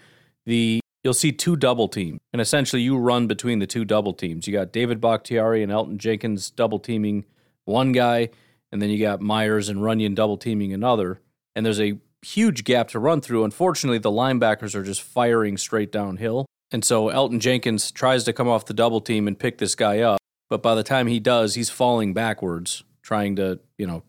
The 0.46 0.80
you'll 1.04 1.14
see 1.14 1.32
two 1.32 1.56
double 1.56 1.88
team, 1.88 2.18
and 2.32 2.40
essentially 2.40 2.82
you 2.82 2.96
run 2.96 3.26
between 3.26 3.58
the 3.58 3.66
two 3.66 3.84
double 3.84 4.14
teams. 4.14 4.46
You 4.46 4.52
got 4.52 4.72
David 4.72 5.00
Bakhtiari 5.00 5.62
and 5.62 5.70
Elton 5.70 5.98
Jenkins 5.98 6.50
double 6.50 6.78
teaming 6.78 7.24
one 7.64 7.92
guy, 7.92 8.30
and 8.72 8.80
then 8.80 8.90
you 8.90 8.98
got 8.98 9.20
Myers 9.20 9.68
and 9.68 9.80
Runyan 9.80 10.14
double 10.14 10.36
teaming 10.38 10.72
another. 10.72 11.20
And 11.54 11.66
there's 11.66 11.80
a 11.80 11.98
huge 12.22 12.64
gap 12.64 12.88
to 12.88 12.98
run 12.98 13.20
through. 13.20 13.44
Unfortunately, 13.44 13.98
the 13.98 14.10
linebackers 14.10 14.74
are 14.74 14.82
just 14.82 15.02
firing 15.02 15.56
straight 15.56 15.90
downhill. 15.92 16.46
And 16.70 16.84
so 16.84 17.08
Elton 17.08 17.40
Jenkins 17.40 17.90
tries 17.90 18.24
to 18.24 18.32
come 18.32 18.48
off 18.48 18.66
the 18.66 18.74
double 18.74 19.00
team 19.00 19.26
and 19.26 19.38
pick 19.38 19.58
this 19.58 19.74
guy 19.74 20.00
up. 20.00 20.18
But 20.48 20.62
by 20.62 20.74
the 20.74 20.82
time 20.82 21.06
he 21.06 21.20
does, 21.20 21.54
he's 21.54 21.70
falling 21.70 22.12
backwards, 22.12 22.84
trying 23.02 23.36
to, 23.36 23.60
you 23.78 23.86
know, 23.86 24.02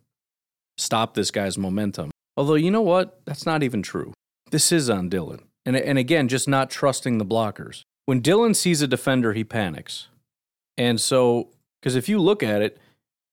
stop 0.77 1.13
this 1.13 1.31
guy's 1.31 1.57
momentum. 1.57 2.11
Although, 2.37 2.55
you 2.55 2.71
know 2.71 2.81
what? 2.81 3.21
That's 3.25 3.45
not 3.45 3.63
even 3.63 3.81
true. 3.81 4.13
This 4.51 4.71
is 4.71 4.89
on 4.89 5.09
Dillon. 5.09 5.43
And, 5.65 5.75
and 5.75 5.97
again, 5.97 6.27
just 6.27 6.47
not 6.47 6.69
trusting 6.69 7.17
the 7.17 7.25
blockers. 7.25 7.81
When 8.05 8.19
Dillon 8.19 8.53
sees 8.53 8.81
a 8.81 8.87
defender, 8.87 9.33
he 9.33 9.43
panics. 9.43 10.07
And 10.77 10.99
so, 10.99 11.49
because 11.79 11.95
if 11.95 12.09
you 12.09 12.19
look 12.19 12.41
at 12.41 12.61
it, 12.61 12.79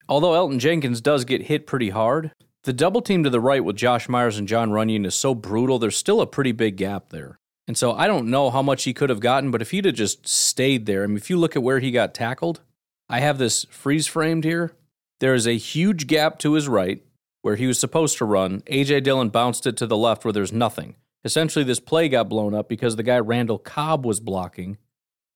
although 0.09 0.35
Elton 0.35 0.59
Jenkins 0.59 1.01
does 1.01 1.25
get 1.25 1.43
hit 1.43 1.67
pretty 1.67 1.91
hard, 1.91 2.33
the 2.65 2.73
double 2.73 3.03
team 3.03 3.25
to 3.25 3.31
the 3.31 3.41
right 3.41 3.65
with 3.65 3.77
Josh 3.77 4.09
Myers 4.09 4.39
and 4.39 4.49
Jon 4.49 4.71
Runyan 4.71 5.07
is 5.07 5.15
so 5.15 5.35
brutal, 5.35 5.79
there's 5.79 5.97
still 5.97 6.21
a 6.21 6.27
pretty 6.27 6.53
big 6.53 6.77
gap 6.77 7.11
there. 7.11 7.39
And 7.67 7.77
so 7.77 7.93
I 7.93 8.07
don't 8.07 8.31
know 8.31 8.51
how 8.51 8.63
much 8.63 8.85
he 8.85 8.95
could 8.95 9.11
have 9.11 9.21
gotten, 9.21 9.51
but 9.51 9.63
if 9.63 9.71
he'd 9.71 9.85
have 9.85 9.95
just 9.95 10.27
stayed 10.27 10.87
there, 10.87 11.05
I 11.05 11.07
mean, 11.07 11.19
if 11.19 11.29
you 11.29 11.37
look 11.37 11.55
at 11.55 11.63
where 11.63 11.81
he 11.81 11.91
got 11.91 12.15
tackled, 12.15 12.61
I 13.09 13.21
have 13.21 13.39
this 13.39 13.65
freeze 13.65 14.07
framed 14.07 14.45
here. 14.45 14.73
There 15.21 15.35
is 15.35 15.47
a 15.47 15.57
huge 15.57 16.07
gap 16.07 16.39
to 16.41 16.55
his 16.55 16.69
right 16.69 17.03
where 17.43 17.57
he 17.57 17.67
was 17.67 17.79
supposed 17.79 18.19
to 18.19 18.25
run. 18.25 18.63
AJ 18.63 19.05
Dillon 19.05 19.29
bounced 19.29 19.67
it 19.67 19.77
to 19.79 19.87
the 19.87 19.97
left 19.97 20.25
where 20.25 20.33
there's 20.33 20.53
nothing. 20.53 20.97
Essentially, 21.25 21.65
this 21.65 21.81
play 21.81 22.09
got 22.09 22.29
blown 22.29 22.55
up 22.55 22.69
because 22.69 22.97
the 22.97 23.03
guy 23.03 23.19
Randall 23.19 23.59
Cobb 23.59 24.07
was 24.07 24.21
blocking 24.21 24.79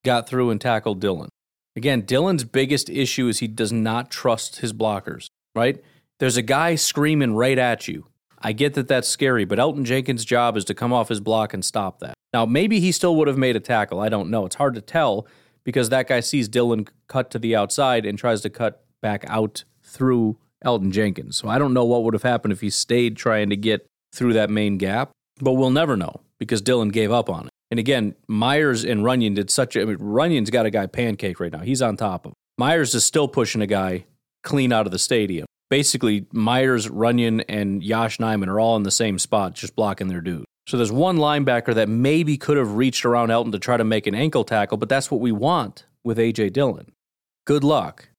got 0.04 0.28
through 0.28 0.50
and 0.50 0.60
tackled 0.60 1.00
Dillon. 1.00 1.28
Again, 1.76 2.02
Dillon's 2.02 2.44
biggest 2.44 2.90
issue 2.90 3.28
is 3.28 3.38
he 3.38 3.46
does 3.46 3.72
not 3.72 4.10
trust 4.10 4.60
his 4.60 4.72
blockers, 4.72 5.26
right? 5.54 5.82
There's 6.22 6.36
a 6.36 6.42
guy 6.42 6.76
screaming 6.76 7.34
right 7.34 7.58
at 7.58 7.88
you. 7.88 8.06
I 8.38 8.52
get 8.52 8.74
that 8.74 8.86
that's 8.86 9.08
scary, 9.08 9.44
but 9.44 9.58
Elton 9.58 9.84
Jenkins' 9.84 10.24
job 10.24 10.56
is 10.56 10.64
to 10.66 10.72
come 10.72 10.92
off 10.92 11.08
his 11.08 11.18
block 11.18 11.52
and 11.52 11.64
stop 11.64 11.98
that. 11.98 12.14
Now, 12.32 12.46
maybe 12.46 12.78
he 12.78 12.92
still 12.92 13.16
would 13.16 13.26
have 13.26 13.36
made 13.36 13.56
a 13.56 13.60
tackle. 13.60 13.98
I 13.98 14.08
don't 14.08 14.30
know. 14.30 14.46
It's 14.46 14.54
hard 14.54 14.76
to 14.76 14.80
tell 14.80 15.26
because 15.64 15.88
that 15.88 16.06
guy 16.06 16.20
sees 16.20 16.46
Dillon 16.46 16.86
cut 17.08 17.32
to 17.32 17.40
the 17.40 17.56
outside 17.56 18.06
and 18.06 18.16
tries 18.16 18.40
to 18.42 18.50
cut 18.50 18.84
back 19.00 19.24
out 19.26 19.64
through 19.82 20.38
Elton 20.64 20.92
Jenkins. 20.92 21.38
So 21.38 21.48
I 21.48 21.58
don't 21.58 21.74
know 21.74 21.84
what 21.84 22.04
would 22.04 22.14
have 22.14 22.22
happened 22.22 22.52
if 22.52 22.60
he 22.60 22.70
stayed 22.70 23.16
trying 23.16 23.50
to 23.50 23.56
get 23.56 23.84
through 24.14 24.34
that 24.34 24.48
main 24.48 24.78
gap, 24.78 25.10
but 25.40 25.54
we'll 25.54 25.70
never 25.70 25.96
know 25.96 26.20
because 26.38 26.62
Dillon 26.62 26.90
gave 26.90 27.10
up 27.10 27.28
on 27.28 27.46
it. 27.46 27.50
And 27.72 27.80
again, 27.80 28.14
Myers 28.28 28.84
and 28.84 29.00
Runyan 29.00 29.34
did 29.34 29.50
such 29.50 29.74
a. 29.74 29.82
I 29.82 29.86
mean, 29.86 29.96
Runyan's 29.96 30.50
got 30.50 30.66
a 30.66 30.70
guy 30.70 30.86
pancake 30.86 31.40
right 31.40 31.50
now. 31.50 31.62
He's 31.62 31.82
on 31.82 31.96
top 31.96 32.26
of 32.26 32.30
him. 32.30 32.34
Myers 32.58 32.94
is 32.94 33.04
still 33.04 33.26
pushing 33.26 33.60
a 33.60 33.66
guy 33.66 34.04
clean 34.44 34.72
out 34.72 34.86
of 34.86 34.92
the 34.92 35.00
stadium 35.00 35.46
basically 35.72 36.26
Myers, 36.32 36.86
Runyan, 36.86 37.42
and 37.48 37.80
Josh 37.80 38.18
Nijman 38.18 38.48
are 38.48 38.60
all 38.60 38.76
in 38.76 38.82
the 38.82 38.90
same 38.90 39.18
spot, 39.18 39.54
just 39.54 39.74
blocking 39.74 40.08
their 40.08 40.20
dude. 40.20 40.44
So 40.66 40.76
there's 40.76 40.92
one 40.92 41.16
linebacker 41.16 41.72
that 41.72 41.88
maybe 41.88 42.36
could 42.36 42.58
have 42.58 42.74
reached 42.74 43.06
around 43.06 43.30
Elton 43.30 43.52
to 43.52 43.58
try 43.58 43.78
to 43.78 43.84
make 43.84 44.06
an 44.06 44.14
ankle 44.14 44.44
tackle, 44.44 44.76
but 44.76 44.90
that's 44.90 45.10
what 45.10 45.22
we 45.22 45.32
want 45.32 45.86
with 46.04 46.18
AJ 46.18 46.52
Dillon. 46.52 46.92
Good 47.46 47.64
luck. 47.64 48.10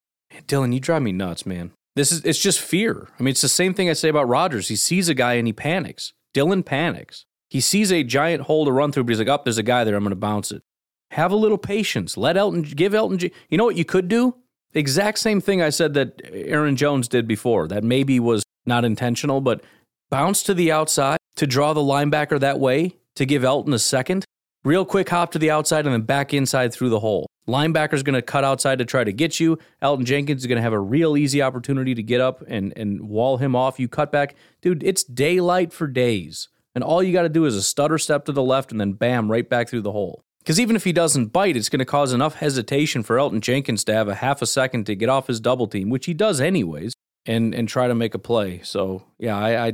Dillon, 0.48 0.72
you 0.72 0.80
drive 0.80 1.04
me 1.04 1.12
nuts, 1.12 1.46
man. 1.46 1.70
This 1.96 2.12
is 2.12 2.26
it's 2.26 2.40
just 2.40 2.60
fear. 2.60 3.10
I 3.20 3.22
mean, 3.22 3.34
it's 3.34 3.42
the 3.42 3.48
same 3.48 3.76
thing 3.76 3.88
I 3.88 3.94
say 3.94 4.10
about 4.10 4.28
Rodgers. 4.28 4.70
He 4.70 4.76
sees 4.76 5.08
a 5.08 5.14
guy 5.14 5.34
and 5.34 5.46
he 5.46 5.54
panics. 5.54 6.12
Dillon 6.34 6.64
panics. 6.64 7.28
He 7.52 7.62
sees 7.62 7.92
a 7.92 8.04
giant 8.04 8.46
hole 8.46 8.66
to 8.66 8.72
run 8.72 8.92
through, 8.92 9.04
but 9.04 9.12
he's 9.12 9.20
like, 9.20 9.28
"Up, 9.28 9.42
oh, 9.42 9.44
there's 9.44 9.60
a 9.60 9.64
guy 9.64 9.84
there. 9.84 9.96
I'm 9.96 10.04
going 10.04 10.10
to 10.10 10.16
bounce 10.16 10.52
it." 10.52 10.64
Have 11.12 11.32
a 11.32 11.36
little 11.36 11.60
patience. 11.60 12.18
Let 12.18 12.36
Elton 12.36 12.64
give 12.64 12.94
Elgton. 12.94 13.32
You 13.48 13.58
know 13.60 13.66
what 13.66 13.78
you 13.78 13.86
could 13.86 14.08
do? 14.08 14.38
Exact 14.74 15.20
same 15.20 15.40
thing 15.40 15.62
I 15.62 15.70
said 15.70 15.94
that 15.94 16.22
Aaron 16.32 16.76
Jones 16.76 17.08
did 17.08 17.28
before. 17.28 17.68
That 17.68 17.84
maybe 17.84 18.20
was 18.20 18.44
not 18.66 18.86
intentional, 18.86 19.42
but 19.42 19.64
bounce 20.10 20.44
to 20.44 20.54
the 20.54 20.72
outside 20.72 21.18
to 21.36 21.48
draw 21.48 21.74
the 21.74 21.82
linebacker 21.82 22.40
that 22.40 22.60
way 22.60 22.98
to 23.16 23.26
give 23.26 23.44
Elton 23.44 23.74
a 23.74 23.80
second. 23.80 24.26
Real 24.64 24.86
quick 24.86 25.10
hop 25.10 25.32
to 25.34 25.40
the 25.40 25.52
outside 25.52 25.86
and 25.86 25.94
then 25.94 26.02
back 26.02 26.34
inside 26.34 26.74
through 26.74 26.90
the 26.90 27.02
hole. 27.02 27.28
Linebacker's 27.48 28.04
going 28.04 28.16
to 28.16 28.22
cut 28.22 28.46
outside 28.46 28.78
to 28.78 28.86
try 28.86 29.04
to 29.04 29.12
get 29.12 29.40
you. 29.40 29.60
Elton 29.82 30.06
Jenkins 30.06 30.42
is 30.42 30.48
going 30.48 30.56
to 30.56 30.62
have 30.62 30.72
a 30.74 30.80
real 30.80 31.18
easy 31.18 31.42
opportunity 31.42 31.94
to 31.94 32.02
get 32.02 32.22
up 32.22 32.42
and, 32.48 32.72
and 32.78 33.02
wall 33.02 33.38
him 33.38 33.56
off. 33.56 33.80
You 33.80 33.90
cut 33.90 34.12
back. 34.12 34.36
Dude, 34.62 34.82
it's 34.84 35.04
daylight 35.04 35.74
for 35.74 35.88
days. 35.88 36.48
And 36.74 36.84
all 36.84 37.04
you 37.04 37.12
got 37.12 37.24
to 37.24 37.30
do 37.30 37.46
is 37.46 37.56
a 37.56 37.62
stutter 37.62 37.98
step 37.98 38.26
to 38.26 38.32
the 38.32 38.42
left 38.42 38.72
and 38.72 38.80
then 38.80 38.94
bam, 38.94 39.30
right 39.30 39.48
back 39.48 39.68
through 39.68 39.82
the 39.82 39.92
hole. 39.92 40.24
Because 40.44 40.60
even 40.60 40.76
if 40.76 40.84
he 40.84 40.92
doesn't 40.92 41.28
bite, 41.28 41.56
it's 41.56 41.70
going 41.70 41.80
to 41.80 41.86
cause 41.86 42.12
enough 42.12 42.36
hesitation 42.36 43.02
for 43.02 43.18
Elton 43.18 43.40
Jenkins 43.40 43.86
to 43.86 43.94
have 43.94 44.10
a 44.10 44.16
half 44.16 44.42
a 44.42 44.46
second 44.46 44.86
to 44.88 44.96
get 44.96 45.08
off 45.08 45.28
his 45.28 45.40
double 45.40 45.68
team, 45.68 45.90
which 45.90 46.06
he 46.06 46.14
does 46.14 46.42
anyways, 46.42 46.94
and 47.26 47.56
and 47.56 47.70
try 47.70 47.88
to 47.88 47.96
make 47.96 48.14
a 48.14 48.20
play. 48.20 48.60
So 48.62 49.04
yeah, 49.18 49.38
I, 49.38 49.68
I 49.68 49.74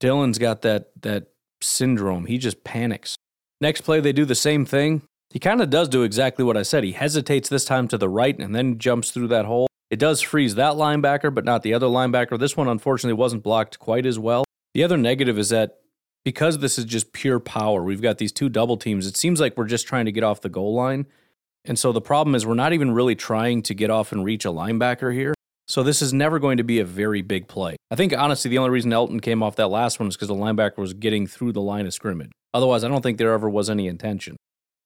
Dillon's 0.00 0.38
got 0.38 0.62
that 0.62 0.92
that 1.02 1.26
syndrome. 1.60 2.24
He 2.24 2.38
just 2.38 2.64
panics. 2.64 3.16
Next 3.60 3.82
play, 3.82 4.00
they 4.00 4.12
do 4.12 4.24
the 4.24 4.34
same 4.34 4.64
thing. 4.64 5.02
He 5.28 5.38
kind 5.38 5.60
of 5.60 5.68
does 5.68 5.88
do 5.88 6.04
exactly 6.04 6.44
what 6.44 6.56
I 6.56 6.62
said. 6.62 6.84
He 6.84 6.92
hesitates 6.92 7.48
this 7.48 7.64
time 7.64 7.86
to 7.88 7.98
the 7.98 8.08
right 8.08 8.38
and 8.38 8.54
then 8.54 8.78
jumps 8.78 9.10
through 9.10 9.28
that 9.28 9.44
hole. 9.44 9.66
It 9.90 9.98
does 9.98 10.22
freeze 10.22 10.54
that 10.54 10.74
linebacker, 10.74 11.34
but 11.34 11.44
not 11.44 11.62
the 11.62 11.74
other 11.74 11.86
linebacker. 11.86 12.38
This 12.38 12.56
one, 12.56 12.68
unfortunately, 12.68 13.18
wasn't 13.18 13.42
blocked 13.42 13.78
quite 13.78 14.06
as 14.06 14.18
well. 14.18 14.44
The 14.72 14.84
other 14.84 14.96
negative 14.96 15.38
is 15.38 15.50
that 15.50 15.80
because 16.24 16.58
this 16.58 16.78
is 16.78 16.86
just 16.86 17.12
pure 17.12 17.38
power, 17.38 17.84
we've 17.84 18.02
got 18.02 18.18
these 18.18 18.32
two 18.32 18.48
double 18.48 18.76
teams. 18.76 19.06
It 19.06 19.16
seems 19.16 19.40
like 19.40 19.56
we're 19.56 19.66
just 19.66 19.86
trying 19.86 20.06
to 20.06 20.12
get 20.12 20.24
off 20.24 20.40
the 20.40 20.48
goal 20.48 20.74
line. 20.74 21.06
And 21.64 21.78
so 21.78 21.92
the 21.92 22.00
problem 22.00 22.34
is 22.34 22.46
we're 22.46 22.54
not 22.54 22.72
even 22.72 22.92
really 22.92 23.14
trying 23.14 23.62
to 23.62 23.74
get 23.74 23.90
off 23.90 24.12
and 24.12 24.24
reach 24.24 24.44
a 24.44 24.48
linebacker 24.48 25.12
here. 25.14 25.34
So 25.66 25.82
this 25.82 26.02
is 26.02 26.12
never 26.12 26.38
going 26.38 26.58
to 26.58 26.64
be 26.64 26.78
a 26.78 26.84
very 26.84 27.22
big 27.22 27.48
play. 27.48 27.76
I 27.90 27.96
think 27.96 28.12
honestly 28.16 28.50
the 28.50 28.58
only 28.58 28.70
reason 28.70 28.92
Elton 28.92 29.20
came 29.20 29.42
off 29.42 29.56
that 29.56 29.68
last 29.68 29.98
one 29.98 30.08
is 30.08 30.16
because 30.16 30.28
the 30.28 30.34
linebacker 30.34 30.78
was 30.78 30.92
getting 30.92 31.26
through 31.26 31.52
the 31.52 31.62
line 31.62 31.86
of 31.86 31.94
scrimmage. 31.94 32.32
Otherwise, 32.52 32.84
I 32.84 32.88
don't 32.88 33.02
think 33.02 33.18
there 33.18 33.32
ever 33.32 33.48
was 33.48 33.70
any 33.70 33.86
intention. 33.86 34.36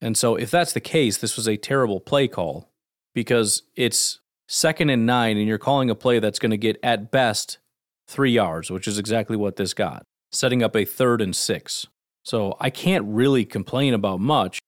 And 0.00 0.16
so 0.16 0.36
if 0.36 0.50
that's 0.50 0.72
the 0.72 0.80
case, 0.80 1.18
this 1.18 1.36
was 1.36 1.48
a 1.48 1.56
terrible 1.56 1.98
play 1.98 2.28
call 2.28 2.70
because 3.12 3.62
it's 3.74 4.20
second 4.46 4.90
and 4.90 5.04
9 5.04 5.36
and 5.36 5.48
you're 5.48 5.58
calling 5.58 5.90
a 5.90 5.94
play 5.96 6.20
that's 6.20 6.38
going 6.38 6.52
to 6.52 6.56
get 6.56 6.78
at 6.82 7.10
best 7.10 7.58
3 8.06 8.30
yards, 8.30 8.70
which 8.70 8.86
is 8.86 8.98
exactly 8.98 9.36
what 9.36 9.56
this 9.56 9.74
got 9.74 10.06
setting 10.32 10.62
up 10.62 10.76
a 10.76 10.84
third 10.84 11.20
and 11.20 11.34
six. 11.34 11.86
So 12.24 12.56
I 12.60 12.70
can't 12.70 13.04
really 13.06 13.44
complain 13.44 13.94
about 13.94 14.20
much. 14.20 14.58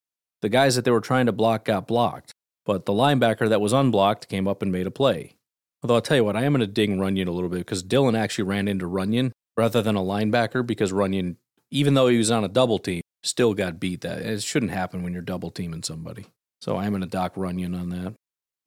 The 0.43 0.49
guys 0.49 0.77
that 0.77 0.85
they 0.85 0.91
were 0.91 1.01
trying 1.01 1.27
to 1.27 1.33
block 1.33 1.67
got 1.67 1.87
blocked, 1.87 2.33
but 2.65 2.87
the 2.87 2.93
linebacker 2.93 3.49
that 3.49 3.61
was 3.61 3.73
unblocked 3.73 4.29
came 4.29 4.49
up 4.49 4.63
and 4.63 4.73
made 4.73 4.87
a 4.87 4.91
play. 4.91 5.35
Although 5.83 5.97
I'll 5.97 6.01
tell 6.01 6.17
you 6.17 6.25
what, 6.25 6.37
I 6.37 6.45
am 6.45 6.53
going 6.53 6.61
to 6.61 6.67
ding 6.67 6.97
Runyan 6.97 7.27
a 7.27 7.31
little 7.31 7.49
bit 7.49 7.59
because 7.59 7.83
Dillon 7.83 8.15
actually 8.15 8.45
ran 8.45 8.69
into 8.69 8.87
Runyan 8.87 9.33
rather 9.57 9.83
than 9.83 9.97
a 9.97 10.01
linebacker 10.01 10.67
because 10.67 10.93
Runyan, 10.93 11.37
even 11.71 11.95
though 11.95 12.09
he 12.09 12.19
was 12.19 12.31
on 12.31 12.45
a 12.45 12.49
double 12.49 12.79
team, 12.79 13.03
still 13.23 13.55
got 13.55 13.81
beat. 13.81 14.03
That 14.03 14.19
it 14.19 14.43
shouldn't 14.43 14.73
happen 14.73 15.03
when 15.03 15.13
you're 15.13 15.23
double 15.23 15.51
teaming 15.51 15.83
somebody. 15.83 16.27
So 16.61 16.77
I 16.77 16.85
am 16.85 16.93
going 16.93 17.03
to 17.03 17.09
dock 17.09 17.35
Runyan 17.35 17.79
on 17.79 17.89
that. 17.91 18.15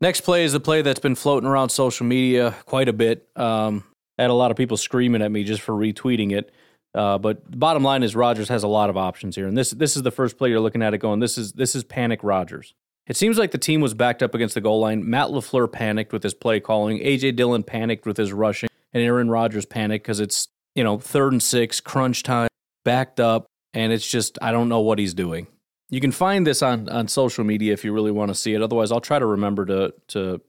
Next 0.02 0.22
play 0.22 0.44
is 0.44 0.54
the 0.54 0.60
play 0.60 0.82
that's 0.82 1.00
been 1.00 1.16
floating 1.16 1.48
around 1.48 1.70
social 1.70 2.06
media 2.06 2.56
quite 2.66 2.90
a 2.90 2.94
bit. 2.94 3.28
Um, 3.36 3.84
I 4.18 4.24
had 4.24 4.32
a 4.32 4.36
lot 4.36 4.52
of 4.52 4.58
people 4.58 4.78
screaming 4.78 5.22
at 5.22 5.32
me 5.32 5.44
just 5.44 5.62
for 5.62 5.74
retweeting 5.74 6.32
it. 6.32 6.52
Uh, 6.94 7.18
but 7.18 7.50
the 7.50 7.58
bottom 7.58 7.84
line 7.84 8.04
is 8.04 8.16
Rodgers 8.16 8.50
has 8.50 8.64
a 8.64 8.68
lot 8.68 8.90
of 8.90 8.98
options 8.98 9.36
here, 9.36 9.48
and 9.48 9.58
this 9.58 9.72
this 9.72 9.96
is 9.96 10.04
the 10.04 10.12
first 10.12 10.38
play 10.38 10.50
you're 10.50 10.60
looking 10.60 10.84
at 10.84 10.94
it 10.94 11.00
going. 11.00 11.20
This 11.20 11.38
is 11.38 11.54
this 11.54 11.76
is 11.76 11.84
panic 11.84 12.24
Rodgers. 12.24 12.74
It 13.06 13.18
seems 13.18 13.38
like 13.38 13.52
the 13.52 13.58
team 13.58 13.82
was 13.82 13.94
backed 13.94 14.24
up 14.24 14.34
against 14.34 14.56
the 14.56 14.62
goal 14.62 14.80
line. 14.80 15.10
Matt 15.10 15.28
LaFleur 15.28 15.72
panicked 15.72 16.14
with 16.14 16.24
his 16.24 16.34
play 16.34 16.60
calling. 16.60 17.00
AJ 17.00 17.36
Dillon 17.36 17.64
panicked 17.64 18.06
with 18.06 18.18
his 18.18 18.32
rushing. 18.32 18.70
And 18.94 19.04
Aaron 19.04 19.30
Rodgers 19.30 19.66
panicked 19.66 20.06
because 20.06 20.20
it's, 20.20 20.48
you 20.76 20.84
know, 20.84 21.00
third 21.00 21.34
and 21.34 21.44
six, 21.44 21.82
crunch 21.82 22.24
time, 22.24 22.48
backed 22.86 23.20
up. 23.20 23.46
And 23.74 23.92
it's 23.92 24.10
just, 24.10 24.38
I 24.42 24.52
don't 24.52 24.70
know 24.70 24.82
what 24.82 25.00
he's 25.00 25.14
doing. 25.14 25.48
You 25.90 26.00
can 26.00 26.12
find 26.12 26.48
this 26.48 26.62
on, 26.62 26.88
on 26.90 27.08
social 27.08 27.44
media 27.44 27.74
if 27.74 27.84
you 27.84 27.92
really 27.92 28.12
want 28.12 28.30
to 28.30 28.36
see 28.36 28.54
it. 28.54 28.62
Otherwise, 28.62 28.92
I'll 28.92 29.02
try 29.02 29.20
to 29.20 29.26
remember 29.26 29.66
to, 29.66 29.94
to 30.10 30.42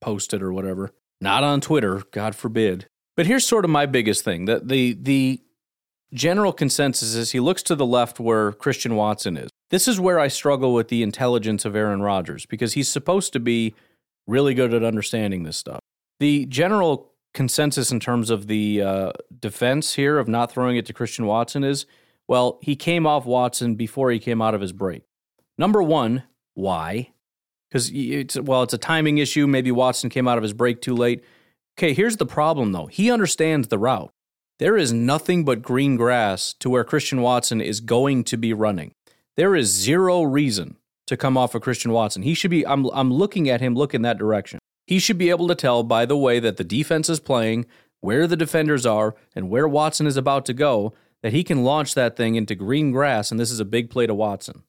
post 0.00 0.32
it 0.32 0.42
or 0.42 0.52
whatever. 0.52 0.92
Not 1.20 1.44
on 1.44 1.60
Twitter, 1.60 2.02
God 2.12 2.34
forbid. 2.34 2.86
But 3.16 3.26
here's 3.26 3.44
sort 3.44 3.64
of 3.64 3.70
my 3.70 3.84
biggest 3.86 4.24
thing. 4.24 4.44
The, 4.44 4.60
the, 4.60 4.94
the 4.94 5.42
general 6.12 6.52
consensus 6.52 7.14
is 7.14 7.32
he 7.32 7.40
looks 7.40 7.62
to 7.64 7.74
the 7.74 7.86
left 7.86 8.20
where 8.20 8.52
Christian 8.52 8.96
Watson 8.96 9.36
is. 9.36 9.50
This 9.70 9.86
is 9.86 10.00
where 10.00 10.18
I 10.18 10.28
struggle 10.28 10.72
with 10.72 10.88
the 10.88 11.02
intelligence 11.02 11.64
of 11.64 11.76
Aaron 11.76 12.00
Rodgers 12.00 12.46
because 12.46 12.72
he's 12.72 12.88
supposed 12.88 13.32
to 13.34 13.40
be 13.40 13.74
really 14.26 14.54
good 14.54 14.72
at 14.72 14.82
understanding 14.82 15.42
this 15.42 15.56
stuff. 15.56 15.80
The 16.20 16.46
general 16.46 17.12
consensus 17.34 17.92
in 17.92 18.00
terms 18.00 18.30
of 18.30 18.46
the 18.46 18.82
uh, 18.82 19.12
defense 19.38 19.94
here 19.94 20.18
of 20.18 20.28
not 20.28 20.50
throwing 20.50 20.76
it 20.76 20.86
to 20.86 20.92
Christian 20.92 21.26
Watson 21.26 21.64
is 21.64 21.86
well, 22.26 22.58
he 22.60 22.76
came 22.76 23.06
off 23.06 23.24
Watson 23.24 23.74
before 23.74 24.10
he 24.10 24.18
came 24.18 24.42
out 24.42 24.54
of 24.54 24.60
his 24.60 24.72
break. 24.72 25.02
Number 25.56 25.82
one, 25.82 26.24
why? 26.52 27.12
Because 27.68 27.90
it's 27.92 28.38
well, 28.38 28.62
it's 28.62 28.74
a 28.74 28.78
timing 28.78 29.18
issue. 29.18 29.46
Maybe 29.46 29.72
Watson 29.72 30.10
came 30.10 30.28
out 30.28 30.36
of 30.36 30.42
his 30.42 30.52
break 30.52 30.80
too 30.80 30.94
late. 30.94 31.24
Okay, 31.78 31.94
here's 31.94 32.16
the 32.16 32.26
problem 32.26 32.72
though. 32.72 32.86
He 32.86 33.10
understands 33.10 33.68
the 33.68 33.78
route. 33.78 34.12
There 34.58 34.76
is 34.76 34.92
nothing 34.92 35.44
but 35.44 35.62
green 35.62 35.96
grass 35.96 36.52
to 36.54 36.68
where 36.68 36.82
Christian 36.82 37.22
Watson 37.22 37.60
is 37.60 37.80
going 37.80 38.24
to 38.24 38.36
be 38.36 38.52
running. 38.52 38.90
There 39.36 39.54
is 39.54 39.68
zero 39.68 40.22
reason 40.22 40.78
to 41.06 41.16
come 41.16 41.36
off 41.36 41.54
of 41.54 41.62
Christian 41.62 41.92
Watson. 41.92 42.22
He 42.22 42.34
should 42.34 42.50
be, 42.50 42.66
I'm, 42.66 42.86
I'm 42.86 43.12
looking 43.12 43.48
at 43.48 43.60
him 43.60 43.76
look 43.76 43.94
in 43.94 44.02
that 44.02 44.18
direction. 44.18 44.58
He 44.88 44.98
should 44.98 45.16
be 45.16 45.30
able 45.30 45.46
to 45.46 45.54
tell 45.54 45.84
by 45.84 46.06
the 46.06 46.16
way 46.16 46.40
that 46.40 46.56
the 46.56 46.64
defense 46.64 47.08
is 47.08 47.20
playing, 47.20 47.66
where 48.00 48.26
the 48.26 48.36
defenders 48.36 48.84
are, 48.84 49.14
and 49.32 49.48
where 49.48 49.68
Watson 49.68 50.08
is 50.08 50.16
about 50.16 50.44
to 50.46 50.54
go, 50.54 50.92
that 51.22 51.32
he 51.32 51.44
can 51.44 51.62
launch 51.62 51.94
that 51.94 52.16
thing 52.16 52.34
into 52.34 52.56
green 52.56 52.90
grass, 52.90 53.30
and 53.30 53.38
this 53.38 53.52
is 53.52 53.60
a 53.60 53.64
big 53.64 53.90
play 53.90 54.08
to 54.08 54.14
Watson. 54.14 54.64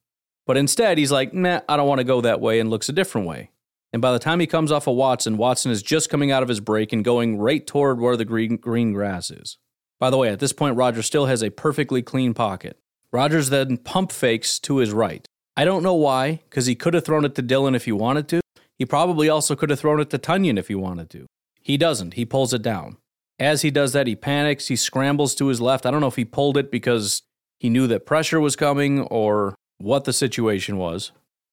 But 0.46 0.56
instead, 0.56 0.98
he's 0.98 1.10
like, 1.10 1.34
nah, 1.34 1.62
I 1.68 1.76
don't 1.76 1.88
want 1.88 1.98
to 1.98 2.04
go 2.04 2.20
that 2.20 2.40
way, 2.40 2.60
and 2.60 2.70
looks 2.70 2.88
a 2.88 2.92
different 2.92 3.26
way. 3.26 3.50
And 3.92 4.00
by 4.00 4.12
the 4.12 4.20
time 4.20 4.38
he 4.38 4.46
comes 4.46 4.70
off 4.70 4.86
of 4.86 4.94
Watson, 4.94 5.36
Watson 5.36 5.72
is 5.72 5.82
just 5.82 6.10
coming 6.10 6.30
out 6.30 6.44
of 6.44 6.48
his 6.48 6.60
break 6.60 6.92
and 6.92 7.04
going 7.04 7.38
right 7.38 7.66
toward 7.66 7.98
where 7.98 8.16
the 8.16 8.24
green, 8.24 8.56
green 8.56 8.92
grass 8.92 9.32
is. 9.32 9.58
By 10.00 10.10
the 10.10 10.16
way, 10.16 10.30
at 10.30 10.40
this 10.40 10.52
point, 10.54 10.76
Rodgers 10.76 11.06
still 11.06 11.26
has 11.26 11.42
a 11.42 11.50
perfectly 11.50 12.02
clean 12.02 12.34
pocket. 12.34 12.78
Rodgers 13.12 13.50
then 13.50 13.76
pump 13.76 14.10
fakes 14.10 14.58
to 14.60 14.78
his 14.78 14.92
right. 14.92 15.26
I 15.56 15.64
don't 15.64 15.82
know 15.82 15.94
why, 15.94 16.40
because 16.48 16.66
he 16.66 16.74
could 16.74 16.94
have 16.94 17.04
thrown 17.04 17.24
it 17.24 17.34
to 17.34 17.42
Dillon 17.42 17.74
if 17.74 17.84
he 17.84 17.92
wanted 17.92 18.26
to. 18.28 18.40
He 18.78 18.86
probably 18.86 19.28
also 19.28 19.54
could 19.54 19.68
have 19.68 19.78
thrown 19.78 20.00
it 20.00 20.08
to 20.10 20.18
Tonyan 20.18 20.58
if 20.58 20.68
he 20.68 20.74
wanted 20.74 21.10
to. 21.10 21.26
He 21.60 21.76
doesn't. 21.76 22.14
He 22.14 22.24
pulls 22.24 22.54
it 22.54 22.62
down. 22.62 22.96
As 23.38 23.62
he 23.62 23.70
does 23.70 23.92
that, 23.92 24.06
he 24.06 24.16
panics. 24.16 24.68
He 24.68 24.76
scrambles 24.76 25.34
to 25.34 25.48
his 25.48 25.60
left. 25.60 25.84
I 25.84 25.90
don't 25.90 26.00
know 26.00 26.06
if 26.06 26.16
he 26.16 26.24
pulled 26.24 26.56
it 26.56 26.70
because 26.70 27.22
he 27.58 27.68
knew 27.68 27.86
that 27.88 28.06
pressure 28.06 28.40
was 28.40 28.56
coming 28.56 29.00
or 29.02 29.54
what 29.78 30.04
the 30.04 30.12
situation 30.12 30.78
was, 30.78 31.12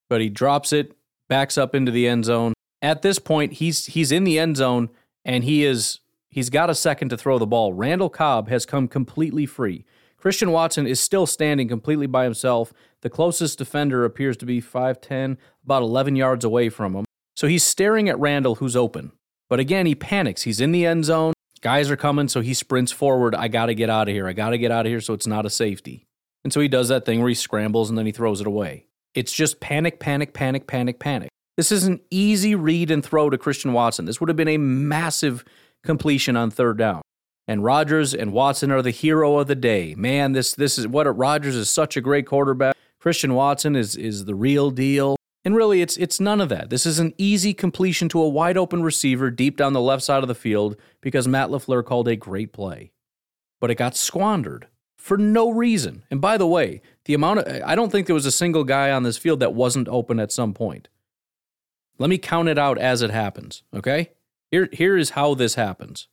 but 0.09 0.21
he 0.21 0.29
drops 0.29 0.71
it, 0.71 0.95
backs 1.27 1.57
up 1.57 1.75
into 1.75 1.91
the 1.91 2.07
end 2.07 2.25
zone. 2.25 2.53
At 2.81 3.01
this 3.01 3.19
point, 3.19 3.53
he's 3.53 3.87
he's 3.87 4.11
in 4.11 4.23
the 4.23 4.39
end 4.39 4.57
zone 4.57 4.89
and 5.25 5.43
he 5.43 5.65
is 5.65 5.99
he's 6.37 6.51
got 6.51 6.69
a 6.69 6.75
second 6.75 7.09
to 7.09 7.17
throw 7.17 7.39
the 7.39 7.47
ball. 7.47 7.73
Randall 7.73 8.11
Cobb 8.11 8.47
has 8.47 8.63
come 8.63 8.87
completely 8.87 9.47
free. 9.47 9.83
Christian 10.17 10.51
Watson 10.51 10.85
is 10.85 10.99
still 10.99 11.25
standing 11.25 11.67
completely 11.67 12.05
by 12.05 12.25
himself. 12.25 12.71
The 13.01 13.09
closest 13.09 13.57
defender 13.57 14.05
appears 14.05 14.37
to 14.37 14.45
be 14.45 14.61
5'10, 14.61 15.37
about 15.63 15.81
11 15.81 16.15
yards 16.15 16.45
away 16.45 16.69
from 16.69 16.93
him. 16.93 17.05
So 17.35 17.47
he's 17.47 17.63
staring 17.63 18.07
at 18.07 18.19
Randall, 18.19 18.53
who's 18.53 18.75
open. 18.75 19.13
But 19.49 19.59
again, 19.59 19.87
he 19.87 19.95
panics. 19.95 20.43
He's 20.43 20.61
in 20.61 20.71
the 20.71 20.85
end 20.85 21.05
zone. 21.05 21.33
Guys 21.61 21.89
are 21.89 21.97
coming, 21.97 22.27
so 22.27 22.41
he 22.41 22.53
sprints 22.53 22.91
forward. 22.91 23.33
I 23.33 23.47
got 23.47 23.65
to 23.65 23.73
get 23.73 23.89
out 23.89 24.07
of 24.07 24.13
here. 24.13 24.27
I 24.27 24.33
got 24.33 24.51
to 24.51 24.59
get 24.59 24.69
out 24.69 24.85
of 24.85 24.91
here 24.91 25.01
so 25.01 25.15
it's 25.15 25.25
not 25.25 25.47
a 25.47 25.49
safety. 25.49 26.05
And 26.43 26.53
so 26.53 26.59
he 26.59 26.67
does 26.67 26.89
that 26.89 27.03
thing 27.03 27.19
where 27.19 27.29
he 27.29 27.35
scrambles 27.35 27.89
and 27.89 27.97
then 27.97 28.05
he 28.05 28.11
throws 28.11 28.41
it 28.41 28.47
away. 28.47 28.85
It's 29.15 29.33
just 29.33 29.59
panic, 29.59 29.99
panic, 29.99 30.35
panic, 30.35 30.67
panic, 30.67 30.99
panic. 30.99 31.29
This 31.55 31.71
is 31.71 31.85
an 31.85 31.99
easy 32.11 32.53
read 32.53 32.91
and 32.91 33.03
throw 33.03 33.31
to 33.31 33.39
Christian 33.39 33.73
Watson. 33.73 34.05
This 34.05 34.19
would 34.21 34.29
have 34.29 34.35
been 34.35 34.47
a 34.47 34.59
massive 34.59 35.43
completion 35.83 36.35
on 36.35 36.51
third 36.51 36.77
down 36.77 37.01
and 37.47 37.63
Rodgers 37.63 38.13
and 38.13 38.33
Watson 38.33 38.71
are 38.71 38.81
the 38.81 38.91
hero 38.91 39.37
of 39.37 39.47
the 39.47 39.55
day. 39.55 39.95
Man, 39.95 40.33
this 40.33 40.53
this 40.53 40.77
is 40.77 40.87
what 40.87 41.05
Rodgers 41.05 41.55
is 41.55 41.69
such 41.69 41.95
a 41.95 42.01
great 42.01 42.25
quarterback. 42.25 42.75
Christian 42.99 43.33
Watson 43.33 43.75
is 43.75 43.95
is 43.95 44.25
the 44.25 44.35
real 44.35 44.69
deal. 44.69 45.15
And 45.45 45.55
really 45.55 45.81
it's 45.81 45.95
it's 45.95 46.19
none 46.19 46.41
of 46.41 46.49
that. 46.49 46.69
This 46.69 46.85
is 46.85 46.99
an 46.99 47.13
easy 47.17 47.53
completion 47.53 48.09
to 48.09 48.21
a 48.21 48.27
wide 48.27 48.57
open 48.57 48.83
receiver 48.83 49.31
deep 49.31 49.55
down 49.55 49.71
the 49.71 49.81
left 49.81 50.03
side 50.03 50.23
of 50.23 50.27
the 50.27 50.35
field 50.35 50.75
because 50.99 51.27
Matt 51.27 51.49
LaFleur 51.49 51.85
called 51.85 52.09
a 52.09 52.17
great 52.17 52.51
play. 52.51 52.91
But 53.61 53.71
it 53.71 53.75
got 53.75 53.95
squandered 53.95 54.67
for 54.97 55.17
no 55.17 55.49
reason. 55.49 56.03
And 56.11 56.19
by 56.19 56.37
the 56.37 56.47
way, 56.47 56.81
the 57.05 57.13
amount 57.13 57.39
of 57.39 57.63
I 57.63 57.75
don't 57.75 57.91
think 57.91 58.07
there 58.07 58.13
was 58.13 58.25
a 58.25 58.31
single 58.31 58.65
guy 58.65 58.91
on 58.91 59.03
this 59.03 59.17
field 59.17 59.39
that 59.39 59.53
wasn't 59.53 59.87
open 59.87 60.19
at 60.19 60.33
some 60.33 60.53
point. 60.53 60.89
Let 61.97 62.09
me 62.09 62.17
count 62.17 62.49
it 62.49 62.59
out 62.59 62.77
as 62.77 63.01
it 63.01 63.09
happens, 63.09 63.63
okay? 63.73 64.11
Here 64.51 64.69
here 64.71 64.97
is 64.97 65.11
how 65.11 65.33
this 65.33 65.55
happens. 65.55 66.07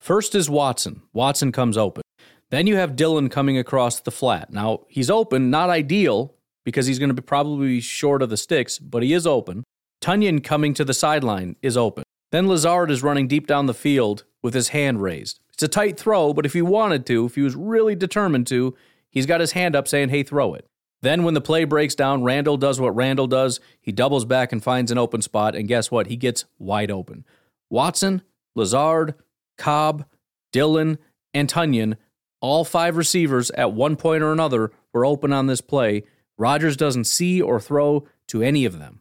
First 0.00 0.34
is 0.34 0.50
Watson. 0.50 1.02
Watson 1.12 1.52
comes 1.52 1.76
open. 1.76 2.02
Then 2.50 2.66
you 2.66 2.76
have 2.76 2.96
Dillon 2.96 3.28
coming 3.28 3.58
across 3.58 4.00
the 4.00 4.10
flat. 4.10 4.52
Now, 4.52 4.84
he's 4.88 5.10
open, 5.10 5.50
not 5.50 5.70
ideal 5.70 6.34
because 6.64 6.86
he's 6.86 6.98
going 6.98 7.08
to 7.08 7.14
be 7.14 7.22
probably 7.22 7.80
short 7.80 8.22
of 8.22 8.30
the 8.30 8.36
sticks, 8.36 8.78
but 8.78 9.02
he 9.02 9.12
is 9.12 9.26
open. 9.26 9.64
Tonyan 10.00 10.42
coming 10.42 10.74
to 10.74 10.84
the 10.84 10.94
sideline 10.94 11.56
is 11.62 11.76
open. 11.76 12.04
Then 12.32 12.48
Lazard 12.48 12.90
is 12.90 13.02
running 13.02 13.28
deep 13.28 13.46
down 13.46 13.66
the 13.66 13.74
field 13.74 14.24
with 14.42 14.54
his 14.54 14.68
hand 14.68 15.02
raised. 15.02 15.40
It's 15.52 15.62
a 15.62 15.68
tight 15.68 15.98
throw, 15.98 16.32
but 16.32 16.44
if 16.44 16.52
he 16.52 16.62
wanted 16.62 17.06
to, 17.06 17.26
if 17.26 17.34
he 17.34 17.40
was 17.40 17.56
really 17.56 17.94
determined 17.94 18.46
to, 18.48 18.76
he's 19.10 19.26
got 19.26 19.40
his 19.40 19.52
hand 19.52 19.74
up 19.74 19.88
saying, 19.88 20.10
hey, 20.10 20.22
throw 20.22 20.54
it. 20.54 20.66
Then 21.02 21.24
when 21.24 21.34
the 21.34 21.40
play 21.40 21.64
breaks 21.64 21.94
down, 21.94 22.24
Randall 22.24 22.56
does 22.56 22.80
what 22.80 22.94
Randall 22.94 23.26
does. 23.26 23.60
He 23.80 23.92
doubles 23.92 24.24
back 24.24 24.52
and 24.52 24.62
finds 24.62 24.90
an 24.90 24.98
open 24.98 25.22
spot, 25.22 25.54
and 25.54 25.68
guess 25.68 25.90
what? 25.90 26.08
He 26.08 26.16
gets 26.16 26.44
wide 26.58 26.90
open. 26.90 27.24
Watson, 27.70 28.22
Lazard, 28.54 29.14
Cobb, 29.58 30.04
Dillon, 30.52 30.98
and 31.34 31.48
Tonyan, 31.48 31.96
all 32.40 32.64
five 32.64 32.96
receivers 32.96 33.50
at 33.52 33.72
one 33.72 33.96
point 33.96 34.22
or 34.22 34.32
another 34.32 34.70
were 34.92 35.04
open 35.06 35.32
on 35.32 35.46
this 35.46 35.60
play. 35.60 36.04
Rodgers 36.38 36.76
doesn't 36.76 37.04
see 37.04 37.40
or 37.40 37.60
throw 37.60 38.06
to 38.28 38.42
any 38.42 38.64
of 38.64 38.78
them. 38.78 39.00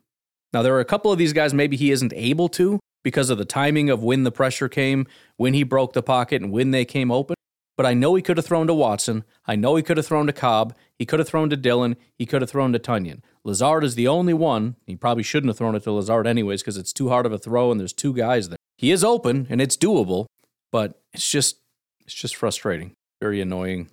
Now, 0.53 0.61
there 0.61 0.75
are 0.75 0.79
a 0.79 0.85
couple 0.85 1.11
of 1.11 1.17
these 1.17 1.33
guys 1.33 1.53
maybe 1.53 1.75
he 1.75 1.91
isn't 1.91 2.13
able 2.15 2.47
to 2.49 2.79
because 3.03 3.29
of 3.29 3.37
the 3.37 3.45
timing 3.45 3.89
of 3.89 4.03
when 4.03 4.23
the 4.23 4.31
pressure 4.31 4.69
came, 4.69 5.05
when 5.37 5.53
he 5.53 5.63
broke 5.63 5.93
the 5.93 6.01
pocket, 6.01 6.41
and 6.41 6.51
when 6.51 6.71
they 6.71 6.85
came 6.85 7.11
open. 7.11 7.35
But 7.77 7.85
I 7.85 7.93
know 7.93 8.15
he 8.15 8.21
could 8.21 8.37
have 8.37 8.45
thrown 8.45 8.67
to 8.67 8.73
Watson. 8.73 9.25
I 9.45 9.55
know 9.55 9.75
he 9.75 9.83
could 9.83 9.97
have 9.97 10.07
thrown 10.07 10.27
to 10.27 10.33
Cobb. 10.33 10.75
He 10.97 11.05
could 11.05 11.19
have 11.19 11.27
thrown 11.27 11.49
to 11.49 11.57
Dillon. 11.57 11.97
He 12.17 12.25
could 12.25 12.41
have 12.41 12.49
thrown 12.49 12.71
to 12.73 12.79
Tonyan. 12.79 13.21
Lazard 13.43 13.83
is 13.83 13.95
the 13.95 14.07
only 14.07 14.33
one. 14.33 14.75
He 14.85 14.95
probably 14.95 15.23
shouldn't 15.23 15.49
have 15.49 15.57
thrown 15.57 15.75
it 15.75 15.83
to 15.83 15.91
Lazard 15.91 16.25
anyways 16.25 16.61
because 16.61 16.77
it's 16.77 16.93
too 16.93 17.09
hard 17.09 17.25
of 17.25 17.33
a 17.33 17.37
throw 17.37 17.71
and 17.71 17.79
there's 17.79 17.93
two 17.93 18.13
guys 18.13 18.49
there. 18.49 18.57
He 18.77 18.91
is 18.91 19.03
open 19.03 19.47
and 19.49 19.61
it's 19.61 19.77
doable, 19.77 20.25
but 20.71 21.01
it's 21.13 21.29
just 21.29 21.57
it's 22.05 22.13
just 22.13 22.35
frustrating, 22.35 22.93
very 23.21 23.41
annoying. 23.41 23.89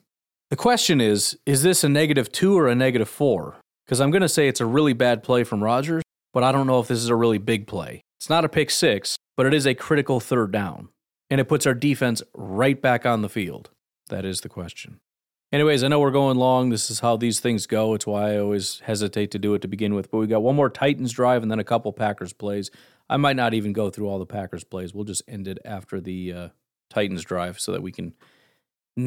The 0.51 0.57
question 0.57 1.01
is, 1.01 1.39
is 1.47 1.63
this 1.63 1.83
a 1.83 1.89
negative 1.89 2.31
2 2.31 2.59
or 2.59 2.69
a 2.69 2.75
negative 2.75 3.09
4? 3.09 3.57
Cuz 3.89 4.01
I'm 4.01 4.11
going 4.11 4.23
to 4.23 4.29
say 4.29 4.49
it's 4.49 4.61
a 4.61 4.67
really 4.67 4.93
bad 4.93 5.23
play 5.23 5.45
from 5.45 5.63
Rodgers, 5.63 6.03
but 6.33 6.43
I 6.43 6.53
don't 6.53 6.67
know 6.67 6.79
if 6.79 6.89
this 6.89 6.99
is 6.99 7.09
a 7.09 7.17
really 7.17 7.39
big 7.39 7.67
play. 7.67 8.03
It's 8.21 8.31
not 8.31 8.45
a 8.45 8.49
pick 8.49 8.71
6, 8.71 9.17
but 9.37 9.47
it 9.47 9.55
is 9.55 9.67
a 9.67 9.75
critical 9.75 10.21
third 10.21 10.53
down, 10.53 10.91
and 11.33 11.41
it 11.41 11.47
puts 11.47 11.67
our 11.67 11.73
defense 11.73 12.23
right 12.35 12.83
back 12.83 13.07
on 13.07 13.23
the 13.23 13.29
field. 13.29 13.71
That 14.11 14.27
is 14.27 14.43
the 14.43 14.51
question. 14.51 15.01
Anyways, 15.51 15.83
I 15.83 15.89
know 15.89 15.99
we're 15.99 16.11
going 16.11 16.37
long. 16.37 16.69
This 16.69 16.91
is 16.91 17.01
how 17.01 17.17
these 17.17 17.41
things 17.41 17.67
go. 17.67 17.95
It's 17.95 18.07
why 18.07 18.35
I 18.35 18.39
always 18.39 18.81
hesitate 18.81 19.31
to 19.31 19.39
do 19.39 19.55
it 19.55 19.63
to 19.63 19.69
begin 19.69 19.95
with. 19.95 20.11
But 20.11 20.19
we 20.19 20.27
got 20.27 20.43
one 20.43 20.57
more 20.57 20.69
Titans 20.69 21.11
drive 21.11 21.41
and 21.43 21.51
then 21.51 21.59
a 21.59 21.65
couple 21.65 21.91
Packers 21.95 22.35
plays. 22.35 22.71
I 23.09 23.17
might 23.17 23.37
not 23.37 23.55
even 23.55 23.73
go 23.73 23.89
through 23.89 24.11
all 24.11 24.19
the 24.19 24.27
Packers 24.27 24.63
plays. 24.63 24.93
We'll 24.93 25.07
just 25.07 25.23
end 25.27 25.49
it 25.49 25.57
after 25.65 26.03
the 26.03 26.33
uh, 26.35 26.49
Titans 26.91 27.25
drive 27.25 27.59
so 27.59 27.73
that 27.73 27.83
we 27.83 27.93
can 27.93 28.13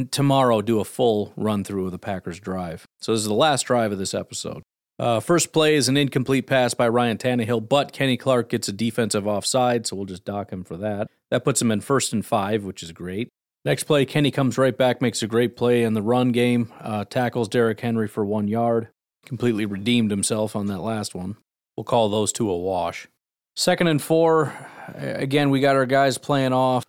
tomorrow 0.09 0.63
do 0.63 0.79
a 0.79 0.83
full 0.83 1.31
run 1.35 1.63
through 1.63 1.85
of 1.85 1.91
the 1.91 1.99
Packers 1.99 2.39
drive. 2.39 2.87
So 3.01 3.11
this 3.11 3.21
is 3.21 3.27
the 3.27 3.35
last 3.35 3.67
drive 3.67 3.91
of 3.91 3.99
this 3.99 4.15
episode. 4.15 4.63
Uh, 4.97 5.19
first 5.19 5.51
play 5.51 5.75
is 5.75 5.89
an 5.89 5.97
incomplete 5.97 6.47
pass 6.47 6.73
by 6.73 6.87
Ryan 6.87 7.17
Tannehill, 7.17 7.67
but 7.67 7.91
Kenny 7.91 8.15
Clark 8.15 8.49
gets 8.49 8.67
a 8.67 8.73
defensive 8.73 9.27
offside, 9.27 9.85
so 9.85 9.95
we'll 9.95 10.05
just 10.05 10.23
dock 10.23 10.51
him 10.51 10.63
for 10.63 10.77
that. 10.77 11.09
That 11.31 11.43
puts 11.43 11.61
him 11.61 11.71
in 11.71 11.81
first 11.81 12.13
and 12.13 12.25
five, 12.25 12.63
which 12.63 12.81
is 12.81 12.91
great. 12.91 13.27
Next 13.65 13.83
play, 13.85 14.05
Kenny 14.05 14.31
comes 14.31 14.57
right 14.57 14.77
back, 14.77 15.01
makes 15.01 15.21
a 15.23 15.27
great 15.27 15.57
play 15.57 15.83
in 15.83 15.95
the 15.95 16.01
run 16.01 16.31
game, 16.31 16.71
uh, 16.79 17.03
tackles 17.05 17.49
Derrick 17.49 17.79
Henry 17.79 18.07
for 18.07 18.23
one 18.23 18.47
yard, 18.47 18.89
completely 19.25 19.65
redeemed 19.65 20.11
himself 20.11 20.55
on 20.55 20.67
that 20.67 20.79
last 20.79 21.13
one. 21.15 21.35
We'll 21.75 21.83
call 21.83 22.07
those 22.07 22.31
two 22.31 22.49
a 22.49 22.57
wash. 22.57 23.07
Second 23.55 23.87
and 23.87 24.01
four, 24.01 24.53
again, 24.95 25.49
we 25.49 25.59
got 25.59 25.75
our 25.75 25.85
guys 25.85 26.17
playing 26.17 26.53
off. 26.53 26.85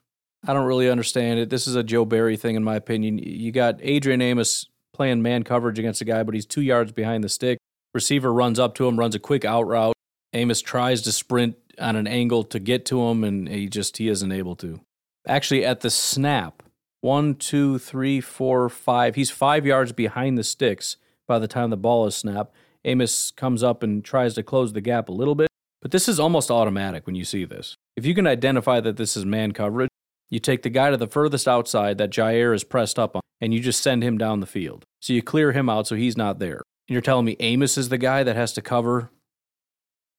I 0.46 0.52
don't 0.52 0.66
really 0.66 0.88
understand 0.90 1.40
it. 1.40 1.48
This 1.48 1.66
is 1.66 1.74
a 1.74 1.82
Joe 1.82 2.04
Barry 2.04 2.36
thing, 2.36 2.54
in 2.54 2.62
my 2.62 2.76
opinion. 2.76 3.18
You 3.18 3.50
got 3.50 3.80
Adrian 3.80 4.20
Amos 4.20 4.66
playing 4.92 5.22
man 5.22 5.42
coverage 5.42 5.78
against 5.78 6.02
a 6.02 6.04
guy, 6.04 6.22
but 6.22 6.34
he's 6.34 6.46
two 6.46 6.62
yards 6.62 6.92
behind 6.92 7.24
the 7.24 7.28
stick. 7.28 7.58
Receiver 7.96 8.30
runs 8.30 8.58
up 8.58 8.74
to 8.74 8.86
him, 8.86 8.98
runs 8.98 9.14
a 9.14 9.18
quick 9.18 9.46
out 9.46 9.62
route. 9.62 9.94
Amos 10.34 10.60
tries 10.60 11.00
to 11.00 11.12
sprint 11.12 11.56
on 11.78 11.96
an 11.96 12.06
angle 12.06 12.44
to 12.44 12.58
get 12.58 12.84
to 12.86 13.00
him, 13.00 13.24
and 13.24 13.48
he 13.48 13.70
just 13.70 13.96
he 13.96 14.10
isn't 14.10 14.32
able 14.32 14.54
to. 14.56 14.80
Actually, 15.26 15.64
at 15.64 15.80
the 15.80 15.88
snap, 15.88 16.62
one, 17.00 17.34
two, 17.34 17.78
three, 17.78 18.20
four, 18.20 18.68
five. 18.68 19.14
He's 19.14 19.30
five 19.30 19.64
yards 19.64 19.92
behind 19.92 20.36
the 20.36 20.44
sticks 20.44 20.98
by 21.26 21.38
the 21.38 21.48
time 21.48 21.70
the 21.70 21.78
ball 21.78 22.06
is 22.06 22.14
snapped. 22.14 22.54
Amos 22.84 23.30
comes 23.30 23.62
up 23.62 23.82
and 23.82 24.04
tries 24.04 24.34
to 24.34 24.42
close 24.42 24.74
the 24.74 24.82
gap 24.82 25.08
a 25.08 25.12
little 25.12 25.34
bit, 25.34 25.48
but 25.80 25.90
this 25.90 26.06
is 26.06 26.20
almost 26.20 26.50
automatic 26.50 27.06
when 27.06 27.16
you 27.16 27.24
see 27.24 27.46
this. 27.46 27.76
If 27.96 28.04
you 28.04 28.14
can 28.14 28.26
identify 28.26 28.80
that 28.80 28.98
this 28.98 29.16
is 29.16 29.24
man 29.24 29.52
coverage, 29.52 29.88
you 30.28 30.38
take 30.38 30.60
the 30.60 30.68
guy 30.68 30.90
to 30.90 30.98
the 30.98 31.06
furthest 31.06 31.48
outside 31.48 31.96
that 31.96 32.10
Jaire 32.10 32.54
is 32.54 32.62
pressed 32.62 32.98
up 32.98 33.16
on, 33.16 33.22
and 33.40 33.54
you 33.54 33.60
just 33.60 33.82
send 33.82 34.02
him 34.02 34.18
down 34.18 34.40
the 34.40 34.46
field. 34.46 34.84
So 35.00 35.14
you 35.14 35.22
clear 35.22 35.52
him 35.52 35.70
out 35.70 35.86
so 35.86 35.94
he's 35.94 36.18
not 36.18 36.40
there. 36.40 36.60
And 36.88 36.94
you're 36.94 37.02
telling 37.02 37.24
me 37.24 37.36
Amos 37.40 37.76
is 37.76 37.88
the 37.88 37.98
guy 37.98 38.22
that 38.22 38.36
has 38.36 38.52
to 38.54 38.62
cover? 38.62 39.10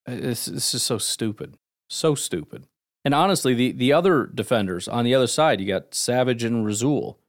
Uh, 0.07 0.15
this, 0.15 0.45
this 0.45 0.73
is 0.73 0.83
so 0.83 0.97
stupid. 0.97 1.55
So 1.89 2.15
stupid. 2.15 2.67
And 3.05 3.13
honestly, 3.13 3.53
the, 3.53 3.71
the 3.71 3.93
other 3.93 4.25
defenders 4.25 4.87
on 4.87 5.05
the 5.05 5.15
other 5.15 5.27
side, 5.27 5.61
you 5.61 5.67
got 5.67 5.95
Savage 5.95 6.43
and 6.43 6.65
Rasul. 6.65 7.19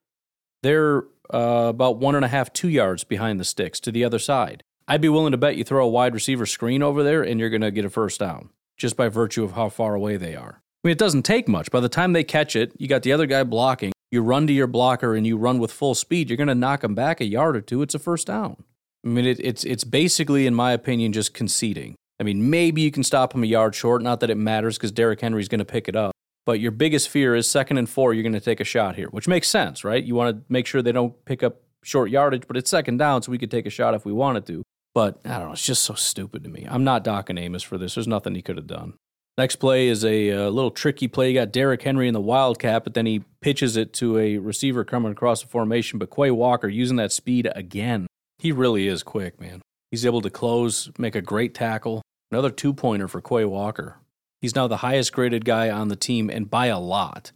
They're 0.62 1.04
uh, 1.32 1.66
about 1.68 1.98
one 1.98 2.16
and 2.16 2.24
a 2.24 2.28
half, 2.28 2.52
two 2.52 2.68
yards 2.68 3.04
behind 3.04 3.38
the 3.38 3.44
sticks 3.44 3.78
to 3.80 3.92
the 3.92 4.04
other 4.04 4.18
side. 4.18 4.64
I'd 4.88 5.00
be 5.00 5.08
willing 5.08 5.32
to 5.32 5.38
bet 5.38 5.56
you 5.56 5.64
throw 5.64 5.84
a 5.84 5.88
wide 5.88 6.14
receiver 6.14 6.46
screen 6.46 6.82
over 6.82 7.02
there 7.02 7.22
and 7.22 7.38
you're 7.38 7.50
going 7.50 7.60
to 7.60 7.70
get 7.70 7.84
a 7.84 7.90
first 7.90 8.18
down 8.18 8.48
just 8.76 8.96
by 8.96 9.08
virtue 9.08 9.44
of 9.44 9.52
how 9.52 9.68
far 9.68 9.94
away 9.94 10.16
they 10.16 10.34
are. 10.34 10.62
I 10.82 10.88
mean, 10.88 10.92
it 10.92 10.98
doesn't 10.98 11.24
take 11.24 11.48
much. 11.48 11.70
By 11.70 11.80
the 11.80 11.88
time 11.88 12.12
they 12.12 12.24
catch 12.24 12.56
it, 12.56 12.72
you 12.78 12.88
got 12.88 13.02
the 13.02 13.12
other 13.12 13.26
guy 13.26 13.42
blocking. 13.42 13.92
You 14.10 14.22
run 14.22 14.46
to 14.46 14.52
your 14.52 14.66
blocker 14.66 15.14
and 15.14 15.26
you 15.26 15.36
run 15.36 15.58
with 15.58 15.72
full 15.72 15.94
speed. 15.94 16.30
You're 16.30 16.36
going 16.36 16.48
to 16.48 16.54
knock 16.54 16.82
him 16.82 16.94
back 16.94 17.20
a 17.20 17.26
yard 17.26 17.56
or 17.56 17.60
two. 17.60 17.82
It's 17.82 17.94
a 17.94 17.98
first 17.98 18.28
down. 18.28 18.64
I 19.04 19.08
mean, 19.08 19.26
it, 19.26 19.40
it's 19.40 19.64
it's 19.64 19.84
basically, 19.84 20.46
in 20.46 20.54
my 20.54 20.72
opinion, 20.72 21.12
just 21.12 21.34
conceding. 21.34 21.94
I 22.20 22.24
mean, 22.24 22.50
maybe 22.50 22.82
you 22.82 22.90
can 22.90 23.04
stop 23.04 23.34
him 23.34 23.44
a 23.44 23.46
yard 23.46 23.74
short. 23.74 24.02
Not 24.02 24.20
that 24.20 24.30
it 24.30 24.36
matters 24.36 24.76
because 24.76 24.90
Derrick 24.90 25.20
Henry's 25.20 25.48
going 25.48 25.60
to 25.60 25.64
pick 25.64 25.88
it 25.88 25.94
up. 25.94 26.12
But 26.44 26.60
your 26.60 26.72
biggest 26.72 27.08
fear 27.08 27.36
is 27.36 27.48
second 27.48 27.78
and 27.78 27.88
four. 27.88 28.14
You're 28.14 28.22
going 28.22 28.32
to 28.32 28.40
take 28.40 28.60
a 28.60 28.64
shot 28.64 28.96
here, 28.96 29.08
which 29.08 29.28
makes 29.28 29.48
sense, 29.48 29.84
right? 29.84 30.02
You 30.02 30.14
want 30.14 30.36
to 30.36 30.42
make 30.48 30.66
sure 30.66 30.82
they 30.82 30.92
don't 30.92 31.14
pick 31.24 31.42
up 31.42 31.60
short 31.84 32.10
yardage, 32.10 32.44
but 32.48 32.56
it's 32.56 32.70
second 32.70 32.96
down, 32.96 33.22
so 33.22 33.30
we 33.30 33.38
could 33.38 33.50
take 33.50 33.66
a 33.66 33.70
shot 33.70 33.94
if 33.94 34.04
we 34.04 34.12
wanted 34.12 34.46
to. 34.46 34.62
But 34.94 35.20
I 35.24 35.38
don't 35.38 35.48
know. 35.48 35.52
It's 35.52 35.64
just 35.64 35.82
so 35.82 35.94
stupid 35.94 36.42
to 36.44 36.50
me. 36.50 36.66
I'm 36.68 36.84
not 36.84 37.04
docking 37.04 37.38
Amos 37.38 37.62
for 37.62 37.78
this. 37.78 37.94
There's 37.94 38.08
nothing 38.08 38.34
he 38.34 38.42
could 38.42 38.56
have 38.56 38.66
done. 38.66 38.94
Next 39.36 39.56
play 39.56 39.86
is 39.86 40.04
a, 40.04 40.32
uh, 40.32 40.48
little 40.50 40.72
tricky 40.72 41.06
play. 41.06 41.28
You 41.28 41.34
got 41.34 41.52
Derrick 41.52 41.82
Henry 41.82 42.08
in 42.08 42.14
the 42.14 42.20
wildcat, 42.20 42.82
but 42.82 42.94
then 42.94 43.06
he 43.06 43.22
pitches 43.40 43.76
it 43.76 43.92
to 43.94 44.18
a 44.18 44.38
receiver 44.38 44.84
coming 44.84 45.12
across 45.12 45.42
the 45.42 45.48
formation. 45.48 46.00
But 46.00 46.10
Quay 46.10 46.32
Walker 46.32 46.66
using 46.66 46.96
that 46.96 47.12
speed 47.12 47.48
again. 47.54 48.08
He 48.38 48.52
really 48.52 48.86
is 48.86 49.02
quick, 49.02 49.40
man. 49.40 49.62
He's 49.90 50.06
able 50.06 50.20
to 50.22 50.30
close, 50.30 50.90
make 50.98 51.14
a 51.14 51.22
great 51.22 51.54
tackle. 51.54 52.02
Another 52.30 52.50
two 52.50 52.72
pointer 52.72 53.08
for 53.08 53.20
Quay 53.20 53.44
Walker. 53.44 53.98
He's 54.40 54.54
now 54.54 54.68
the 54.68 54.78
highest 54.78 55.12
graded 55.12 55.44
guy 55.44 55.70
on 55.70 55.88
the 55.88 55.96
team, 55.96 56.30
and 56.30 56.50
by 56.50 56.66
a 56.66 56.78
lot. 56.78 57.32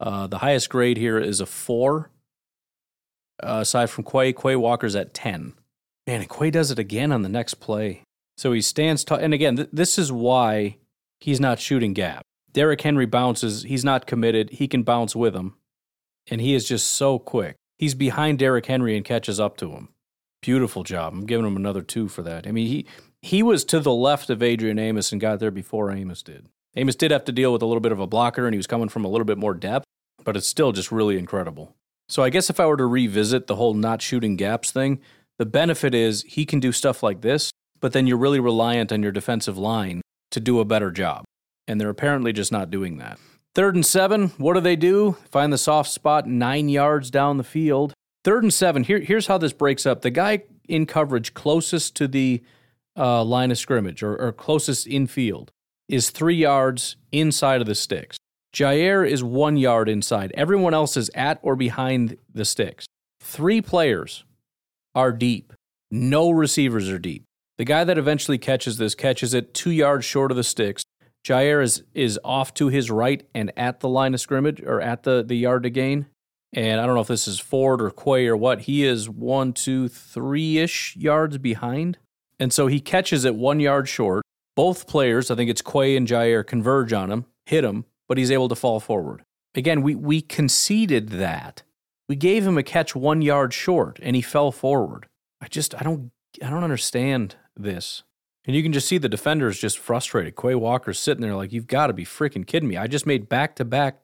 Uh, 0.00 0.26
the 0.26 0.38
highest 0.38 0.70
grade 0.70 0.96
here 0.96 1.18
is 1.18 1.40
a 1.40 1.46
four. 1.46 2.10
Uh, 3.42 3.58
aside 3.60 3.90
from 3.90 4.04
Quay, 4.04 4.32
Quay 4.32 4.56
Walker's 4.56 4.96
at 4.96 5.12
10. 5.12 5.54
Man, 6.06 6.20
and 6.20 6.30
Quay 6.30 6.50
does 6.50 6.70
it 6.70 6.78
again 6.78 7.12
on 7.12 7.22
the 7.22 7.28
next 7.28 7.54
play. 7.54 8.02
So 8.38 8.52
he 8.52 8.62
stands 8.62 9.04
tall. 9.04 9.18
And 9.18 9.34
again, 9.34 9.56
th- 9.56 9.68
this 9.72 9.98
is 9.98 10.12
why 10.12 10.76
he's 11.20 11.40
not 11.40 11.58
shooting 11.58 11.92
gap. 11.92 12.22
Derrick 12.52 12.80
Henry 12.80 13.06
bounces. 13.06 13.64
He's 13.64 13.84
not 13.84 14.06
committed. 14.06 14.50
He 14.50 14.68
can 14.68 14.82
bounce 14.82 15.14
with 15.14 15.34
him. 15.34 15.56
And 16.30 16.40
he 16.40 16.54
is 16.54 16.66
just 16.66 16.86
so 16.86 17.18
quick. 17.18 17.56
He's 17.78 17.94
behind 17.94 18.38
Derrick 18.38 18.66
Henry 18.66 18.96
and 18.96 19.04
catches 19.04 19.38
up 19.38 19.56
to 19.58 19.72
him. 19.72 19.88
Beautiful 20.46 20.84
job. 20.84 21.12
I'm 21.12 21.26
giving 21.26 21.44
him 21.44 21.56
another 21.56 21.82
two 21.82 22.06
for 22.06 22.22
that. 22.22 22.46
I 22.46 22.52
mean, 22.52 22.68
he, 22.68 22.86
he 23.20 23.42
was 23.42 23.64
to 23.64 23.80
the 23.80 23.92
left 23.92 24.30
of 24.30 24.44
Adrian 24.44 24.78
Amos 24.78 25.10
and 25.10 25.20
got 25.20 25.40
there 25.40 25.50
before 25.50 25.90
Amos 25.90 26.22
did. 26.22 26.46
Amos 26.76 26.94
did 26.94 27.10
have 27.10 27.24
to 27.24 27.32
deal 27.32 27.52
with 27.52 27.62
a 27.62 27.66
little 27.66 27.80
bit 27.80 27.90
of 27.90 27.98
a 27.98 28.06
blocker 28.06 28.46
and 28.46 28.54
he 28.54 28.56
was 28.56 28.68
coming 28.68 28.88
from 28.88 29.04
a 29.04 29.08
little 29.08 29.24
bit 29.24 29.38
more 29.38 29.54
depth, 29.54 29.86
but 30.22 30.36
it's 30.36 30.46
still 30.46 30.70
just 30.70 30.92
really 30.92 31.18
incredible. 31.18 31.74
So 32.08 32.22
I 32.22 32.30
guess 32.30 32.48
if 32.48 32.60
I 32.60 32.66
were 32.66 32.76
to 32.76 32.86
revisit 32.86 33.48
the 33.48 33.56
whole 33.56 33.74
not 33.74 34.00
shooting 34.00 34.36
gaps 34.36 34.70
thing, 34.70 35.00
the 35.36 35.46
benefit 35.46 35.96
is 35.96 36.22
he 36.22 36.46
can 36.46 36.60
do 36.60 36.70
stuff 36.70 37.02
like 37.02 37.22
this, 37.22 37.50
but 37.80 37.92
then 37.92 38.06
you're 38.06 38.16
really 38.16 38.38
reliant 38.38 38.92
on 38.92 39.02
your 39.02 39.10
defensive 39.10 39.58
line 39.58 40.00
to 40.30 40.38
do 40.38 40.60
a 40.60 40.64
better 40.64 40.92
job. 40.92 41.24
And 41.66 41.80
they're 41.80 41.90
apparently 41.90 42.32
just 42.32 42.52
not 42.52 42.70
doing 42.70 42.98
that. 42.98 43.18
Third 43.56 43.74
and 43.74 43.84
seven, 43.84 44.28
what 44.38 44.54
do 44.54 44.60
they 44.60 44.76
do? 44.76 45.16
Find 45.28 45.52
the 45.52 45.58
soft 45.58 45.90
spot 45.90 46.28
nine 46.28 46.68
yards 46.68 47.10
down 47.10 47.36
the 47.36 47.42
field. 47.42 47.94
Third 48.26 48.42
and 48.42 48.52
seven, 48.52 48.82
here, 48.82 48.98
here's 48.98 49.28
how 49.28 49.38
this 49.38 49.52
breaks 49.52 49.86
up. 49.86 50.02
The 50.02 50.10
guy 50.10 50.42
in 50.68 50.84
coverage 50.84 51.32
closest 51.32 51.94
to 51.94 52.08
the 52.08 52.42
uh, 52.98 53.22
line 53.22 53.52
of 53.52 53.56
scrimmage 53.56 54.02
or, 54.02 54.16
or 54.16 54.32
closest 54.32 54.88
infield 54.88 55.52
is 55.88 56.10
three 56.10 56.34
yards 56.34 56.96
inside 57.12 57.60
of 57.60 57.68
the 57.68 57.74
sticks. 57.76 58.16
Jaire 58.52 59.08
is 59.08 59.22
one 59.22 59.56
yard 59.56 59.88
inside. 59.88 60.32
Everyone 60.34 60.74
else 60.74 60.96
is 60.96 61.08
at 61.14 61.38
or 61.40 61.54
behind 61.54 62.16
the 62.34 62.44
sticks. 62.44 62.84
Three 63.20 63.62
players 63.62 64.24
are 64.96 65.12
deep. 65.12 65.52
No 65.92 66.32
receivers 66.32 66.88
are 66.88 66.98
deep. 66.98 67.22
The 67.58 67.64
guy 67.64 67.84
that 67.84 67.96
eventually 67.96 68.38
catches 68.38 68.76
this 68.76 68.96
catches 68.96 69.34
it 69.34 69.54
two 69.54 69.70
yards 69.70 70.04
short 70.04 70.32
of 70.32 70.36
the 70.36 70.42
sticks. 70.42 70.82
Jaire 71.24 71.62
is, 71.62 71.84
is 71.94 72.18
off 72.24 72.54
to 72.54 72.70
his 72.70 72.90
right 72.90 73.24
and 73.36 73.52
at 73.56 73.78
the 73.78 73.88
line 73.88 74.14
of 74.14 74.20
scrimmage 74.20 74.60
or 74.62 74.80
at 74.80 75.04
the, 75.04 75.22
the 75.24 75.36
yard 75.36 75.62
to 75.62 75.70
gain. 75.70 76.06
And 76.56 76.80
I 76.80 76.86
don't 76.86 76.94
know 76.94 77.02
if 77.02 77.08
this 77.08 77.28
is 77.28 77.38
Ford 77.38 77.82
or 77.82 77.90
Quay 77.90 78.26
or 78.26 78.36
what. 78.36 78.62
He 78.62 78.84
is 78.84 79.10
one, 79.10 79.52
two, 79.52 79.88
three 79.88 80.56
ish 80.56 80.96
yards 80.96 81.36
behind. 81.36 81.98
And 82.40 82.50
so 82.50 82.66
he 82.66 82.80
catches 82.80 83.26
it 83.26 83.36
one 83.36 83.60
yard 83.60 83.88
short. 83.88 84.24
Both 84.56 84.86
players, 84.86 85.30
I 85.30 85.34
think 85.34 85.50
it's 85.50 85.60
Quay 85.60 85.96
and 85.96 86.08
Jaire, 86.08 86.44
converge 86.44 86.94
on 86.94 87.12
him, 87.12 87.26
hit 87.44 87.62
him, 87.62 87.84
but 88.08 88.16
he's 88.16 88.30
able 88.30 88.48
to 88.48 88.54
fall 88.54 88.80
forward. 88.80 89.22
Again, 89.54 89.82
we, 89.82 89.94
we 89.94 90.22
conceded 90.22 91.10
that. 91.10 91.62
We 92.08 92.16
gave 92.16 92.46
him 92.46 92.56
a 92.56 92.62
catch 92.62 92.96
one 92.96 93.20
yard 93.20 93.52
short 93.52 93.98
and 94.02 94.16
he 94.16 94.22
fell 94.22 94.50
forward. 94.50 95.06
I 95.42 95.48
just 95.48 95.74
I 95.74 95.82
don't 95.82 96.10
I 96.42 96.48
don't 96.48 96.64
understand 96.64 97.36
this. 97.54 98.02
And 98.46 98.56
you 98.56 98.62
can 98.62 98.72
just 98.72 98.88
see 98.88 98.96
the 98.96 99.08
defenders 99.08 99.58
just 99.58 99.78
frustrated. 99.78 100.36
Quay 100.36 100.54
Walker's 100.54 101.00
sitting 101.00 101.20
there 101.20 101.34
like, 101.34 101.52
you've 101.52 101.66
got 101.66 101.88
to 101.88 101.92
be 101.92 102.04
freaking 102.04 102.46
kidding 102.46 102.68
me. 102.68 102.76
I 102.76 102.86
just 102.86 103.04
made 103.04 103.28
back 103.28 103.56
to 103.56 103.64
back 103.64 104.00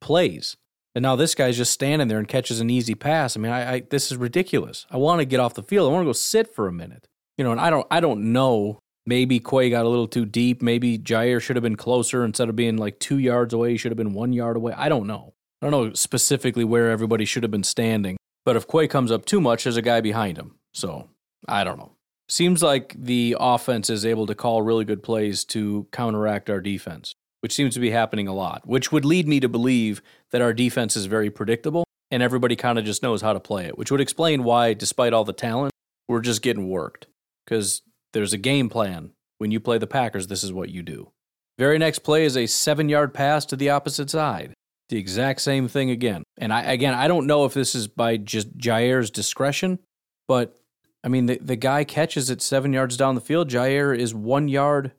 plays. 0.00 0.56
And 0.98 1.04
now 1.04 1.14
this 1.14 1.36
guy's 1.36 1.56
just 1.56 1.72
standing 1.72 2.08
there 2.08 2.18
and 2.18 2.26
catches 2.26 2.58
an 2.58 2.70
easy 2.70 2.96
pass. 2.96 3.36
I 3.36 3.40
mean, 3.40 3.52
I, 3.52 3.74
I 3.74 3.80
this 3.88 4.10
is 4.10 4.16
ridiculous. 4.16 4.84
I 4.90 4.96
want 4.96 5.20
to 5.20 5.24
get 5.24 5.38
off 5.38 5.54
the 5.54 5.62
field. 5.62 5.88
I 5.88 5.92
want 5.92 6.02
to 6.02 6.08
go 6.08 6.12
sit 6.12 6.52
for 6.52 6.66
a 6.66 6.72
minute. 6.72 7.06
You 7.36 7.44
know, 7.44 7.52
and 7.52 7.60
I 7.60 7.70
don't 7.70 7.86
I 7.88 8.00
don't 8.00 8.32
know. 8.32 8.80
Maybe 9.06 9.38
Quay 9.38 9.70
got 9.70 9.84
a 9.84 9.88
little 9.88 10.08
too 10.08 10.26
deep. 10.26 10.60
Maybe 10.60 10.98
Jaire 10.98 11.40
should 11.40 11.54
have 11.54 11.62
been 11.62 11.76
closer 11.76 12.24
instead 12.24 12.48
of 12.48 12.56
being 12.56 12.78
like 12.78 12.98
two 12.98 13.18
yards 13.18 13.54
away. 13.54 13.70
He 13.70 13.76
should 13.76 13.92
have 13.92 13.96
been 13.96 14.12
one 14.12 14.32
yard 14.32 14.56
away. 14.56 14.72
I 14.72 14.88
don't 14.88 15.06
know. 15.06 15.34
I 15.62 15.66
don't 15.66 15.70
know 15.70 15.92
specifically 15.92 16.64
where 16.64 16.90
everybody 16.90 17.24
should 17.24 17.44
have 17.44 17.52
been 17.52 17.62
standing. 17.62 18.16
But 18.44 18.56
if 18.56 18.66
Quay 18.66 18.88
comes 18.88 19.12
up 19.12 19.24
too 19.24 19.40
much, 19.40 19.62
there's 19.62 19.76
a 19.76 19.82
guy 19.82 20.00
behind 20.00 20.36
him. 20.36 20.56
So 20.74 21.10
I 21.46 21.62
don't 21.62 21.78
know. 21.78 21.92
Seems 22.28 22.60
like 22.60 22.96
the 22.98 23.36
offense 23.38 23.88
is 23.88 24.04
able 24.04 24.26
to 24.26 24.34
call 24.34 24.62
really 24.62 24.84
good 24.84 25.04
plays 25.04 25.44
to 25.44 25.86
counteract 25.92 26.50
our 26.50 26.60
defense, 26.60 27.14
which 27.38 27.54
seems 27.54 27.74
to 27.74 27.80
be 27.80 27.90
happening 27.90 28.26
a 28.26 28.34
lot, 28.34 28.66
which 28.66 28.90
would 28.90 29.04
lead 29.04 29.28
me 29.28 29.38
to 29.38 29.48
believe 29.48 30.02
that 30.32 30.42
our 30.42 30.52
defense 30.52 30.96
is 30.96 31.06
very 31.06 31.30
predictable 31.30 31.84
and 32.10 32.22
everybody 32.22 32.56
kind 32.56 32.78
of 32.78 32.84
just 32.84 33.02
knows 33.02 33.22
how 33.22 33.32
to 33.32 33.40
play 33.40 33.66
it, 33.66 33.76
which 33.76 33.90
would 33.90 34.00
explain 34.00 34.44
why, 34.44 34.74
despite 34.74 35.12
all 35.12 35.24
the 35.24 35.32
talent, 35.32 35.72
we're 36.08 36.20
just 36.20 36.42
getting 36.42 36.68
worked. 36.68 37.06
Because 37.44 37.82
there's 38.12 38.32
a 38.32 38.38
game 38.38 38.68
plan. 38.68 39.12
When 39.38 39.50
you 39.50 39.60
play 39.60 39.78
the 39.78 39.86
Packers, 39.86 40.26
this 40.26 40.42
is 40.42 40.52
what 40.52 40.70
you 40.70 40.82
do. 40.82 41.12
Very 41.58 41.78
next 41.78 42.00
play 42.00 42.24
is 42.24 42.36
a 42.36 42.46
seven 42.46 42.88
yard 42.88 43.14
pass 43.14 43.44
to 43.46 43.56
the 43.56 43.70
opposite 43.70 44.10
side. 44.10 44.52
The 44.88 44.96
exact 44.96 45.40
same 45.40 45.68
thing 45.68 45.90
again. 45.90 46.24
And 46.38 46.52
I, 46.52 46.62
again, 46.62 46.94
I 46.94 47.08
don't 47.08 47.26
know 47.26 47.44
if 47.44 47.54
this 47.54 47.74
is 47.74 47.88
by 47.88 48.16
just 48.16 48.56
Jaire's 48.58 49.10
discretion, 49.10 49.78
but 50.26 50.56
I 51.04 51.08
mean, 51.08 51.26
the, 51.26 51.38
the 51.40 51.56
guy 51.56 51.84
catches 51.84 52.30
it 52.30 52.42
seven 52.42 52.72
yards 52.72 52.96
down 52.96 53.14
the 53.14 53.20
field. 53.20 53.48
Jaire 53.48 53.96
is 53.96 54.14
one 54.14 54.48
yard. 54.48 54.92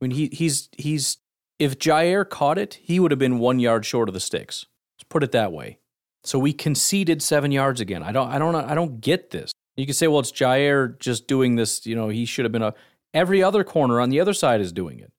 I 0.00 0.04
mean, 0.04 0.12
he, 0.12 0.28
he's, 0.32 0.68
he's, 0.76 1.18
if 1.58 1.78
Jaire 1.78 2.28
caught 2.28 2.58
it, 2.58 2.74
he 2.74 3.00
would 3.00 3.10
have 3.10 3.18
been 3.18 3.38
one 3.38 3.58
yard 3.58 3.84
short 3.84 4.08
of 4.08 4.12
the 4.12 4.20
sticks. 4.20 4.66
Let's 4.96 5.08
put 5.08 5.22
it 5.22 5.32
that 5.32 5.52
way. 5.52 5.78
So 6.24 6.38
we 6.38 6.52
conceded 6.52 7.22
seven 7.22 7.52
yards 7.52 7.80
again. 7.80 8.02
I 8.02 8.12
don't, 8.12 8.28
I 8.28 8.38
don't, 8.38 8.54
I 8.54 8.74
don't 8.74 9.00
get 9.00 9.30
this. 9.30 9.52
You 9.76 9.86
can 9.86 9.94
say, 9.94 10.08
well, 10.08 10.20
it's 10.20 10.32
Jaire 10.32 10.98
just 10.98 11.28
doing 11.28 11.56
this. 11.56 11.86
You 11.86 11.94
know, 11.94 12.08
he 12.08 12.24
should 12.24 12.44
have 12.44 12.52
been 12.52 12.62
a. 12.62 12.74
Every 13.14 13.42
other 13.42 13.64
corner 13.64 14.00
on 14.00 14.10
the 14.10 14.20
other 14.20 14.34
side 14.34 14.60
is 14.60 14.72
doing 14.72 14.98
it. 14.98 15.12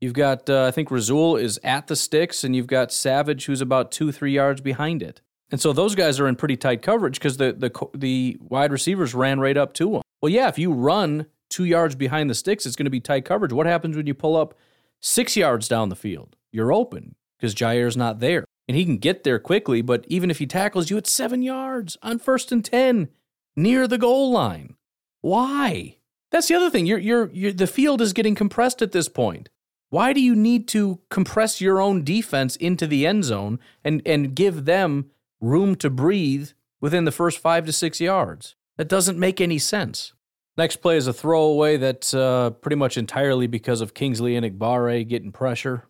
You've 0.00 0.14
got, 0.14 0.48
uh, 0.48 0.64
I 0.64 0.70
think 0.70 0.90
Rasul 0.90 1.36
is 1.36 1.60
at 1.62 1.86
the 1.86 1.94
sticks, 1.94 2.42
and 2.42 2.56
you've 2.56 2.66
got 2.66 2.90
Savage 2.90 3.44
who's 3.44 3.60
about 3.60 3.92
two, 3.92 4.10
three 4.10 4.32
yards 4.32 4.62
behind 4.62 5.02
it. 5.02 5.20
And 5.50 5.60
so 5.60 5.72
those 5.72 5.94
guys 5.94 6.18
are 6.18 6.26
in 6.26 6.36
pretty 6.36 6.56
tight 6.56 6.80
coverage 6.80 7.18
because 7.18 7.36
the, 7.36 7.52
the, 7.52 7.70
the 7.94 8.38
wide 8.40 8.72
receivers 8.72 9.14
ran 9.14 9.40
right 9.40 9.56
up 9.56 9.74
to 9.74 9.90
them. 9.90 10.02
Well, 10.22 10.30
yeah, 10.30 10.48
if 10.48 10.58
you 10.58 10.72
run 10.72 11.26
two 11.50 11.64
yards 11.64 11.94
behind 11.94 12.30
the 12.30 12.34
sticks, 12.34 12.64
it's 12.64 12.76
going 12.76 12.86
to 12.86 12.90
be 12.90 13.00
tight 13.00 13.24
coverage. 13.24 13.52
What 13.52 13.66
happens 13.66 13.96
when 13.96 14.06
you 14.06 14.14
pull 14.14 14.36
up 14.36 14.54
six 15.00 15.36
yards 15.36 15.68
down 15.68 15.88
the 15.88 15.96
field? 15.96 16.36
You're 16.52 16.72
open 16.72 17.14
because 17.38 17.54
Jaire's 17.54 17.96
not 17.96 18.20
there. 18.20 18.44
And 18.68 18.76
he 18.76 18.84
can 18.84 18.98
get 18.98 19.24
there 19.24 19.38
quickly, 19.38 19.82
but 19.82 20.04
even 20.06 20.30
if 20.30 20.38
he 20.38 20.46
tackles 20.46 20.90
you 20.90 20.96
at 20.96 21.06
seven 21.06 21.42
yards 21.42 21.96
on 22.02 22.18
first 22.18 22.52
and 22.52 22.64
10 22.64 23.08
near 23.56 23.88
the 23.88 23.98
goal 23.98 24.30
line, 24.30 24.76
why? 25.22 25.96
That's 26.30 26.46
the 26.46 26.54
other 26.54 26.70
thing. 26.70 26.86
You're, 26.86 26.98
you're, 26.98 27.30
you're, 27.32 27.52
the 27.52 27.66
field 27.66 28.00
is 28.00 28.12
getting 28.12 28.34
compressed 28.34 28.80
at 28.80 28.92
this 28.92 29.08
point. 29.08 29.48
Why 29.88 30.12
do 30.12 30.20
you 30.20 30.36
need 30.36 30.68
to 30.68 31.00
compress 31.10 31.60
your 31.60 31.80
own 31.80 32.04
defense 32.04 32.54
into 32.56 32.86
the 32.86 33.06
end 33.06 33.24
zone 33.24 33.58
and, 33.82 34.02
and 34.06 34.36
give 34.36 34.64
them 34.64 35.10
room 35.40 35.74
to 35.76 35.90
breathe 35.90 36.50
within 36.80 37.04
the 37.04 37.12
first 37.12 37.38
five 37.38 37.66
to 37.66 37.72
six 37.72 38.00
yards? 38.00 38.54
That 38.76 38.88
doesn't 38.88 39.18
make 39.18 39.40
any 39.40 39.58
sense. 39.58 40.12
Next 40.60 40.76
play 40.76 40.98
is 40.98 41.06
a 41.06 41.14
throwaway 41.14 41.78
that's 41.78 42.12
uh, 42.12 42.50
pretty 42.50 42.76
much 42.76 42.98
entirely 42.98 43.46
because 43.46 43.80
of 43.80 43.94
Kingsley 43.94 44.34
Enagbare 44.34 45.08
getting 45.08 45.32
pressure. 45.32 45.86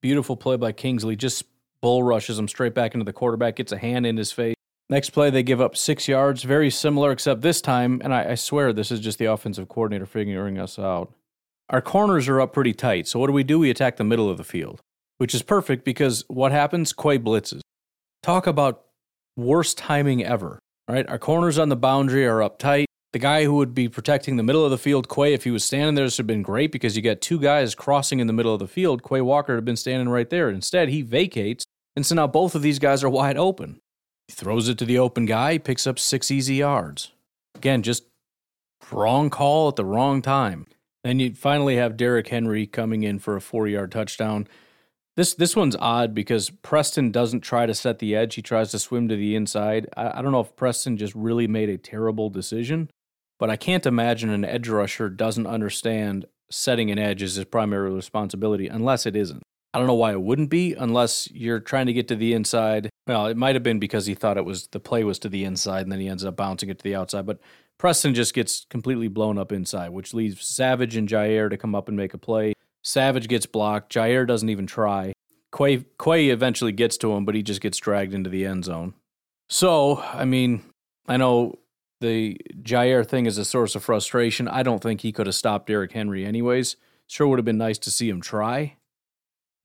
Beautiful 0.00 0.34
play 0.34 0.56
by 0.56 0.72
Kingsley. 0.72 1.14
Just 1.14 1.44
bull 1.82 2.02
rushes 2.02 2.38
him 2.38 2.48
straight 2.48 2.72
back 2.72 2.94
into 2.94 3.04
the 3.04 3.12
quarterback, 3.12 3.56
gets 3.56 3.70
a 3.70 3.76
hand 3.76 4.06
in 4.06 4.16
his 4.16 4.32
face. 4.32 4.54
Next 4.88 5.10
play, 5.10 5.28
they 5.28 5.42
give 5.42 5.60
up 5.60 5.76
six 5.76 6.08
yards. 6.08 6.42
Very 6.42 6.70
similar, 6.70 7.12
except 7.12 7.42
this 7.42 7.60
time, 7.60 8.00
and 8.02 8.14
I, 8.14 8.30
I 8.30 8.34
swear 8.36 8.72
this 8.72 8.90
is 8.90 9.00
just 9.00 9.18
the 9.18 9.26
offensive 9.26 9.68
coordinator 9.68 10.06
figuring 10.06 10.58
us 10.58 10.78
out. 10.78 11.12
Our 11.68 11.82
corners 11.82 12.28
are 12.28 12.40
up 12.40 12.54
pretty 12.54 12.72
tight. 12.72 13.06
So 13.08 13.18
what 13.18 13.26
do 13.26 13.34
we 13.34 13.44
do? 13.44 13.58
We 13.58 13.68
attack 13.68 13.98
the 13.98 14.04
middle 14.04 14.30
of 14.30 14.38
the 14.38 14.42
field, 14.42 14.80
which 15.18 15.34
is 15.34 15.42
perfect 15.42 15.84
because 15.84 16.24
what 16.28 16.50
happens? 16.50 16.94
Quay 16.94 17.18
blitzes. 17.18 17.60
Talk 18.22 18.46
about 18.46 18.86
worst 19.36 19.76
timing 19.76 20.24
ever, 20.24 20.58
right? 20.88 21.06
Our 21.10 21.18
corners 21.18 21.58
on 21.58 21.68
the 21.68 21.76
boundary 21.76 22.26
are 22.26 22.42
up 22.42 22.58
tight. 22.58 22.87
The 23.18 23.22
guy 23.22 23.42
who 23.42 23.54
would 23.54 23.74
be 23.74 23.88
protecting 23.88 24.36
the 24.36 24.44
middle 24.44 24.64
of 24.64 24.70
the 24.70 24.78
field, 24.78 25.08
Quay, 25.08 25.34
if 25.34 25.42
he 25.42 25.50
was 25.50 25.64
standing 25.64 25.96
there, 25.96 26.04
this 26.04 26.18
would 26.18 26.22
have 26.22 26.26
been 26.28 26.42
great 26.42 26.70
because 26.70 26.94
you 26.94 27.02
got 27.02 27.20
two 27.20 27.40
guys 27.40 27.74
crossing 27.74 28.20
in 28.20 28.28
the 28.28 28.32
middle 28.32 28.52
of 28.52 28.60
the 28.60 28.68
field. 28.68 29.02
Quay 29.02 29.22
Walker 29.22 29.56
had 29.56 29.64
been 29.64 29.74
standing 29.74 30.08
right 30.08 30.30
there. 30.30 30.48
Instead, 30.48 30.88
he 30.88 31.02
vacates, 31.02 31.64
and 31.96 32.06
so 32.06 32.14
now 32.14 32.28
both 32.28 32.54
of 32.54 32.62
these 32.62 32.78
guys 32.78 33.02
are 33.02 33.08
wide 33.08 33.36
open. 33.36 33.80
He 34.28 34.34
throws 34.34 34.68
it 34.68 34.78
to 34.78 34.84
the 34.84 35.00
open 35.00 35.26
guy, 35.26 35.58
picks 35.58 35.84
up 35.84 35.98
six 35.98 36.30
easy 36.30 36.54
yards. 36.54 37.10
Again, 37.56 37.82
just 37.82 38.04
wrong 38.92 39.30
call 39.30 39.66
at 39.66 39.74
the 39.74 39.84
wrong 39.84 40.22
time. 40.22 40.68
Then 41.02 41.18
you 41.18 41.34
finally 41.34 41.74
have 41.74 41.96
Derrick 41.96 42.28
Henry 42.28 42.68
coming 42.68 43.02
in 43.02 43.18
for 43.18 43.34
a 43.34 43.40
four 43.40 43.66
yard 43.66 43.90
touchdown. 43.90 44.46
This 45.16 45.34
this 45.34 45.56
one's 45.56 45.74
odd 45.80 46.14
because 46.14 46.50
Preston 46.50 47.10
doesn't 47.10 47.40
try 47.40 47.66
to 47.66 47.74
set 47.74 47.98
the 47.98 48.14
edge. 48.14 48.36
He 48.36 48.42
tries 48.42 48.70
to 48.70 48.78
swim 48.78 49.08
to 49.08 49.16
the 49.16 49.34
inside. 49.34 49.88
I, 49.96 50.20
I 50.20 50.22
don't 50.22 50.30
know 50.30 50.38
if 50.38 50.54
Preston 50.54 50.96
just 50.96 51.16
really 51.16 51.48
made 51.48 51.68
a 51.68 51.76
terrible 51.76 52.30
decision, 52.30 52.88
but 53.38 53.50
I 53.50 53.56
can't 53.56 53.86
imagine 53.86 54.30
an 54.30 54.44
edge 54.44 54.68
rusher 54.68 55.08
doesn't 55.08 55.46
understand 55.46 56.26
setting 56.50 56.90
an 56.90 56.98
edge 56.98 57.22
is 57.22 57.34
his 57.34 57.44
primary 57.44 57.90
responsibility 57.90 58.68
unless 58.68 59.06
it 59.06 59.14
isn't. 59.16 59.42
I 59.74 59.78
don't 59.78 59.86
know 59.86 59.94
why 59.94 60.12
it 60.12 60.22
wouldn't 60.22 60.50
be 60.50 60.74
unless 60.74 61.30
you're 61.30 61.60
trying 61.60 61.86
to 61.86 61.92
get 61.92 62.08
to 62.08 62.16
the 62.16 62.32
inside. 62.32 62.88
Well, 63.06 63.26
it 63.26 63.36
might 63.36 63.54
have 63.54 63.62
been 63.62 63.78
because 63.78 64.06
he 64.06 64.14
thought 64.14 64.38
it 64.38 64.44
was 64.44 64.66
the 64.68 64.80
play 64.80 65.04
was 65.04 65.18
to 65.20 65.28
the 65.28 65.44
inside 65.44 65.82
and 65.82 65.92
then 65.92 66.00
he 66.00 66.08
ends 66.08 66.24
up 66.24 66.36
bouncing 66.36 66.70
it 66.70 66.78
to 66.78 66.84
the 66.84 66.94
outside. 66.94 67.26
But 67.26 67.38
Preston 67.78 68.14
just 68.14 68.34
gets 68.34 68.66
completely 68.70 69.08
blown 69.08 69.38
up 69.38 69.52
inside, 69.52 69.90
which 69.90 70.14
leaves 70.14 70.46
Savage 70.46 70.96
and 70.96 71.08
Jaire 71.08 71.50
to 71.50 71.56
come 71.56 71.74
up 71.74 71.88
and 71.88 71.96
make 71.96 72.14
a 72.14 72.18
play. 72.18 72.54
Savage 72.82 73.28
gets 73.28 73.46
blocked. 73.46 73.92
Jaire 73.92 74.26
doesn't 74.26 74.48
even 74.48 74.66
try. 74.66 75.12
Quay, 75.56 75.84
Quay 76.02 76.30
eventually 76.30 76.72
gets 76.72 76.96
to 76.98 77.12
him, 77.12 77.24
but 77.24 77.34
he 77.34 77.42
just 77.42 77.60
gets 77.60 77.78
dragged 77.78 78.14
into 78.14 78.30
the 78.30 78.46
end 78.46 78.64
zone. 78.64 78.94
So, 79.48 79.98
I 79.98 80.24
mean, 80.24 80.62
I 81.06 81.18
know 81.18 81.58
the 82.00 82.36
Jaire 82.62 83.06
thing 83.06 83.26
is 83.26 83.38
a 83.38 83.44
source 83.44 83.74
of 83.74 83.82
frustration. 83.82 84.48
I 84.48 84.62
don't 84.62 84.82
think 84.82 85.00
he 85.00 85.12
could 85.12 85.26
have 85.26 85.34
stopped 85.34 85.66
Derrick 85.66 85.92
Henry 85.92 86.24
anyways. 86.24 86.76
Sure 87.06 87.26
would 87.26 87.38
have 87.38 87.44
been 87.44 87.58
nice 87.58 87.78
to 87.78 87.90
see 87.90 88.08
him 88.08 88.20
try. 88.20 88.76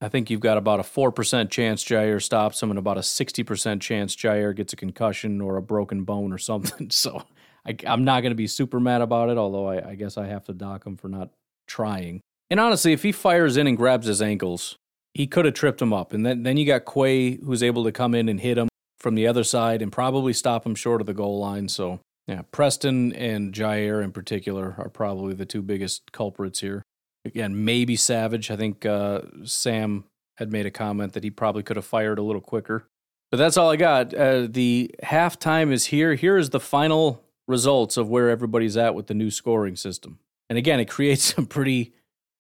I 0.02 0.10
think 0.10 0.30
you've 0.30 0.42
got 0.42 0.58
about 0.58 0.80
a 0.80 0.84
4% 0.84 1.50
chance 1.50 1.84
Jaire 1.84 2.22
stops 2.22 2.62
him 2.62 2.70
and 2.70 2.80
about 2.80 2.98
a 2.98 3.02
60% 3.02 3.80
chance 3.80 4.16
Jaire 4.16 4.54
gets 4.54 4.74
a 4.74 4.76
concussion 4.76 5.40
or 5.40 5.56
a 5.56 5.62
broken 5.62 6.04
bone 6.04 6.34
or 6.34 6.38
something. 6.38 6.90
So 6.92 7.24
I, 7.66 7.78
am 7.86 8.04
not 8.04 8.22
going 8.22 8.32
to 8.32 8.36
be 8.36 8.48
super 8.48 8.80
mad 8.80 9.02
about 9.02 9.30
it, 9.30 9.38
although 9.38 9.68
I, 9.68 9.92
I 9.92 9.96
guess 9.96 10.18
I 10.18 10.28
have 10.28 10.46
to 10.46 10.54
dock 10.54 10.86
him 10.86 10.98
for 10.98 11.08
not 11.08 11.30
trying. 11.68 12.20
And 12.50 12.60
honestly, 12.60 12.92
if 12.92 13.04
he 13.04 13.14
fires 13.14 13.56
in 13.56 13.68
and 13.68 13.78
grabs 13.78 14.08
his 14.08 14.22
ankles, 14.22 14.76
he 15.14 15.28
could 15.28 15.46
have 15.46 15.54
tripped 15.54 15.82
him 15.82 15.94
up. 15.94 16.12
And 16.12 16.26
then, 16.26 16.44
then 16.44 16.58
you 16.58 16.66
got 16.66 16.86
Quay, 16.86 17.38
who's 17.38 17.64
able 17.64 17.86
to 17.86 17.92
come 17.92 18.14
in 18.14 18.28
and 18.28 18.42
hit 18.42 18.58
him 18.58 18.68
from 19.00 19.16
the 19.16 19.28
other 19.28 19.46
side 19.46 19.82
and 19.82 19.92
probably 19.92 20.34
stop 20.34 20.66
him 20.66 20.76
short 20.76 21.00
of 21.00 21.08
the 21.08 21.14
goal 21.14 21.40
line. 21.40 21.70
So, 21.70 22.02
yeah, 22.28 22.44
Preston 22.52 23.14
and 23.14 23.54
Jaire 23.54 24.04
in 24.04 24.12
particular 24.12 24.76
are 24.78 24.90
probably 24.90 25.34
the 25.34 25.46
two 25.46 25.62
biggest 25.62 26.12
culprits 26.12 26.62
here. 26.62 26.84
Again, 27.26 27.66
maybe 27.66 27.96
Savage. 27.96 28.50
I 28.50 28.56
think 28.56 28.86
uh, 28.86 29.22
Sam 29.44 30.06
had 30.38 30.52
made 30.52 30.66
a 30.66 30.72
comment 30.72 31.14
that 31.14 31.24
he 31.24 31.30
probably 31.30 31.64
could 31.64 31.76
have 31.76 31.86
fired 31.86 32.20
a 32.20 32.24
little 32.24 32.42
quicker. 32.42 32.88
But 33.32 33.38
that's 33.38 33.58
all 33.58 33.72
I 33.72 33.78
got. 33.78 34.14
Uh, 34.14 34.48
the 34.50 34.94
halftime 35.04 35.72
is 35.72 35.88
here. 35.88 36.16
Here 36.16 36.38
is 36.38 36.52
the 36.52 36.60
final 36.60 37.24
results 37.48 37.98
of 37.98 38.10
where 38.10 38.30
everybody's 38.30 38.78
at 38.78 38.96
with 38.96 39.08
the 39.08 39.14
new 39.14 39.32
scoring 39.32 39.76
system. 39.76 40.20
And 40.50 40.58
again, 40.58 40.80
it 40.80 40.86
creates 40.90 41.34
some 41.34 41.46
pretty 41.46 41.94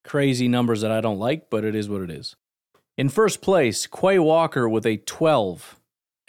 crazy 0.03 0.47
numbers 0.47 0.81
that 0.81 0.91
I 0.91 1.01
don't 1.01 1.19
like, 1.19 1.49
but 1.49 1.63
it 1.65 1.75
is 1.75 1.89
what 1.89 2.01
it 2.01 2.11
is. 2.11 2.35
In 2.97 3.09
first 3.09 3.41
place, 3.41 3.87
Quay 3.87 4.19
Walker 4.19 4.69
with 4.69 4.85
a 4.85 4.97
12. 4.97 5.79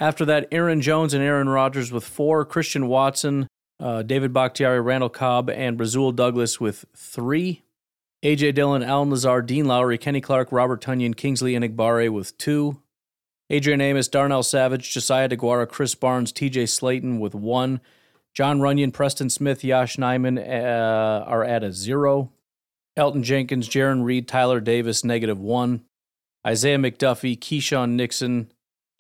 After 0.05 0.27
that, 0.27 0.49
Aaron 0.53 0.83
Jones 0.83 1.15
and 1.15 1.25
Aaron 1.25 1.49
Rodgers 1.49 1.91
with 1.91 2.05
four. 2.05 2.45
Christian 2.45 2.89
Watson, 2.89 3.49
uh, 3.81 4.03
David 4.03 4.35
Bakhtiari, 4.35 4.79
Randall 4.79 5.09
Cobb, 5.09 5.49
and 5.49 5.81
Rasul 5.81 6.13
Douglas 6.13 6.61
with 6.61 6.85
three. 6.95 7.63
A.J. 8.23 8.53
Dillon, 8.53 8.83
Allen 8.83 9.09
Lazard, 9.09 9.47
Dean 9.47 9.65
Lowry, 9.65 9.97
Kenny 9.97 10.21
Clark, 10.21 10.53
Robert 10.53 10.83
Tonyan, 10.83 11.17
Kingsley 11.17 11.55
Enagbare 11.55 12.11
with 12.11 12.37
two. 12.37 12.83
Adrian 13.49 13.81
Amos, 13.81 14.07
Darnell 14.09 14.43
Savage, 14.43 14.93
Josiah 14.93 15.27
Deguara, 15.27 15.67
Krys 15.67 15.99
Barnes, 15.99 16.35
TJ 16.35 16.65
Slaton 16.65 17.19
with 17.19 17.35
one. 17.35 17.81
Jon 18.35 18.61
Runyan, 18.61 18.93
Preston 18.93 19.31
Smith, 19.31 19.65
Yosh 19.65 19.97
Nijman 19.97 20.39
uh, 20.39 21.25
are 21.25 21.45
at 21.45 21.65
a 21.65 21.73
zero. 21.73 22.31
Elgton 22.95 23.23
Jenkins, 23.23 23.71
Jarran 23.71 24.05
Reed, 24.05 24.29
Tyler 24.29 24.61
Davis, 24.61 25.03
negative 25.03 25.41
one. 25.41 25.83
Isaiah 26.47 26.77
McDuffie, 26.77 27.39
Keisean 27.39 27.93
Nixon, 27.93 28.51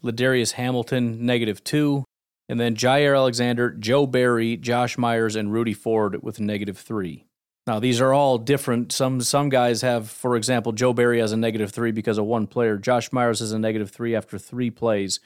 Ladarius 0.04 0.52
Hamilton, 0.52 1.24
negative 1.24 1.64
two. 1.64 2.04
And 2.48 2.60
then 2.60 2.76
Jaire 2.76 3.16
Alexander, 3.16 3.70
Joe 3.70 4.06
Barry, 4.06 4.56
Josh 4.58 4.98
Myers, 4.98 5.34
and 5.34 5.52
Rudy 5.52 5.72
Ford 5.72 6.22
with 6.22 6.40
negative 6.40 6.76
three. 6.76 7.24
Now 7.66 7.80
these 7.80 8.00
are 8.00 8.12
all 8.12 8.36
different. 8.36 8.92
Some 8.92 9.22
some 9.22 9.48
guys 9.48 9.80
have, 9.80 10.10
for 10.10 10.36
example, 10.36 10.72
Joe 10.72 10.92
Barry 10.92 11.20
has 11.20 11.32
a 11.32 11.36
negative 11.36 11.70
three 11.70 11.92
because 11.92 12.18
of 12.18 12.26
one 12.26 12.46
player. 12.46 12.76
Josh 12.76 13.10
Myers 13.12 13.40
has 13.40 13.52
a 13.52 13.58
negative 13.58 13.90
three 13.90 14.14
after 14.14 14.38
three 14.38 14.70
plays. 14.70 15.20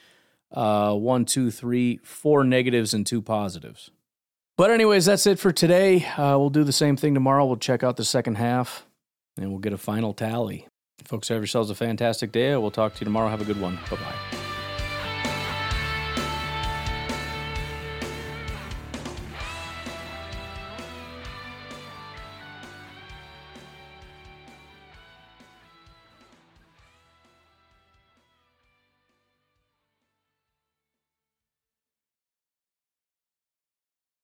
Uh, 0.53 0.95
one, 0.95 1.25
two, 1.25 1.51
three, 1.51 1.99
four 2.05 2.45
negatives 2.45 2.95
and 2.95 3.05
two 3.05 3.21
positives. 3.21 3.91
But 4.57 4.71
anyways, 4.71 5.07
that's 5.07 5.27
it 5.27 5.39
for 5.39 5.53
today. 5.53 6.07
Uh, 6.07 6.39
we'll 6.39 6.51
do 6.51 6.65
the 6.65 6.73
same 6.73 6.97
thing 6.97 7.15
tomorrow. 7.15 7.45
We'll 7.45 7.57
check 7.57 7.83
out 7.83 7.97
the 7.97 8.05
second 8.05 8.37
half, 8.37 8.87
and 9.37 9.51
we'll 9.51 9.61
get 9.61 9.73
a 9.73 9.79
final 9.79 10.15
tally. 10.15 10.67
Folks, 11.05 11.29
have 11.29 11.39
yourselves 11.39 11.71
a 11.71 11.75
fantastic 11.75 12.33
day. 12.33 12.57
We'll 12.57 12.71
talk 12.71 12.95
to 12.95 13.01
you 13.01 13.05
tomorrow. 13.05 13.29
Have 13.29 13.41
a 13.41 13.45
good 13.45 13.61
one. 13.61 13.79
Bye 13.91 13.97
bye. 13.97 14.48